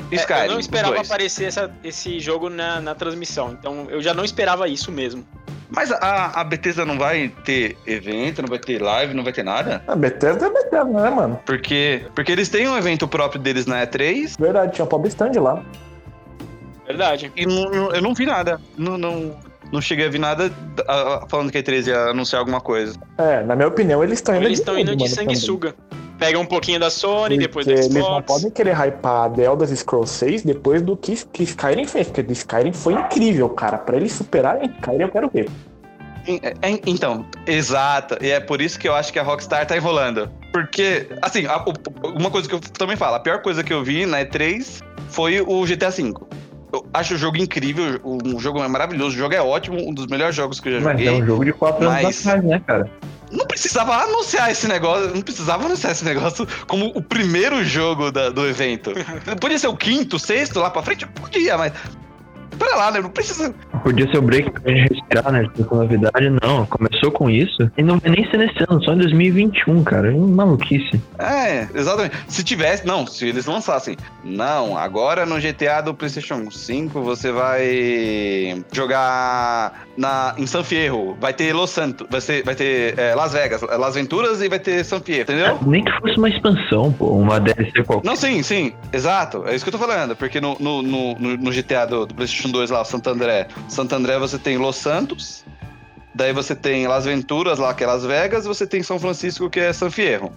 e 0.08 0.14
É, 0.14 0.18
Skyrim. 0.20 0.44
eu 0.44 0.52
não 0.52 0.60
esperava 0.60 1.00
aparecer 1.00 1.46
essa- 1.46 1.68
esse 1.82 2.20
jogo 2.20 2.48
na, 2.48 2.80
na 2.80 2.94
transmissão, 2.94 3.50
então 3.58 3.88
eu 3.90 4.00
já 4.00 4.14
não 4.14 4.24
esperava 4.24 4.68
isso 4.68 4.92
mesmo. 4.92 5.26
Mas 5.74 5.90
a, 5.90 6.40
a 6.40 6.44
Bethesda 6.44 6.84
não 6.84 6.98
vai 6.98 7.32
ter 7.44 7.76
evento, 7.86 8.42
não 8.42 8.48
vai 8.48 8.58
ter 8.58 8.80
live, 8.80 9.14
não 9.14 9.24
vai 9.24 9.32
ter 9.32 9.42
nada? 9.42 9.82
A 9.88 9.96
Bethesda 9.96 10.46
é 10.46 10.50
Bethesda, 10.50 10.84
né, 10.84 11.10
mano? 11.10 11.40
Porque, 11.46 12.02
porque 12.14 12.30
eles 12.30 12.48
têm 12.48 12.68
um 12.68 12.76
evento 12.76 13.08
próprio 13.08 13.40
deles 13.40 13.66
na 13.66 13.84
E3 13.86 14.36
Verdade, 14.38 14.72
tinha 14.74 14.84
um 14.84 14.88
pop 14.88 15.06
stand 15.08 15.32
lá. 15.40 15.62
Verdade. 16.86 17.32
e 17.36 17.46
não- 17.46 17.70
não- 17.70 17.92
eu 17.94 18.02
não 18.02 18.12
vi 18.14 18.26
nada. 18.26 18.60
Não, 18.76 18.98
não, 18.98 19.34
não 19.72 19.80
cheguei 19.80 20.06
a 20.06 20.10
ver 20.10 20.18
nada 20.18 20.50
falando 21.28 21.50
que 21.50 21.58
a 21.58 21.62
E3 21.62 21.86
ia 21.88 21.98
anunciar 22.10 22.40
alguma 22.40 22.60
coisa. 22.60 22.98
É, 23.16 23.42
na 23.42 23.54
minha 23.56 23.68
opinião, 23.68 24.02
eles 24.02 24.18
estão 24.18 24.36
indo 24.36 24.44
Eles 24.44 24.58
estão 24.58 24.78
indo 24.78 24.94
de 24.94 25.04
mano, 25.04 25.14
também. 25.16 25.34
Pega 26.26 26.38
um 26.38 26.46
pouquinho 26.46 26.78
da 26.80 26.90
Sony, 26.90 27.36
depois 27.38 27.66
da 27.66 27.72
Porque 27.72 27.84
eles 27.86 27.94
não 27.94 28.02
Xbox. 28.02 28.26
podem 28.26 28.50
querer 28.50 28.74
hypar 28.74 29.30
The 29.30 29.44
Elder 29.44 29.68
Scrolls 29.76 30.12
6 30.14 30.42
depois 30.42 30.80
do 30.82 30.96
que, 30.96 31.16
que 31.32 31.42
Skyrim 31.42 31.86
fez, 31.86 32.06
porque 32.06 32.22
do 32.22 32.32
Skyrim 32.32 32.72
foi 32.72 32.94
incrível, 32.94 33.48
cara. 33.48 33.78
Pra 33.78 33.96
eles 33.96 34.12
superarem 34.12 34.70
Skyrim, 34.78 35.00
eu 35.02 35.08
quero 35.08 35.28
ver. 35.32 35.48
É, 36.26 36.50
é, 36.70 36.80
Então, 36.86 37.26
exato. 37.46 38.16
E 38.24 38.30
é 38.30 38.38
por 38.38 38.60
isso 38.60 38.78
que 38.78 38.88
eu 38.88 38.94
acho 38.94 39.12
que 39.12 39.18
a 39.18 39.22
Rockstar 39.24 39.66
tá 39.66 39.76
enrolando. 39.76 40.30
Porque, 40.52 41.08
assim, 41.20 41.46
a- 41.46 41.64
o- 41.64 42.08
uma 42.16 42.30
coisa 42.30 42.48
que 42.48 42.54
eu 42.54 42.60
também 42.60 42.96
falo, 42.96 43.16
a 43.16 43.20
pior 43.20 43.42
coisa 43.42 43.64
que 43.64 43.72
eu 43.72 43.82
vi 43.82 44.06
na 44.06 44.20
E3 44.20 44.80
foi 45.08 45.40
o 45.40 45.64
GTA 45.66 45.90
V. 45.90 46.12
Eu 46.72 46.86
acho 46.94 47.14
o 47.14 47.18
jogo 47.18 47.36
incrível, 47.38 48.00
o 48.04 48.38
jogo 48.38 48.62
é 48.62 48.68
maravilhoso, 48.68 49.16
o 49.16 49.18
jogo 49.18 49.34
é 49.34 49.42
ótimo, 49.42 49.76
um 49.86 49.92
dos 49.92 50.06
melhores 50.06 50.34
jogos 50.34 50.58
que 50.60 50.68
eu 50.68 50.74
já 50.74 50.80
Mas 50.80 50.92
joguei. 50.92 51.08
é 51.08 51.12
um 51.22 51.26
jogo 51.26 51.44
de 51.44 51.52
4 51.52 51.86
anos 51.88 52.02
mas- 52.02 52.26
atrás, 52.26 52.44
né, 52.44 52.62
cara? 52.66 52.90
Não 53.32 53.46
precisava 53.46 53.94
anunciar 53.96 54.50
esse 54.50 54.68
negócio, 54.68 55.12
não 55.14 55.22
precisava 55.22 55.64
anunciar 55.64 55.92
esse 55.92 56.04
negócio 56.04 56.46
como 56.66 56.86
o 56.94 57.02
primeiro 57.02 57.64
jogo 57.64 58.10
da- 58.12 58.28
do 58.30 58.46
evento. 58.46 58.92
Podia 59.40 59.58
ser 59.58 59.68
o 59.68 59.76
quinto, 59.76 60.18
sexto, 60.18 60.60
lá 60.60 60.70
pra 60.70 60.82
frente, 60.82 61.06
podia, 61.06 61.56
mas. 61.56 61.72
Pera 62.58 62.76
lá, 62.76 62.90
né? 62.90 63.00
Não 63.00 63.08
precisa. 63.08 63.52
Podia 63.82 64.08
ser 64.12 64.18
o 64.18 64.22
Breakpoint 64.22 64.86
entrar 64.94 65.32
nessa 65.32 65.50
novidade, 65.74 66.28
não. 66.42 66.66
Começou 66.66 67.10
com 67.10 67.30
isso 67.30 67.68
e 67.78 67.82
não 67.82 67.98
vai 67.98 68.10
nem 68.10 68.30
ser 68.30 68.36
nesse 68.36 68.62
ano, 68.68 68.80
só 68.84 68.92
em 68.92 68.98
2021, 68.98 69.82
cara. 69.82 70.08
É 70.12 70.14
uma 70.14 70.28
maluquice. 70.44 71.00
É, 71.18 71.66
exatamente. 71.74 72.14
Se 72.28 72.44
tivesse, 72.44 72.86
não, 72.86 73.06
se 73.06 73.26
eles 73.26 73.46
lançassem, 73.46 73.96
não, 74.22 74.76
agora 74.76 75.24
no 75.24 75.40
GTA 75.40 75.80
do 75.80 75.94
PlayStation 75.94 76.48
5 76.50 77.00
você 77.00 77.32
vai 77.32 78.62
jogar 78.70 79.84
na, 79.96 80.34
em 80.38 80.46
San 80.46 80.64
Fierro, 80.64 81.16
vai 81.20 81.32
ter 81.32 81.52
Los 81.52 81.70
Santos, 81.70 82.06
vai, 82.10 82.20
ser, 82.20 82.42
vai 82.44 82.54
ter 82.54 82.98
é, 82.98 83.14
Las 83.14 83.32
Vegas, 83.32 83.60
Las 83.62 83.94
Venturas 83.94 84.40
e 84.40 84.48
vai 84.48 84.58
ter 84.58 84.84
San 84.84 85.00
Fierro, 85.00 85.22
entendeu? 85.22 85.58
Nem 85.66 85.84
que 85.84 85.92
fosse 86.00 86.16
uma 86.16 86.28
expansão, 86.28 86.92
pô, 86.92 87.10
uma 87.12 87.38
DLC 87.38 87.84
qualquer. 87.84 88.06
Não, 88.06 88.16
sim, 88.16 88.42
sim, 88.42 88.72
exato. 88.92 89.46
É 89.46 89.54
isso 89.54 89.64
que 89.64 89.68
eu 89.68 89.78
tô 89.78 89.84
falando, 89.84 90.16
porque 90.16 90.40
no, 90.40 90.56
no, 90.58 90.82
no, 90.82 91.14
no 91.14 91.50
GTA 91.50 91.86
do, 91.86 92.06
do 92.06 92.14
PlayStation 92.14 92.50
2 92.50 92.70
lá, 92.70 92.84
Santo 92.84 93.10
André, 93.10 93.48
Santo 93.68 93.94
André 93.94 94.18
você 94.18 94.38
tem 94.38 94.56
Los 94.56 94.76
Santos, 94.76 95.44
daí 96.14 96.32
você 96.32 96.54
tem 96.54 96.86
Las 96.86 97.04
Venturas 97.04 97.58
lá, 97.58 97.74
que 97.74 97.84
é 97.84 97.86
Las 97.86 98.04
Vegas, 98.04 98.44
e 98.44 98.48
você 98.48 98.66
tem 98.66 98.82
São 98.82 98.98
Francisco, 98.98 99.50
que 99.50 99.60
é 99.60 99.72
San 99.72 99.90
Fierro, 99.90 100.32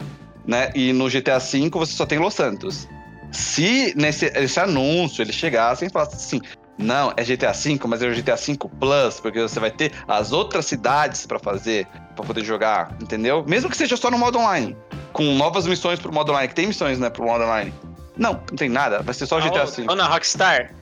né? 0.45 0.69
E 0.75 0.91
no 0.91 1.09
GTA 1.09 1.39
V 1.39 1.69
você 1.71 1.93
só 1.93 2.05
tem 2.05 2.19
Los 2.19 2.33
Santos. 2.33 2.87
Se 3.31 3.93
nesse 3.97 4.25
esse 4.35 4.59
anúncio 4.59 5.21
eles 5.21 5.35
chegassem 5.35 5.87
e 5.87 5.91
falassem 5.91 6.15
assim, 6.15 6.41
não, 6.77 7.13
é 7.15 7.23
GTA 7.23 7.53
V, 7.53 7.79
mas 7.87 8.01
é 8.01 8.07
o 8.07 8.13
GTA 8.13 8.35
V 8.35 8.57
Plus, 8.79 9.19
porque 9.19 9.41
você 9.41 9.59
vai 9.59 9.71
ter 9.71 9.93
as 10.07 10.31
outras 10.31 10.65
cidades 10.65 11.25
pra 11.25 11.39
fazer, 11.39 11.87
pra 12.15 12.25
poder 12.25 12.43
jogar, 12.43 12.95
entendeu? 13.01 13.43
Mesmo 13.47 13.69
que 13.69 13.77
seja 13.77 13.95
só 13.95 14.11
no 14.11 14.17
modo 14.17 14.37
online, 14.37 14.75
com 15.13 15.23
novas 15.35 15.65
missões 15.65 15.99
pro 15.99 16.13
modo 16.13 16.31
online, 16.31 16.49
que 16.49 16.55
tem 16.55 16.67
missões, 16.67 16.99
né, 16.99 17.09
pro 17.09 17.23
modo 17.23 17.43
online. 17.43 17.73
Não, 18.17 18.33
não 18.33 18.57
tem 18.57 18.69
nada, 18.69 19.01
vai 19.01 19.13
ser 19.13 19.25
só 19.25 19.37
o 19.37 19.41
GTA 19.41 19.63
Ô, 19.63 19.67
V. 19.67 19.83
Dona 19.83 20.05
Rockstar. 20.05 20.73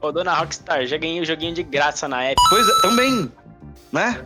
Ô, 0.00 0.12
dona 0.12 0.34
Rockstar, 0.34 0.86
já 0.86 0.96
ganhei 0.96 1.20
o 1.20 1.24
joguinho 1.24 1.54
de 1.54 1.62
graça 1.62 2.08
na 2.08 2.24
Epic. 2.24 2.38
Pois 2.48 2.66
é, 2.66 2.82
também, 2.82 3.32
né? 3.92 4.24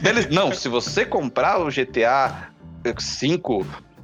Beleza. 0.00 0.28
Não, 0.30 0.52
se 0.52 0.68
você 0.68 1.04
comprar 1.04 1.60
o 1.60 1.68
GTA 1.70 2.50
V, 2.84 3.40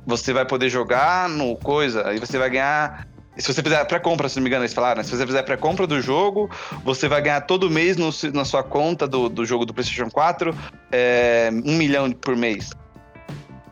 você 0.07 0.33
vai 0.33 0.45
poder 0.45 0.69
jogar 0.69 1.29
no 1.29 1.57
coisa, 1.57 2.09
aí 2.09 2.19
você 2.19 2.39
vai 2.39 2.51
ganhar. 2.51 3.07
Se 3.37 3.53
você 3.53 3.63
fizer 3.63 3.85
pré-compra, 3.87 4.29
se 4.29 4.37
não 4.37 4.43
me 4.45 4.49
engano, 4.49 4.63
eles 4.63 4.73
falaram, 4.75 4.99
né? 4.99 5.03
Se 5.03 5.11
você 5.17 5.27
fizer 5.27 5.43
pré-compra 5.43 5.87
do 5.87 6.01
jogo, 6.01 6.49
você 6.85 7.09
vai 7.09 7.21
ganhar 7.21 7.41
todo 7.41 7.69
mês 7.69 7.97
no- 7.97 8.11
na 8.33 8.45
sua 8.45 8.63
conta 8.63 9.07
do, 9.09 9.29
do 9.29 9.45
jogo 9.45 9.67
do 9.67 9.75
PlayStation 9.75 10.09
4 10.11 10.55
é, 10.93 11.51
um 11.65 11.77
milhão 11.77 12.11
por 12.13 12.37
mês. 12.37 12.71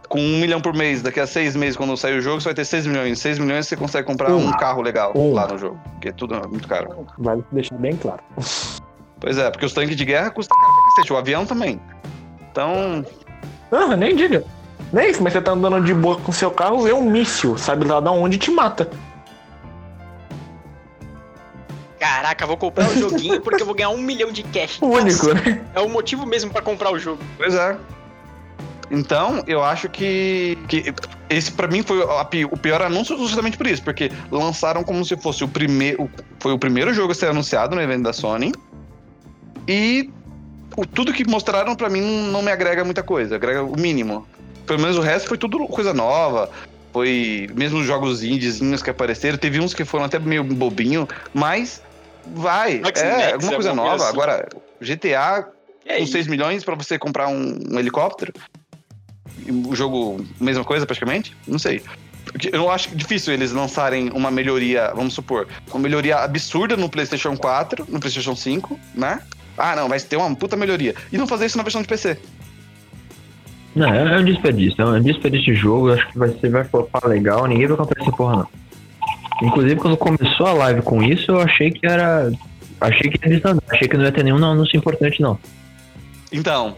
Com 0.09 0.21
um 0.21 0.39
milhão 0.41 0.61
por 0.61 0.75
mês, 0.75 1.01
daqui 1.01 1.21
a 1.21 1.27
seis 1.27 1.57
meses, 1.57 1.77
quando 1.77 1.97
sair 1.97 2.19
o 2.19 2.21
jogo, 2.21 2.41
você 2.41 2.47
vai 2.49 2.55
ter 2.55 2.65
seis 2.67 2.87
milhões. 2.87 3.19
Seis 3.19 3.39
milhões 3.39 3.67
você 3.67 3.77
consegue 3.77 4.07
comprar 4.07 4.31
Um. 4.33 4.49
um 4.49 4.53
carro 4.53 4.83
legal 4.83 5.13
Um. 5.15 5.33
lá 5.33 5.47
no 5.47 5.57
jogo, 5.57 5.81
porque 5.93 6.09
é 6.09 6.13
tudo 6.13 6.35
muito 6.51 6.67
caro. 6.69 7.07
Vale 7.19 7.43
deixar 7.53 7.77
bem 7.77 7.97
claro. 7.97 8.21
Pois 9.21 9.39
é, 9.39 9.51
porque 9.51 9.65
os 9.65 9.73
tanques 9.73 9.95
de 9.97 10.05
guerra 10.05 10.31
custam 10.31 10.59
caro 10.59 10.73
pra 10.75 10.85
cacete, 10.97 11.13
o 11.13 11.17
avião 11.17 11.47
também. 11.47 11.81
Então, 12.51 13.05
Ah, 13.71 13.97
nem 13.97 14.15
diga. 14.15 14.45
Nem 14.93 15.09
isso, 15.11 15.23
mas 15.23 15.33
você 15.33 15.41
tá 15.41 15.53
andando 15.53 15.81
de 15.83 15.95
boa 15.95 16.17
com 16.19 16.31
seu 16.33 16.51
carro, 16.51 16.83
vê 16.83 16.93
um 16.93 17.09
míssil, 17.09 17.57
sabe 17.57 17.87
lá 17.87 17.99
da 18.01 18.11
onde 18.11 18.37
te 18.37 18.51
mata. 18.51 18.91
Caraca, 22.03 22.45
vou 22.49 22.57
comprar 22.57 22.89
o 22.89 22.99
joguinho 22.99 23.41
porque 23.43 23.63
eu 23.63 23.67
vou 23.67 23.77
ganhar 23.77 23.91
um 23.91 23.99
milhão 23.99 24.33
de 24.33 24.43
cash. 24.43 24.79
O 24.83 24.89
único, 24.89 25.33
né? 25.33 25.65
É 25.73 25.79
o 25.79 25.89
motivo 25.89 26.27
mesmo 26.27 26.51
pra 26.51 26.61
comprar 26.61 26.91
o 26.93 26.99
jogo. 26.99 27.23
Pois 27.37 27.55
é. 27.55 27.77
Então, 28.91 29.45
eu 29.47 29.63
acho 29.63 29.89
que, 29.89 30.59
que 30.67 30.93
esse 31.31 31.53
pra 31.53 31.69
mim 31.69 31.85
foi 31.85 32.03
a 32.03 32.29
o 32.51 32.57
pior 32.57 32.83
anúncio 32.83 33.17
justamente 33.17 33.57
por 33.57 33.69
isso, 33.69 33.85
porque 33.85 34.11
lançaram 34.33 34.83
como 34.83 35.05
se 35.05 35.17
fosse 35.17 35.45
o 35.45 35.49
primeiro, 35.49 36.11
foi 36.41 36.53
o 36.53 36.59
primeiro 36.59 36.93
jogo 36.93 37.13
a 37.13 37.15
ser 37.15 37.27
anunciado 37.29 37.77
no 37.77 37.81
evento 37.81 38.03
da 38.03 38.13
Sony. 38.13 38.53
E 39.69 40.11
o- 40.77 40.85
tudo 40.85 41.13
que 41.13 41.25
mostraram 41.25 41.77
pra 41.77 41.89
mim 41.89 42.01
não, 42.01 42.43
me 42.43 42.51
agrega 42.51 42.85
muita 42.85 43.05
coisa, 43.05 43.37
agrega 43.37 43.63
o 43.63 43.79
mínimo. 43.79 44.27
Pelo 44.67 44.81
menos 44.81 44.97
o 44.97 45.01
resto 45.01 45.29
foi 45.29 45.39
tudo 45.39 45.57
coisa 45.69 45.95
nova. 45.95 46.51
Foi 46.93 47.49
mesmo 47.55 47.79
os 47.79 47.87
jogos 47.87 48.25
indiezinhos 48.25 48.83
que 48.83 48.91
apareceram, 48.91 49.39
teve 49.39 49.61
uns 49.61 49.73
que 49.73 49.85
foram 49.85 50.05
até 50.05 50.19
meio 50.19 50.43
bobinho, 50.43 51.09
mas 51.33 51.81
vai, 52.27 52.81
Max 52.81 53.01
é 53.01 53.11
Max, 53.11 53.33
alguma 53.33 53.53
coisa 53.55 53.71
alguma 53.71 53.87
nova. 53.91 53.99
coisa 53.99 54.05
assim. 54.05 54.13
Agora, 54.13 54.49
GTA 54.81 55.49
É 55.87 55.97
com 55.97 56.03
isso. 56.05 56.13
6 56.13 56.27
milhões 56.27 56.65
pra 56.65 56.75
você 56.75 56.99
comprar 56.99 57.29
um, 57.29 57.59
um 57.71 57.79
helicóptero? 57.79 58.33
O 59.67 59.75
jogo, 59.75 60.25
mesma 60.41 60.65
coisa 60.65 60.87
praticamente? 60.87 61.37
Não 61.47 61.59
sei. 61.59 61.83
Eu 62.53 62.71
acho 62.71 62.95
difícil 62.95 63.35
eles 63.35 63.53
lançarem 63.53 64.11
uma 64.11 64.31
melhoria, 64.31 64.93
vamos 64.95 65.13
supor, 65.13 65.49
uma 65.71 65.81
melhoria 65.81 66.19
absurda 66.19 66.77
no 66.77 66.89
PlayStation 66.89 67.37
4, 67.37 67.87
no 67.89 67.99
PlayStation 67.99 68.37
5, 68.37 68.79
né? 68.95 69.21
Ah, 69.59 69.77
não, 69.77 69.89
vai 69.89 70.01
ter 70.01 70.17
uma 70.17 70.35
puta 70.35 70.57
melhoria. 70.57 70.95
E 71.13 71.19
não 71.19 71.27
fazer 71.27 71.47
isso 71.47 71.57
na 71.57 71.63
versão 71.63 71.83
de 71.83 71.89
PC. 71.89 72.17
Não, 73.75 73.89
é 73.89 74.19
um 74.19 74.25
desperdício. 74.25 74.81
É 74.81 74.85
um 74.85 75.03
desperdício 75.03 75.55
de 75.55 75.61
jogo. 75.61 75.89
Eu 75.89 75.95
acho 75.95 76.09
que 76.09 76.19
vai 76.19 76.29
ser, 76.39 76.51
vai 76.51 76.65
flopar 76.65 77.07
legal. 77.07 77.47
Ninguém 77.47 77.67
vai 77.67 77.77
comprar 77.77 78.01
essa 78.01 78.13
porra, 78.13 78.37
não. 78.37 78.62
Inclusive, 79.41 79.77
quando 79.77 79.97
começou 79.97 80.47
a 80.47 80.53
live 80.53 80.83
com 80.83 81.03
isso, 81.03 81.31
eu 81.31 81.41
achei 81.41 81.71
que 81.71 81.87
era. 81.87 82.31
Achei 82.81 83.11
que 83.11 83.29
ia. 83.29 83.41
Achei 83.71 83.89
que 83.89 83.97
não 83.97 84.05
ia 84.05 84.13
ter 84.13 84.25
nenhum 84.25 84.37
anúncio 84.37 84.77
importante, 84.77 85.21
não. 85.23 85.39
Então. 86.33 86.77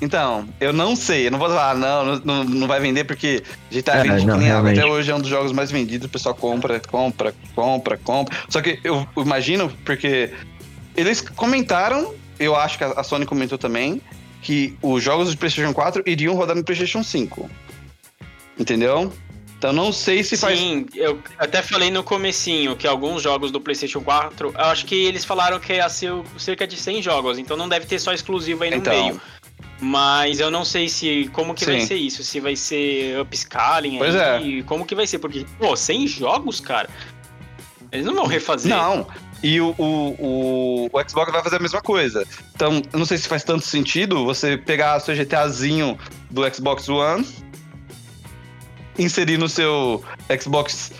Então, 0.00 0.48
eu 0.60 0.72
não 0.72 0.96
sei, 0.96 1.28
eu 1.28 1.30
não 1.30 1.38
vou 1.38 1.46
falar, 1.46 1.76
não, 1.76 2.16
não, 2.24 2.42
não 2.42 2.66
vai 2.66 2.80
vender 2.80 3.04
porque 3.04 3.40
GTA 3.70 3.98
É, 3.98 4.02
vende 4.02 4.26
não, 4.26 4.34
que 4.34 4.40
nem 4.40 4.50
água. 4.50 4.72
Até 4.72 4.84
hoje 4.84 5.12
é 5.12 5.14
um 5.14 5.20
dos 5.20 5.30
jogos 5.30 5.52
mais 5.52 5.70
vendidos, 5.70 6.08
o 6.08 6.10
pessoal 6.10 6.34
compra, 6.34 6.80
compra, 6.80 7.32
compra, 7.54 7.96
compra. 7.98 8.36
Só 8.48 8.60
que 8.60 8.80
eu 8.82 9.06
imagino, 9.16 9.70
porque 9.84 10.32
eles 10.96 11.20
comentaram, 11.20 12.12
eu 12.36 12.56
acho 12.56 12.78
que 12.78 12.82
a 12.82 12.88
a 12.96 13.04
Sony 13.04 13.24
comentou 13.24 13.56
também, 13.56 14.02
que 14.42 14.76
os 14.82 15.00
jogos 15.04 15.30
de 15.30 15.36
PlayStation 15.36 15.72
4 15.72 16.02
iriam 16.04 16.34
rodar 16.34 16.56
no 16.56 16.64
PlayStation 16.64 17.04
5. 17.04 17.48
Entendeu? 18.58 19.12
Então 19.62 19.72
não 19.72 19.92
sei 19.92 20.24
se 20.24 20.36
faz. 20.36 20.58
Sim, 20.58 20.86
eu 20.92 21.20
até 21.38 21.62
falei 21.62 21.88
no 21.88 22.02
comecinho 22.02 22.74
que 22.74 22.84
alguns 22.84 23.22
jogos 23.22 23.52
do 23.52 23.60
PlayStation 23.60 24.00
4, 24.00 24.52
eu 24.58 24.64
acho 24.64 24.84
que 24.84 25.04
eles 25.04 25.24
falaram 25.24 25.60
que 25.60 25.72
ia 25.74 25.88
ser 25.88 26.12
cerca 26.36 26.66
de 26.66 26.76
100 26.76 27.00
jogos, 27.00 27.38
então 27.38 27.56
não 27.56 27.68
deve 27.68 27.86
ter 27.86 28.00
só 28.00 28.12
exclusivo 28.12 28.64
aí 28.64 28.70
no 28.72 28.78
Então. 28.78 28.92
meio. 28.92 29.20
Mas 29.80 30.40
eu 30.40 30.50
não 30.50 30.64
sei 30.64 30.88
se 30.88 31.30
como 31.32 31.54
que 31.54 31.64
vai 31.64 31.78
Sim. 31.80 31.86
ser 31.86 31.94
isso, 31.94 32.24
se 32.24 32.40
vai 32.40 32.56
ser 32.56 33.20
upscaling 33.20 33.98
Pois 33.98 34.16
é. 34.16 34.30
aí, 34.38 34.64
como 34.64 34.84
que 34.84 34.96
vai 34.96 35.06
ser, 35.06 35.20
porque 35.20 35.46
pô, 35.60 35.76
100 35.76 36.08
jogos, 36.08 36.58
cara. 36.58 36.90
Eles 37.92 38.04
não 38.04 38.14
vão 38.16 38.26
refazer. 38.26 38.68
Não. 38.74 39.06
E 39.44 39.60
o, 39.60 39.74
o, 39.78 40.16
o, 40.18 40.90
o 40.92 41.08
Xbox 41.08 41.30
vai 41.30 41.42
fazer 41.42 41.56
a 41.56 41.60
mesma 41.60 41.80
coisa. 41.80 42.26
Então, 42.52 42.82
eu 42.92 42.98
não 42.98 43.06
sei 43.06 43.16
se 43.16 43.28
faz 43.28 43.44
tanto 43.44 43.64
sentido 43.64 44.24
você 44.24 44.56
pegar 44.56 44.96
o 44.96 45.00
seu 45.00 45.14
GTAzinho 45.14 45.96
do 46.30 46.42
Xbox 46.52 46.88
One, 46.88 47.24
inserir 48.98 49.38
no 49.38 49.48
seu 49.48 50.02
Xbox 50.40 50.92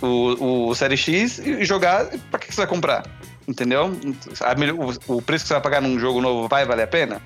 o, 0.00 0.68
o 0.68 0.74
Série 0.74 0.96
X 0.96 1.38
e 1.38 1.64
jogar. 1.64 2.06
Pra 2.30 2.38
que 2.38 2.52
você 2.52 2.62
vai 2.62 2.66
comprar? 2.66 3.04
Entendeu? 3.46 3.92
A 4.40 4.54
o, 4.72 5.16
o 5.16 5.22
preço 5.22 5.44
que 5.44 5.48
você 5.48 5.54
vai 5.54 5.62
pagar 5.62 5.80
num 5.80 5.98
jogo 5.98 6.20
novo 6.20 6.48
vai 6.48 6.64
valer 6.64 6.84
a 6.84 6.88
pena? 6.88 7.22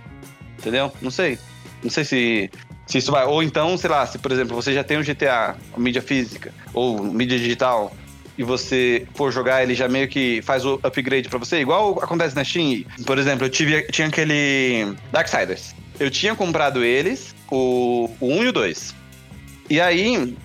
Entendeu? 0.59 0.93
Não 1.01 1.11
sei. 1.11 1.39
Não 1.83 1.91
sei 1.91 2.05
se, 2.05 2.51
se 2.87 2.99
isso 2.99 3.11
vai. 3.11 3.25
Ou 3.25 3.43
então, 3.43 3.77
sei 3.79 3.89
lá, 3.89 4.07
se 4.07 4.19
por 4.19 4.31
exemplo 4.31 4.55
você 4.55 4.75
já 4.75 4.85
tem 4.85 4.99
um 4.99 5.03
GTA, 5.03 5.57
mídia 5.77 6.03
física, 6.03 6.53
ou 6.75 7.03
mídia 7.03 7.39
digital, 7.39 7.95
e 8.37 8.43
você 8.43 9.07
for 9.15 9.31
jogar, 9.33 9.63
ele 9.63 9.75
já 9.75 9.89
meio 9.89 10.09
que 10.09 10.41
faz 10.43 10.65
o 10.65 10.81
upgrade 10.83 11.29
pra 11.29 11.39
você, 11.39 11.61
igual 11.61 11.99
acontece 12.03 12.35
na 12.35 12.45
Steam. 12.45 12.85
Por 13.05 13.19
exemplo, 13.19 13.47
eu 13.47 13.51
tive, 13.51 13.83
tinha 13.85 14.09
aquele 14.09 14.95
Darksiders. 15.13 15.75
Eu 15.99 16.11
tinha 16.11 16.35
comprado 16.35 16.83
eles, 16.83 17.35
o, 17.51 18.11
o 18.19 18.33
1 18.33 18.45
e 18.45 18.49
o 18.49 18.53
2. 18.53 18.95
E 19.71 19.81
aí, 19.81 20.37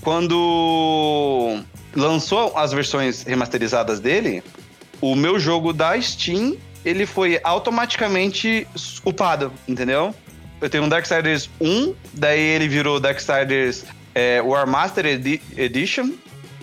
quando 0.00 1.60
lançou 1.94 2.56
as 2.56 2.72
versões 2.72 3.24
remasterizadas 3.24 3.98
dele, 4.00 4.42
o 5.00 5.14
meu 5.16 5.38
jogo 5.38 5.72
da 5.72 6.00
Steam, 6.00 6.56
ele 6.84 7.04
foi 7.04 7.40
automaticamente 7.42 8.66
upado, 9.04 9.52
entendeu? 9.66 10.14
Eu 10.60 10.70
tenho 10.70 10.84
um 10.84 10.88
Darksiders 10.88 11.50
1, 11.60 11.94
daí 12.14 12.40
ele 12.40 12.68
virou 12.68 12.98
Darksiders 13.00 13.84
é, 14.14 14.40
War 14.40 14.66
Master 14.66 15.06
Edi- 15.06 15.42
Edition, 15.56 16.12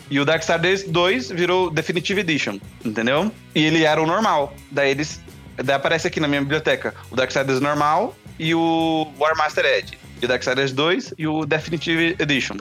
e 0.09 0.19
o 0.19 0.25
Darksiders 0.25 0.83
2 0.83 1.29
virou 1.31 1.69
Definitive 1.69 2.21
Edition, 2.21 2.59
entendeu? 2.83 3.31
E 3.53 3.63
ele 3.63 3.83
era 3.83 4.01
o 4.01 4.05
normal. 4.05 4.53
Daí 4.71 4.91
eles. 4.91 5.19
Daí 5.57 5.75
aparece 5.75 6.07
aqui 6.07 6.19
na 6.19 6.27
minha 6.27 6.41
biblioteca 6.41 6.93
o 7.09 7.15
Darksiders 7.15 7.59
normal 7.61 8.15
e 8.39 8.53
o 8.55 9.07
War 9.19 9.35
Master 9.37 9.65
Edge. 9.65 9.97
E 10.21 10.25
o 10.25 10.27
Darksiders 10.27 10.71
2 10.71 11.13
e 11.17 11.27
o 11.27 11.45
Definitive 11.45 12.15
Edition. 12.19 12.57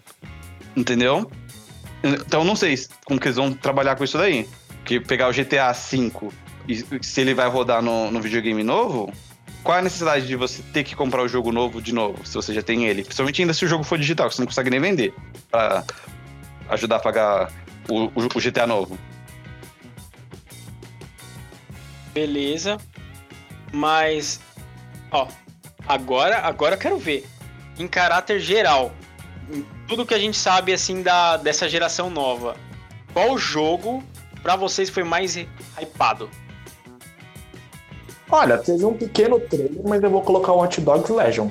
Entendeu? 0.77 1.31
Então 2.03 2.45
não 2.45 2.57
sei 2.57 2.77
como 3.05 3.19
que 3.21 3.27
eles 3.29 3.37
vão 3.37 3.53
trabalhar 3.53 3.97
com 3.97 4.05
isso 4.05 4.19
daí. 4.19 4.49
Que 4.85 5.01
pegar 5.01 5.29
o 5.29 5.33
GTA 5.33 5.73
V 5.73 6.13
e 6.69 6.83
se 7.03 7.21
ele 7.21 7.35
vai 7.35 7.49
rodar 7.49 7.81
no, 7.83 8.11
no 8.11 8.21
videogame 8.21 8.63
novo, 8.63 9.13
qual 9.63 9.77
é 9.77 9.81
a 9.81 9.83
necessidade 9.83 10.27
de 10.27 10.35
você 10.37 10.63
ter 10.73 10.83
que 10.85 10.95
comprar 10.97 11.23
o 11.23 11.29
jogo 11.29 11.53
novo 11.53 11.81
de 11.81 11.93
novo, 11.95 12.27
se 12.27 12.35
você 12.35 12.53
já 12.55 12.63
tem 12.63 12.85
ele? 12.87 13.03
Principalmente 13.03 13.41
ainda 13.43 13.55
se 13.55 13.65
o 13.65 13.69
jogo 13.69 13.85
for 13.85 13.99
digital, 13.99 14.29
que 14.29 14.35
você 14.35 14.43
não 14.43 14.47
consegue 14.47 14.71
nem 14.71 14.81
vender. 14.81 15.15
Pra 15.51 15.85
ajudar 16.71 16.97
a 16.97 17.01
pagar 17.01 17.53
o, 17.89 18.05
o- 18.07 18.29
o 18.35 18.41
GTA 18.41 18.67
novo. 18.67 18.99
Beleza. 22.13 22.79
Mas, 23.73 24.41
ó, 25.11 25.27
agora, 25.89 26.39
agora 26.39 26.75
eu 26.75 26.79
quero 26.79 26.99
ver. 26.99 27.27
Em 27.79 27.87
caráter 27.89 28.39
geral, 28.39 28.93
em 29.51 29.65
tudo 29.89 30.07
que 30.07 30.15
a 30.15 30.19
gente 30.19 30.37
sabe 30.37 30.73
assim 30.73 31.03
da 31.03 31.37
dessa 31.37 31.69
geração 31.69 32.09
nova, 32.09 32.57
qual 33.13 33.37
jogo 33.37 34.03
pra 34.43 34.57
vocês 34.57 34.89
foi 34.91 35.03
mais 35.05 35.37
hypado? 35.37 36.29
Olha, 38.31 38.59
teve 38.59 38.85
um 38.85 38.95
pequeno 38.95 39.39
trailer, 39.41 39.83
mas 39.87 40.03
eu 40.03 40.11
vou 40.11 40.23
colocar 40.23 40.53
o 40.53 40.61
Hot 40.63 40.81
Dogs 40.81 41.13
Legion. 41.13 41.49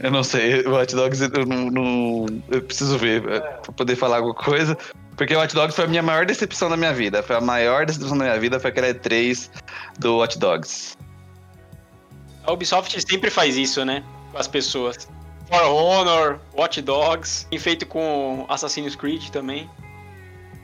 Eu 0.00 0.10
não 0.10 0.22
sei, 0.24 0.62
o 0.62 0.74
Hot 0.74 0.94
Dogs 0.94 1.20
eu 1.22 1.46
não, 1.46 1.66
não- 1.70 2.26
eu 2.50 2.62
preciso 2.62 2.98
ver 2.98 3.26
é, 3.28 3.40
pra 3.40 3.72
poder 3.72 3.96
falar 3.96 4.16
alguma 4.16 4.34
coisa. 4.34 4.76
Porque 5.16 5.34
o 5.36 5.40
Hot 5.40 5.54
Dogs 5.54 5.76
foi 5.76 5.84
a 5.84 5.88
minha 5.88 6.02
maior 6.02 6.24
decepção 6.24 6.70
da 6.70 6.76
minha 6.76 6.92
vida. 6.92 7.22
Foi 7.22 7.36
a 7.36 7.40
maior 7.40 7.84
decepção 7.84 8.16
da 8.16 8.24
minha 8.24 8.40
vida, 8.40 8.58
foi 8.58 8.70
aquela 8.70 8.88
E3 8.88 9.50
do 9.98 10.16
Hot 10.18 10.38
Dogs. 10.38 10.96
A 12.44 12.52
Ubisoft 12.52 13.00
sempre 13.08 13.30
faz 13.30 13.56
isso, 13.56 13.84
né? 13.84 14.02
Com 14.32 14.38
as 14.38 14.48
pessoas. 14.48 15.08
For 15.48 15.62
Honor, 15.62 16.40
Watch 16.54 16.80
Dogs, 16.80 17.46
e 17.50 17.58
feito 17.58 17.86
com 17.86 18.46
Assassin's 18.48 18.96
Creed 18.96 19.28
também. 19.30 19.68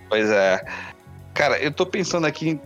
Pois 0.08 0.30
é. 0.30 0.64
Cara, 1.34 1.58
eu 1.58 1.70
tô 1.70 1.84
pensando 1.84 2.26
aqui 2.26 2.58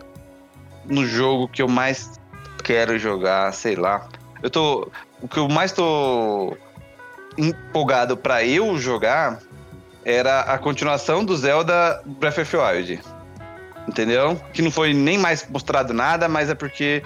no 0.84 1.04
jogo 1.06 1.48
que 1.48 1.60
eu 1.60 1.68
mais 1.68 2.20
quero 2.62 2.98
jogar, 2.98 3.52
sei 3.52 3.76
lá. 3.76 4.08
Eu 4.42 4.50
tô. 4.50 4.90
O 5.20 5.28
que 5.28 5.38
eu 5.38 5.48
mais 5.48 5.72
tô 5.72 6.56
empolgado 7.36 8.16
pra 8.16 8.44
eu 8.44 8.78
jogar 8.78 9.40
era 10.04 10.40
a 10.40 10.58
continuação 10.58 11.24
do 11.24 11.36
Zelda 11.36 12.02
Breath 12.04 12.38
of 12.38 12.50
the 12.50 12.58
Wild. 12.58 13.00
Entendeu? 13.88 14.40
Que 14.52 14.62
não 14.62 14.70
foi 14.70 14.94
nem 14.94 15.18
mais 15.18 15.48
mostrado 15.48 15.92
nada, 15.92 16.28
mas 16.28 16.48
é 16.48 16.54
porque 16.54 17.02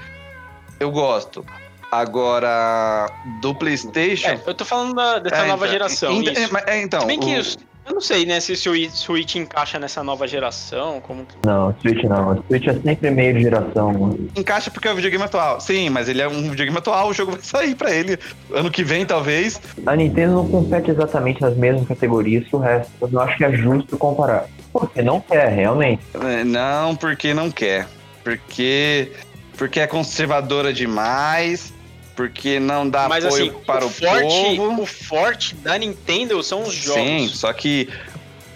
eu 0.78 0.90
gosto. 0.90 1.44
Agora, 1.91 3.07
do 3.41 3.55
PlayStation. 3.55 4.28
É, 4.28 4.41
eu 4.47 4.55
tô 4.55 4.64
falando 4.64 4.95
da- 4.95 5.18
dessa 5.18 5.37
É, 5.37 5.47
nova 5.49 5.64
então, 5.66 5.72
geração. 5.72 6.11
ainda- 6.11 6.32
isso. 6.32 6.57
é, 6.57 6.78
é, 6.78 6.82
então, 6.82 7.01
Se 7.01 7.07
bem 7.07 7.18
que 7.20 7.34
o- 7.37 7.41
os- 7.41 7.57
eu 7.87 7.95
não 7.95 8.01
sei, 8.01 8.26
né, 8.26 8.41
se 8.41 8.53
o 8.53 8.57
Switch- 8.57 8.91
Switch 8.91 9.37
encaixa 9.37 9.78
nessa 9.78 10.03
nova 10.03 10.26
geração, 10.26 11.01
como 11.01 11.24
Não, 11.45 11.74
Switch 11.80 12.03
não. 12.05 12.43
Switch 12.49 12.66
é 12.66 12.74
sempre 12.80 13.11
meio 13.12 13.39
geração. 13.41 14.18
Encaixa 14.37 14.70
porque 14.70 14.89
é 14.89 14.93
o 14.93 14.97
videogame 14.97 15.22
atual. 15.24 15.61
Sim, 15.61 15.89
mas 15.91 16.09
ele 16.09 16.20
é 16.20 16.28
um 16.28 16.51
videogame 16.51 16.76
atual, 16.76 17.09
o 17.09 17.12
jogo 17.14 17.32
vai 17.32 17.41
sair 17.43 17.74
pra 17.76 17.91
ele 17.95 18.18
ano 18.53 18.70
que 18.70 18.82
vem, 18.82 19.07
talvez. 19.07 19.61
A 19.87 19.95
Nintendo 19.95 20.34
não 20.34 20.49
compete 20.49 20.91
exatamente 20.91 21.41
nas 21.41 21.57
mesmas 21.57 21.87
categorias 21.87 22.47
que 22.49 22.57
o 22.57 22.59
resto. 22.59 22.91
Eu 23.01 23.09
não 23.09 23.20
acho 23.22 23.37
que 23.37 23.45
é 23.45 23.53
justo 23.53 23.97
comparar. 23.97 24.47
Porque 24.72 25.01
não 25.03 25.20
quer, 25.20 25.49
realmente. 25.51 26.03
É, 26.14 26.43
Não, 26.45 26.95
porque 26.97 27.32
não 27.32 27.51
quer. 27.51 27.87
Porque, 28.24 29.12
porque 29.57 29.80
é 29.80 29.87
conservadora 29.87 30.72
demais. 30.72 31.72
Porque 32.17 32.59
não 32.59 32.89
dá 32.89 33.09
Mas 33.09 33.27
apoio 33.27 33.51
assim, 33.51 33.64
para 33.67 33.85
o 33.85 33.89
o, 33.89 33.91
forte, 33.91 34.57
povo. 34.57 34.83
o 34.83 34.87
forte 34.87 35.55
da 35.57 35.77
Nintendo 35.77 36.43
são 36.43 36.62
os 36.62 36.75
jogos. 36.75 37.03
Sim, 37.03 37.29
só 37.29 37.53
que, 37.53 37.91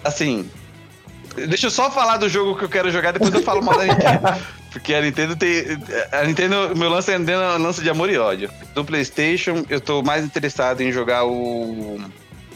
assim. 0.02 0.50
Deixa 1.36 1.66
eu 1.66 1.70
só 1.70 1.90
falar 1.90 2.16
do 2.16 2.28
jogo 2.28 2.56
que 2.56 2.64
eu 2.64 2.68
quero 2.68 2.90
jogar, 2.90 3.12
depois 3.12 3.32
eu 3.32 3.42
falo 3.42 3.62
mal 3.62 3.76
da 3.76 3.84
Nintendo. 3.84 4.20
Porque 4.72 4.94
a 4.94 5.00
Nintendo 5.02 5.36
tem. 5.36 5.64
A 6.12 6.24
Nintendo, 6.24 6.74
meu 6.76 6.88
lance 6.88 7.12
é 7.12 7.18
um 7.18 7.62
lance 7.62 7.82
de 7.82 7.90
amor 7.90 8.08
e 8.08 8.16
ódio. 8.16 8.50
Do 8.72 8.84
PlayStation, 8.84 9.64
eu 9.68 9.80
tô 9.80 10.02
mais 10.02 10.24
interessado 10.24 10.80
em 10.80 10.90
jogar 10.90 11.24
o. 11.24 12.00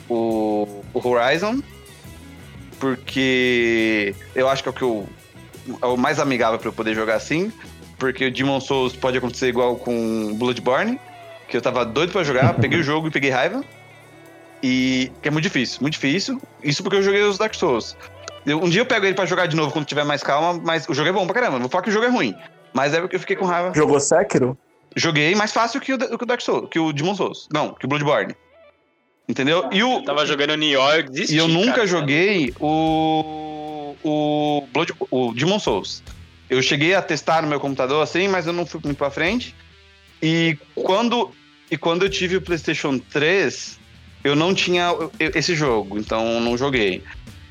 O, 0.09 0.85
o 0.93 1.09
Horizon. 1.09 1.61
Porque 2.79 4.15
eu 4.35 4.49
acho 4.49 4.63
que 4.63 4.69
é 4.69 4.71
o 4.71 4.75
que 4.75 4.83
eu, 4.83 5.09
é 5.83 5.87
o 5.87 5.97
mais 5.97 6.19
amigável 6.19 6.59
pra 6.59 6.69
eu 6.69 6.73
poder 6.73 6.95
jogar 6.95 7.17
assim. 7.17 7.53
Porque 8.13 8.27
o 8.27 8.31
Demon 8.31 8.61
Souls 8.61 8.95
pode 8.95 9.17
acontecer 9.17 9.49
igual 9.49 9.77
com 9.77 10.35
Bloodborne. 10.35 11.01
Que 11.49 11.57
eu 11.57 11.63
tava 11.63 11.85
doido 11.85 12.13
pra 12.13 12.23
jogar, 12.23 12.55
peguei 12.55 12.79
o 12.81 12.83
jogo 12.83 13.09
e 13.09 13.11
peguei 13.11 13.31
raiva. 13.31 13.63
E 14.63 15.11
que 15.23 15.29
é 15.29 15.31
muito 15.31 15.45
difícil, 15.45 15.79
muito 15.81 15.95
difícil. 15.95 16.41
Isso 16.63 16.83
porque 16.83 16.97
eu 16.99 17.03
joguei 17.03 17.23
os 17.23 17.39
Dark 17.39 17.55
Souls. 17.55 17.97
Eu- 18.47 18.63
um 18.63 18.69
dia 18.69 18.81
eu 18.83 18.87
pego 18.87 19.05
ele 19.07 19.15
pra 19.15 19.27
jogar 19.27 19.47
de 19.47 19.57
novo 19.57 19.73
quando 19.73 19.85
tiver 19.87 20.05
mais 20.05 20.23
calma, 20.23 20.61
mas 20.65 20.89
o 20.89 20.95
jogo 20.95 21.09
é 21.09 21.13
bom 21.13 21.25
pra 21.27 21.35
caramba. 21.35 21.53
Não 21.55 21.61
vou 21.63 21.69
falar 21.71 21.83
que 21.83 21.91
o 21.91 21.93
jogo 21.93 22.07
é 22.07 22.09
ruim. 22.09 22.35
Mas 22.73 22.93
é 22.95 23.01
porque 23.01 23.17
eu 23.17 23.21
fiquei 23.21 23.37
com 23.37 23.45
raiva. 23.45 23.73
Jogou 23.75 24.01
Sekiro? 24.01 24.57
Joguei 24.97 25.35
mais 25.35 25.53
fácil 25.53 25.81
que 25.81 25.93
o, 25.93 25.99
que 25.99 26.25
o 26.25 26.27
Dark 26.27 26.41
Souls, 26.41 26.69
que 26.71 26.79
o 26.79 26.93
Demon 26.93 27.15
Souls. 27.15 27.49
Não, 27.53 27.75
que 27.75 27.85
o 27.85 27.89
Bloodborne. 27.89 28.35
Entendeu? 29.29 29.69
E 29.73 29.83
o, 29.83 29.95
Eu 29.99 30.05
tava 30.05 30.27
jogando 30.27 30.55
New 30.57 30.69
York, 30.69 31.11
desisti, 31.11 31.35
e 31.35 31.39
eu 31.39 31.49
nunca 31.49 31.73
cara. 31.73 31.87
joguei 31.87 32.53
o. 32.61 33.95
O. 34.03 34.67
Blood, 34.73 34.93
o 35.11 35.33
Demon 35.33 35.59
Souls. 35.59 36.03
Eu 36.49 36.61
cheguei 36.62 36.95
a 36.95 37.03
testar 37.03 37.42
no 37.42 37.49
meu 37.49 37.59
computador 37.59 38.03
assim, 38.03 38.28
mas 38.28 38.47
eu 38.47 38.53
não 38.53 38.66
fui 38.66 38.80
muito 38.84 38.99
pra 38.99 39.11
frente. 39.11 39.55
E 40.22 40.57
quando, 40.74 41.30
e 41.70 41.76
quando 41.76 42.05
eu 42.05 42.11
tive 42.11 42.36
o 42.36 42.42
PlayStation 42.42 42.99
3, 42.99 43.78
eu 44.22 44.34
não 44.34 44.55
tinha 44.55 44.95
esse 45.18 45.55
jogo, 45.55 45.99
então 45.99 46.40
não 46.40 46.57
joguei. 46.57 47.03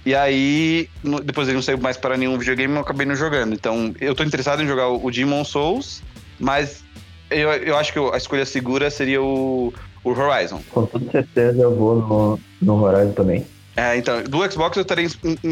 E 0.05 0.13
aí, 0.13 0.89
depois 1.23 1.47
ele 1.47 1.55
não 1.55 1.61
saiu 1.61 1.77
mais 1.77 1.95
para 1.95 2.17
nenhum 2.17 2.37
videogame, 2.37 2.73
eu 2.73 2.81
acabei 2.81 3.05
não 3.05 3.15
jogando. 3.15 3.53
Então, 3.53 3.93
eu 4.01 4.13
tô 4.13 4.23
interessado 4.23 4.61
em 4.61 4.67
jogar 4.67 4.89
o 4.89 5.09
Demon 5.09 5.45
Souls, 5.45 6.03
mas 6.39 6.83
eu, 7.29 7.49
eu 7.51 7.77
acho 7.77 7.93
que 7.93 7.99
a 7.99 8.17
escolha 8.17 8.45
segura 8.45 8.89
seria 8.89 9.21
o, 9.21 9.73
o 10.03 10.09
Horizon. 10.09 10.61
Com 10.71 10.85
toda 10.85 11.09
certeza 11.09 11.61
eu 11.61 11.73
vou 11.73 11.95
no, 11.95 12.39
no 12.61 12.83
Horizon 12.83 13.13
também. 13.13 13.45
É, 13.75 13.97
então, 13.97 14.23
do 14.23 14.51
Xbox 14.51 14.77
eu 14.77 14.83
estaria. 14.83 15.09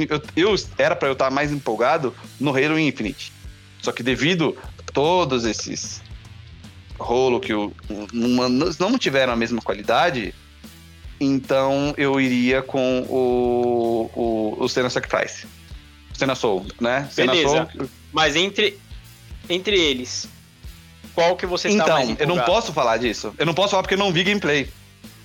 Eu, 0.09 0.22
eu 0.36 0.55
era 0.78 0.95
pra 0.95 1.09
eu 1.09 1.13
estar 1.13 1.32
mais 1.32 1.51
empolgado 1.51 2.15
no 2.39 2.51
Halo 2.51 2.78
Infinite. 2.78 3.34
Só 3.82 3.91
que 3.91 4.03
devido 4.03 4.55
a 4.78 4.91
todos 4.91 5.43
esses 5.43 6.01
rolo 6.99 7.39
que 7.39 7.53
o, 7.53 7.74
não, 8.13 8.49
não 8.80 8.97
tiveram 8.97 9.34
a 9.34 9.36
mesma 9.36 9.59
qualidade, 9.59 10.36
então 11.19 11.93
eu 11.97 12.22
iria 12.22 12.61
com 12.61 13.01
o, 13.09 14.11
o, 14.15 14.63
o 14.63 14.69
Senna 14.69 14.89
Sacrifice. 14.89 15.47
Senna 16.13 16.36
Soul, 16.36 16.67
né? 16.80 17.07
Senna 17.11 17.32
Beleza. 17.34 17.69
Soul. 17.74 17.89
Mas 18.13 18.36
entre, 18.36 18.80
entre 19.49 19.80
eles, 19.80 20.30
qual 21.15 21.36
que 21.36 21.47
você 21.47 21.69
está 21.69 21.84
Então, 21.84 21.95
mais 21.95 22.09
eu 22.09 22.15
não 22.28 22.36
empolgado? 22.36 22.51
posso 22.51 22.74
falar 22.74 22.97
disso. 22.97 23.34
Eu 23.38 23.45
não 23.45 23.53
posso 23.53 23.72
falar 23.72 23.82
porque 23.82 23.95
eu 23.95 23.99
não 23.99 24.13
vi 24.13 24.24
gameplay. 24.24 24.69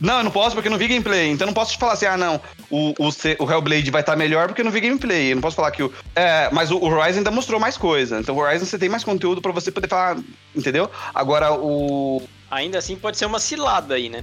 Não, 0.01 0.19
eu 0.19 0.25
não 0.25 0.31
posso 0.31 0.55
porque 0.55 0.69
eu 0.69 0.71
não 0.73 0.79
vi 0.79 0.89
gameplay. 0.89 1.31
Então 1.31 1.45
eu 1.47 1.49
não 1.49 1.55
posso 1.55 1.73
te 1.73 1.79
falar 1.79 1.95
assim, 1.95 2.05
ah, 2.07 2.17
não, 2.17 2.41
o, 2.71 2.95
o, 2.99 3.09
o 3.45 3.51
Hellblade 3.51 3.91
vai 3.91 4.03
estar 4.03 4.15
melhor 4.17 4.47
porque 4.49 4.61
eu 4.61 4.65
não 4.65 4.73
vi 4.73 4.81
gameplay. 4.81 5.33
Eu 5.33 5.37
não 5.37 5.43
posso 5.43 5.57
falar 5.57 5.71
que 5.71 5.83
o. 5.83 5.93
É, 6.15 6.51
mas 6.53 6.71
o, 6.71 6.77
o 6.77 6.85
Horizon 6.87 7.19
ainda 7.19 7.31
mostrou 7.31 7.59
mais 7.59 7.77
coisa. 7.79 8.21
Então 8.21 8.35
o 8.37 8.39
Horizon 8.39 8.67
você 8.67 8.79
tem 8.79 8.89
mais 8.91 9.03
conteúdo 9.05 9.41
pra 9.41 9.53
você 9.53 9.71
poder 9.73 9.89
falar, 9.89 10.19
entendeu? 10.55 10.91
Agora 11.15 11.53
o. 11.55 12.23
Ainda 12.51 12.79
assim 12.79 12.95
pode 12.97 13.17
ser 13.17 13.25
uma 13.27 13.39
cilada 13.39 13.95
aí, 13.95 14.09
né? 14.09 14.23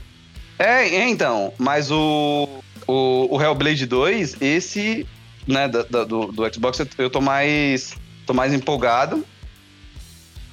É, 0.60 0.88
é 0.88 1.08
então. 1.10 1.54
Mas 1.58 1.90
o. 1.92 2.48
O, 2.86 3.38
o 3.38 3.42
Hellblade 3.42 3.86
2, 3.86 4.42
esse, 4.42 5.08
né, 5.48 5.70
da- 5.70 5.84
da- 5.84 6.04
do, 6.04 6.28
do 6.34 6.54
Xbox, 6.54 6.78
eu- 6.80 6.88
eu 6.98 7.10
tô 7.10 7.22
mais. 7.22 7.94
tô 8.28 8.34
mais 8.34 8.54
empolgado. 8.54 9.26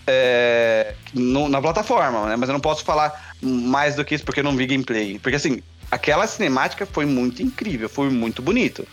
É, 0.06 0.94
no- 1.14 1.48
na 1.48 1.60
plataforma, 1.60 2.26
né? 2.26 2.36
Mas 2.36 2.48
eu 2.48 2.52
não 2.52 2.60
posso 2.60 2.84
falar 2.84 3.29
mais 3.42 3.94
do 3.96 4.04
que 4.04 4.14
isso 4.14 4.24
porque 4.24 4.40
eu 4.40 4.44
não 4.44 4.56
vi 4.56 4.66
gameplay. 4.66 5.18
Porque 5.18 5.36
assim, 5.36 5.62
aquela 5.90 6.26
cinemática 6.26 6.86
foi 6.86 7.06
muito 7.06 7.42
incrível, 7.42 7.88
foi 7.88 8.10
muito 8.10 8.42
bonito. 8.42 8.86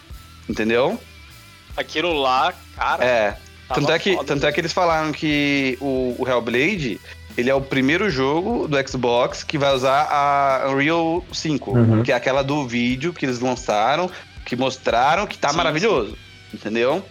Entendeu? 0.50 1.00
Aquilo 1.76 2.14
lá, 2.14 2.54
cara, 2.76 3.04
É. 3.06 3.38
Tanto 3.74 3.92
é, 3.92 4.00
que, 4.00 4.14
foda, 4.14 4.26
tanto 4.26 4.46
é 4.46 4.52
que 4.54 4.62
eles 4.62 4.72
falaram 4.72 5.12
que 5.12 5.78
o, 5.82 6.16
o 6.18 6.26
Hellblade, 6.26 7.02
ele 7.38 7.50
é 7.50 7.54
o 7.54 7.60
primeiro 7.60 8.10
jogo 8.10 8.66
do 8.66 8.78
Xbox 8.90 9.44
que 9.44 9.58
vai 9.58 9.74
usar 9.76 10.08
a 10.10 10.70
Unreal 10.70 11.22
5, 11.34 11.72
Uhum. 11.78 12.02
que 12.02 12.14
é 12.14 12.16
aquela 12.16 12.42
do 12.42 12.66
vídeo 12.66 13.12
que 13.12 13.26
eles 13.26 13.42
lançaram, 13.42 14.10
que 14.46 14.56
mostraram 14.56 15.28
que 15.28 15.38
tá 15.38 15.50
Sim, 15.50 15.58
maravilhoso. 15.58 16.18
Entendeu? 16.54 17.04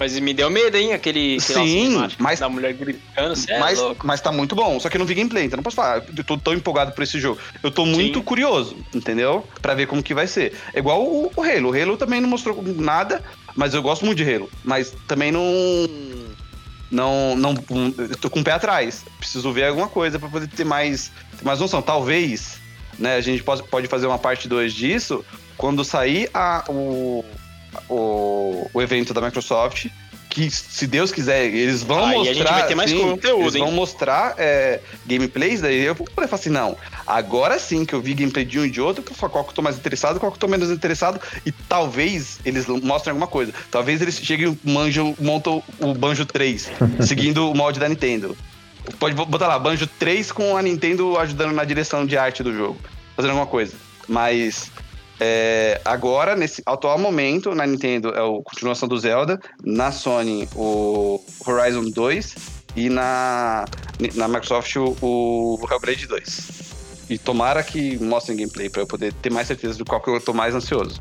Mas 0.00 0.18
me 0.18 0.32
deu 0.32 0.48
medo, 0.48 0.78
hein? 0.78 0.94
Aquele 0.94 1.38
Sim, 1.38 2.08
mas- 2.18 2.40
da 2.40 2.48
mulher 2.48 2.72
gritando, 2.72 3.36
cê 3.36 3.52
é 3.52 3.58
mas, 3.58 3.78
louco. 3.78 4.06
mas 4.06 4.18
tá 4.18 4.32
muito 4.32 4.56
bom. 4.56 4.80
Só 4.80 4.88
que 4.88 4.96
eu 4.96 4.98
não 4.98 5.04
vi 5.04 5.14
gameplay, 5.14 5.44
então 5.44 5.58
não 5.58 5.62
posso 5.62 5.76
falar. 5.76 6.02
Eu 6.16 6.24
tô 6.24 6.38
tão 6.38 6.54
empolgado 6.54 6.92
por 6.92 7.02
esse 7.02 7.20
jogo. 7.20 7.38
Eu 7.62 7.70
tô 7.70 7.84
muito 7.84 8.18
Sim. 8.20 8.24
curioso, 8.24 8.78
entendeu? 8.94 9.46
Pra 9.60 9.74
ver 9.74 9.86
como 9.86 10.02
que 10.02 10.14
vai 10.14 10.26
ser. 10.26 10.54
É 10.72 10.78
igual 10.78 11.04
o, 11.04 11.30
o 11.36 11.42
Halo. 11.42 11.68
O 11.70 11.78
Halo 11.78 11.98
também 11.98 12.18
não 12.18 12.30
mostrou 12.30 12.62
nada, 12.78 13.22
mas 13.54 13.74
eu 13.74 13.82
gosto 13.82 14.06
muito 14.06 14.16
de 14.16 14.34
Halo. 14.34 14.48
Mas 14.64 14.90
também 15.06 15.30
não. 15.30 15.42
Não. 16.90 17.36
não 17.36 17.54
tô 18.20 18.30
com 18.30 18.40
o 18.40 18.44
pé 18.44 18.52
atrás. 18.52 19.04
Preciso 19.18 19.52
ver 19.52 19.66
alguma 19.66 19.88
coisa 19.88 20.18
pra 20.18 20.30
poder 20.30 20.48
ter 20.48 20.64
mais, 20.64 21.12
ter 21.38 21.44
mais 21.44 21.60
noção. 21.60 21.82
Talvez, 21.82 22.58
né, 22.98 23.16
a 23.16 23.20
gente 23.20 23.42
pode, 23.42 23.62
pode 23.64 23.86
fazer 23.86 24.06
uma 24.06 24.18
parte 24.18 24.48
2 24.48 24.72
disso 24.72 25.22
quando 25.58 25.84
sair 25.84 26.30
a, 26.32 26.64
o, 26.70 27.22
o, 27.88 28.68
o 28.72 28.82
evento 28.82 29.12
da 29.14 29.20
Microsoft. 29.20 29.86
Que, 30.28 30.48
se 30.48 30.86
Deus 30.86 31.10
quiser, 31.10 31.46
eles 31.46 31.82
vão 31.82 32.04
Aí 32.04 32.14
a 32.14 32.18
mostrar. 32.18 32.34
gente 32.34 32.44
vai 32.44 32.66
ter 32.68 32.74
mais 32.76 32.88
sim, 32.88 33.00
conteúdo, 33.00 33.42
eles 33.42 33.54
hein? 33.56 33.62
vão 33.62 33.72
mostrar 33.72 34.36
é, 34.38 34.78
gameplays, 35.04 35.60
daí 35.60 35.84
eu 35.84 35.92
vou 35.92 36.06
poder 36.06 36.28
falar 36.28 36.38
assim, 36.38 36.50
não, 36.50 36.76
agora 37.04 37.58
sim 37.58 37.84
que 37.84 37.92
eu 37.92 38.00
vi 38.00 38.14
gameplay 38.14 38.44
de 38.44 38.60
um 38.60 38.64
e 38.64 38.70
de 38.70 38.80
outro, 38.80 39.02
qual 39.02 39.42
que 39.42 39.50
eu 39.50 39.54
tô 39.54 39.60
mais 39.60 39.76
interessado, 39.76 40.20
qual 40.20 40.30
que 40.30 40.36
eu 40.36 40.40
tô 40.40 40.46
menos 40.46 40.70
interessado, 40.70 41.20
e 41.44 41.50
talvez 41.50 42.38
eles 42.44 42.68
mostrem 42.68 43.10
alguma 43.10 43.26
coisa. 43.26 43.52
Talvez 43.72 44.00
eles 44.00 44.20
cheguem, 44.20 44.56
manjam, 44.62 45.16
montam 45.18 45.64
o 45.80 45.92
Banjo 45.94 46.24
3, 46.24 46.70
seguindo 47.04 47.50
o 47.50 47.54
molde 47.56 47.80
da 47.80 47.88
Nintendo. 47.88 48.38
Pode 49.00 49.16
botar 49.16 49.48
lá, 49.48 49.58
Banjo 49.58 49.88
3 49.98 50.30
com 50.30 50.56
a 50.56 50.62
Nintendo 50.62 51.18
ajudando 51.18 51.52
na 51.52 51.64
direção 51.64 52.06
de 52.06 52.16
arte 52.16 52.40
do 52.44 52.54
jogo, 52.56 52.78
fazendo 53.16 53.32
alguma 53.32 53.48
coisa. 53.48 53.74
Mas 54.08 54.70
é, 55.20 55.78
agora, 55.84 56.34
nesse 56.34 56.62
atual 56.64 56.98
momento, 56.98 57.54
na 57.54 57.66
Nintendo 57.66 58.08
é 58.08 58.20
a 58.20 58.42
continuação 58.42 58.88
do 58.88 58.98
Zelda, 58.98 59.38
na 59.62 59.92
Sony 59.92 60.48
o 60.56 61.22
Horizon 61.46 61.90
2 61.90 62.34
e 62.74 62.88
na, 62.88 63.66
na 64.14 64.26
Microsoft 64.26 64.74
o, 64.76 64.96
o 65.02 65.58
Hellblade 65.70 66.06
2. 66.06 66.70
E 67.10 67.18
tomara 67.18 67.62
que 67.62 67.98
mostrem 67.98 68.38
gameplay 68.38 68.70
para 68.70 68.80
eu 68.80 68.86
poder 68.86 69.12
ter 69.12 69.30
mais 69.30 69.46
certeza 69.46 69.76
do 69.76 69.84
qual 69.84 70.00
que 70.00 70.08
eu 70.08 70.18
tô 70.20 70.32
mais 70.32 70.54
ansioso. 70.54 70.98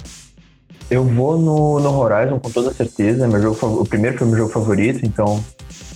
Eu 0.92 1.06
vou 1.06 1.38
no, 1.38 1.80
no 1.80 1.98
Horizon 1.98 2.40
com 2.40 2.50
toda 2.50 2.74
certeza, 2.74 3.26
meu 3.26 3.42
jogo, 3.42 3.82
o 3.82 3.86
primeiro 3.86 4.18
foi 4.18 4.28
meu 4.28 4.38
jogo 4.38 4.52
favorito, 4.52 5.06
então 5.06 5.42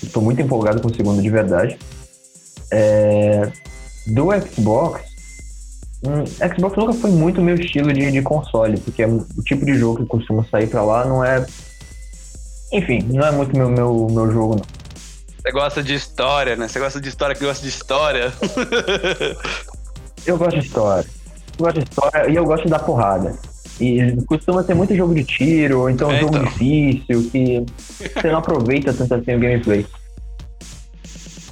estou 0.01 0.23
muito 0.23 0.41
empolgado 0.41 0.79
com 0.79 0.87
o 0.87 0.95
segundo 0.95 1.21
de 1.21 1.29
verdade. 1.29 1.77
É, 2.71 3.51
do 4.07 4.29
Xbox, 4.31 5.12
Xbox 6.55 6.77
nunca 6.77 6.93
foi 6.93 7.11
muito 7.11 7.41
meu 7.41 7.55
estilo 7.55 7.93
de, 7.93 8.11
de 8.11 8.21
console, 8.21 8.77
porque 8.79 9.03
é 9.03 9.07
o 9.07 9.25
tipo 9.45 9.65
de 9.65 9.75
jogo 9.75 9.99
que 9.99 10.05
costuma 10.05 10.43
sair 10.45 10.67
para 10.67 10.83
lá 10.83 11.05
não 11.05 11.23
é. 11.23 11.45
Enfim, 12.73 13.01
não 13.03 13.25
é 13.25 13.31
muito 13.31 13.55
meu, 13.55 13.69
meu, 13.69 14.07
meu 14.11 14.31
jogo, 14.31 14.55
não. 14.55 14.83
Você 15.43 15.51
gosta 15.51 15.83
de 15.83 15.93
história, 15.93 16.55
né? 16.55 16.67
Você 16.67 16.79
gosta 16.79 17.01
de 17.01 17.09
história 17.09 17.35
que 17.35 17.45
gosta 17.45 17.61
de 17.61 17.69
história. 17.69 18.33
eu 20.25 20.37
gosto 20.37 20.59
de 20.59 20.65
história. 20.65 21.09
Eu 21.57 21.65
gosto 21.65 21.79
de 21.79 21.89
história 21.89 22.29
e 22.29 22.35
eu 22.35 22.45
gosto 22.45 22.69
da 22.69 22.79
porrada. 22.79 23.37
E 23.79 24.15
costuma 24.25 24.63
ser 24.63 24.73
muito 24.73 24.95
jogo 24.95 25.13
de 25.13 25.23
tiro, 25.23 25.81
ou 25.81 25.89
então 25.89 26.11
é, 26.11 26.19
jogo 26.19 26.37
então. 26.37 26.45
difícil, 26.45 27.29
que 27.29 27.65
você 28.13 28.31
não 28.31 28.39
aproveita 28.39 28.93
tanto 28.93 29.15
assim 29.15 29.35
o 29.35 29.39
gameplay. 29.39 29.85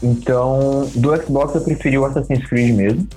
Então, 0.02 0.89
do 0.95 1.16
Xbox 1.22 1.56
eu 1.56 1.62
preferi 1.62 1.97
o 1.97 2.06
Assassin's 2.06 2.45
Creed 2.47 2.76
mesmo. 2.76 3.08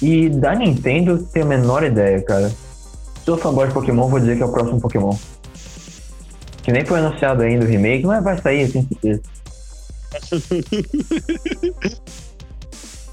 E 0.00 0.28
da 0.28 0.54
Nintendo, 0.54 1.18
tenho 1.32 1.46
a 1.46 1.48
menor 1.48 1.84
ideia, 1.84 2.22
cara. 2.22 2.50
Sou 3.24 3.36
fanboy 3.36 3.68
de 3.68 3.74
Pokémon, 3.74 4.08
vou 4.08 4.18
dizer 4.18 4.36
que 4.36 4.42
é 4.42 4.46
o 4.46 4.52
próximo 4.52 4.80
Pokémon. 4.80 5.14
Que 6.62 6.72
nem 6.72 6.84
foi 6.84 6.98
anunciado 7.00 7.42
ainda 7.42 7.64
o 7.64 7.68
remake, 7.68 8.06
mas 8.06 8.22
vai 8.22 8.40
sair, 8.40 8.70
tenho 8.70 8.86
certeza. 8.88 9.22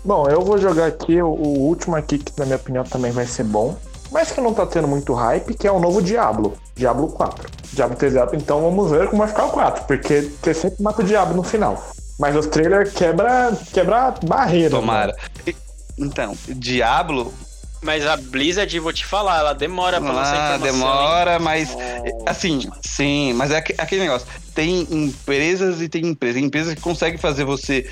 Bom, 0.04 0.30
eu 0.30 0.42
vou 0.42 0.58
jogar 0.58 0.86
aqui 0.88 1.22
o, 1.22 1.28
o 1.28 1.60
último 1.60 1.96
aqui, 1.96 2.18
que 2.18 2.32
na 2.38 2.46
minha 2.46 2.58
opinião 2.58 2.84
também 2.84 3.12
vai 3.12 3.26
ser 3.26 3.44
bom 3.44 3.78
mas 4.12 4.32
que 4.32 4.42
não 4.42 4.54
tá 4.54 4.66
tendo 4.66 4.88
muito 4.88 5.14
hype, 5.14 5.54
que 5.54 5.68
é 5.68 5.72
o 5.72 5.80
novo 5.80 6.02
Diablo, 6.02 6.54
Diablo 6.76 7.08
4. 7.10 7.50
Diablo 7.74 7.98
3 7.98 8.16
então 8.34 8.62
vamos 8.62 8.90
ver 8.90 9.08
como 9.08 9.20
vai 9.20 9.28
ficar 9.28 9.46
o 9.46 9.52
4, 9.52 9.86
porque 9.86 10.22
você 10.42 10.54
sempre 10.54 10.82
mata 10.82 11.02
o 11.02 11.06
Diablo 11.06 11.36
no 11.36 11.44
final. 11.44 11.82
Mas 12.20 12.36
os 12.36 12.48
trailers 12.48 12.94
quebra, 12.94 13.52
quebra 13.74 14.14
barreira. 14.26 14.72
Tomara. 14.72 15.16
Né? 15.46 15.54
Então, 15.98 16.38
Diablo. 16.48 17.34
Mas 17.82 18.06
a 18.06 18.18
Blizzard, 18.18 18.80
vou 18.80 18.92
te 18.92 19.06
falar, 19.06 19.40
ela 19.40 19.54
demora 19.54 20.02
pra 20.02 20.12
lançar 20.12 20.34
ah, 20.34 20.56
informação. 20.56 20.80
Demora, 20.80 21.34
hein? 21.34 21.40
mas. 21.42 21.76
Oh. 21.76 22.24
Assim, 22.30 22.68
sim, 22.82 23.34
mas 23.34 23.52
é 23.52 23.58
aquele 23.58 24.02
negócio. 24.02 24.28
Tem 24.56 24.88
empresas 24.90 25.82
e 25.82 25.88
tem 25.88 26.08
empresas. 26.08 26.36
Tem 26.36 26.46
empresas 26.46 26.74
que 26.74 26.82
conseguem 26.82 27.20
fazer 27.20 27.44
você 27.44 27.90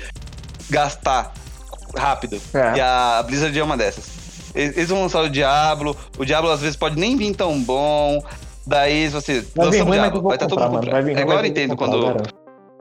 gastar 0.68 1.32
rápido. 1.96 2.40
É. 2.52 2.78
E 2.78 2.80
a 2.80 3.22
Blizzard 3.24 3.56
é 3.56 3.62
uma 3.62 3.76
dessas. 3.76 4.04
Eles 4.54 4.88
vão 4.88 5.02
lançar 5.02 5.22
o 5.22 5.28
Diablo. 5.28 5.96
O 6.18 6.24
Diablo 6.24 6.50
às 6.50 6.60
vezes 6.60 6.76
pode 6.76 6.98
nem 6.98 7.16
vir 7.16 7.34
tão 7.34 7.60
bom. 7.60 8.24
Daí 8.66 9.08
você 9.08 9.46
vai 9.54 9.66
lança 9.66 9.84
o 9.84 9.90
Diablo, 9.90 10.22
vai 10.22 10.36
estar 10.36 10.46
tá 10.48 10.56
todo 10.56 10.70
mundo 10.70 10.90
É 10.90 11.20
igual 11.20 11.38
a 11.38 11.42
Nintendo 11.42 11.76
quando. 11.76 12.16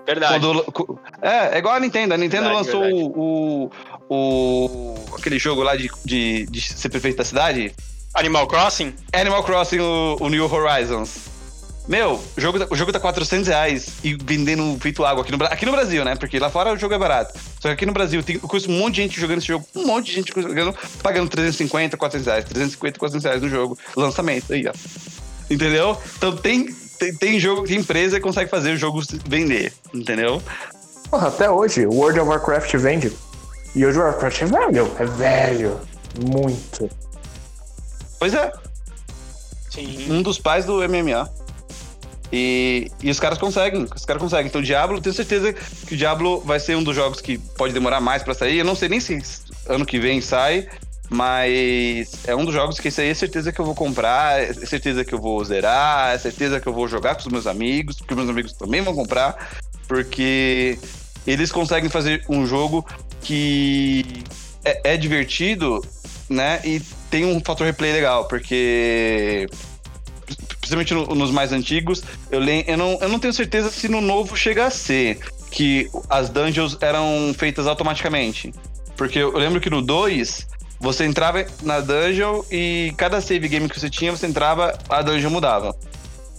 Verdade. 0.05 0.39
Quando, 0.39 0.99
é, 1.21 1.55
é 1.55 1.57
igual 1.57 1.75
a 1.75 1.79
Nintendo. 1.79 2.13
A 2.13 2.17
Nintendo 2.17 2.45
verdade, 2.45 2.65
lançou 2.65 2.81
verdade. 2.81 3.13
O, 3.15 3.71
o, 4.09 4.95
aquele 5.17 5.39
jogo 5.39 5.63
lá 5.63 5.75
de, 5.75 5.89
de, 6.03 6.45
de 6.45 6.61
ser 6.61 6.89
prefeito 6.89 7.17
da 7.17 7.25
cidade. 7.25 7.73
Animal 8.13 8.47
Crossing? 8.47 8.93
Animal 9.11 9.43
Crossing, 9.43 9.79
o, 9.79 10.17
o 10.19 10.29
New 10.29 10.51
Horizons. 10.51 11.35
Meu, 11.87 12.19
o 12.35 12.41
jogo, 12.41 12.57
tá, 12.57 12.67
o 12.69 12.75
jogo 12.75 12.91
tá 12.91 12.99
400 12.99 13.47
reais 13.47 13.87
e 14.03 14.15
vendendo 14.15 14.77
feito 14.79 15.05
água 15.05 15.23
aqui 15.23 15.31
no, 15.31 15.43
aqui 15.45 15.65
no 15.65 15.71
Brasil, 15.71 16.03
né? 16.03 16.15
Porque 16.15 16.39
lá 16.39 16.49
fora 16.49 16.73
o 16.73 16.77
jogo 16.77 16.95
é 16.95 16.97
barato. 16.97 17.37
Só 17.59 17.67
que 17.67 17.73
aqui 17.73 17.85
no 17.85 17.93
Brasil 17.93 18.23
tem, 18.23 18.35
eu 18.35 18.41
conheço 18.41 18.71
um 18.71 18.79
monte 18.79 18.95
de 18.95 19.01
gente 19.03 19.21
jogando 19.21 19.37
esse 19.37 19.47
jogo, 19.47 19.67
um 19.75 19.85
monte 19.85 20.07
de 20.07 20.13
gente 20.13 20.33
jogando, 20.35 20.75
pagando 21.03 21.29
350, 21.29 21.95
400 21.95 22.25
reais, 22.25 22.45
350, 22.45 22.99
400 22.99 23.25
reais 23.25 23.41
no 23.41 23.49
jogo. 23.49 23.77
Lançamento 23.95 24.51
aí, 24.51 24.67
ó. 24.67 24.73
Entendeu? 25.49 25.95
Então 26.17 26.35
tem, 26.35 26.65
tem, 26.97 27.13
tem 27.13 27.39
jogo, 27.39 27.67
tem 27.67 27.77
empresa 27.77 28.17
que 28.17 28.23
consegue 28.23 28.49
fazer 28.49 28.71
o 28.71 28.77
jogo 28.77 29.03
vender, 29.27 29.71
entendeu? 29.93 30.41
Porra, 31.11 31.27
até 31.27 31.49
hoje, 31.49 31.85
o 31.85 31.93
World 31.93 32.19
of 32.19 32.29
Warcraft 32.29 32.75
vende. 32.77 33.11
E 33.75 33.83
World 33.83 33.99
of 33.99 34.07
Warcraft 34.07 34.41
é 34.41 34.45
velho, 34.45 34.95
é 34.97 35.05
velho. 35.05 35.81
Muito. 36.25 36.89
Pois 38.17 38.33
é. 38.33 38.51
Sim. 39.69 40.11
Um 40.11 40.21
dos 40.21 40.39
pais 40.39 40.63
do 40.65 40.77
MMA. 40.87 41.29
E, 42.31 42.89
e 43.03 43.11
os 43.11 43.19
caras 43.19 43.37
conseguem, 43.37 43.85
os 43.95 44.05
caras 44.05 44.21
conseguem. 44.21 44.47
Então, 44.47 44.61
o 44.61 44.63
Diablo, 44.63 45.01
tenho 45.01 45.13
certeza 45.13 45.53
que 45.53 45.93
o 45.93 45.97
Diablo 45.97 46.39
vai 46.41 46.59
ser 46.59 46.75
um 46.75 46.83
dos 46.83 46.95
jogos 46.95 47.21
que 47.21 47.37
pode 47.37 47.73
demorar 47.73 47.99
mais 47.99 48.23
para 48.23 48.33
sair. 48.33 48.57
Eu 48.57 48.65
não 48.65 48.75
sei 48.75 48.89
nem 48.89 48.99
se 48.99 49.19
ano 49.67 49.85
que 49.85 49.99
vem 49.99 50.21
sai, 50.21 50.67
mas 51.09 52.25
é 52.25 52.35
um 52.35 52.45
dos 52.45 52.53
jogos 52.53 52.79
que 52.79 52.87
isso 52.87 53.01
aí 53.01 53.09
é 53.09 53.13
certeza 53.13 53.51
que 53.51 53.59
eu 53.59 53.65
vou 53.65 53.75
comprar, 53.75 54.41
é 54.41 54.53
certeza 54.53 55.03
que 55.03 55.13
eu 55.13 55.19
vou 55.19 55.43
zerar, 55.43 56.13
é 56.13 56.17
certeza 56.17 56.59
que 56.59 56.67
eu 56.67 56.73
vou 56.73 56.87
jogar 56.87 57.15
com 57.15 57.21
os 57.21 57.27
meus 57.27 57.45
amigos, 57.45 57.97
porque 57.97 58.15
meus 58.15 58.29
amigos 58.29 58.53
também 58.53 58.81
vão 58.81 58.95
comprar, 58.95 59.51
porque 59.87 60.79
eles 61.27 61.51
conseguem 61.51 61.89
fazer 61.89 62.23
um 62.29 62.45
jogo 62.45 62.85
que 63.25 64.05
é, 64.63 64.93
é 64.93 64.97
divertido, 64.97 65.83
né? 66.29 66.61
E 66.63 66.79
tem 67.09 67.25
um 67.25 67.41
fator 67.43 67.65
replay 67.65 67.91
legal, 67.91 68.27
porque 68.27 69.47
principalmente 70.59 70.93
no, 70.93 71.15
nos 71.15 71.31
mais 71.31 71.51
antigos, 71.51 72.03
eu, 72.31 72.43
eu, 72.43 72.77
não, 72.77 72.97
eu 73.01 73.09
não 73.09 73.19
tenho 73.19 73.33
certeza 73.33 73.69
se 73.69 73.87
no 73.87 74.01
novo 74.01 74.35
chega 74.35 74.65
a 74.65 74.69
ser 74.69 75.19
que 75.51 75.89
as 76.09 76.29
dungeons 76.29 76.77
eram 76.81 77.33
feitas 77.37 77.67
automaticamente. 77.67 78.53
Porque 78.95 79.19
eu 79.19 79.37
lembro 79.37 79.59
que 79.59 79.69
no 79.69 79.81
2, 79.81 80.47
você 80.79 81.05
entrava 81.05 81.45
na 81.63 81.79
dungeon 81.79 82.43
e 82.51 82.93
cada 82.97 83.21
save 83.21 83.47
game 83.47 83.69
que 83.69 83.79
você 83.79 83.89
tinha, 83.89 84.11
você 84.11 84.27
entrava, 84.27 84.77
a 84.89 85.01
dungeon 85.01 85.29
mudava. 85.29 85.75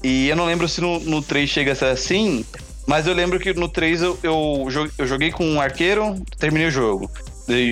E 0.03 0.29
eu 0.29 0.37
não 0.37 0.47
lembro 0.47 0.69
se 0.69 0.81
no, 0.81 1.01
no 1.01 1.23
3 1.23 1.49
chega 1.49 1.73
a 1.73 1.75
ser 1.75 1.87
assim, 1.87 2.45
mas 2.87 3.07
eu 3.07 3.15
lembro 3.15 3.41
que 3.41 3.53
no 3.53 3.69
3 3.69 4.03
eu, 4.03 4.19
eu, 4.23 4.69
eu 4.97 5.07
joguei 5.07 5.33
com 5.33 5.45
um 5.45 5.61
arqueiro, 5.61 6.17
terminei 6.39 6.69
o 6.69 6.71
jogo. 6.71 7.11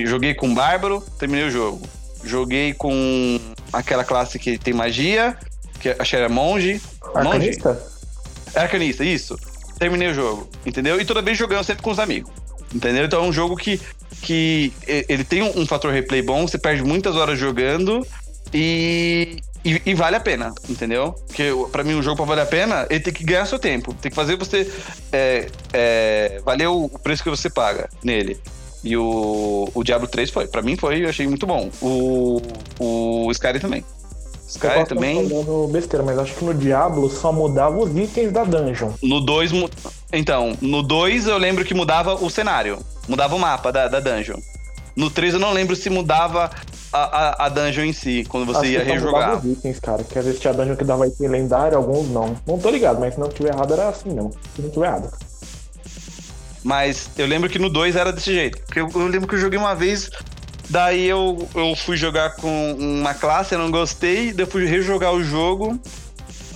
joguei 0.05 0.33
com 0.33 0.47
um 0.47 0.53
bárbaro, 0.53 1.01
terminei 1.17 1.45
o 1.45 1.51
jogo. 1.51 1.81
Joguei 2.23 2.73
com 2.73 3.39
aquela 3.71 4.03
classe 4.03 4.37
que 4.37 4.57
tem 4.57 4.73
magia, 4.73 5.37
que 5.79 5.89
acho 5.89 6.09
que 6.09 6.15
era 6.15 6.27
monge. 6.27 6.81
Arcanista? 7.13 7.69
Monge? 7.69 7.81
É 8.55 8.59
arcanista, 8.59 9.03
isso. 9.05 9.37
Terminei 9.79 10.09
o 10.09 10.13
jogo, 10.13 10.49
entendeu? 10.65 10.99
E 10.99 11.05
toda 11.05 11.21
vez 11.21 11.37
jogando 11.37 11.63
sempre 11.63 11.83
com 11.83 11.91
os 11.91 11.99
amigos. 11.99 12.31
Entendeu? 12.73 13.05
Então 13.05 13.23
é 13.23 13.27
um 13.27 13.33
jogo 13.33 13.55
que, 13.55 13.79
que 14.21 14.73
ele 14.87 15.23
tem 15.23 15.41
um, 15.43 15.61
um 15.61 15.65
fator 15.65 15.93
replay 15.93 16.21
bom, 16.21 16.47
você 16.47 16.57
perde 16.57 16.83
muitas 16.83 17.15
horas 17.15 17.39
jogando 17.39 18.05
e, 18.53 19.39
e, 19.63 19.81
e, 19.85 19.93
vale 19.93 20.15
a 20.15 20.19
pena, 20.19 20.53
entendeu? 20.69 21.13
Porque 21.27 21.49
para 21.71 21.83
mim 21.83 21.95
um 21.95 22.03
jogo 22.03 22.17
pra 22.17 22.25
valer 22.25 22.41
a 22.41 22.45
pena, 22.45 22.85
ele 22.89 22.99
tem 22.99 23.13
que 23.13 23.23
ganhar 23.23 23.45
seu 23.45 23.59
tempo. 23.59 23.93
Tem 23.93 24.09
que 24.09 24.15
fazer 24.15 24.35
você 24.35 24.71
é, 25.11 25.47
é, 25.73 26.41
valer 26.45 26.67
o 26.67 26.89
preço 26.89 27.23
que 27.23 27.29
você 27.29 27.49
paga 27.49 27.89
nele. 28.03 28.39
E 28.83 28.95
o, 28.95 29.69
o 29.73 29.83
Diablo 29.83 30.07
3 30.07 30.29
foi. 30.29 30.47
para 30.47 30.61
mim 30.61 30.75
foi, 30.75 31.03
eu 31.03 31.09
achei 31.09 31.27
muito 31.27 31.47
bom. 31.47 31.69
O, 31.81 32.39
o 32.79 33.31
Skyrim 33.31 33.59
também. 33.59 33.83
Sky 34.47 34.85
também. 34.87 35.27
falando 35.27 35.67
besteira, 35.67 36.03
mas 36.05 36.17
acho 36.17 36.35
que 36.35 36.45
no 36.45 36.53
Diablo 36.53 37.09
só 37.09 37.31
mudava 37.31 37.77
os 37.77 37.95
itens 37.97 38.31
da 38.31 38.43
dungeon. 38.43 38.91
No 39.01 39.19
2, 39.19 39.51
então, 40.13 40.55
no 40.61 40.81
2 40.81 41.27
eu 41.27 41.37
lembro 41.37 41.65
que 41.65 41.73
mudava 41.73 42.13
o 42.13 42.29
cenário, 42.29 42.79
mudava 43.07 43.35
o 43.35 43.39
mapa 43.39 43.71
da, 43.71 43.87
da 43.87 43.99
dungeon. 43.99 44.37
No 44.95 45.09
3 45.09 45.33
eu 45.33 45.39
não 45.39 45.51
lembro 45.51 45.75
se 45.75 45.89
mudava 45.89 46.49
a, 46.95 47.43
a, 47.43 47.45
a 47.45 47.49
dungeon 47.49 47.85
em 47.85 47.93
si, 47.93 48.25
quando 48.27 48.45
você 48.45 48.59
acho 48.59 48.69
ia 48.69 48.83
rejogar. 48.83 49.37
Os 49.37 49.45
itens, 49.45 49.79
cara, 49.79 50.03
que 50.03 50.17
às 50.17 50.25
vezes 50.25 50.39
tinha 50.39 50.53
dungeon 50.53 50.75
que 50.75 50.83
dava 50.83 51.07
item 51.07 51.27
lendário, 51.27 51.77
alguns 51.77 52.09
não. 52.09 52.35
Não 52.47 52.57
tô 52.57 52.69
ligado, 52.69 52.99
mas 52.99 53.13
se 53.13 53.19
não 53.19 53.29
tiver 53.29 53.53
errado 53.53 53.73
era 53.73 53.89
assim, 53.89 54.13
não. 54.13 54.31
Se 54.55 54.61
não 54.61 54.69
tiver 54.69 54.87
errado. 54.87 55.11
Mas 56.63 57.09
eu 57.17 57.27
lembro 57.27 57.49
que 57.49 57.59
no 57.59 57.69
2 57.69 57.95
era 57.95 58.11
desse 58.11 58.33
jeito. 58.33 58.59
Porque 58.65 58.79
eu, 58.79 58.89
eu 58.93 59.07
lembro 59.07 59.27
que 59.27 59.35
eu 59.35 59.39
joguei 59.39 59.59
uma 59.59 59.75
vez 59.75 60.09
Daí 60.69 61.05
eu, 61.05 61.47
eu 61.53 61.75
fui 61.75 61.95
jogar 61.95 62.35
com 62.35 62.73
uma 62.73 63.13
classe, 63.13 63.53
eu 63.53 63.59
não 63.59 63.69
gostei, 63.69 64.33
daí 64.33 64.45
eu 64.45 64.49
fui 64.49 64.65
rejogar 64.65 65.13
o 65.13 65.23
jogo. 65.23 65.79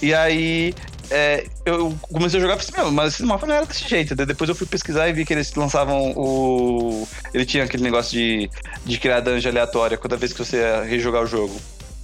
E 0.01 0.13
aí 0.13 0.73
é, 1.09 1.45
eu 1.65 1.95
comecei 2.11 2.39
a 2.39 2.41
jogar 2.41 2.57
e 2.57 2.63
falei, 2.63 2.83
meu, 2.83 2.91
mas 2.91 3.13
esse 3.13 3.23
mapa 3.23 3.45
não 3.47 3.55
era 3.55 3.65
desse 3.65 3.87
jeito. 3.87 4.15
Depois 4.15 4.49
eu 4.49 4.55
fui 4.55 4.67
pesquisar 4.67 5.07
e 5.07 5.13
vi 5.13 5.25
que 5.25 5.33
eles 5.33 5.53
lançavam 5.55 6.11
o. 6.15 7.07
Ele 7.33 7.45
tinha 7.45 7.63
aquele 7.63 7.83
negócio 7.83 8.11
de, 8.11 8.49
de 8.85 8.99
criar 8.99 9.19
dungeon 9.21 9.51
aleatória 9.51 9.97
toda 9.97 10.17
vez 10.17 10.33
que 10.33 10.39
você 10.39 10.57
ia 10.57 10.83
rejogar 10.83 11.23
o 11.23 11.27
jogo. 11.27 11.55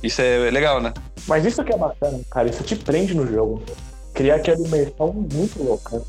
Isso 0.03 0.21
é 0.21 0.49
legal, 0.51 0.81
né? 0.81 0.93
Mas 1.27 1.45
isso 1.45 1.63
que 1.63 1.73
é 1.73 1.77
bacana, 1.77 2.19
cara, 2.29 2.47
isso 2.49 2.63
te 2.63 2.75
prende 2.75 3.15
no 3.15 3.27
jogo. 3.27 3.63
Criar 4.13 4.35
aquela 4.35 4.59
imersão 4.65 5.11
muito 5.13 5.63
louca. 5.63 6.01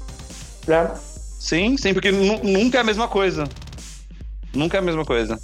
Já 0.66 0.94
Sim, 1.38 1.76
sim, 1.76 1.94
porque 1.94 2.10
nu- 2.10 2.40
nunca 2.42 2.78
é 2.78 2.80
a 2.80 2.84
mesma 2.84 3.08
coisa. 3.08 3.48
Nunca 4.54 4.78
é 4.78 4.80
a 4.80 4.82
mesma 4.82 5.04
coisa. 5.04 5.38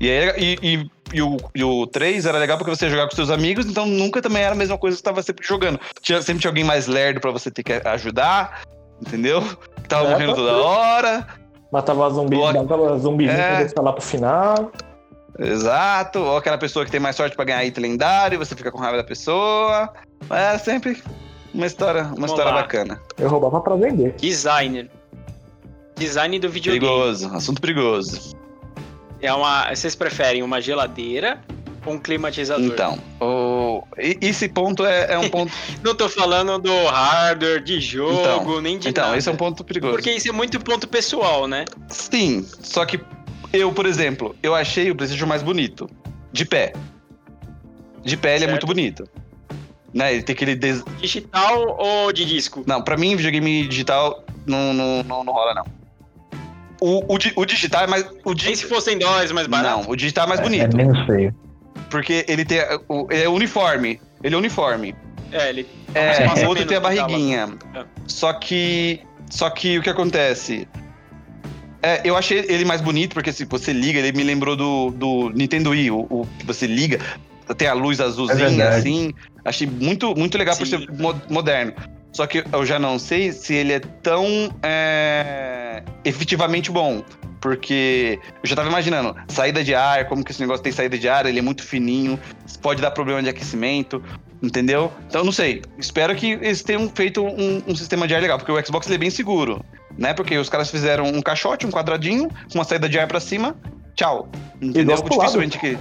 E, 0.00 0.10
aí, 0.10 0.58
e, 0.62 0.74
e, 0.74 0.90
e 1.12 1.22
o, 1.22 1.36
e 1.54 1.64
o 1.64 1.86
3 1.86 2.26
era 2.26 2.38
legal 2.38 2.58
porque 2.58 2.70
você 2.74 2.84
ia 2.86 2.90
jogar 2.90 3.08
com 3.08 3.14
seus 3.14 3.30
amigos, 3.30 3.66
então 3.66 3.86
nunca 3.86 4.20
também 4.22 4.42
era 4.42 4.52
a 4.52 4.58
mesma 4.58 4.76
coisa 4.78 4.96
que 4.96 5.00
você 5.00 5.04
tava 5.04 5.22
sempre 5.22 5.46
jogando. 5.46 5.78
Tinha, 6.00 6.20
sempre 6.22 6.40
tinha 6.40 6.50
alguém 6.50 6.64
mais 6.64 6.86
lerdo 6.86 7.20
pra 7.20 7.30
você 7.30 7.50
ter 7.50 7.62
que 7.62 7.72
ajudar, 7.72 8.62
entendeu? 9.00 9.42
Que 9.82 9.88
tava 9.88 10.08
É, 10.08 10.10
morrendo 10.10 10.34
pode 10.34 10.46
toda 10.46 10.56
hora. 10.58 11.26
Matava 11.72 12.08
zumbi, 12.10 12.36
Boa. 12.36 12.52
matava 12.52 12.98
zumbizinho 12.98 13.38
É. 13.38 13.48
pra 13.48 13.58
deixar 13.64 13.82
lá 13.82 13.92
pro 13.92 14.02
final. 14.02 14.72
Exato. 15.38 16.18
Ou 16.18 16.36
aquela 16.38 16.58
pessoa 16.58 16.84
que 16.84 16.90
tem 16.90 16.98
mais 17.00 17.14
sorte 17.16 17.36
pra 17.36 17.44
ganhar 17.44 17.64
item 17.64 17.82
lendário, 17.90 18.36
e 18.36 18.38
você 18.38 18.54
fica 18.56 18.70
com 18.72 18.78
raiva 18.78 18.96
da 18.96 19.04
pessoa. 19.04 19.92
É 20.30 20.58
sempre 20.58 21.00
uma 21.54 21.66
história, 21.66 22.02
uma 22.02 22.14
Vamos 22.14 22.30
história 22.30 22.52
lá. 22.52 22.62
bacana. 22.62 23.00
Eu 23.18 23.28
roubava 23.28 23.60
pra 23.60 23.76
vender. 23.76 24.14
Designer. 24.18 24.90
Design 25.96 26.38
do 26.38 26.48
videogame. 26.48 26.80
Perigoso, 26.84 27.34
assunto 27.34 27.60
perigoso. 27.60 28.36
É 29.20 29.32
uma. 29.32 29.74
Vocês 29.74 29.94
preferem 29.94 30.42
uma 30.42 30.60
geladeira 30.60 31.40
ou 31.84 31.94
um 31.94 31.98
climatizador? 31.98 32.64
Então, 32.64 32.98
o, 33.20 33.82
esse 33.96 34.48
ponto 34.48 34.84
é, 34.86 35.12
é 35.14 35.18
um 35.18 35.28
ponto. 35.30 35.52
Não 35.82 35.94
tô 35.94 36.08
falando 36.08 36.58
do 36.58 36.86
hardware, 36.86 37.62
de 37.62 37.80
jogo, 37.80 38.20
Então, 38.20 38.60
nem 38.60 38.78
de 38.78 38.88
então, 38.88 39.04
nada. 39.06 39.16
esse 39.18 39.28
é 39.28 39.32
um 39.32 39.36
ponto 39.36 39.64
perigoso. 39.64 39.94
Porque 39.94 40.10
isso 40.12 40.28
é 40.28 40.32
muito 40.32 40.60
ponto 40.60 40.86
pessoal, 40.86 41.46
né? 41.48 41.64
Sim, 41.88 42.46
só 42.62 42.84
que 42.84 43.00
eu, 43.52 43.72
por 43.72 43.86
exemplo, 43.86 44.36
eu 44.42 44.54
achei 44.54 44.90
o 44.90 44.94
PlayStation 44.94 45.26
mais 45.26 45.42
bonito. 45.42 45.88
De 46.32 46.44
pé. 46.44 46.72
De 48.04 48.16
pé 48.16 48.36
ele 48.36 48.44
é 48.44 48.48
muito 48.48 48.66
bonito. 48.66 49.08
Né, 49.92 50.12
ele 50.12 50.22
tem 50.22 50.34
aquele. 50.34 50.54
des- 50.54 50.84
Digital 51.00 51.76
ou 51.78 52.12
de 52.12 52.24
disco? 52.24 52.62
Não, 52.66 52.82
pra 52.82 52.96
mim, 52.96 53.16
videogame 53.16 53.66
digital 53.66 54.22
não, 54.46 54.72
não, 54.74 55.02
não, 55.02 55.24
não 55.24 55.32
rola, 55.32 55.54
não. 55.54 55.64
O, 56.80 57.14
o, 57.14 57.18
o 57.36 57.44
digital 57.44 57.84
é 57.84 57.86
mais. 57.86 58.06
O 58.24 58.34
di- 58.34 58.46
Nem 58.46 58.54
se 58.56 58.66
fossem 58.66 58.98
dólares 58.98 59.32
mais 59.32 59.46
barato. 59.46 59.82
Não, 59.84 59.90
o 59.90 59.96
digital 59.96 60.26
é 60.26 60.28
mais 60.28 60.40
É 60.40 60.42
bonito. 60.42 60.76
menos 60.76 61.06
feio. 61.06 61.34
Porque 61.90 62.24
ele 62.28 62.44
tem. 62.44 62.60
o- 62.88 63.06
Ele 63.10 63.22
é 63.24 63.28
uniforme. 63.28 64.00
Ele 64.22 64.34
é 64.34 64.38
uniforme. 64.38 64.94
É, 65.32 65.48
ele. 65.48 65.66
É, 65.94 66.44
o 66.44 66.48
outro 66.48 66.64
tem 66.66 66.76
a 66.76 66.80
barriguinha. 66.80 67.48
É. 67.74 67.84
Só 68.06 68.32
que. 68.32 69.00
Só 69.30 69.50
que 69.50 69.78
o 69.78 69.82
que 69.82 69.90
acontece? 69.90 70.66
É, 71.82 72.00
eu 72.04 72.16
achei 72.16 72.44
ele 72.48 72.64
mais 72.64 72.80
bonito, 72.80 73.14
porque 73.14 73.32
se 73.32 73.44
você 73.44 73.72
liga, 73.72 73.98
ele 74.00 74.10
me 74.12 74.24
lembrou 74.24 74.56
do, 74.56 74.90
do 74.90 75.30
Nintendo 75.30 75.70
Wii, 75.70 75.90
o, 75.92 76.00
o 76.10 76.28
que 76.38 76.44
você 76.44 76.66
liga, 76.66 76.98
tem 77.56 77.68
a 77.68 77.72
luz 77.74 78.00
azulzinha, 78.00 78.48
verdade. 78.48 78.76
assim. 78.78 79.14
Achei 79.44 79.66
muito, 79.66 80.14
muito 80.16 80.36
legal 80.36 80.56
por 80.56 80.66
Sim. 80.66 80.78
ser 80.80 80.90
mo- 80.92 81.20
moderno. 81.30 81.72
Só 82.12 82.26
que 82.26 82.44
eu 82.52 82.64
já 82.64 82.78
não 82.78 82.98
sei 82.98 83.32
se 83.32 83.54
ele 83.54 83.72
é 83.72 83.80
tão 83.80 84.24
é, 84.62 85.82
efetivamente 86.04 86.70
bom. 86.70 87.02
Porque 87.40 88.18
eu 88.42 88.48
já 88.48 88.56
tava 88.56 88.68
imaginando, 88.68 89.14
saída 89.28 89.62
de 89.62 89.74
ar, 89.74 90.06
como 90.06 90.24
que 90.24 90.32
esse 90.32 90.40
negócio 90.40 90.62
tem 90.62 90.72
saída 90.72 90.98
de 90.98 91.08
ar, 91.08 91.24
ele 91.24 91.38
é 91.38 91.42
muito 91.42 91.62
fininho, 91.62 92.18
pode 92.60 92.82
dar 92.82 92.90
problema 92.90 93.22
de 93.22 93.28
aquecimento, 93.28 94.02
entendeu? 94.42 94.90
Então 95.08 95.22
não 95.24 95.30
sei. 95.30 95.62
Espero 95.78 96.14
que 96.16 96.32
eles 96.32 96.62
tenham 96.62 96.88
feito 96.88 97.24
um, 97.24 97.62
um 97.66 97.76
sistema 97.76 98.08
de 98.08 98.14
ar 98.14 98.20
legal, 98.20 98.38
porque 98.38 98.50
o 98.50 98.66
Xbox 98.66 98.86
ele 98.86 98.96
é 98.96 98.98
bem 98.98 99.10
seguro, 99.10 99.64
né? 99.96 100.12
Porque 100.14 100.36
os 100.36 100.48
caras 100.48 100.68
fizeram 100.70 101.04
um 101.04 101.22
caixote, 101.22 101.64
um 101.64 101.70
quadradinho, 101.70 102.28
com 102.28 102.58
uma 102.58 102.64
saída 102.64 102.88
de 102.88 102.98
ar 102.98 103.06
pra 103.06 103.20
cima, 103.20 103.56
tchau. 103.94 104.28
Entendeu? 104.60 104.96
duas 104.96 105.00
lado. 105.00 105.20
Dificilmente 105.20 105.58
que. 105.58 105.78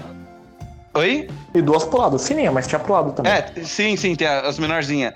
Oi? 0.93 1.27
E 1.53 1.61
duas 1.61 1.85
pro 1.85 1.99
lado, 1.99 2.19
fininha, 2.19 2.51
mas 2.51 2.67
tinha 2.67 2.79
pro 2.79 2.93
lado 2.93 3.13
também. 3.13 3.31
É, 3.31 3.51
sim, 3.63 3.95
sim, 3.95 4.15
tem 4.15 4.27
as 4.27 4.59
menorzinhas. 4.59 5.13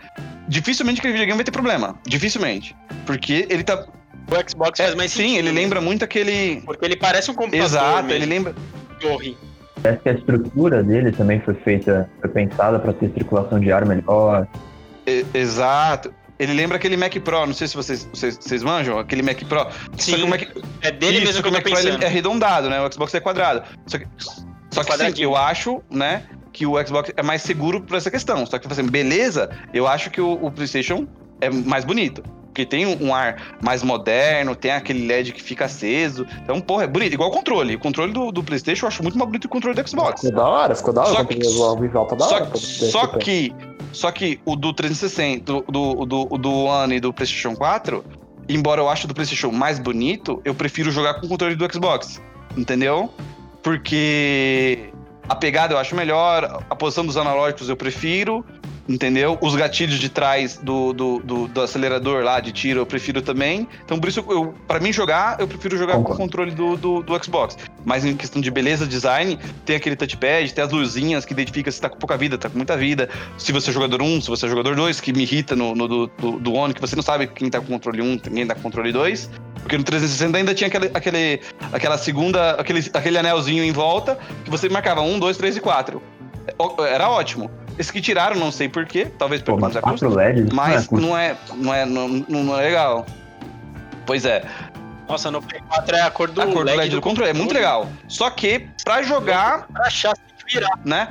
Dificilmente 0.52 1.00
aquele 1.00 1.14
videogame 1.14 1.38
vai 1.38 1.46
ter 1.46 1.52
problema. 1.52 1.96
Dificilmente. 2.06 2.76
Porque 3.06 3.48
ele 3.50 3.64
tá. 3.64 3.86
O 4.30 4.50
Xbox 4.50 4.80
É, 4.80 4.84
faz 4.84 4.96
mais 4.96 5.12
sim, 5.12 5.38
ele 5.38 5.50
lembra 5.52 5.80
muito 5.80 6.04
aquele. 6.04 6.62
Porque 6.66 6.84
ele 6.84 6.98
parece 6.98 7.32
um 7.32 7.34
computador 7.34 7.66
Exato, 7.66 8.04
mesmo, 8.04 8.12
ele 8.12 8.26
lembra. 8.26 8.56
torre. 9.00 9.38
Parece 9.82 10.04
que 10.04 10.10
a 10.10 10.14
estrutura 10.14 10.84
dele 10.84 11.12
também 11.14 11.40
foi 11.42 11.54
feita, 11.56 12.10
foi 12.20 12.30
pensada 12.30 12.78
para 12.80 12.92
ter 12.94 13.10
circulação 13.14 13.60
de 13.62 13.72
ar 13.72 13.86
melhor. 13.86 14.46
e- 15.08 15.26
Exato. 15.34 16.14
Ele 16.38 16.54
lembra 16.54 16.78
aquele 16.78 16.98
Mac 16.98 17.14
Pro, 17.20 17.46
não 17.46 17.54
sei 17.54 17.68
se 17.68 17.76
vocês, 17.76 18.04
vocês, 18.12 18.36
vocês 18.36 18.62
manjam, 18.64 18.98
aquele 19.00 19.22
Mac 19.22 19.42
Pro. 19.44 19.60
Só 19.60 19.68
que 19.96 20.04
Sim, 20.04 20.24
o 20.24 20.28
Mac, 20.28 20.42
É 20.82 20.92
dele 20.92 21.18
Isso, 21.18 21.26
mesmo 21.28 21.44
que 21.44 21.48
o 21.48 21.50
eu 21.50 21.62
tô 21.64 21.70
Mac 21.70 21.82
Pro 21.84 22.04
é 22.04 22.06
arredondado, 22.08 22.70
né? 22.70 22.82
O 22.82 22.92
Xbox 22.92 23.14
é 23.14 23.20
quadrado. 23.22 23.64
Só 23.88 24.00
que, 24.00 24.08
só 24.18 24.32
que 24.84 24.86
sim, 24.86 24.92
Quadradinho. 24.92 25.26
eu 25.28 25.36
acho, 25.38 25.82
né, 25.90 26.24
que 26.54 26.66
o 26.66 26.74
Xbox 26.86 27.12
é 27.16 27.24
mais 27.24 27.42
seguro 27.42 27.82
por 27.82 27.96
essa 27.98 28.12
questão. 28.12 28.46
Só 28.46 28.60
que, 28.60 28.68
assim, 28.72 28.84
beleza, 28.88 29.50
eu 29.74 29.88
acho 29.88 30.10
que 30.10 30.20
o, 30.22 30.34
o 30.34 30.52
PlayStation 30.52 31.08
é 31.40 31.50
mais 31.50 31.86
bonito. 31.86 32.24
Porque 32.48 32.66
tem 32.66 32.86
um, 32.86 33.16
ar 33.16 33.56
mais 33.64 33.82
moderno, 33.82 34.54
tem 34.58 34.72
aquele 34.72 35.08
LED 35.08 35.32
que 35.32 35.42
fica 35.42 35.64
aceso. 35.66 36.28
Então, 36.44 36.60
porra, 36.60 36.84
é 36.84 36.88
bonito. 36.88 37.14
Igual 37.14 37.30
o 37.30 37.34
controle. 37.34 37.76
O 37.76 37.80
controle 37.80 38.12
do, 38.12 38.30
do 38.30 38.44
PlayStation 38.44 38.86
eu 38.86 38.88
acho 38.90 39.02
muito 39.02 39.18
mais 39.18 39.26
bonito 39.30 39.44
que 39.44 39.48
o 39.48 39.50
controle 39.50 39.82
do 39.82 39.90
Xbox. 39.90 40.20
Ficou 40.20 40.36
da 40.36 40.48
hora, 40.50 40.76
ficou 40.76 40.94
da 40.94 41.02
hora. 41.02 41.10
Só 41.12 41.18
Só 41.20 41.24
que- 41.24 41.36
que, 41.36 41.48
o 41.48 41.76
visual 41.78 42.06
tá 42.08 42.16
da 42.18 42.26
hora. 42.26 42.44
Só, 42.44 42.46
pra- 42.50 42.58
só 42.60 43.08
pra- 43.08 43.20
que, 43.20 43.56
só 43.94 44.12
que 44.12 44.42
o 44.44 44.58
do 44.58 44.74
360, 44.74 45.46
do, 45.46 45.62
do, 45.70 46.06
do, 46.06 46.26
do 46.38 46.52
One 46.66 46.96
e 46.96 47.00
do 47.00 47.14
PlayStation 47.14 47.56
4, 47.56 48.04
embora 48.50 48.82
eu 48.82 48.90
ache 48.90 49.06
o 49.06 49.08
do 49.08 49.14
PlayStation 49.14 49.50
mais 49.54 49.80
bonito, 49.80 50.42
eu 50.44 50.54
prefiro 50.54 50.92
jogar 50.92 51.14
com 51.22 51.28
o 51.28 51.30
controle 51.30 51.56
do 51.56 51.74
Xbox. 51.74 52.22
Entendeu? 52.58 53.10
Porque 53.64 54.90
a 55.28 55.36
pegada 55.36 55.74
eu 55.74 55.78
acho 55.78 55.96
melhor, 55.96 56.64
a 56.70 56.76
posição 56.76 57.06
dos 57.06 57.18
analógicos 57.18 57.70
eu 57.70 57.76
prefiro, 57.76 58.46
entendeu? 58.92 59.38
Os 59.42 59.56
gatilhos 59.56 60.00
de 60.00 60.10
trás 60.10 60.58
do, 60.58 60.94
do, 60.94 61.20
do, 61.20 61.48
do 61.48 61.62
acelerador 61.62 62.24
lá 62.24 62.40
de 62.40 62.52
tiro 62.52 62.80
eu 62.80 62.86
prefiro 62.86 63.22
também. 63.22 63.68
Então, 63.84 64.00
por 64.00 64.10
isso, 64.10 64.24
eu, 64.30 64.54
pra 64.68 64.80
mim 64.80 64.92
jogar, 64.92 65.40
eu 65.40 65.48
prefiro 65.48 65.78
jogar 65.78 65.94
com 65.94 66.02
o 66.02 66.04
Concordo. 66.04 66.24
controle 66.24 66.52
do, 66.52 66.78
do, 66.78 67.02
do 67.02 67.24
Xbox. 67.24 67.58
Mas 67.86 68.06
em 68.06 68.16
questão 68.16 68.42
de 68.42 68.52
beleza, 68.52 68.86
design, 68.86 69.40
tem 69.66 69.76
aquele 69.76 69.96
touchpad, 69.96 70.54
tem 70.54 70.64
as 70.64 70.72
luzinhas 70.72 71.26
que 71.26 71.34
identifica 71.34 71.72
se 71.72 71.80
tá 71.80 71.90
com 71.90 71.98
pouca 71.98 72.18
vida, 72.18 72.38
tá 72.38 72.50
com 72.50 72.58
muita 72.58 72.78
vida. 72.78 73.10
Se 73.38 73.52
você 73.52 73.70
é 73.70 73.74
jogador 73.74 74.02
1, 74.02 74.22
se 74.22 74.30
você 74.30 74.46
é 74.46 74.50
jogador 74.50 74.76
2, 74.76 75.00
que 75.00 75.14
me 75.14 75.24
irrita 75.24 75.56
no, 75.56 75.76
no 75.76 75.88
do, 75.88 76.08
do, 76.08 76.32
do 76.40 76.54
One, 76.54 76.74
que 76.74 76.82
você 76.82 76.96
não 76.96 77.04
sabe 77.04 77.28
quem 77.28 77.50
tá 77.50 77.60
com 77.60 77.68
controle 77.68 78.02
1, 78.02 78.20
quem 78.20 78.46
tá 78.46 78.56
com 78.56 78.62
controle 78.62 78.92
2. 78.92 79.30
Porque 79.62 79.78
no 79.78 79.84
360 79.84 80.38
ainda 80.38 80.54
tinha 80.54 80.68
aquele, 80.68 80.92
aquele, 80.94 81.42
aquela 81.72 81.98
segunda, 81.98 82.52
aquele, 82.52 82.80
aquele 82.94 83.18
anelzinho 83.18 83.64
em 83.64 83.72
volta, 83.72 84.18
que 84.44 84.50
você 84.50 84.68
marcava 84.70 85.02
1, 85.02 85.20
2, 85.20 85.38
3 85.38 85.58
e 85.58 85.62
4. 85.62 86.02
Era 86.90 87.10
ótimo. 87.10 87.50
Esse 87.82 87.92
que 87.92 88.00
tiraram, 88.00 88.36
não 88.36 88.52
sei 88.52 88.70
porquê, 88.70 89.08
talvez 89.18 89.42
mas 89.42 89.56
menos 89.60 89.76
a 89.78 89.82
custo. 89.82 90.06
4 90.08 90.10
LEDs 90.16 90.54
Mas 90.54 90.90
não 90.92 91.18
é 91.18 91.36
não 91.56 91.74
é, 91.74 91.86
não 91.86 92.04
é, 92.04 92.08
não, 92.08 92.44
não 92.44 92.60
é 92.60 92.62
legal. 92.62 93.06
Pois 94.06 94.24
é, 94.26 94.44
Nossa, 95.10 95.32
no 95.32 95.42
P4 95.42 95.94
é 95.94 96.02
a 96.02 96.12
cor 96.12 96.30
do 96.30 96.42
a 96.42 96.46
cor 96.46 96.58
do 96.58 96.62
LED, 96.66 96.78
LED 96.78 96.96
do 96.96 97.02
controle 97.02 97.30
é 97.30 97.34
muito 97.34 97.54
legal. 97.54 97.88
Só 98.08 98.30
que 98.30 98.68
pra 98.84 99.02
jogar, 99.02 99.68
Pra 99.68 99.88
achar, 99.88 100.14
que 100.16 100.54
virar. 100.54 100.80
né? 100.86 101.08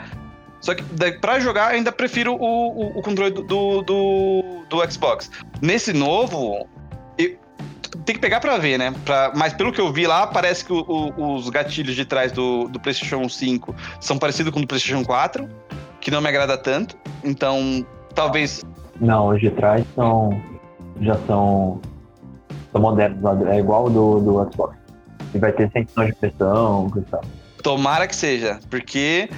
Só 0.60 0.74
que 0.74 0.82
daí, 0.92 1.12
pra 1.18 1.40
jogar, 1.40 1.68
ainda 1.72 1.90
prefiro 1.90 2.34
o, 2.34 2.38
o, 2.38 2.98
o 2.98 3.02
controle 3.02 3.30
do, 3.32 3.42
do, 3.42 3.82
do, 3.82 4.64
do 4.68 4.90
Xbox. 4.92 5.30
Nesse 5.60 5.92
novo, 5.92 6.68
eu- 7.18 7.36
tem 8.04 8.14
que 8.14 8.20
pegar 8.20 8.38
pra 8.40 8.56
ver, 8.58 8.78
né? 8.78 8.94
Pra, 9.04 9.32
mas 9.34 9.52
pelo 9.54 9.72
que 9.72 9.80
eu 9.80 9.92
vi 9.92 10.06
lá, 10.06 10.26
parece 10.26 10.64
que 10.64 10.72
o- 10.72 10.84
o- 11.16 11.34
os 11.34 11.48
gatilhos 11.48 11.96
de 11.96 12.04
trás 12.04 12.30
do, 12.30 12.68
do 12.68 12.78
PlayStation 12.78 13.28
5 13.28 13.74
são 14.00 14.18
parecidos 14.18 14.52
com 14.52 14.58
o 14.60 14.62
do 14.62 14.68
PlayStation 14.68 15.04
4, 15.04 15.48
que 16.00 16.10
não 16.10 16.20
me 16.20 16.28
agrada 16.28 16.56
tanto. 16.56 16.96
Então, 17.24 17.84
talvez. 18.14 18.62
Não, 19.00 19.28
os 19.28 19.40
de 19.40 19.50
trás 19.50 19.84
são. 19.94 20.40
já 21.00 21.14
são. 21.26 21.80
são 22.72 22.80
modernos, 22.80 23.18
é 23.48 23.58
igual 23.58 23.86
o 23.86 23.90
do, 23.90 24.20
do 24.20 24.50
Xbox. 24.52 24.76
E 25.34 25.38
vai 25.38 25.52
ter 25.52 25.70
sensor 25.70 26.06
de 26.06 26.14
pressão, 26.14 26.90
coisa 26.90 27.06
e 27.06 27.10
tal. 27.10 27.20
Tomara 27.62 28.06
que 28.08 28.16
seja, 28.16 28.58
porque 28.70 29.28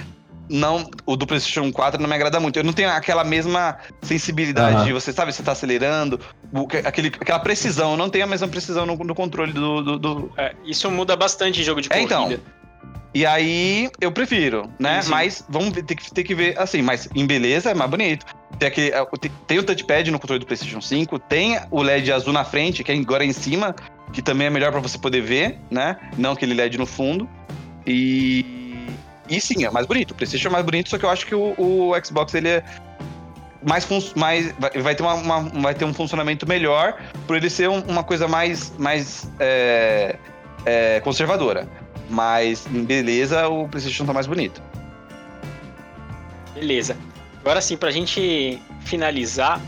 não, 0.49 0.89
o 1.05 1.15
do 1.15 1.27
PlayStation 1.27 1.71
4 1.71 2.01
não 2.01 2.07
me 2.09 2.15
agrada 2.15 2.39
muito. 2.39 2.57
Eu 2.57 2.63
não 2.63 2.73
tenho 2.73 2.89
aquela 2.89 3.23
mesma 3.23 3.77
sensibilidade 4.01 4.77
Aham. 4.77 4.85
de 4.85 4.93
você, 4.93 5.11
sabe, 5.13 5.31
você 5.33 5.43
tá 5.43 5.51
acelerando, 5.51 6.19
o 6.53 6.67
que- 6.67 6.77
aquele, 6.77 7.09
aquela 7.09 7.39
precisão. 7.39 7.91
Eu 7.91 7.97
não 7.97 8.09
tenho 8.09 8.23
a 8.23 8.27
mesma 8.27 8.47
precisão 8.47 8.85
no, 8.85 8.95
no 8.95 9.13
controle 9.13 9.51
do, 9.53 9.81
do- 9.83 9.99
do- 9.99 10.31
É, 10.37 10.53
isso 10.65 10.89
muda 10.89 11.15
bastante 11.15 11.61
em 11.61 11.63
jogo 11.63 11.81
de 11.81 11.89
É, 11.91 11.95
corrida. 12.05 12.15
então. 12.33 12.39
E 13.13 13.25
aí 13.25 13.89
eu 14.01 14.11
prefiro, 14.11 14.69
né? 14.79 15.01
Sim. 15.01 15.11
Mas 15.11 15.45
vamos 15.47 15.71
ter 15.73 15.95
que, 15.95 16.11
ter 16.11 16.23
que 16.23 16.33
ver 16.33 16.57
assim, 16.59 16.81
mas 16.81 17.07
em 17.13 17.25
beleza 17.27 17.69
é 17.69 17.73
mais 17.73 17.89
bonito. 17.89 18.25
Tem, 18.57 18.67
aquele, 18.67 18.91
é, 18.91 19.05
tem, 19.47 19.59
o 19.59 19.63
touchpad 19.63 20.09
no 20.11 20.19
controle 20.19 20.39
do 20.39 20.45
PlayStation 20.45 20.81
5, 20.81 21.19
tem 21.19 21.59
o 21.69 21.81
LED 21.81 22.11
azul 22.11 22.33
na 22.33 22.43
frente, 22.43 22.83
que 22.83 22.91
é 22.91 22.95
agora 22.95 23.23
em 23.23 23.33
cima, 23.33 23.75
que 24.11 24.21
também 24.21 24.47
é 24.47 24.49
melhor 24.49 24.71
pra 24.71 24.79
você 24.81 24.97
poder 24.97 25.21
ver, 25.21 25.59
né? 25.69 25.97
Não 26.17 26.31
aquele 26.31 26.53
LED 26.55 26.77
no 26.77 26.85
fundo. 26.85 27.29
E. 27.85 28.87
E 29.29 29.39
sim, 29.39 29.63
é 29.63 29.69
mais 29.71 29.85
bonito. 29.85 30.11
O 30.11 30.15
PlayStation 30.15 30.49
é 30.49 30.51
mais 30.51 30.65
bonito, 30.65 30.89
só 30.89 30.97
que 30.97 31.05
eu 31.05 31.09
acho 31.09 31.25
que 31.25 31.33
o, 31.35 31.53
o 31.57 31.93
Xbox 32.03 32.33
ele 32.33 32.49
é 32.49 32.63
mais, 33.65 33.87
mais 34.15 34.51
vai, 34.59 34.71
vai 34.71 34.95
ter 34.95 35.03
uma, 35.03 35.13
uma- 35.13 35.39
vai 35.61 35.73
ter 35.73 35.85
um 35.85 35.93
funcionamento 35.93 36.47
melhor 36.47 36.97
por 37.25 37.37
ele 37.37 37.49
ser 37.49 37.69
um- 37.69 37.79
uma 37.81 38.03
coisa 38.03 38.27
mais 38.27 38.73
mais 38.77 39.29
é, 39.39 40.17
é, 40.65 40.99
conservadora. 41.01 41.67
Mas 42.13 42.67
em 42.67 42.83
beleza 42.83 43.47
o 43.47 43.67
PlayStation 43.67 44.05
tá 44.05 44.13
mais 44.13 44.27
bonito. 44.27 44.61
Beleza. 46.53 46.95
Agora 47.41 47.59
sim, 47.59 47.75
pra 47.75 47.89
gente 47.89 48.61
finalizar, 48.81 49.59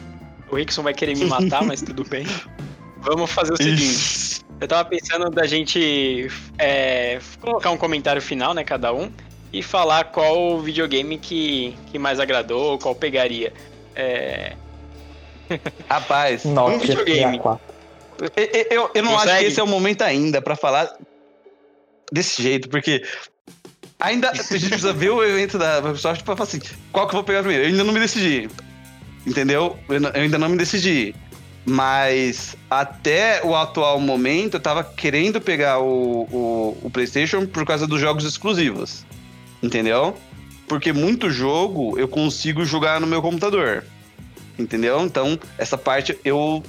o 0.51 0.55
Rickson 0.55 0.83
vai 0.83 0.93
querer 0.93 1.17
me 1.17 1.25
matar, 1.25 1.63
mas 1.63 1.81
tudo 1.81 2.03
bem. 2.07 2.27
Vamos 2.97 3.31
fazer 3.31 3.53
o 3.53 3.57
seguinte. 3.57 4.45
Eu 4.61 4.67
tava 4.67 4.87
pensando 4.87 5.29
da 5.31 5.45
gente 5.47 6.31
é, 6.59 7.19
colocar 7.41 7.71
um 7.71 7.77
comentário 7.77 8.21
final, 8.21 8.53
né, 8.53 8.63
cada 8.63 8.93
um, 8.93 9.11
e 9.51 9.63
falar 9.63 10.05
qual 10.05 10.61
videogame 10.61 11.17
que, 11.17 11.75
que 11.91 11.97
mais 11.97 12.19
agradou, 12.19 12.77
qual 12.77 12.93
pegaria. 12.93 13.51
É... 13.95 14.53
Rapaz, 15.89 16.45
Nokia 16.45 16.75
um 16.75 16.79
videogame. 16.79 17.37
64. 17.37 17.59
eu, 18.37 18.65
eu, 18.69 18.91
eu 18.93 19.03
não 19.03 19.15
acho 19.15 19.23
Consegue? 19.23 19.39
que 19.39 19.45
esse 19.47 19.59
é 19.59 19.63
o 19.63 19.67
momento 19.67 20.03
ainda 20.03 20.41
pra 20.41 20.55
falar 20.55 20.95
desse 22.11 22.41
jeito, 22.41 22.69
porque 22.69 23.03
ainda 23.99 24.31
a 24.31 24.33
gente 24.35 24.69
precisa 24.69 24.93
ver 24.93 25.09
o 25.09 25.23
evento 25.23 25.57
da 25.57 25.81
Microsoft 25.81 26.23
pra 26.23 26.35
falar 26.35 26.47
assim, 26.47 26.61
qual 26.91 27.07
que 27.07 27.13
eu 27.13 27.17
vou 27.17 27.23
pegar 27.23 27.39
primeiro? 27.39 27.63
Eu 27.63 27.69
ainda 27.69 27.83
não 27.83 27.93
me 27.93 27.99
decidi. 27.99 28.49
Entendeu? 29.25 29.77
Eu, 29.89 30.01
ainda 30.13 30.37
não 30.37 30.49
me 30.49 30.57
decidi. 30.57 31.15
Mas 31.65 32.55
até 32.69 33.43
o 33.43 33.55
atual 33.55 33.99
momento 33.99 34.55
eu 34.55 34.59
tava 34.59 34.83
querendo 34.83 35.41
pegar 35.41 35.79
o, 35.79 36.27
o, 36.31 36.77
o 36.83 36.89
PlayStation 36.91 37.47
por 37.47 37.65
causa 37.65 37.87
dos 37.87 37.99
jogos 37.99 38.23
exclusivos. 38.23 39.03
Entendeu? 39.63 40.15
Porque 40.67 40.93
muito 40.93 41.29
jogo 41.29 41.97
eu 41.97 42.07
consigo 42.07 42.63
jogar 42.63 43.01
no 43.01 43.07
meu 43.07 43.21
computador. 43.21 43.83
Entendeu? 44.59 45.01
Então, 45.01 45.39
essa 45.57 45.77
parte 45.77 46.17
eu, 46.23 46.63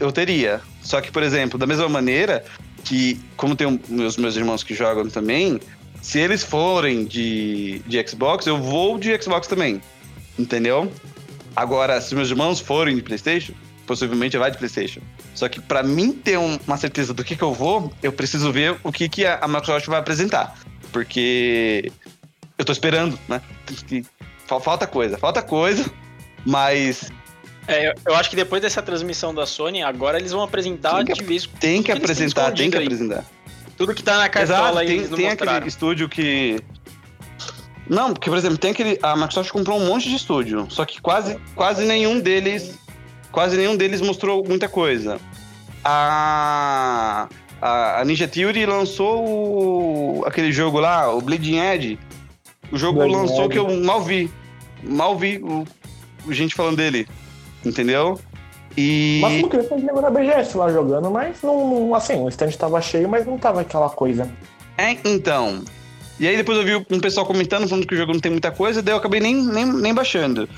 eu 0.00 0.10
teria. 0.10 0.62
Só 0.82 1.00
que, 1.02 1.10
por 1.10 1.22
exemplo, 1.22 1.58
da 1.58 1.66
mesma 1.66 1.88
maneira 1.88 2.44
que, 2.84 3.20
como 3.36 3.54
tem 3.56 3.66
um- 3.66 3.78
meus, 3.88 4.16
meus 4.16 4.36
irmãos 4.36 4.62
que 4.62 4.74
jogam 4.74 5.08
também, 5.08 5.60
se 6.00 6.18
eles 6.18 6.42
forem 6.42 7.04
de, 7.04 7.80
de 7.86 8.08
Xbox, 8.08 8.46
eu 8.46 8.56
vou 8.60 8.98
de 8.98 9.20
Xbox 9.22 9.46
também. 9.46 9.80
Entendeu? 10.38 10.90
Agora, 11.54 12.00
se 12.00 12.14
meus 12.14 12.30
irmãos 12.30 12.60
forem 12.60 12.96
de 12.96 13.02
PlayStation, 13.02 13.52
possivelmente 13.86 14.36
vai 14.38 14.50
de 14.50 14.56
PlayStation. 14.56 15.00
Só 15.34 15.48
que 15.48 15.60
pra 15.60 15.82
mim 15.82 16.12
ter 16.12 16.38
um- 16.38 16.58
uma 16.66 16.76
certeza 16.76 17.12
do 17.12 17.22
que, 17.24 17.36
que 17.36 17.42
eu 17.42 17.52
vou, 17.52 17.92
eu 18.02 18.12
preciso 18.12 18.50
ver 18.52 18.76
o 18.82 18.90
que, 18.92 19.08
que 19.08 19.26
a, 19.26 19.38
a 19.42 19.48
Microsoft 19.48 19.86
vai 19.86 19.98
apresentar. 19.98 20.56
Porque 20.92 21.92
eu 22.56 22.64
tô 22.64 22.72
esperando, 22.72 23.18
né? 23.28 23.40
Falta 24.62 24.86
coisa, 24.86 25.16
falta 25.18 25.42
coisa, 25.42 25.88
mas 26.44 27.10
É, 27.72 27.88
eu- 27.88 27.94
eu 28.06 28.14
acho 28.16 28.28
que 28.30 28.36
depois 28.36 28.60
dessa 28.60 28.82
transmissão 28.82 29.34
da 29.34 29.46
Sony, 29.46 29.82
agora 29.82 30.18
eles 30.18 30.32
vão 30.32 30.42
apresentar 30.42 30.96
Tem 30.96 31.04
que- 31.06 31.12
de 31.14 31.24
vez 31.24 31.46
tem 31.60 31.82
que 31.82 31.92
apresentar, 31.92 32.52
tem 32.52 32.70
que 32.70 32.76
aí. 32.76 32.84
apresentar. 32.84 33.24
tudo 33.76 33.94
que 33.94 34.02
tá 34.02 34.18
na 34.18 34.28
cartola 34.28 34.58
Exato, 34.60 34.78
aí, 34.78 34.86
tem, 34.88 34.96
eles 34.96 35.10
não 35.10 35.16
tem 35.16 35.26
mostraram. 35.26 35.52
aquele 35.56 35.68
estúdio 35.68 36.08
que. 36.08 36.60
Não, 37.88 38.12
porque, 38.12 38.28
por 38.28 38.36
exemplo, 38.38 38.58
tem 38.58 38.70
aquele. 38.72 38.98
A 39.02 39.14
Microsoft 39.16 39.50
comprou 39.50 39.78
um 39.80 39.86
monte 39.86 40.08
de 40.08 40.16
estúdio, 40.16 40.66
só 40.68 40.84
que 40.84 41.00
quase, 41.00 41.38
quase 41.54 41.84
nenhum 41.84 42.20
deles. 42.20 42.78
Quase 43.32 43.56
nenhum 43.56 43.76
deles 43.76 44.00
mostrou 44.00 44.44
muita 44.46 44.68
coisa. 44.68 45.18
A. 45.84 47.28
A, 47.62 48.00
a 48.00 48.04
Ninja 48.06 48.26
Theory 48.26 48.64
lançou 48.64 49.22
o- 50.20 50.24
aquele 50.26 50.50
jogo 50.50 50.80
lá, 50.80 51.12
o 51.14 51.20
Bleeding 51.20 51.58
Edge. 51.58 51.98
O 52.72 52.78
jogo 52.78 53.00
Bleeding 53.00 53.16
lançou 53.16 53.40
Edge. 53.44 53.48
que 53.50 53.58
eu 53.58 53.76
mal 53.84 54.02
vi. 54.02 54.30
Mal 54.82 55.14
vi 55.18 55.38
o, 55.42 55.66
o 56.26 56.32
gente 56.32 56.54
falando 56.54 56.76
dele. 56.78 57.06
Entendeu? 57.64 58.18
E. 58.76 59.18
Mas 59.20 59.40
porque 59.40 59.56
eu 59.56 59.68
lembro 59.76 60.00
da 60.00 60.10
BGS 60.10 60.56
lá 60.56 60.70
jogando, 60.70 61.10
mas 61.10 61.42
não, 61.42 61.94
assim, 61.94 62.14
o 62.14 62.28
stand 62.28 62.52
tava 62.52 62.80
cheio, 62.80 63.08
mas 63.08 63.26
não 63.26 63.36
tava 63.36 63.60
aquela 63.62 63.90
coisa. 63.90 64.30
É, 64.78 64.96
então. 65.04 65.62
E 66.18 66.28
aí 66.28 66.36
depois 66.36 66.58
eu 66.58 66.64
vi 66.64 66.86
um 66.94 67.00
pessoal 67.00 67.26
comentando, 67.26 67.68
falando 67.68 67.86
que 67.86 67.94
o 67.94 67.96
jogo 67.96 68.12
não 68.12 68.20
tem 68.20 68.30
muita 68.30 68.50
coisa, 68.50 68.80
daí 68.82 68.92
eu 68.94 68.98
acabei 68.98 69.20
nem, 69.20 69.34
nem, 69.34 69.64
nem 69.66 69.92
baixando. 69.94 70.48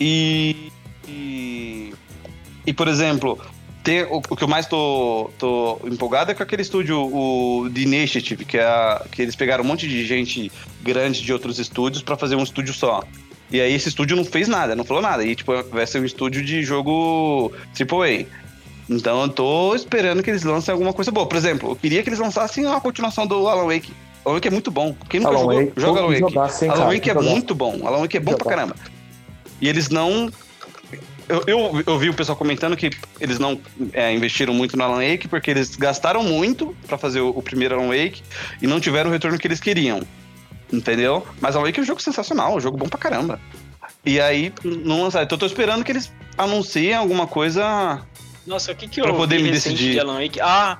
E, 0.00 0.70
e. 1.08 1.94
e, 2.66 2.72
por 2.72 2.88
exemplo, 2.88 3.38
tem, 3.82 4.02
o, 4.02 4.16
o 4.28 4.36
que 4.36 4.42
eu 4.44 4.48
mais 4.48 4.66
tô, 4.66 5.30
tô 5.38 5.78
empolgado 5.84 6.30
é 6.30 6.34
com 6.34 6.42
aquele 6.42 6.62
estúdio, 6.62 6.98
o 7.00 7.68
The 7.72 7.80
Initiative, 7.80 8.44
que, 8.44 8.58
é 8.58 8.64
a- 8.64 9.04
que 9.10 9.22
eles 9.22 9.36
pegaram 9.36 9.62
um 9.64 9.66
monte 9.66 9.88
de 9.88 10.04
gente 10.04 10.50
grande 10.82 11.22
de 11.22 11.32
outros 11.32 11.58
estúdios 11.58 12.02
pra 12.02 12.16
fazer 12.16 12.34
um 12.36 12.42
estúdio 12.42 12.74
só. 12.74 13.02
E 13.50 13.60
aí 13.60 13.72
esse 13.72 13.88
estúdio 13.88 14.16
não 14.16 14.24
fez 14.24 14.48
nada, 14.48 14.74
não 14.74 14.84
falou 14.84 15.02
nada. 15.02 15.24
E 15.24 15.34
tipo, 15.34 15.52
vai 15.64 15.86
ser 15.86 16.00
um 16.00 16.04
estúdio 16.04 16.44
de 16.44 16.62
jogo 16.62 17.52
AAA. 17.78 18.26
Então 18.88 19.22
eu 19.22 19.28
tô 19.28 19.74
esperando 19.74 20.22
que 20.22 20.30
eles 20.30 20.42
lancem 20.42 20.72
alguma 20.72 20.92
coisa 20.92 21.10
boa. 21.10 21.26
Por 21.26 21.36
exemplo, 21.36 21.70
eu 21.70 21.76
queria 21.76 22.02
que 22.02 22.08
eles 22.08 22.18
lançassem 22.18 22.66
uma 22.66 22.80
continuação 22.80 23.26
do 23.26 23.48
Alan 23.48 23.66
Wake. 23.66 23.92
Alan 24.24 24.34
Wake 24.36 24.48
é 24.48 24.50
muito 24.50 24.70
bom. 24.70 24.94
Quem 25.08 25.20
nunca 25.20 25.32
Alan 25.32 25.40
jogou, 25.40 25.56
Wake, 25.56 25.72
joga 25.76 26.00
Alan 26.00 26.08
Wake. 26.08 26.20
jogar, 26.20 26.48
sim, 26.48 26.68
Alan 26.68 26.86
Wake 26.86 27.10
é 27.10 27.14
jogar. 27.14 27.30
muito 27.30 27.54
bom. 27.54 27.86
Alan 27.86 27.98
Wake 27.98 28.16
é 28.16 28.20
bom 28.20 28.34
pra 28.34 28.50
caramba. 28.50 28.76
E 29.60 29.68
eles 29.68 29.88
não. 29.88 30.30
Eu, 31.26 31.42
eu, 31.46 31.82
eu 31.86 31.98
vi 31.98 32.10
o 32.10 32.14
pessoal 32.14 32.36
comentando 32.36 32.76
que 32.76 32.90
eles 33.18 33.38
não 33.38 33.58
é, 33.94 34.12
investiram 34.12 34.52
muito 34.52 34.76
no 34.76 34.84
Alan 34.84 35.02
Wake 35.08 35.26
porque 35.26 35.50
eles 35.50 35.74
gastaram 35.74 36.22
muito 36.22 36.76
pra 36.86 36.98
fazer 36.98 37.20
o, 37.20 37.30
o 37.30 37.42
primeiro 37.42 37.74
Alan 37.74 37.88
Wake 37.88 38.22
e 38.60 38.66
não 38.66 38.78
tiveram 38.78 39.08
o 39.08 39.12
retorno 39.12 39.38
que 39.38 39.46
eles 39.46 39.60
queriam. 39.60 40.02
Entendeu? 40.72 41.26
Mas 41.40 41.54
Alan 41.54 41.66
Wake 41.66 41.78
é 41.78 41.82
um 41.82 41.86
jogo 41.86 42.00
sensacional, 42.00 42.56
um 42.56 42.60
jogo 42.60 42.76
bom 42.76 42.88
pra 42.88 42.98
caramba. 42.98 43.40
E 44.04 44.20
aí, 44.20 44.52
não 44.64 45.02
lançaram. 45.02 45.24
Então 45.24 45.36
eu 45.36 45.40
tô 45.40 45.46
esperando 45.46 45.84
que 45.84 45.92
eles 45.92 46.12
anunciem 46.36 46.94
alguma 46.94 47.26
coisa. 47.26 48.02
Nossa, 48.46 48.72
o 48.72 48.74
que 48.74 48.88
que 48.88 49.00
Pra 49.00 49.10
eu 49.10 49.14
poder 49.16 49.40
me 49.40 49.50
decidir. 49.50 49.92
de 49.92 50.00
Alan 50.00 50.20
Wake? 50.20 50.40
Ah, 50.40 50.78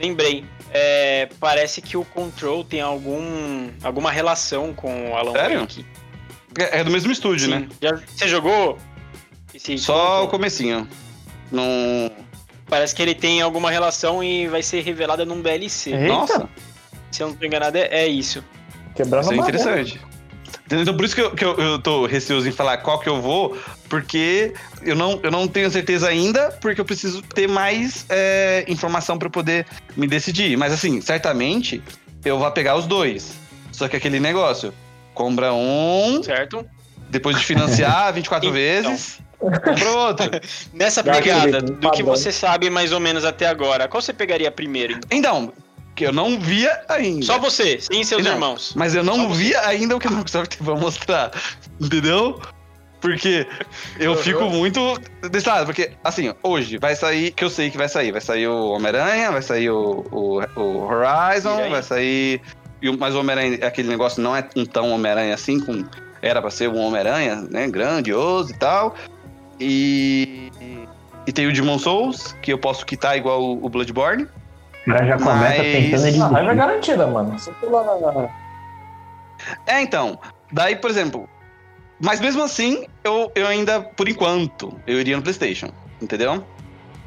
lembrei. 0.00 0.44
É, 0.70 1.28
parece 1.40 1.80
que 1.80 1.96
o 1.96 2.04
Control 2.04 2.62
tem 2.64 2.80
algum, 2.80 3.68
alguma 3.82 4.10
relação 4.10 4.74
com 4.74 5.10
o 5.12 5.16
Alan 5.16 5.32
Sério? 5.32 5.60
Wake. 5.60 5.86
É, 6.58 6.80
é 6.80 6.84
do 6.84 6.90
mesmo 6.90 7.12
estúdio, 7.12 7.46
Sim. 7.46 7.50
né? 7.52 7.68
Já- 7.80 7.96
você 8.06 8.28
jogou? 8.28 8.76
Esse 9.54 9.78
Só 9.78 10.24
o 10.24 10.28
comecinho. 10.28 10.86
Não. 11.50 12.10
Parece 12.66 12.94
que 12.94 13.00
ele 13.00 13.14
tem 13.14 13.40
alguma 13.40 13.70
relação 13.70 14.22
e 14.22 14.46
vai 14.48 14.62
ser 14.62 14.82
revelada 14.82 15.24
num 15.24 15.40
DLC. 15.40 15.92
Eita. 15.94 16.06
Nossa, 16.08 16.48
Se 17.10 17.22
eu 17.22 17.28
não 17.28 17.34
tô 17.34 17.46
enganado, 17.46 17.78
é, 17.78 17.88
é 17.90 18.06
isso. 18.08 18.44
Quebrando 18.98 19.22
isso 19.22 19.32
é 19.32 19.36
interessante. 19.36 20.00
Então 20.70 20.96
por 20.96 21.04
isso 21.04 21.14
que, 21.14 21.20
eu, 21.20 21.30
que 21.30 21.44
eu, 21.44 21.54
eu 21.56 21.78
tô 21.78 22.04
receoso 22.04 22.48
em 22.48 22.52
falar 22.52 22.78
qual 22.78 22.98
que 22.98 23.08
eu 23.08 23.22
vou, 23.22 23.56
porque 23.88 24.52
eu 24.82 24.96
não, 24.96 25.20
eu 25.22 25.30
não 25.30 25.46
tenho 25.46 25.70
certeza 25.70 26.08
ainda, 26.08 26.50
porque 26.60 26.80
eu 26.80 26.84
preciso 26.84 27.22
ter 27.22 27.48
mais 27.48 28.04
é, 28.08 28.64
informação 28.66 29.16
pra 29.16 29.30
poder 29.30 29.64
me 29.96 30.08
decidir. 30.08 30.56
Mas 30.58 30.72
assim, 30.72 31.00
certamente 31.00 31.80
eu 32.24 32.38
vou 32.40 32.50
pegar 32.50 32.74
os 32.76 32.86
dois. 32.86 33.32
Só 33.70 33.86
que 33.86 33.96
aquele 33.96 34.18
negócio, 34.18 34.74
compra 35.14 35.52
um, 35.52 36.20
Certo? 36.24 36.66
depois 37.08 37.38
de 37.38 37.44
financiar 37.44 38.12
24 38.14 38.48
Então. 38.48 38.52
vezes, 38.52 39.20
compra 39.38 39.90
outro. 39.92 40.30
Nessa 40.74 41.04
pegada, 41.04 41.62
do 41.62 41.90
que 41.92 42.02
você 42.02 42.32
sabe 42.32 42.68
mais 42.68 42.90
ou 42.90 42.98
menos 42.98 43.24
até 43.24 43.46
agora, 43.46 43.86
qual 43.86 44.02
você 44.02 44.12
pegaria 44.12 44.50
primeiro? 44.50 44.98
Então, 45.08 45.52
que 45.98 46.06
eu 46.06 46.12
não 46.12 46.38
via 46.38 46.80
ainda. 46.88 47.26
Só 47.26 47.38
você, 47.40 47.80
sem 47.80 48.04
seus 48.04 48.22
Não, 48.22 48.32
irmãos. 48.34 48.72
Mas 48.76 48.94
eu 48.94 49.04
Só 49.04 49.16
não 49.16 49.28
você. 49.28 49.42
via 49.42 49.60
ainda 49.66 49.96
o 49.96 49.98
que 49.98 50.06
a 50.06 50.10
Microsoft 50.10 50.56
vai 50.60 50.76
mostrar. 50.76 51.32
Entendeu? 51.80 52.40
Porque 53.00 53.44
eu 53.98 54.12
Uhum. 54.12 54.16
fico 54.18 54.44
muito 54.44 54.80
desse 55.28 55.48
lado. 55.48 55.66
Porque, 55.66 55.90
assim, 56.04 56.32
hoje 56.42 56.78
vai 56.78 56.94
sair, 56.94 57.32
que 57.32 57.42
eu 57.42 57.50
sei 57.50 57.68
que 57.68 57.76
vai 57.76 57.88
sair. 57.88 58.12
Vai 58.12 58.20
sair 58.20 58.46
o 58.46 58.68
Homem-Aranha, 58.68 59.32
vai 59.32 59.42
sair 59.42 59.70
o, 59.70 60.06
o, 60.12 60.40
o 60.60 60.86
Horizon, 60.86 61.68
vai 61.68 61.82
sair. 61.82 62.40
e 62.80 62.96
Mas 62.96 63.14
o 63.16 63.20
Homem-Aranha, 63.20 63.58
aquele 63.66 63.88
negócio 63.88 64.22
não 64.22 64.36
é 64.36 64.48
um 64.54 64.64
tão 64.64 64.90
Homem-Aranha 64.92 65.34
assim, 65.34 65.58
com, 65.58 65.84
era 66.22 66.40
pra 66.40 66.50
ser 66.50 66.68
um 66.68 66.78
Homem-Aranha, 66.78 67.44
né? 67.50 67.66
Grandioso 67.66 68.52
e 68.52 68.54
tal. 68.56 68.94
E. 69.58 70.48
E 71.26 71.32
tem 71.32 71.46
o 71.46 71.52
Demon 71.52 71.78
Souls, 71.78 72.34
que 72.40 72.52
eu 72.52 72.58
posso 72.58 72.86
quitar 72.86 73.16
igual 73.18 73.42
o 73.42 73.68
Bloodborne. 73.68 74.26
Cara 74.88 75.06
já 75.06 75.18
começa 75.18 75.62
Mas- 75.62 75.72
tentando 76.00 76.22
A 76.24 76.28
raiva 76.28 76.52
é 76.52 76.54
garantida, 76.54 77.06
mano. 77.06 77.38
Só 77.38 77.52
pela... 77.52 78.30
É, 79.66 79.80
então. 79.82 80.18
Daí, 80.52 80.76
por 80.76 80.90
exemplo. 80.90 81.28
Mas 82.00 82.20
mesmo 82.20 82.42
assim, 82.42 82.86
eu, 83.02 83.30
eu 83.34 83.46
ainda, 83.46 83.80
por 83.80 84.08
enquanto, 84.08 84.78
eu 84.86 85.00
iria 85.00 85.16
no 85.16 85.22
PlayStation. 85.22 85.68
Entendeu? 86.00 86.44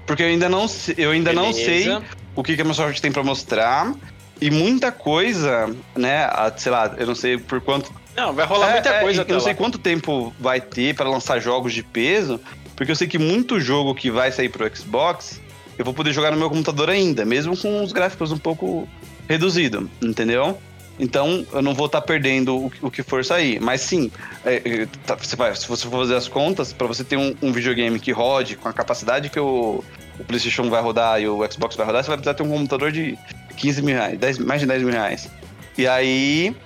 Porque 0.06 0.22
eu 0.24 0.28
ainda 0.28 0.50
não, 0.50 0.66
eu 0.98 1.12
ainda 1.12 1.32
não 1.34 1.54
sei 1.54 1.88
o 2.36 2.44
que, 2.44 2.56
que 2.56 2.62
a 2.62 2.66
Microsoft 2.66 3.00
tem 3.00 3.12
pra 3.12 3.24
mostrar. 3.24 3.94
E 4.42 4.50
muita 4.50 4.92
coisa, 4.92 5.74
né? 5.96 6.26
a- 6.26 6.52
sei 6.58 6.72
lá, 6.72 6.94
eu 6.98 7.06
não 7.08 7.16
sei 7.16 7.38
por 7.38 7.62
quanto. 7.62 7.92
Não, 8.16 8.34
vai 8.34 8.46
rolar 8.46 8.70
É, 8.70 8.74
muita 8.74 8.90
é, 8.90 9.00
coisa 9.02 9.20
eu 9.20 9.24
até 9.24 9.32
não 9.34 9.40
lá. 9.40 9.44
sei 9.46 9.54
quanto 9.54 9.78
tempo 9.78 10.34
vai 10.40 10.60
ter 10.60 10.94
pra 10.96 11.08
lançar 11.08 11.40
jogos 11.40 11.74
de 11.74 11.84
peso. 11.84 12.40
Porque 12.76 12.92
eu 12.92 12.96
sei 12.96 13.08
que 13.08 13.18
muito 13.20 13.60
jogo 13.60 13.94
que 13.96 14.10
vai 14.12 14.32
sair 14.32 14.50
pro 14.50 14.70
Xbox, 14.76 15.40
eu 15.78 15.86
vou 15.86 15.94
poder 15.94 16.14
jogar 16.14 16.32
no 16.32 16.38
meu 16.38 16.50
computador 16.50 16.90
ainda, 16.90 17.26
mesmo 17.26 17.56
com 17.58 17.84
os 17.84 17.92
gráficos 17.92 18.32
um 18.32 18.38
pouco 18.38 18.88
reduzido, 19.28 19.90
entendeu? 20.02 20.58
Então 21.00 21.46
eu 21.52 21.62
não 21.62 21.74
vou 21.74 21.88
estar 21.88 22.02
perdendo 22.02 22.56
o, 22.56 22.72
o 22.82 22.92
que 22.92 23.02
for 23.02 23.24
sair. 23.26 23.60
Mas 23.60 23.82
sim, 23.82 24.12
é, 24.46 24.56
é, 24.64 24.88
tá, 25.06 25.16
você 25.16 25.36
vai- 25.36 25.56
se 25.56 25.68
você 25.68 25.88
for 25.88 26.02
fazer 26.02 26.16
as 26.16 26.28
contas, 26.28 26.72
pra 26.74 26.86
você 26.86 27.04
ter 27.04 27.18
um, 27.18 27.36
um 27.42 27.52
videogame 27.52 28.00
que 28.00 28.12
rode 28.12 28.56
com 28.56 28.70
a 28.70 28.74
capacidade 28.74 29.30
que 29.30 29.40
o, 29.40 29.84
o 30.20 30.24
PlayStation 30.26 30.70
vai 30.70 30.82
rodar 30.82 31.20
e 31.22 31.28
o 31.28 31.40
Xbox 31.52 31.76
vai 31.76 31.86
rodar, 31.86 32.04
você 32.04 32.10
vai 32.10 32.18
precisar 32.18 32.36
ter 32.36 32.44
um 32.44 32.50
computador 32.50 32.92
de 32.92 33.18
15 33.58 33.82
mil 33.82 33.96
reais, 33.96 34.20
10 34.20 34.38
mais 34.40 34.62
de 34.62 34.68
10 34.68 34.84
mil 34.84 34.92
reais. 34.92 35.30
E 35.78 35.88
aí. 35.88 36.56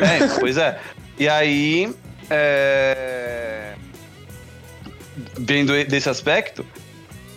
É, 0.00 0.38
pois 0.38 0.56
é. 0.56 0.78
E 1.18 1.28
aí. 1.28 1.92
É... 2.30 3.74
Vendo 5.36 5.72
desse 5.84 6.08
aspecto, 6.08 6.64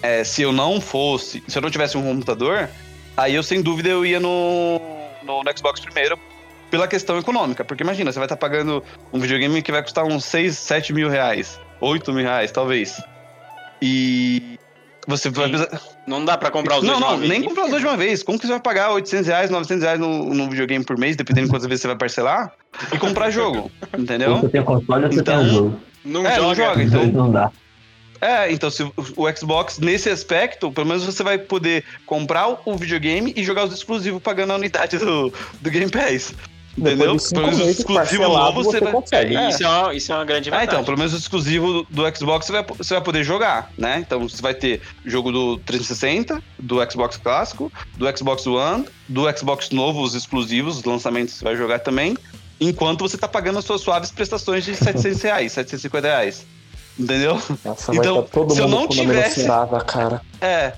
é, 0.02 0.24
se 0.24 0.42
eu 0.42 0.52
não 0.52 0.80
fosse, 0.82 1.44
se 1.48 1.58
eu 1.58 1.62
não 1.62 1.70
tivesse 1.70 1.98
um 1.98 2.04
computador, 2.04 2.70
aí 3.16 3.36
eu 3.36 3.44
sem 3.44 3.62
dúvida 3.62 3.90
eu 3.90 4.06
ia 4.06 4.20
no, 4.20 4.80
no, 5.24 5.44
no 5.44 5.58
Xbox 5.58 5.80
primeiro 5.80 6.18
pela 6.70 6.88
questão 6.88 7.18
econômica. 7.18 7.64
Porque 7.64 7.84
imagina, 7.84 8.12
você 8.12 8.20
vai 8.20 8.26
estar 8.26 8.38
pagando 8.38 8.84
um 9.14 9.20
videogame 9.20 9.62
que 9.62 9.72
vai 9.72 9.82
custar 9.82 10.06
uns 10.06 10.26
6, 10.26 10.58
7 10.58 10.94
mil 10.94 11.10
reais, 11.10 11.60
8 11.82 12.12
mil 12.14 12.24
reais, 12.24 12.52
talvez. 12.52 13.02
E 13.82 14.58
você 15.08 15.30
vai 15.30 15.50
precisar... 15.50 15.80
Não 16.06 16.24
dá 16.26 16.38
pra 16.38 16.50
comprar 16.52 16.78
os 16.78 16.84
não, 16.84 17.00
dois 17.00 17.02
não, 17.02 17.08
de 17.08 17.14
uma 17.14 17.20
vez. 17.20 17.30
nem 17.32 17.44
comprar 17.44 17.64
os 17.66 17.70
dois 17.70 17.82
de 17.82 17.88
uma 17.88 17.98
vez. 17.98 18.24
Como 18.24 18.38
que 18.40 18.46
você 18.46 18.52
vai 18.54 18.62
pagar 18.62 18.92
800 18.92 19.28
reais, 19.28 19.50
900 19.50 19.84
reais 19.84 20.00
no, 20.00 20.34
no 20.34 20.50
videogame 20.50 20.84
por 20.84 20.98
mês, 20.98 21.16
dependendo 21.16 21.48
de 21.48 21.52
quantas 21.54 21.68
vezes 21.68 21.82
você 21.82 21.88
vai 21.88 21.98
parcelar, 21.98 22.52
e 22.94 22.98
comprar 22.98 23.30
jogo, 23.30 23.72
Ou 23.94 24.00
entendeu? 24.00 24.38
você 24.38 24.50
tem 24.50 24.64
console 24.64 25.06
ou 25.06 25.12
você 25.12 25.20
Então, 25.20 25.40
tem 25.40 25.48
o 25.48 25.50
jogo. 25.54 25.80
Não 26.06 26.26
É, 26.26 26.38
não 26.38 26.56
joga. 26.56 26.56
joga. 26.56 26.82
Os 26.84 26.88
então- 26.94 27.06
não 27.08 27.32
dá. 27.32 27.52
É, 28.22 28.52
então 28.52 28.70
se 28.70 28.84
o, 28.84 28.94
Xbox, 29.36 29.80
nesse 29.80 30.10
aspecto, 30.10 30.72
pelo 30.72 30.88
menos 30.88 31.04
você 31.04 31.24
vai 31.24 31.38
poder 31.38 31.84
comprar 32.06 32.48
o- 32.66 32.76
videogame 32.78 33.34
e 33.36 33.44
jogar 33.44 33.66
os 33.66 33.74
exclusivos 33.74 34.22
pagando 34.22 34.54
a 34.54 34.56
unidade 34.56 34.98
do, 34.98 35.32
do 35.62 35.70
Game 35.70 35.90
Pass. 35.92 36.34
Entendeu? 36.78 37.18
Pelo 37.18 37.44
menos 37.44 37.66
o 37.66 37.70
exclusivo 37.72 38.24
novo 38.28 38.64
você 38.64 38.80
vai. 38.80 38.92
consegue. 38.92 39.36
É, 39.36 39.50
Isso, 39.50 39.64
é 39.64 39.68
uma, 39.68 39.94
isso 39.96 40.12
é 40.12 40.16
uma 40.16 40.26
grande 40.26 40.50
Ah, 40.50 40.52
vantagem. 40.52 40.74
então, 40.74 40.84
pelo 40.86 40.98
menos 40.98 41.14
o 41.14 41.18
exclusivo 41.18 41.88
do 41.90 42.16
Xbox 42.16 42.46
você 42.46 42.52
vai, 42.52 42.64
você 42.64 42.94
vai 42.94 43.04
poder 43.04 43.24
jogar, 43.24 43.72
né? 43.76 43.98
Então 44.06 44.30
você 44.30 44.40
vai 44.44 44.54
ter 44.54 44.82
jogo 45.04 45.32
do 45.32 45.58
360, 45.60 46.40
do 46.60 46.78
Xbox 46.92 47.18
clássico, 47.18 47.72
do 47.98 48.06
Xbox 48.16 48.46
One, 48.46 48.86
do 49.10 49.24
Xbox 49.36 49.72
novo, 49.72 50.04
os 50.04 50.14
exclusivos, 50.14 50.78
os 50.78 50.84
lançamentos 50.84 51.34
você 51.34 51.44
vai 51.44 51.56
jogar 51.56 51.80
também, 51.80 52.16
enquanto 52.62 53.00
você 53.02 53.18
tá 53.18 53.28
pagando 53.28 53.58
as 53.58 53.66
suas 53.66 53.82
suaves 53.82 54.12
prestações 54.12 54.64
de 54.64 54.76
700 54.76 55.20
reais, 55.24 55.52
750 55.54 56.08
reais. 56.08 56.46
Entendeu? 57.00 57.42
Nossa, 57.64 57.94
Então, 57.96 58.20
estar 58.22 58.32
todo 58.32 58.54
se 58.54 58.60
eu 58.60 58.68
mundo 58.68 58.80
não 58.80 58.88
com 58.88 58.94
tivesse- 58.94 59.46
cara. 59.86 60.22
É. 60.42 60.74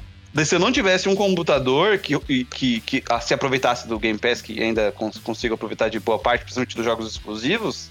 Se 0.46 0.54
eu 0.56 0.60
não 0.60 0.72
tivesse 0.72 1.10
um 1.10 1.16
computador 1.16 1.98
que, 1.98 2.18
que, 2.46 2.80
que 2.82 3.04
ah, 3.10 3.20
se 3.20 3.34
aproveitasse 3.34 3.88
do 3.88 3.98
Game 3.98 4.18
Pass, 4.20 4.42
que 4.42 4.62
ainda 4.62 4.92
cons 4.92 5.18
consigo 5.18 5.56
aproveitar 5.56 5.90
de 5.90 6.00
boa 6.00 6.20
parte, 6.20 6.42
principalmente 6.42 6.76
dos 6.76 6.86
jogos 6.86 7.10
exclusivos, 7.12 7.90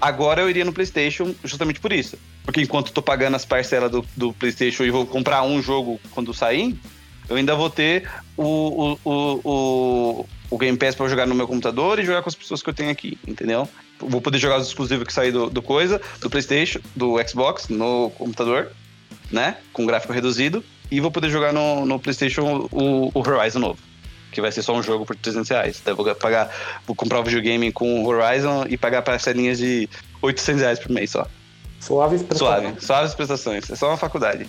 agora 0.00 0.40
eu 0.42 0.48
iria 0.48 0.64
no 0.64 0.72
PlayStation 0.72 1.34
justamente 1.44 1.80
por 1.80 1.92
isso. 1.92 2.16
Porque 2.44 2.60
enquanto 2.62 2.88
eu 2.88 2.92
tô 2.94 3.02
pagando 3.02 3.34
as 3.34 3.44
parcelas 3.44 3.90
do, 3.90 4.04
do 4.16 4.32
PlayStation 4.32 4.84
e 4.84 4.90
vou 4.90 5.04
comprar 5.04 5.42
um 5.42 5.60
jogo 5.60 6.00
quando 6.12 6.32
sair, 6.32 6.78
eu 7.28 7.36
ainda 7.36 7.54
vou 7.56 7.68
ter 7.68 8.08
o, 8.36 8.44
o, 8.44 8.98
o, 9.04 9.40
o, 9.44 10.26
o 10.50 10.58
Game 10.58 10.78
Pass 10.78 10.94
pra 10.94 11.08
jogar 11.08 11.26
no 11.26 11.34
meu 11.34 11.46
computador 11.46 11.98
e 11.98 12.04
jogar 12.04 12.22
com 12.22 12.28
as 12.28 12.34
pessoas 12.36 12.62
que 12.62 12.70
eu 12.70 12.74
tenho 12.74 12.90
aqui, 12.90 13.18
entendeu? 13.26 13.68
Vou 13.98 14.20
poder 14.20 14.38
jogar 14.38 14.58
os 14.58 14.68
exclusivos 14.68 15.06
que 15.06 15.12
sair 15.12 15.32
do, 15.32 15.50
do 15.50 15.60
coisa, 15.60 16.00
do 16.20 16.30
PlayStation, 16.30 16.80
do 16.94 17.16
Xbox, 17.26 17.68
no 17.68 18.10
computador, 18.10 18.70
né? 19.30 19.56
Com 19.72 19.86
gráfico 19.86 20.12
reduzido. 20.12 20.64
E 20.90 21.00
vou 21.00 21.10
poder 21.10 21.28
jogar 21.30 21.52
no, 21.52 21.84
no 21.84 21.98
PlayStation 21.98 22.68
o, 22.70 23.10
o 23.12 23.18
Horizon 23.18 23.58
novo. 23.58 23.78
Que 24.32 24.40
vai 24.40 24.52
ser 24.52 24.62
só 24.62 24.74
um 24.74 24.82
jogo 24.82 25.04
por 25.04 25.16
300 25.16 25.48
reais. 25.48 25.78
Então 25.80 25.92
eu 25.92 25.96
vou 25.96 26.14
pagar, 26.14 26.54
vou 26.86 26.94
comprar 26.94 27.20
o 27.20 27.24
videogame 27.24 27.72
com 27.72 28.04
o 28.04 28.06
Horizon 28.06 28.64
e 28.68 28.76
pagar 28.76 29.02
parcelinhas 29.02 29.58
de 29.58 29.88
800 30.22 30.62
reais 30.62 30.78
por 30.78 30.90
mês 30.90 31.10
só. 31.10 31.26
Suave 31.80 32.18
Suave, 32.34 32.74
suaves 32.80 33.14
prestações. 33.14 33.70
É 33.70 33.76
só 33.76 33.88
uma 33.88 33.96
faculdade. 33.96 34.46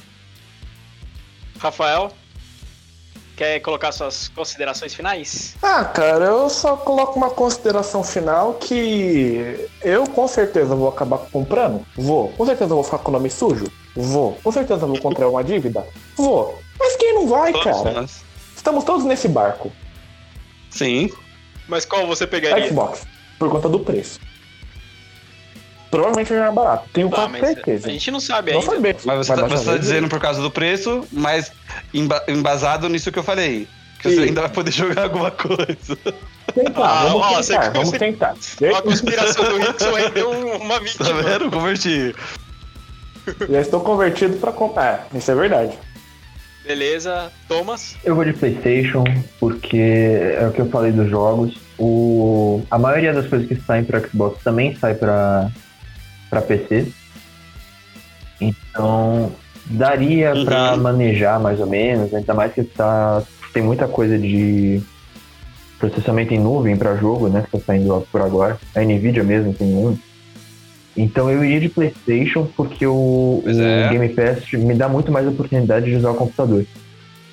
Rafael, 1.60 2.14
quer 3.40 3.62
colocar 3.62 3.94
suas 3.94 4.28
considerações 4.28 4.94
finais? 4.94 5.56
Ah, 5.64 5.86
cara, 5.86 6.26
eu 6.26 6.50
só 6.50 6.76
coloco 6.76 7.18
uma 7.18 7.30
consideração 7.30 8.04
final 8.04 8.56
que 8.56 9.70
eu 9.82 10.06
com 10.08 10.28
certeza 10.28 10.76
vou 10.76 10.90
acabar 10.90 11.20
comprando. 11.20 11.86
Vou. 11.96 12.28
Com 12.34 12.46
certeza 12.46 12.76
vou 12.76 12.84
ficar 12.84 12.98
com 12.98 13.10
o 13.10 13.14
nome 13.14 13.30
sujo. 13.30 13.72
Vou. 13.96 14.34
Com 14.44 14.52
certeza 14.52 14.86
vou 14.86 15.00
contrair 15.00 15.30
uma 15.30 15.42
dívida. 15.42 15.88
Vou. 16.18 16.60
Mas 16.78 16.98
quem 16.98 17.14
não 17.16 17.28
vai, 17.28 17.54
Todos 17.54 17.82
cara? 17.82 18.02
nós. 18.02 18.22
Estamos 18.58 18.84
todos 18.84 19.06
nesse 19.06 19.30
barco. 19.30 19.72
Sim. 20.70 21.10
Mas 21.66 21.86
qual 21.86 22.06
você 22.06 22.28
pegaria? 22.28 22.68
Xbox. 22.68 23.08
Por 23.40 23.50
conta 23.50 23.70
do 23.70 23.80
preço. 23.80 24.20
Provavelmente 25.92 26.34
é 26.34 26.40
mais 26.40 26.54
barato. 26.54 26.90
Tenho 26.94 27.10
Tá, 27.10 27.28
quase 27.28 27.40
certeza. 27.40 27.88
a 27.88 27.92
gente 27.92 28.12
não 28.12 28.20
sabe 28.20 28.52
Não 28.54 28.60
ainda. 28.62 28.96
Mas 29.06 29.18
você, 29.28 29.36
tá, 29.36 29.48
você 29.48 29.66
tá 29.66 29.72
vez, 29.72 29.82
dizendo 29.82 30.08
por 30.08 30.20
causa 30.20 30.42
do 30.42 30.52
preço, 30.52 31.06
mas 31.12 31.52
emba- 31.94 32.24
embasado 32.28 32.88
nisso 32.90 33.12
que 33.12 33.18
eu 33.20 33.24
falei. 33.24 33.68
Que 34.00 34.14
você 34.14 34.22
ainda 34.22 34.42
vai 34.42 34.50
poder 34.50 34.72
jogar 34.72 35.04
alguma 35.04 35.32
coisa. 35.32 35.98
Tentar, 36.54 36.86
Ah, 36.86 37.04
vamos 37.06 37.22
ó, 37.22 37.42
tentar, 37.42 37.44
você- 37.64 37.70
vamos 37.72 37.92
tentar. 37.92 38.36
A 38.78 38.82
conspiração 38.82 39.44
do 39.46 39.58
Rickson 39.58 39.94
rendeu 39.94 40.32
um- 40.32 40.58
uma 40.58 40.76
Tá 40.76 40.80
vítima. 40.80 41.22
vendo? 41.24 41.52
Converti. 41.52 42.16
Já 43.50 43.62
estou 43.62 43.80
convertido 43.82 44.38
pra 44.38 44.52
comprar. 44.52 45.08
Isso 45.14 45.30
é 45.32 45.36
verdade. 45.36 45.78
Beleza, 46.66 47.32
Thomas. 47.48 47.96
Eu 48.04 48.16
vou 48.16 48.24
de 48.24 48.34
PlayStation 48.34 49.04
porque 49.40 49.78
é 50.40 50.46
o 50.48 50.52
que 50.52 50.62
eu 50.62 50.70
falei 50.70 50.92
dos 50.92 51.10
jogos. 51.10 51.56
O, 51.80 52.62
a 52.70 52.78
maioria 52.78 53.14
das 53.14 53.28
coisas 53.28 53.48
que 53.48 53.56
saem 53.56 53.84
para 53.84 54.00
Xbox 54.08 54.44
também 54.44 54.76
sai 54.76 54.94
para 54.94 55.50
para 56.30 56.42
PC. 56.42 56.88
Então 58.40 59.32
daria 59.66 60.34
Uhum. 60.34 60.46
pra 60.46 60.76
manejar 60.78 61.40
mais 61.40 61.60
ou 61.60 61.68
menos, 61.68 62.14
ainda 62.14 62.34
mais 62.34 62.54
que 62.54 62.64
tá, 62.64 63.22
tem 63.54 63.62
muita 63.62 63.88
coisa 63.88 64.18
de 64.18 64.82
processamento 65.78 66.34
em 66.34 66.40
nuvem 66.40 66.76
para 66.76 66.96
jogo, 66.98 67.30
né? 67.30 67.44
Que 67.44 67.58
tá 67.58 67.64
saindo 67.66 68.06
por 68.12 68.22
agora. 68.22 68.58
A 68.76 68.82
Nvidia 68.82 69.24
mesmo 69.24 69.54
tem 69.54 69.68
um. 69.76 69.98
Então 70.98 71.30
eu 71.30 71.44
iria 71.46 71.62
de 71.62 71.70
PlayStation 71.70 72.48
porque 72.58 72.86
o, 72.86 73.42
Pois 73.44 73.58
o 73.58 73.62
é. 73.62 73.90
Game 73.90 74.10
Pass 74.10 74.52
me 74.54 74.74
dá 74.74 74.90
muito 74.90 75.12
mais 75.12 75.28
oportunidade 75.28 75.86
de 75.86 75.96
usar 75.96 76.12
o 76.12 76.16
computador. 76.16 76.66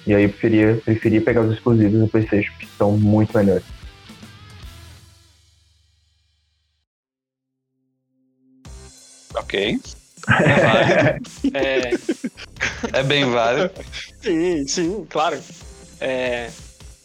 E 0.07 0.15
aí 0.15 0.23
eu 0.23 0.29
preferia, 0.29 0.81
preferia 0.85 1.21
pegar 1.21 1.41
os 1.41 1.53
exclusivos 1.55 1.99
do 1.99 2.07
PlayStation, 2.07 2.53
que 2.61 2.69
são 2.79 2.93
muito 2.93 3.37
melhores. 3.37 3.65
Ok. 9.47 9.79
É 10.29 10.61
válido. 10.61 11.31
É, 11.55 11.91
É 12.99 13.03
bem 13.05 13.25
válido. 13.31 13.71
sim, 14.21 14.67
sim, 14.67 15.07
claro. 15.09 15.41
É, 16.01 16.51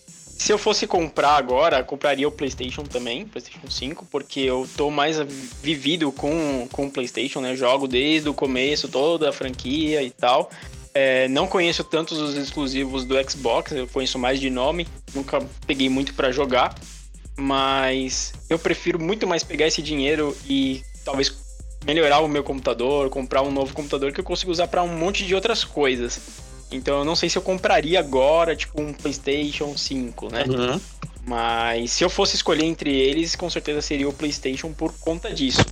se 0.07 0.51
eu 0.51 0.57
fosse 0.57 0.87
comprar 0.87 1.35
agora, 1.35 1.83
compraria 1.83 2.27
o 2.27 2.31
PlayStation 2.31 2.81
também, 2.81 3.27
PlayStation 3.27 3.69
5, 3.69 4.07
porque 4.09 4.39
eu 4.39 4.67
tô 4.75 4.89
mais 4.89 5.17
vivido 5.61 6.11
com, 6.11 6.67
com 6.71 6.87
o 6.87 6.91
PlayStation, 6.91 7.41
né? 7.41 7.55
Jogo 7.55 7.87
desde 7.87 8.27
o 8.27 8.33
começo 8.33 8.87
toda 8.87 9.29
a 9.29 9.33
franquia 9.33 10.01
e 10.01 10.09
tal. 10.09 10.49
É, 10.93 11.27
não 11.27 11.45
conheço 11.47 11.83
tantos 11.83 12.17
os 12.17 12.35
exclusivos 12.35 13.05
do 13.05 13.15
Xbox, 13.29 13.71
eu 13.71 13.87
conheço 13.87 14.17
mais 14.17 14.39
de 14.39 14.49
nome, 14.49 14.87
nunca 15.13 15.39
peguei 15.67 15.87
muito 15.89 16.13
pra 16.15 16.31
jogar, 16.31 16.75
mas 17.37 18.33
eu 18.49 18.57
prefiro 18.59 18.99
muito 18.99 19.25
mais 19.27 19.43
pegar 19.43 19.67
esse 19.67 19.81
dinheiro 19.81 20.35
e 20.49 20.81
talvez 21.05 21.29
melhorar 21.85 22.19
o 22.19 22.27
meu 22.27 22.43
computador, 22.43 23.09
comprar 23.09 23.41
um 23.41 23.51
novo 23.51 23.73
computador 23.73 24.11
que 24.11 24.19
eu 24.19 24.23
consigo 24.23 24.51
usar 24.51 24.67
pra 24.67 24.83
um 24.83 24.87
monte 24.97 25.25
de 25.25 25.33
outras 25.35 25.63
coisas. 25.63 26.19
Então 26.71 26.99
eu 26.99 27.05
não 27.05 27.15
sei 27.15 27.29
se 27.29 27.37
eu 27.37 27.41
compraria 27.41 27.99
agora, 27.99 28.55
tipo, 28.55 28.81
um 28.81 28.93
PlayStation 28.93 29.75
5, 29.75 30.29
né? 30.31 30.45
Uhum. 30.47 30.79
Mas 31.25 31.91
se 31.91 32.03
eu 32.03 32.09
fosse 32.09 32.35
escolher 32.35 32.63
entre 32.65 32.91
eles, 32.93 33.35
com 33.35 33.49
certeza 33.49 33.81
seria 33.81 34.07
o 34.07 34.13
PlayStation 34.13 34.71
por 34.71 34.93
conta 34.99 35.31
disso. 35.33 35.65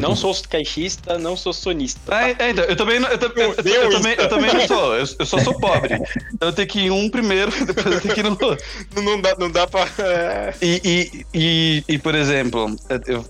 Não 0.00 0.14
sou 0.16 0.34
caixista, 0.48 1.18
não 1.18 1.36
sou 1.36 1.52
sonista. 1.52 2.00
tá? 2.06 2.28
É, 2.28 2.36
é, 2.38 2.50
então, 2.50 2.64
eu 2.64 2.76
também, 2.76 3.00
não- 3.00 3.08
eu, 3.08 3.18
também- 3.18 3.44
eu, 3.44 3.54
eu, 3.56 3.64
Meu 3.64 3.90
também, 3.90 4.14
eu 4.16 4.28
também 4.28 4.54
não 4.54 4.66
sou, 4.66 4.94
eu, 4.94 5.04
eu 5.18 5.26
só 5.26 5.38
sou 5.38 5.54
pobre. 5.58 5.94
Então 6.32 6.48
eu 6.48 6.52
tenho 6.54 6.68
que 6.68 6.80
ir 6.82 6.90
um 6.90 7.10
primeiro, 7.10 7.50
depois 7.66 7.86
eu 7.86 8.00
tenho 8.00 8.14
que 8.14 8.20
ir 8.20 8.22
no 8.22 8.30
outro. 8.30 8.58
Não, 8.94 9.02
não 9.02 9.20
dá, 9.20 9.34
não 9.38 9.50
dá 9.50 9.66
pra. 9.66 9.82
é, 9.98 10.54
E, 10.62 10.80
e, 10.84 11.26
e, 11.34 11.84
e, 11.94 11.98
por 11.98 12.14
exemplo, 12.14 12.74
eu, 13.06 13.24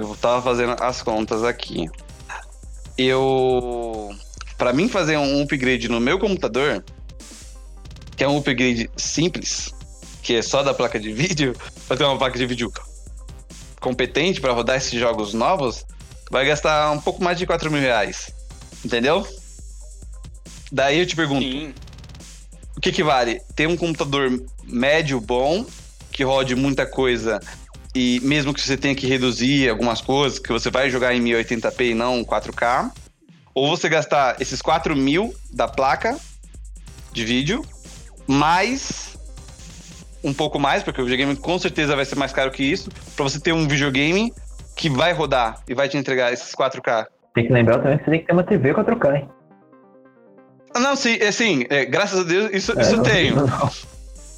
eu 0.00 0.16
tava 0.16 0.42
fazendo 0.42 0.76
as 0.80 1.02
contas 1.02 1.44
aqui. 1.44 1.88
Eu. 2.96 4.14
Pra 4.56 4.72
mim 4.72 4.88
fazer 4.88 5.16
um 5.16 5.42
upgrade 5.42 5.88
no 5.88 6.00
meu 6.00 6.18
computador, 6.18 6.84
que 8.16 8.22
é 8.22 8.28
um 8.28 8.38
upgrade 8.38 8.90
simples, 8.96 9.74
que 10.22 10.34
é 10.34 10.42
só 10.42 10.62
da 10.62 10.72
placa 10.72 10.98
de 10.98 11.10
vídeo, 11.14 11.56
pra 11.88 11.96
ter 11.96 12.04
uma 12.04 12.16
placa 12.16 12.38
de 12.38 12.46
vídeo 12.46 12.72
competente 13.80 14.40
pra 14.40 14.52
rodar 14.52 14.76
esses 14.76 14.98
jogos 14.98 15.34
novos, 15.34 15.84
vai 16.30 16.46
gastar 16.46 16.90
um 16.92 17.00
pouco 17.00 17.22
mais 17.22 17.36
de 17.36 17.46
4 17.46 17.70
mil 17.70 17.80
reais. 17.80 18.32
Entendeu? 18.84 19.26
Daí 20.72 20.98
eu 20.98 21.06
te 21.06 21.14
pergunto, 21.14 21.42
Sim. 21.42 21.74
o 22.76 22.80
que 22.80 22.90
que 22.90 23.02
vale? 23.02 23.40
Ter 23.54 23.68
um 23.68 23.76
computador 23.76 24.42
médio 24.64 25.20
bom, 25.20 25.66
que 26.10 26.24
rode 26.24 26.54
muita 26.54 26.86
coisa, 26.86 27.40
e 27.94 28.20
mesmo 28.22 28.52
que 28.52 28.60
você 28.60 28.76
tenha 28.76 28.94
que 28.94 29.06
reduzir 29.06 29.68
algumas 29.68 30.00
coisas, 30.00 30.38
que 30.38 30.52
você 30.52 30.70
vai 30.70 30.90
jogar 30.90 31.14
em 31.14 31.22
1080p 31.22 31.90
e 31.90 31.94
não 31.94 32.24
4K, 32.24 32.90
ou 33.54 33.68
você 33.68 33.88
gastar 33.88 34.40
esses 34.40 34.60
4 34.60 34.96
mil 34.96 35.32
da 35.52 35.68
placa 35.68 36.18
de 37.12 37.24
vídeo, 37.24 37.64
mais 38.26 39.16
um 40.24 40.32
pouco 40.32 40.58
mais, 40.58 40.82
porque 40.82 41.00
o 41.00 41.04
videogame 41.04 41.36
com 41.36 41.58
certeza 41.58 41.94
vai 41.94 42.04
ser 42.04 42.16
mais 42.16 42.32
caro 42.32 42.50
que 42.50 42.64
isso, 42.64 42.90
pra 43.14 43.22
você 43.22 43.38
ter 43.38 43.52
um 43.52 43.68
videogame 43.68 44.32
que 44.74 44.88
vai 44.88 45.12
rodar 45.12 45.62
e 45.68 45.74
vai 45.74 45.88
te 45.88 45.96
entregar 45.96 46.32
esses 46.32 46.52
4K. 46.52 47.06
Tem 47.34 47.46
que 47.46 47.52
lembrar 47.52 47.78
também 47.78 47.98
que 47.98 48.04
você 48.04 48.10
tem 48.10 48.20
que 48.20 48.26
ter 48.26 48.32
uma 48.32 48.42
TV 48.42 48.74
4K, 48.74 49.16
hein? 49.16 49.28
Não, 50.76 50.96
sim, 50.96 51.16
é 51.20 51.28
assim, 51.28 51.64
é, 51.70 51.84
graças 51.84 52.18
a 52.18 52.24
Deus, 52.24 52.50
isso, 52.52 52.72
isso 52.80 52.96
eu 52.96 53.02
tenho. 53.02 53.36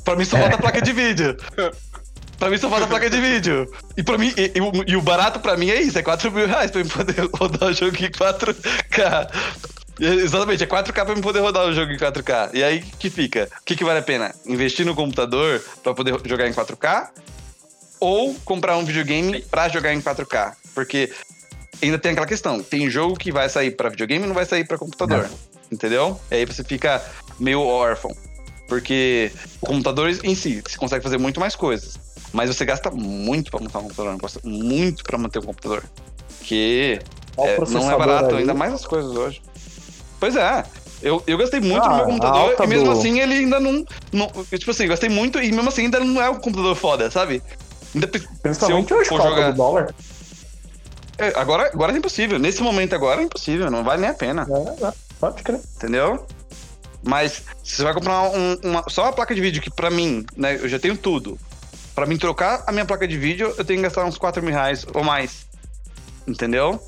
Pra 0.05 0.15
mim 0.17 0.25
só 0.25 0.37
falta 0.37 0.57
a 0.57 0.59
placa 0.59 0.83
de 0.83 0.93
vídeo. 0.93 1.37
Pra 2.39 2.51
mim 2.51 2.59
só 2.59 2.69
falta 2.69 2.85
a 2.85 2.89
placa 2.89 3.09
de 3.09 3.21
vídeo. 3.21 3.71
E 3.97 4.03
pra 4.03 4.19
mim, 4.19 4.33
e, 4.37 4.53
e 4.55 4.61
o- 4.61 4.85
e 4.87 4.97
o 4.97 5.01
barato 5.03 5.41
pra 5.41 5.57
mim 5.57 5.71
é 5.71 5.81
isso, 5.81 5.99
é 5.99 6.03
4 6.03 6.31
mil 6.31 6.47
reais 6.47 6.71
pra 6.73 6.81
eu 6.83 6.87
poder 6.87 7.31
rodar 7.35 7.71
o 7.71 7.73
jogo 7.73 7.97
em 7.97 8.11
4K. 8.11 9.31
E, 9.99 10.05
Exatamente, 10.07 10.63
é 10.63 10.67
4K 10.67 11.05
pra 11.07 11.15
eu 11.15 11.21
poder 11.23 11.41
rodar 11.41 11.67
o 11.67 11.73
jogo 11.73 11.91
em 11.93 11.97
4K. 11.97 12.51
E 12.53 12.63
aí 12.63 12.83
que 12.83 13.09
fica? 13.09 13.49
O 13.61 13.65
que, 13.65 13.75
que 13.75 13.85
vale 13.85 14.01
a 14.01 14.03
pena? 14.03 14.35
Investir 14.45 14.85
no 14.85 14.95
computador 14.95 15.63
pra 15.83 15.95
poder 15.95 16.15
jogar 16.27 16.47
em 16.47 16.53
4K? 16.53 17.09
Ou 17.99 18.35
comprar 18.45 18.77
um 18.77 18.85
videogame 18.85 19.41
pra 19.51 19.69
jogar 19.71 19.95
em 19.95 20.01
4K? 20.03 20.53
Porque 20.75 21.11
ainda 21.83 21.99
tem 21.99 22.13
aquela 22.13 22.27
questão: 22.27 22.63
tem 22.63 22.91
jogo 22.91 23.17
que 23.17 23.33
vai 23.33 23.49
sair 23.49 23.71
pra 23.71 23.89
videogame 23.89 24.25
e 24.25 24.29
não 24.29 24.35
vai 24.35 24.45
sair 24.45 24.67
pra 24.67 24.77
computador. 24.77 25.25
Entendeu? 25.73 26.21
E 26.31 26.35
aí 26.35 26.45
você 26.45 26.63
fica 26.63 27.03
meio 27.41 27.63
órfão. 27.63 28.15
Porque 28.69 29.33
o 29.63 29.67
computador 29.67 30.11
em 30.23 30.35
si, 30.35 30.61
você 30.67 30.77
consegue 30.77 31.03
fazer 31.03 31.19
muito 31.19 31.41
mais 31.41 31.57
coisas. 31.57 31.99
Mas 32.33 32.49
você 32.55 32.65
gasta 32.65 32.91
muito 32.91 33.51
pra 33.51 33.61
montar 33.61 33.79
um 33.79 33.83
computador, 33.83 34.17
gasta 34.21 34.41
muito 34.45 35.03
pra 35.05 35.17
manter 35.19 35.39
um 35.39 35.43
computador. 35.43 35.85
Que 36.43 37.01
é, 37.39 37.59
não 37.71 37.91
é 37.91 37.97
barato, 37.97 38.35
aí. 38.35 38.41
ainda 38.41 38.55
mais 38.55 38.73
as 38.75 38.85
coisas 38.87 39.11
hoje. 39.17 39.43
Pois 40.21 40.37
é. 40.37 40.65
Eu, 41.03 41.23
eu 41.27 41.37
gastei 41.37 41.61
muito 41.61 41.85
Ah, 41.85 41.91
no 41.91 41.97
meu 41.97 42.05
computador 42.07 42.55
e 42.59 42.67
mesmo 42.67 42.87
do- 42.87 42.99
assim 42.99 43.21
ele 43.21 43.35
ainda 43.35 43.61
não, 43.61 43.85
não. 44.13 44.29
Tipo 44.59 44.71
assim, 44.71 44.85
eu 44.85 44.89
gastei 44.89 45.11
muito 45.11 45.39
e 45.41 45.53
mesmo 45.53 45.69
assim 45.69 45.83
ainda 45.83 46.01
não 46.01 46.21
é 46.23 46.31
um 46.31 46.37
computador 46.37 46.75
foda, 46.75 47.11
sabe? 47.11 47.43
Ainda, 47.95 48.09
Principalmente 48.43 48.95
hoje 48.95 49.09
com 49.11 49.17
jogar- 49.21 49.51
do 49.51 49.57
dólar. 49.57 49.95
é, 51.19 51.29
agora, 51.39 51.71
agora 51.73 51.93
é 51.93 51.97
impossível. 51.99 52.39
Nesse 52.39 52.63
momento 52.63 52.95
agora 52.95 53.21
é 53.21 53.25
impossível, 53.25 53.71
não 53.71 53.85
vale 53.85 54.01
nem 54.01 54.11
a 54.11 54.15
pena. 54.15 54.47
É, 54.51 54.87
é, 54.87 54.93
pode 55.21 55.43
crer. 55.43 55.61
entendeu? 55.77 56.27
Mas 57.03 57.43
se 57.63 57.77
você 57.77 57.85
vai 57.85 57.95
comprar 57.95 58.23
um- 58.31 58.57
uma, 58.65 58.85
só 58.89 59.07
a 59.07 59.13
placa 59.13 59.35
de 59.35 59.41
vídeo, 59.41 59.61
que 59.63 59.71
pra 59.71 59.91
mim, 59.91 60.25
né, 60.37 60.57
eu 60.57 60.69
já 60.69 60.79
tenho 60.79 60.97
tudo. 60.97 61.39
Pra 61.97 62.05
mim 62.07 62.19
trocar 62.19 62.63
a 62.67 62.71
minha 62.73 62.85
placa 62.85 63.09
de 63.09 63.17
vídeo, 63.17 63.53
eu 63.57 63.65
tenho 63.65 63.79
que 63.79 63.85
gastar 63.85 64.05
uns 64.05 64.19
4 64.19 64.43
mil 64.43 64.53
reais 64.53 64.85
ou 64.95 65.03
mais. 65.03 65.47
Entendeu? 66.29 66.79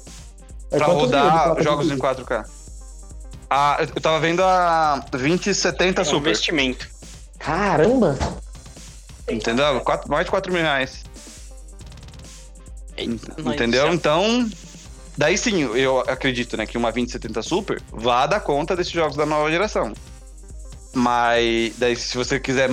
É 0.70 0.76
pra 0.76 0.86
rodar 0.88 1.62
jogos 1.62 1.86
em 1.86 1.90
vídeo? 1.96 2.02
4K. 2.02 2.44
Ah, 3.48 3.78
eu 3.80 4.00
tava 4.02 4.20
vendo 4.20 4.42
a 4.44 5.02
2070 5.10 6.02
É 6.02 6.02
um 6.02 6.04
Super. 6.04 6.28
investimento. 6.28 6.86
Caramba! 7.38 8.18
Entendeu? 9.26 9.80
Quatro, 9.80 10.10
mais 10.10 10.26
de 10.26 10.30
4 10.30 10.52
mil 10.52 10.60
reais. 10.60 11.04
Eita, 12.96 13.40
Entendeu? 13.40 13.86
já- 13.86 13.94
Então, 13.94 14.46
daí 15.16 15.38
sim, 15.38 15.62
eu 15.74 16.00
acredito, 16.00 16.56
né, 16.56 16.66
que 16.66 16.76
uma 16.76 16.90
2070 16.92 17.40
Super 17.42 17.80
vá 17.90 18.26
dar 18.26 18.40
conta 18.40 18.76
desses 18.76 18.92
jogos 18.92 19.16
da 19.16 19.24
nova 19.24 19.50
geração. 19.50 19.92
Mas 20.92 21.74
daí 21.78 21.96
se 21.96 22.16
você 22.16 22.38
quiser 22.40 22.68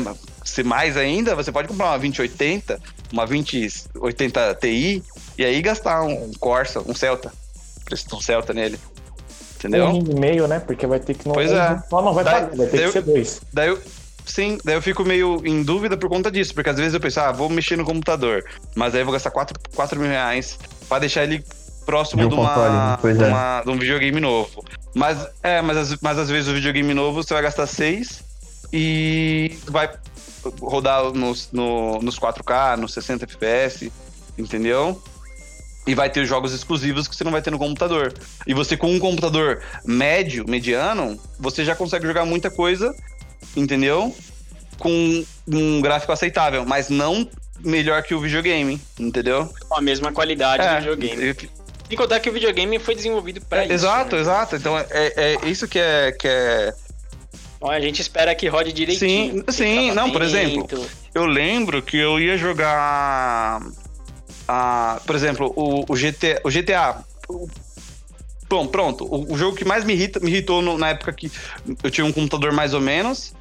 ser 0.49 0.63
mais 0.63 0.95
ainda, 0.95 1.35
você 1.35 1.51
pode 1.51 1.67
comprar 1.67 1.87
uma 1.87 1.97
2080, 1.97 2.79
uma 3.11 3.25
2080 3.25 4.55
Ti 4.61 5.03
e 5.37 5.43
aí 5.45 5.61
gastar 5.61 6.03
um 6.03 6.31
Corsa, 6.39 6.81
um 6.87 6.93
Celta. 6.95 7.31
Prestar 7.83 8.15
um 8.15 8.21
Celta 8.21 8.53
nele. 8.53 8.79
Entendeu? 9.57 9.87
Um 9.87 9.97
e 9.99 10.19
meio, 10.19 10.47
né? 10.47 10.59
Porque 10.59 10.85
vai 10.85 10.99
ter 10.99 11.15
que 11.15 11.27
não. 11.27 11.33
Pois 11.33 11.51
é. 11.51 11.81
Só 11.89 12.01
não 12.01 12.13
vai 12.13 12.23
Daí- 12.23 12.33
pagar, 12.41 12.55
vai 12.55 12.67
ter 12.67 12.77
daí 12.77 12.79
que 12.79 12.85
eu- 12.87 12.91
ser 12.91 13.01
dois. 13.01 13.41
Daí 13.53 13.69
eu. 13.69 13.81
Sim, 14.25 14.57
daí 14.63 14.75
eu 14.75 14.81
fico 14.81 15.03
meio 15.03 15.39
em 15.45 15.61
dúvida 15.61 15.95
por 15.95 16.09
conta 16.09 16.31
disso, 16.31 16.53
porque 16.55 16.69
às 16.69 16.77
vezes 16.77 16.93
eu 16.95 16.99
penso, 16.99 17.19
ah, 17.19 17.31
vou 17.31 17.47
mexer 17.47 17.75
no 17.77 17.85
computador, 17.85 18.43
mas 18.75 18.95
aí 18.95 19.01
eu 19.01 19.05
vou 19.05 19.13
gastar 19.13 19.29
4, 19.29 19.59
4 19.75 19.99
mil 19.99 20.09
reais 20.09 20.57
pra 20.89 20.97
deixar 20.97 21.23
ele 21.23 21.43
próximo 21.85 22.21
De 22.21 22.25
um 22.25 22.29
de, 22.29 22.35
uma, 22.35 22.97
pois 22.99 23.17
de, 23.19 23.23
é. 23.23 23.27
uma- 23.27 23.61
de 23.63 23.69
um 23.69 23.77
videogame 23.77 24.19
novo. 24.19 24.65
Mas, 24.95 25.27
é, 25.43 25.61
mas, 25.61 25.77
às- 25.77 25.97
mas 26.01 26.17
às 26.17 26.27
vezes 26.29 26.49
o 26.49 26.53
videogame 26.55 26.91
novo 26.93 27.21
você 27.21 27.35
vai 27.35 27.43
gastar 27.43 27.67
6 27.67 28.23
e 28.73 29.57
vai 29.67 29.91
rodar 30.61 31.03
nos, 31.13 31.49
no- 31.51 31.99
nos 32.01 32.17
4K, 32.19 32.77
nos 32.77 32.93
60 32.93 33.25
FPS, 33.25 33.91
entendeu? 34.37 35.01
E 35.87 35.93
vai 35.93 36.09
ter 36.09 36.25
jogos 36.25 36.51
exclusivos 36.53 37.07
que 37.07 37.15
você 37.15 37.23
não 37.23 37.31
vai 37.31 37.41
ter 37.41 37.51
no 37.51 37.59
computador. 37.59 38.13
E 38.47 38.53
você 38.53 38.75
com 38.75 38.91
um 38.91 38.99
computador 38.99 39.61
médio, 39.85 40.43
mediano, 40.47 41.19
você 41.39 41.63
já 41.63 41.75
consegue 41.75 42.07
jogar 42.07 42.25
muita 42.25 42.49
coisa, 42.49 42.95
entendeu? 43.55 44.15
Com 44.79 45.23
um 45.47 45.81
gráfico 45.81 46.11
aceitável, 46.11 46.65
mas 46.65 46.89
não 46.89 47.29
melhor 47.63 48.01
que 48.03 48.13
o 48.15 48.19
videogame, 48.19 48.81
entendeu? 48.99 49.47
Com 49.69 49.75
a 49.77 49.81
mesma 49.81 50.11
qualidade 50.11 50.63
É, 50.63 50.73
do 50.81 50.95
videogame. 50.95 51.49
Sem 51.87 51.95
contar 51.95 52.19
que 52.19 52.29
o 52.29 52.33
videogame 52.33 52.79
foi 52.79 52.95
desenvolvido 52.95 53.39
pra 53.41 53.59
é, 53.61 53.65
isso. 53.65 53.73
exato, 53.73 54.15
né? 54.15 54.21
exato. 54.21 54.55
Então 54.55 54.77
é, 54.77 54.87
é 54.89 55.37
isso 55.47 55.67
que 55.67 55.77
é, 55.77 56.11
que 56.11 56.27
é. 56.27 56.73
Ó, 57.65 57.71
A 57.71 57.79
gente 57.79 58.01
espera 58.01 58.33
que 58.35 58.47
rode 58.47 58.71
direitinho. 58.71 59.43
Sim, 59.49 59.51
sim, 59.51 59.91
não, 59.91 60.11
por 60.11 60.19
Travamento. 60.21 60.85
Eu 61.13 61.25
lembro 61.25 61.81
que 61.81 61.97
eu 61.97 62.19
ia 62.19 62.37
jogar. 62.37 63.61
a- 64.47 64.99
por 65.05 65.15
exemplo, 65.15 65.51
o, 65.55 65.85
o, 65.91 65.95
GT, 65.95 66.41
o 66.43 66.49
GTA. 66.51 67.03
o- 67.27 67.47
Bom, 68.47 68.67
pronto. 68.67 69.03
O, 69.05 69.33
o 69.33 69.37
jogo 69.37 69.57
que 69.57 69.65
mais 69.65 69.83
me, 69.83 69.93
irrita, 69.93 70.19
me 70.19 70.29
irritou 70.29 70.61
no- 70.61 70.77
na 70.77 70.89
época 70.89 71.11
que 71.11 71.31
eu 71.83 71.89
tinha 71.89 72.05
um 72.05 72.11
computador 72.11 72.51
mais 72.53 72.73
ou 72.75 72.81
menos. 72.81 73.33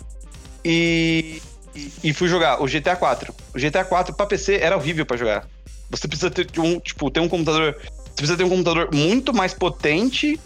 E, 0.65 1.43
e, 1.75 1.93
e 2.05 2.13
fui 2.15 2.27
jogar 2.29 2.63
o 2.63 2.67
GTA 2.67 2.97
4. 2.97 3.35
O 3.55 3.59
GTA 3.59 3.85
4 3.85 4.15
pra 4.15 4.25
PC 4.25 4.57
era 4.57 4.77
horrível 4.77 5.05
pra 5.05 5.17
jogar. 5.19 5.47
Você 5.91 6.09
precisa 6.09 6.31
ter 6.31 6.47
um, 6.59 6.81
tipo, 6.81 7.11
ter 7.11 7.21
um 7.21 7.29
computador. 7.29 7.77
Você 7.83 8.15
precisa 8.17 8.37
ter 8.39 8.45
um 8.45 8.49
computador 8.49 8.89
muito 8.95 9.35
mais 9.35 9.53
potente. 9.53 10.41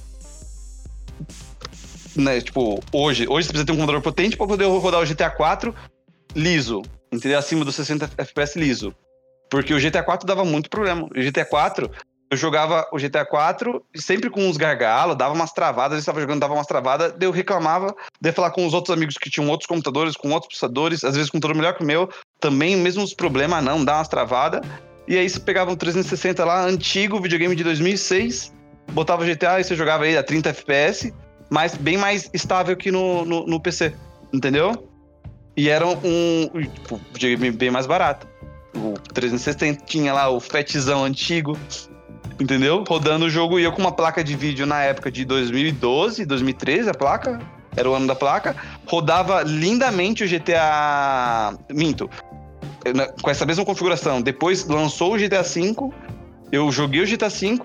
Né, 2.19 2.40
tipo, 2.40 2.82
hoje, 2.93 3.28
hoje 3.28 3.47
você 3.47 3.53
precisa 3.53 3.65
ter 3.65 3.73
um 3.73 3.77
computador 3.77 4.03
potente 4.03 4.36
pra 4.36 4.45
poder 4.45 4.65
rodar 4.65 5.01
o 5.01 5.07
GTA 5.07 5.31
4 5.31 5.73
liso, 6.35 6.82
entendeu? 7.12 7.39
Acima 7.39 7.65
dos 7.65 7.77
60 7.77 8.11
FPS 8.19 8.59
liso. 8.59 8.93
Porque 9.49 9.73
o 9.73 9.81
GTA 9.81 10.03
4 10.03 10.27
dava 10.27 10.45
muito 10.45 10.69
problema. 10.69 11.05
O 11.05 11.11
GTA 11.15 11.45
4, 11.45 11.89
eu 12.28 12.36
jogava 12.36 12.86
o 12.93 12.99
GTA 12.99 13.24
4 13.24 13.82
sempre 13.95 14.28
com 14.31 14.47
uns 14.47 14.57
gargalos, 14.57 15.16
dava 15.16 15.32
umas 15.32 15.53
travadas, 15.53 15.95
eu 15.95 16.01
estava 16.01 16.20
jogando, 16.20 16.40
dava 16.40 16.55
umas 16.55 16.66
travadas, 16.66 17.12
daí 17.12 17.28
eu 17.28 17.31
reclamava, 17.31 17.95
daí 18.20 18.31
eu 18.31 18.35
falar 18.35 18.51
com 18.51 18.66
os 18.66 18.74
outros 18.74 18.93
amigos 18.93 19.16
que 19.16 19.31
tinham 19.31 19.49
outros 19.49 19.69
computadores, 19.69 20.16
com 20.16 20.31
outros 20.31 20.49
processadores, 20.49 21.05
às 21.05 21.15
vezes 21.15 21.31
com 21.31 21.39
um 21.39 21.40
computador 21.40 21.57
melhor 21.57 21.77
que 21.77 21.85
o 21.85 21.86
meu, 21.86 22.11
também 22.40 22.77
mesmos 22.77 23.15
problemas, 23.15 23.62
não, 23.62 23.85
dá 23.85 23.97
umas 23.97 24.09
travadas. 24.09 24.61
E 25.07 25.16
aí 25.16 25.31
você 25.31 25.39
pegava 25.39 25.70
um 25.70 25.77
360 25.77 26.45
lá, 26.45 26.65
antigo, 26.65 27.20
videogame 27.20 27.55
de 27.55 27.62
2006, 27.62 28.53
botava 28.90 29.23
o 29.23 29.27
GTA 29.27 29.61
e 29.61 29.65
você 29.65 29.77
jogava 29.77 30.05
aí 30.05 30.16
a 30.16 30.23
30 30.23 30.51
FPS, 30.51 31.15
mas 31.51 31.75
bem 31.75 31.97
mais 31.97 32.29
estável 32.33 32.77
que 32.77 32.91
no, 32.91 33.25
no, 33.25 33.47
no 33.47 33.61
PC, 33.61 33.95
entendeu? 34.33 34.89
E 35.57 35.69
era 35.69 35.87
um 35.87 36.51
tipo, 36.73 37.01
bem 37.57 37.70
mais 37.70 37.87
barato. 37.87 38.27
O 38.75 38.95
360 39.12 39.85
tinha 39.85 40.12
lá 40.12 40.29
o 40.31 40.39
fatzão 40.39 41.05
antigo, 41.05 41.59
entendeu? 42.41 42.85
Rodando 42.87 43.27
o 43.27 43.31
jogo 43.31 43.59
e 43.59 43.65
eu 43.65 43.73
com 43.73 43.81
uma 43.81 43.93
placa 43.93 44.23
de 44.23 44.37
vídeo 44.37 44.66
na 44.66 44.83
época 44.83 45.11
de 45.11 45.25
2012, 45.25 46.25
2013, 46.25 46.91
a 46.91 46.95
placa, 46.95 47.41
era 47.77 47.89
o 47.89 47.95
ano 47.95 48.07
da 48.07 48.15
placa, 48.15 48.57
rodava 48.87 49.43
lindamente 49.43 50.25
o 50.25 50.29
GTA. 50.29 51.57
Minto. 51.70 52.09
Com 53.20 53.31
essa 53.31 53.45
mesma 53.45 53.65
configuração. 53.65 54.23
Depois 54.23 54.66
lançou 54.66 55.15
o 55.15 55.19
GTA 55.19 55.43
V, 55.43 55.75
eu 56.53 56.70
joguei 56.70 57.03
o 57.03 57.07
GTA 57.07 57.29
V 57.29 57.59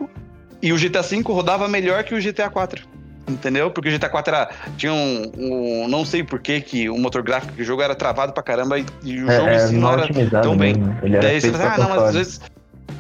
e 0.62 0.74
o 0.74 0.78
GTA 0.78 1.02
V 1.02 1.22
rodava 1.28 1.68
melhor 1.68 2.04
que 2.04 2.16
o 2.16 2.22
GTA 2.22 2.50
4. 2.50 2.88
Entendeu? 3.28 3.72
Porque 3.72 3.88
o 3.90 3.92
GTA 3.92 4.10
4 4.10 4.36
era, 4.36 4.50
tinha 4.78 4.92
um, 4.94 5.32
um- 5.38 5.88
Não 5.88 6.04
sei 6.06 6.24
por 6.24 6.40
que 6.42 6.60
que 6.60 6.90
o 6.90 6.98
motor 6.98 7.24
gráfico 7.24 7.54
do 7.54 7.64
jogo 7.64 7.82
era 7.82 7.96
travado 7.96 8.34
pra 8.34 8.44
caramba 8.44 8.78
e, 8.78 8.86
e 9.04 9.16
o 9.24 9.32
jogo 9.32 9.48
É, 9.50 9.54
em 9.54 9.56
é 9.56 9.68
si 9.68 9.74
não 9.76 9.94
era 9.94 10.08
tão 10.42 10.58
bem. 10.58 10.74
mesmo. 10.76 11.22
Daí 11.22 11.40
você 11.40 11.52
fala, 11.52 11.64
ah, 11.66 11.72
pra 11.76 11.84
não, 11.84 11.90
mas 11.90 12.04
às 12.04 12.14
vezes. 12.16 12.42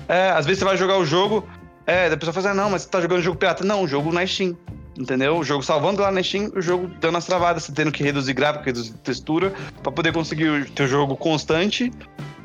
É, 0.08 0.30
às 0.30 0.46
vezes 0.46 0.60
você 0.60 0.66
vai 0.66 0.78
jogar 0.78 0.98
o 0.98 1.06
jogo. 1.06 1.46
É, 1.86 2.10
da 2.10 2.16
pessoa 2.16 2.34
fala 2.34 2.50
assim, 2.52 2.58
ah, 2.58 2.64
não, 2.64 2.70
mas 2.70 2.84
você 2.84 2.90
tá 2.90 3.02
jogando 3.02 3.22
jogo 3.22 3.38
pirata. 3.38 3.66
Não, 3.66 3.84
o 3.84 3.88
jogo 3.88 4.12
na 4.14 4.26
Steam. 4.26 4.56
Entendeu? 4.98 5.38
O 5.40 5.44
jogo 5.44 5.64
salvando 5.64 6.02
lá 6.04 6.12
na 6.12 6.22
Steam, 6.22 6.52
o 6.56 6.62
jogo 6.62 6.88
dando 7.02 7.18
as 7.18 7.26
travadas, 7.26 7.64
você 7.64 7.72
tendo 7.74 7.92
que 7.92 8.04
reduzir 8.04 8.32
gráfico, 8.34 8.64
reduzir 8.64 8.94
textura, 9.04 9.52
pra 9.82 9.92
poder 9.92 10.14
conseguir 10.14 10.48
o 10.48 10.66
teu 10.70 10.88
jogo 10.88 11.18
constante. 11.18 11.92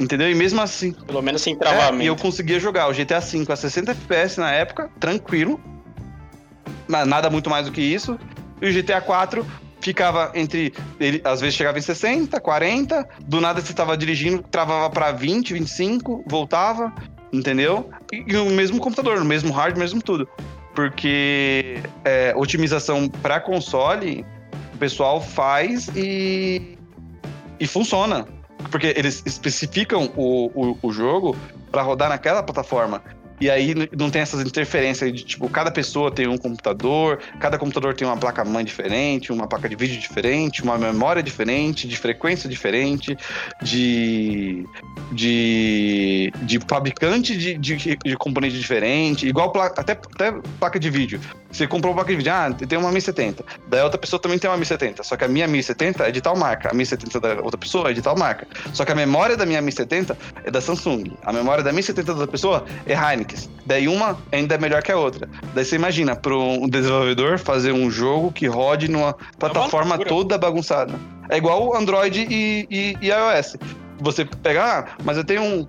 Entendeu? 0.00 0.30
E 0.30 0.34
mesmo 0.34 0.60
assim. 0.60 0.92
Pelo 0.92 1.20
menos 1.22 1.42
sem 1.42 1.54
É, 1.54 1.56
travamento. 1.58 2.02
e 2.02 2.06
eu 2.06 2.16
conseguia 2.16 2.58
jogar 2.58 2.88
o 2.88 2.92
GTA 2.92 3.20
V 3.20 3.44
a 3.52 3.54
60 3.56 3.92
FPS 3.92 4.40
na 4.40 4.50
época, 4.50 4.88
tranquilo. 4.98 5.60
Nada 6.88 7.28
muito 7.28 7.50
mais 7.50 7.66
do 7.66 7.72
que 7.72 7.80
isso. 7.80 8.18
E 8.60 8.68
o 8.68 8.72
GTA 8.72 9.00
4 9.00 9.46
ficava 9.80 10.32
entre. 10.34 10.72
Ele 10.98 11.20
às 11.24 11.40
vezes 11.40 11.54
chegava 11.54 11.78
em 11.78 11.82
60, 11.82 12.40
40, 12.40 13.08
do 13.26 13.40
nada 13.40 13.60
você 13.60 13.72
tava 13.72 13.96
dirigindo, 13.96 14.42
travava 14.42 14.90
pra 14.90 15.12
20, 15.12 15.54
25, 15.54 16.24
voltava, 16.26 16.92
entendeu? 17.32 17.90
E, 18.12 18.24
e 18.26 18.36
o 18.36 18.50
mesmo 18.50 18.78
computador, 18.80 19.18
o 19.18 19.24
mesmo 19.24 19.52
hardware, 19.52 19.78
mesmo 19.78 20.02
tudo. 20.02 20.28
Porque 20.74 21.80
é, 22.04 22.32
otimização 22.36 23.08
para 23.08 23.40
console, 23.40 24.24
o 24.74 24.78
pessoal 24.78 25.20
faz 25.20 25.88
e. 25.94 26.78
e 27.58 27.66
funciona. 27.66 28.26
Porque 28.70 28.92
eles 28.96 29.22
especificam 29.24 30.10
o, 30.16 30.50
o, 30.54 30.78
o 30.82 30.92
jogo 30.92 31.36
para 31.70 31.82
rodar 31.82 32.08
naquela 32.08 32.42
plataforma. 32.42 33.02
E 33.40 33.50
aí 33.50 33.74
não 33.96 34.10
tem 34.10 34.22
essas 34.22 34.40
interferências 34.40 35.12
de 35.12 35.24
tipo, 35.24 35.48
cada 35.48 35.70
pessoa 35.70 36.10
tem 36.10 36.26
um 36.26 36.36
computador, 36.36 37.20
cada 37.38 37.58
computador 37.58 37.94
tem 37.94 38.06
uma 38.06 38.16
placa-mãe 38.16 38.64
diferente, 38.64 39.32
uma 39.32 39.46
placa 39.46 39.68
de 39.68 39.76
vídeo 39.76 40.00
diferente, 40.00 40.62
uma 40.62 40.76
memória 40.76 41.22
diferente, 41.22 41.86
de 41.86 41.96
frequência 41.96 42.48
diferente, 42.48 43.16
de. 43.62 44.66
de. 45.12 46.32
de 46.42 46.58
fabricante 46.68 47.36
de, 47.36 47.54
de, 47.54 47.76
de 47.76 48.16
componente 48.16 48.58
diferente, 48.58 49.26
igual 49.26 49.52
até, 49.60 49.92
até 49.92 50.32
placa 50.58 50.78
de 50.78 50.90
vídeo. 50.90 51.20
Você 51.50 51.66
comprou 51.66 51.92
uma 51.92 51.96
placa 51.96 52.10
de 52.10 52.16
vídeo, 52.16 52.32
ah, 52.32 52.52
tem 52.52 52.78
uma 52.78 52.90
1070. 52.90 53.44
Daí 53.68 53.82
outra 53.82 53.98
pessoa 53.98 54.20
também 54.20 54.38
tem 54.38 54.50
uma 54.50 54.56
1070. 54.56 55.02
Só 55.02 55.16
que 55.16 55.24
a 55.24 55.28
minha 55.28 55.48
1070 55.48 56.06
é 56.06 56.10
de 56.10 56.20
tal 56.20 56.36
marca. 56.36 56.70
A 56.70 56.74
1070 56.74 57.20
da 57.20 57.34
outra 57.40 57.58
pessoa 57.58 57.90
é 57.90 57.94
de 57.94 58.02
tal 58.02 58.16
marca. 58.16 58.46
Só 58.74 58.84
que 58.84 58.92
a 58.92 58.94
memória 58.94 59.36
da 59.36 59.46
minha 59.46 59.60
1070 59.62 60.16
é 60.44 60.50
da 60.50 60.60
Samsung. 60.60 61.12
A 61.24 61.32
memória 61.32 61.64
da 61.64 61.72
1070 61.72 62.06
da 62.06 62.12
outra 62.12 62.28
pessoa 62.28 62.66
é 62.86 62.92
Heineken. 62.92 63.27
Daí 63.66 63.86
uma 63.88 64.18
ainda 64.32 64.54
é 64.54 64.58
melhor 64.58 64.82
que 64.82 64.90
a 64.90 64.96
outra. 64.96 65.28
Daí 65.54 65.64
você 65.64 65.76
imagina, 65.76 66.16
para 66.16 66.34
um 66.36 66.68
desenvolvedor 66.68 67.38
fazer 67.38 67.72
um 67.72 67.90
jogo 67.90 68.32
que 68.32 68.46
rode 68.46 68.88
numa 68.90 69.14
plataforma 69.38 69.96
loucura. 69.96 70.08
toda 70.08 70.38
bagunçada. 70.38 70.94
É 71.28 71.36
igual 71.36 71.76
Android 71.76 72.26
e, 72.30 72.66
e- 72.70 72.96
e 73.02 73.08
iOS. 73.08 73.56
Você 74.00 74.24
pegar, 74.24 74.86
ah, 74.90 74.96
mas 75.04 75.16
eu 75.18 75.24
tenho 75.24 75.42
um. 75.42 75.66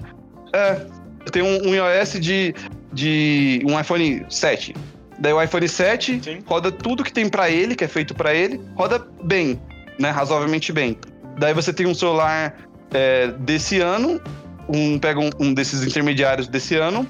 É, 0.54 0.86
eu 1.26 1.32
tenho 1.32 1.46
um, 1.46 1.70
um 1.70 1.76
iOS 1.76 2.14
de, 2.20 2.56
de 2.94 3.62
um 3.68 3.78
iPhone 3.80 4.26
7. 4.30 4.74
Daí 5.20 5.34
o 5.34 5.42
iPhone 5.44 5.68
7 5.68 6.22
Sim. 6.24 6.40
roda 6.46 6.72
tudo 6.72 7.04
que 7.04 7.12
tem 7.12 7.28
pra 7.28 7.50
ele, 7.50 7.76
que 7.76 7.84
é 7.84 7.88
feito 7.90 8.14
pra 8.16 8.34
ele, 8.34 8.62
roda 8.76 9.06
bem, 9.24 9.60
né? 10.00 10.10
Razoavelmente 10.12 10.72
bem. 10.72 10.98
Daí 11.38 11.54
você 11.54 11.74
tem 11.74 11.86
um 11.86 11.94
celular 11.94 12.56
é, 12.94 13.28
desse 13.40 13.82
ano, 13.82 14.22
um, 14.70 14.98
pega 14.98 15.20
um, 15.20 15.30
um 15.40 15.54
desses 15.54 15.84
intermediários 15.84 16.48
desse 16.48 16.76
ano, 16.76 17.06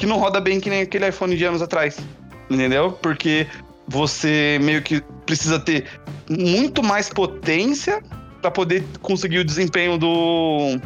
que 0.00 0.06
não 0.06 0.16
roda 0.18 0.40
bem 0.40 0.58
que 0.58 0.70
nem 0.70 0.80
aquele 0.80 1.06
iPhone 1.06 1.36
de 1.36 1.44
anos 1.44 1.60
atrás. 1.60 1.98
Entendeu? 2.48 2.90
Porque 2.92 3.46
você 3.86 4.58
meio 4.62 4.80
que 4.82 5.02
precisa 5.26 5.60
ter 5.60 5.84
muito 6.28 6.82
mais 6.82 7.08
potência 7.10 8.02
para 8.40 8.50
poder 8.50 8.82
conseguir 9.02 9.38
o 9.40 9.44
desempenho 9.44 9.98
do, 9.98 10.78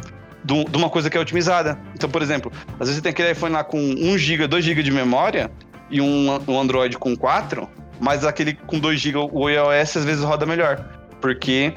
do- 0.43 0.65
de 0.65 0.77
uma 0.77 0.89
coisa 0.89 1.09
que 1.09 1.17
é 1.17 1.19
otimizada. 1.21 1.79
Então, 1.95 2.09
por 2.09 2.21
exemplo, 2.21 2.51
às 2.73 2.87
vezes 2.89 2.95
você 2.95 3.01
tem 3.01 3.11
aquele 3.11 3.31
iPhone 3.31 3.53
lá 3.53 3.63
com 3.63 3.79
1 3.79 4.17
GB, 4.17 4.47
2 4.47 4.65
GB 4.65 4.83
de 4.83 4.91
memória 4.91 5.49
e 5.89 6.01
um, 6.01 6.37
um 6.47 6.59
Android 6.59 6.97
com 6.97 7.15
4, 7.15 7.67
mas 8.01 8.25
aquele 8.25 8.53
com 8.67 8.77
2 8.79 8.99
GB, 8.99 9.29
o 9.31 9.49
iOS 9.49 9.95
às 9.97 10.03
vezes 10.03 10.23
roda 10.23 10.45
melhor. 10.45 10.85
Porque 11.21 11.73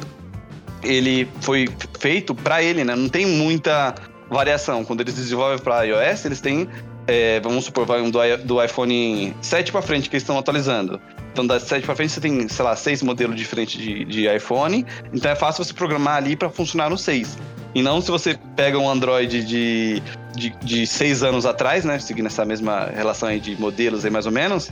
ele 0.83 1.29
foi 1.41 1.69
feito 2.01 2.35
para 2.35 2.63
ele, 2.63 2.85
né? 2.85 2.97
Não 2.97 3.09
tem 3.09 3.25
muita 3.27 3.95
variação. 4.29 4.85
Quando 4.85 5.01
eles 5.01 5.15
desenvolvem 5.15 5.59
para 5.59 5.85
iOS, 5.85 6.25
eles 6.25 6.41
têm, 6.41 6.69
é, 7.09 7.41
vamos 7.41 7.65
supor, 7.65 7.87
vai 7.87 8.03
um 8.03 8.11
do, 8.11 8.19
do 8.45 8.63
iPhone 8.63 9.35
7 9.41 9.73
para 9.73 9.81
frente 9.81 10.11
que 10.11 10.17
eles 10.17 10.23
estão 10.23 10.39
atualizando. 10.39 11.01
Então, 11.33 11.47
da 11.47 11.59
7 11.59 11.87
para 11.87 11.97
frente, 11.97 12.13
você 12.13 12.21
tem, 12.21 12.47
sei 12.49 12.65
lá, 12.65 12.77
seis 12.77 13.03
modelos 13.03 13.35
diferentes 13.35 13.81
de, 13.81 14.05
de 14.05 14.29
iPhone. 14.29 14.85
Então, 15.13 15.31
é 15.31 15.35
fácil 15.35 15.65
você 15.65 15.73
programar 15.73 16.17
ali 16.17 16.37
para 16.37 16.51
funcionar 16.51 16.91
no 16.91 16.99
6. 16.99 17.39
E 17.75 17.81
não 17.81 18.03
se 18.03 18.11
você 18.11 18.39
pega 18.55 18.79
um 18.79 18.89
Android 18.89 19.43
de, 19.43 20.03
de, 20.35 20.51
de 20.63 20.87
seis 20.87 21.23
anos 21.23 21.47
atrás, 21.47 21.83
né? 21.85 21.99
Seguindo 21.99 22.27
essa 22.27 22.45
mesma 22.45 22.91
relação 22.95 23.31
aí 23.31 23.41
de 23.41 23.59
modelos 23.59 24.05
aí, 24.05 24.11
mais 24.11 24.27
ou 24.27 24.33
menos. 24.33 24.71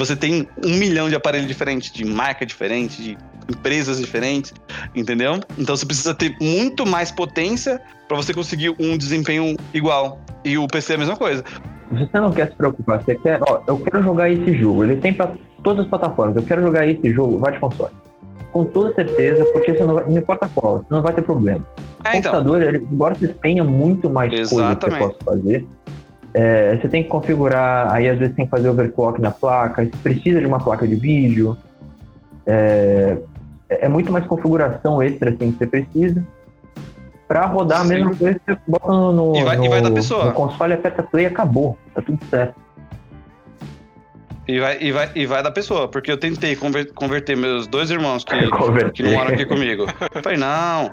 Você 0.00 0.16
tem 0.16 0.48
um 0.64 0.78
milhão 0.78 1.10
de 1.10 1.14
aparelhos 1.14 1.46
diferentes, 1.46 1.92
de 1.92 2.06
marca 2.06 2.46
diferente, 2.46 3.02
de 3.02 3.18
empresas 3.50 4.00
diferentes, 4.00 4.54
entendeu? 4.96 5.40
Então 5.58 5.76
você 5.76 5.84
precisa 5.84 6.14
ter 6.14 6.34
muito 6.40 6.86
mais 6.86 7.10
potência 7.10 7.78
para 8.08 8.16
você 8.16 8.32
conseguir 8.32 8.74
um 8.80 8.96
desempenho 8.96 9.58
igual. 9.74 10.18
E 10.42 10.56
o 10.56 10.66
PC 10.66 10.94
é 10.94 10.96
a 10.96 10.98
mesma 11.00 11.16
coisa. 11.18 11.44
Você 11.92 12.18
não 12.18 12.32
quer 12.32 12.48
se 12.48 12.56
preocupar, 12.56 13.04
você 13.04 13.14
quer, 13.14 13.40
ó, 13.46 13.60
eu 13.66 13.76
quero 13.78 14.02
jogar 14.02 14.30
esse 14.30 14.54
jogo, 14.54 14.84
ele 14.84 14.96
tem 14.96 15.12
pra 15.12 15.34
todas 15.62 15.84
as 15.84 15.90
plataformas, 15.90 16.34
eu 16.34 16.44
quero 16.44 16.62
jogar 16.62 16.88
esse 16.88 17.12
jogo, 17.12 17.38
vai 17.38 17.52
de 17.52 17.58
console. 17.58 17.92
Com 18.52 18.64
toda 18.64 18.94
certeza, 18.94 19.44
porque 19.52 19.74
você 19.74 19.84
não, 19.84 19.96
vai, 19.96 20.04
não 20.06 20.16
importa 20.16 20.48
qual, 20.54 20.78
você 20.78 20.86
não 20.88 21.02
vai 21.02 21.12
ter 21.12 21.22
problema. 21.22 21.66
É, 22.04 22.16
então. 22.16 22.32
computador, 22.32 22.62
ele, 22.62 22.78
embora 22.90 23.14
você 23.14 23.28
tenha 23.28 23.62
muito 23.62 24.08
mais 24.08 24.30
coisas 24.30 24.48
que 24.48 24.54
você 24.54 24.62
Exatamente. 24.62 24.98
possa 24.98 25.24
fazer, 25.24 25.66
é, 26.34 26.76
você 26.76 26.88
tem 26.88 27.02
que 27.02 27.08
configurar, 27.08 27.92
aí 27.92 28.08
às 28.08 28.18
vezes 28.18 28.34
tem 28.36 28.44
que 28.44 28.50
fazer 28.50 28.68
overclock 28.68 29.20
na 29.20 29.30
placa, 29.30 29.84
você 29.84 29.90
precisa 30.02 30.40
de 30.40 30.46
uma 30.46 30.58
placa 30.60 30.86
de 30.86 30.94
vídeo, 30.94 31.56
é, 32.46 33.16
é 33.68 33.88
muito 33.88 34.10
mais 34.12 34.26
configuração 34.26 35.02
extra 35.02 35.30
assim, 35.30 35.52
que 35.52 35.58
você 35.58 35.66
precisa. 35.66 36.24
Pra 37.28 37.46
rodar 37.46 37.80
a 37.80 37.84
Sim. 37.84 37.88
mesma 37.90 38.14
coisa, 38.16 38.40
você 38.44 38.58
bota 38.66 38.88
no, 38.88 39.12
no, 39.12 39.36
E 39.36 39.44
vai- 39.44 39.56
e 39.56 39.58
no- 39.60 39.68
vai 39.70 39.80
da 39.82 39.90
pessoa. 39.90 40.24
no 40.26 40.32
console, 40.32 40.72
aperta 40.72 41.02
play 41.02 41.24
e 41.24 41.28
acabou. 41.28 41.78
Tá 41.94 42.02
tudo 42.02 42.18
certo. 42.28 42.54
E 44.48 44.58
vai, 44.58 44.78
e, 44.80 44.90
vai, 44.90 45.10
e 45.14 45.26
vai 45.26 45.40
da 45.42 45.50
pessoa, 45.52 45.86
porque 45.86 46.10
eu 46.10 46.16
tentei 46.18 46.56
conver- 46.56 46.92
converter 46.92 47.36
meus 47.36 47.68
dois 47.68 47.88
irmãos 47.90 48.24
que, 48.24 48.32
que 48.94 49.02
não 49.04 49.12
moram 49.12 49.32
aqui 49.32 49.44
comigo. 49.46 49.86
Eu 50.12 50.22
falei, 50.22 50.38
não, 50.38 50.90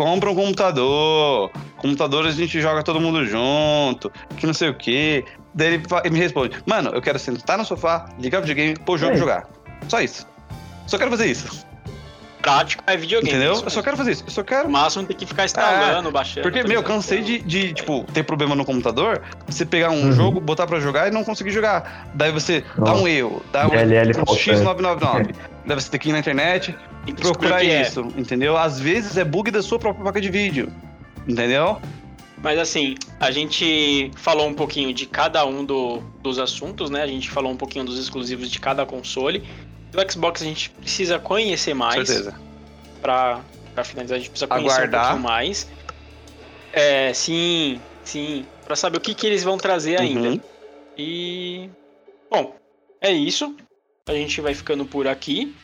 compra 0.00 0.30
um 0.30 0.34
computador. 0.34 1.50
Computador 1.76 2.26
a 2.26 2.30
gente 2.30 2.58
joga 2.58 2.82
todo 2.82 2.98
mundo 2.98 3.26
junto, 3.26 4.10
que 4.38 4.46
não 4.46 4.54
sei 4.54 4.70
o 4.70 4.74
quê. 4.74 5.24
Daí 5.54 5.74
ele, 5.74 6.10
me 6.10 6.18
responde, 6.18 6.56
mano, 6.64 6.90
eu 6.94 7.02
quero 7.02 7.18
sentar 7.18 7.58
no 7.58 7.64
sofá, 7.66 8.08
ligar 8.18 8.38
o 8.38 8.40
videogame, 8.40 8.78
pôr 8.78 8.94
o 8.94 8.98
jogo 8.98 9.12
É 9.12 9.16
e 9.16 9.18
jogar. 9.18 9.46
Só 9.88 10.00
isso. 10.00 10.26
Só 10.86 10.96
quero 10.96 11.10
fazer 11.10 11.26
isso. 11.26 11.66
Prático 12.40 12.82
é 12.86 12.96
videogame. 12.96 13.28
Entendeu? 13.30 13.52
isso 13.52 13.64
Eu 13.64 13.70
só 13.70 13.82
quero 13.82 13.98
fazer 13.98 14.12
isso. 14.12 14.24
Eu 14.26 14.30
só 14.30 14.42
quero. 14.42 14.70
máximo 14.70 15.04
tem 15.04 15.14
que 15.14 15.26
ficar 15.26 15.44
instalando, 15.44 16.10
baixando. 16.10 16.42
Porque, 16.42 16.62
meu, 16.62 16.80
atualizando. 16.80 16.94
cansei 16.94 17.20
de, 17.20 17.38
de, 17.40 17.74
tipo, 17.74 18.04
ter 18.14 18.22
problema 18.22 18.54
no 18.54 18.64
computador, 18.64 19.20
você 19.46 19.66
pegar 19.66 19.90
um 19.90 20.04
Uhum. 20.04 20.12
jogo, 20.12 20.40
botar 20.40 20.66
pra 20.66 20.80
jogar 20.80 21.08
e 21.08 21.10
não 21.10 21.22
conseguir 21.22 21.50
jogar. 21.50 22.08
Daí 22.14 22.32
você 22.32 22.64
dá 22.78 22.92
Nossa. 22.92 23.02
um 23.02 23.08
erro, 23.08 23.42
dá 23.52 23.64
um, 23.64 23.66
um 23.66 24.14
faltando. 24.14 24.34
X999. 24.34 25.34
Daí 25.70 25.80
você 25.80 25.88
tem 25.88 26.00
que 26.00 26.08
ir 26.08 26.12
na 26.12 26.18
internet 26.18 26.74
que 27.06 27.12
procurar 27.14 27.64
é. 27.64 27.82
isso, 27.82 28.00
entendeu? 28.16 28.56
Às 28.56 28.80
vezes 28.80 29.16
é 29.16 29.24
bug 29.24 29.52
da 29.52 29.62
sua 29.62 29.78
própria 29.78 30.02
placa 30.02 30.20
de 30.20 30.28
vídeo, 30.28 30.72
entendeu? 31.28 31.80
Mas 32.42 32.58
assim, 32.58 32.96
a 33.20 33.30
gente 33.30 34.10
falou 34.16 34.48
um 34.48 34.52
pouquinho 34.54 34.92
de 34.92 35.06
cada 35.06 35.46
um 35.46 35.64
do- 35.64 35.98
dos 36.20 36.40
assuntos, 36.40 36.90
né? 36.90 37.04
A 37.04 37.06
gente 37.06 37.30
falou 37.30 37.52
um 37.52 37.56
pouquinho 37.56 37.84
dos 37.84 38.00
exclusivos 38.00 38.50
de 38.50 38.58
cada 38.58 38.84
console. 38.84 39.46
Do 39.92 40.12
Xbox 40.12 40.42
a 40.42 40.44
gente 40.44 40.70
precisa 40.70 41.20
conhecer 41.20 41.72
mais. 41.72 42.08
certeza. 42.08 42.34
Pra, 43.00 43.40
pra 43.72 43.84
finalizar, 43.84 44.16
a 44.16 44.18
gente 44.18 44.30
precisa 44.30 44.48
conhecer 44.48 44.74
Aguardar. 44.74 45.00
um 45.00 45.04
pouquinho 45.04 45.22
mais. 45.22 45.68
É, 46.72 47.12
sim, 47.14 47.80
sim. 48.02 48.44
Pra 48.64 48.74
saber 48.74 48.98
o 48.98 49.00
que, 49.00 49.14
que 49.14 49.24
eles 49.24 49.44
vão 49.44 49.56
trazer 49.56 50.00
ainda. 50.00 50.30
Uhum. 50.30 50.40
E. 50.98 51.70
Bom, 52.28 52.56
é 53.00 53.12
isso. 53.12 53.54
A 54.08 54.12
gente 54.12 54.40
vai 54.40 54.54
ficando 54.54 54.84
por 54.84 55.06
aqui. 55.06 55.54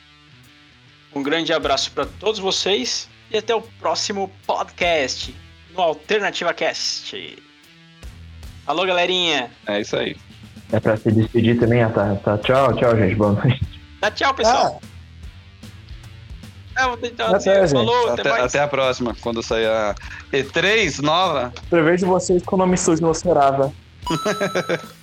Um 1.14 1.22
grande 1.22 1.52
abraço 1.52 1.90
para 1.92 2.04
todos 2.06 2.38
vocês 2.38 3.08
e 3.30 3.38
até 3.38 3.54
o 3.54 3.62
próximo 3.62 4.30
podcast 4.46 5.34
no 5.74 5.80
Alternativa 5.80 6.52
Cast. 6.52 7.42
Alô, 8.66 8.84
galerinha. 8.84 9.50
É 9.66 9.80
isso 9.80 9.96
aí. 9.96 10.16
É 10.72 10.78
pra 10.80 10.96
se 10.96 11.10
despedir 11.10 11.58
também, 11.58 11.82
ah, 11.82 11.88
tá, 11.90 12.14
tá. 12.16 12.38
Tchau, 12.38 12.74
tchau, 12.76 12.96
gente. 12.96 13.14
Boa 13.14 13.32
noite. 13.32 13.60
Dá 14.00 14.10
tchau, 14.10 14.34
pessoal. 14.34 14.80
Ah, 16.76 16.82
É, 16.82 16.88
vou 16.88 16.96
tentar 16.98 17.28
Até, 17.34 17.62
dizer. 17.62 17.68
Falou, 17.74 18.10
até, 18.10 18.20
Até, 18.20 18.30
mais. 18.30 18.44
até 18.44 18.60
a 18.60 18.68
próxima, 18.68 19.16
quando 19.22 19.42
sair 19.42 19.66
a 19.66 19.94
E3 20.32 21.00
nova. 21.00 21.52
prevejo 21.70 22.06
vocês 22.06 22.42
com 22.42 22.56
o 22.56 22.58
nome 22.58 22.76
sujo 22.76 23.00
no 23.00 23.14
Serava. 23.14 23.72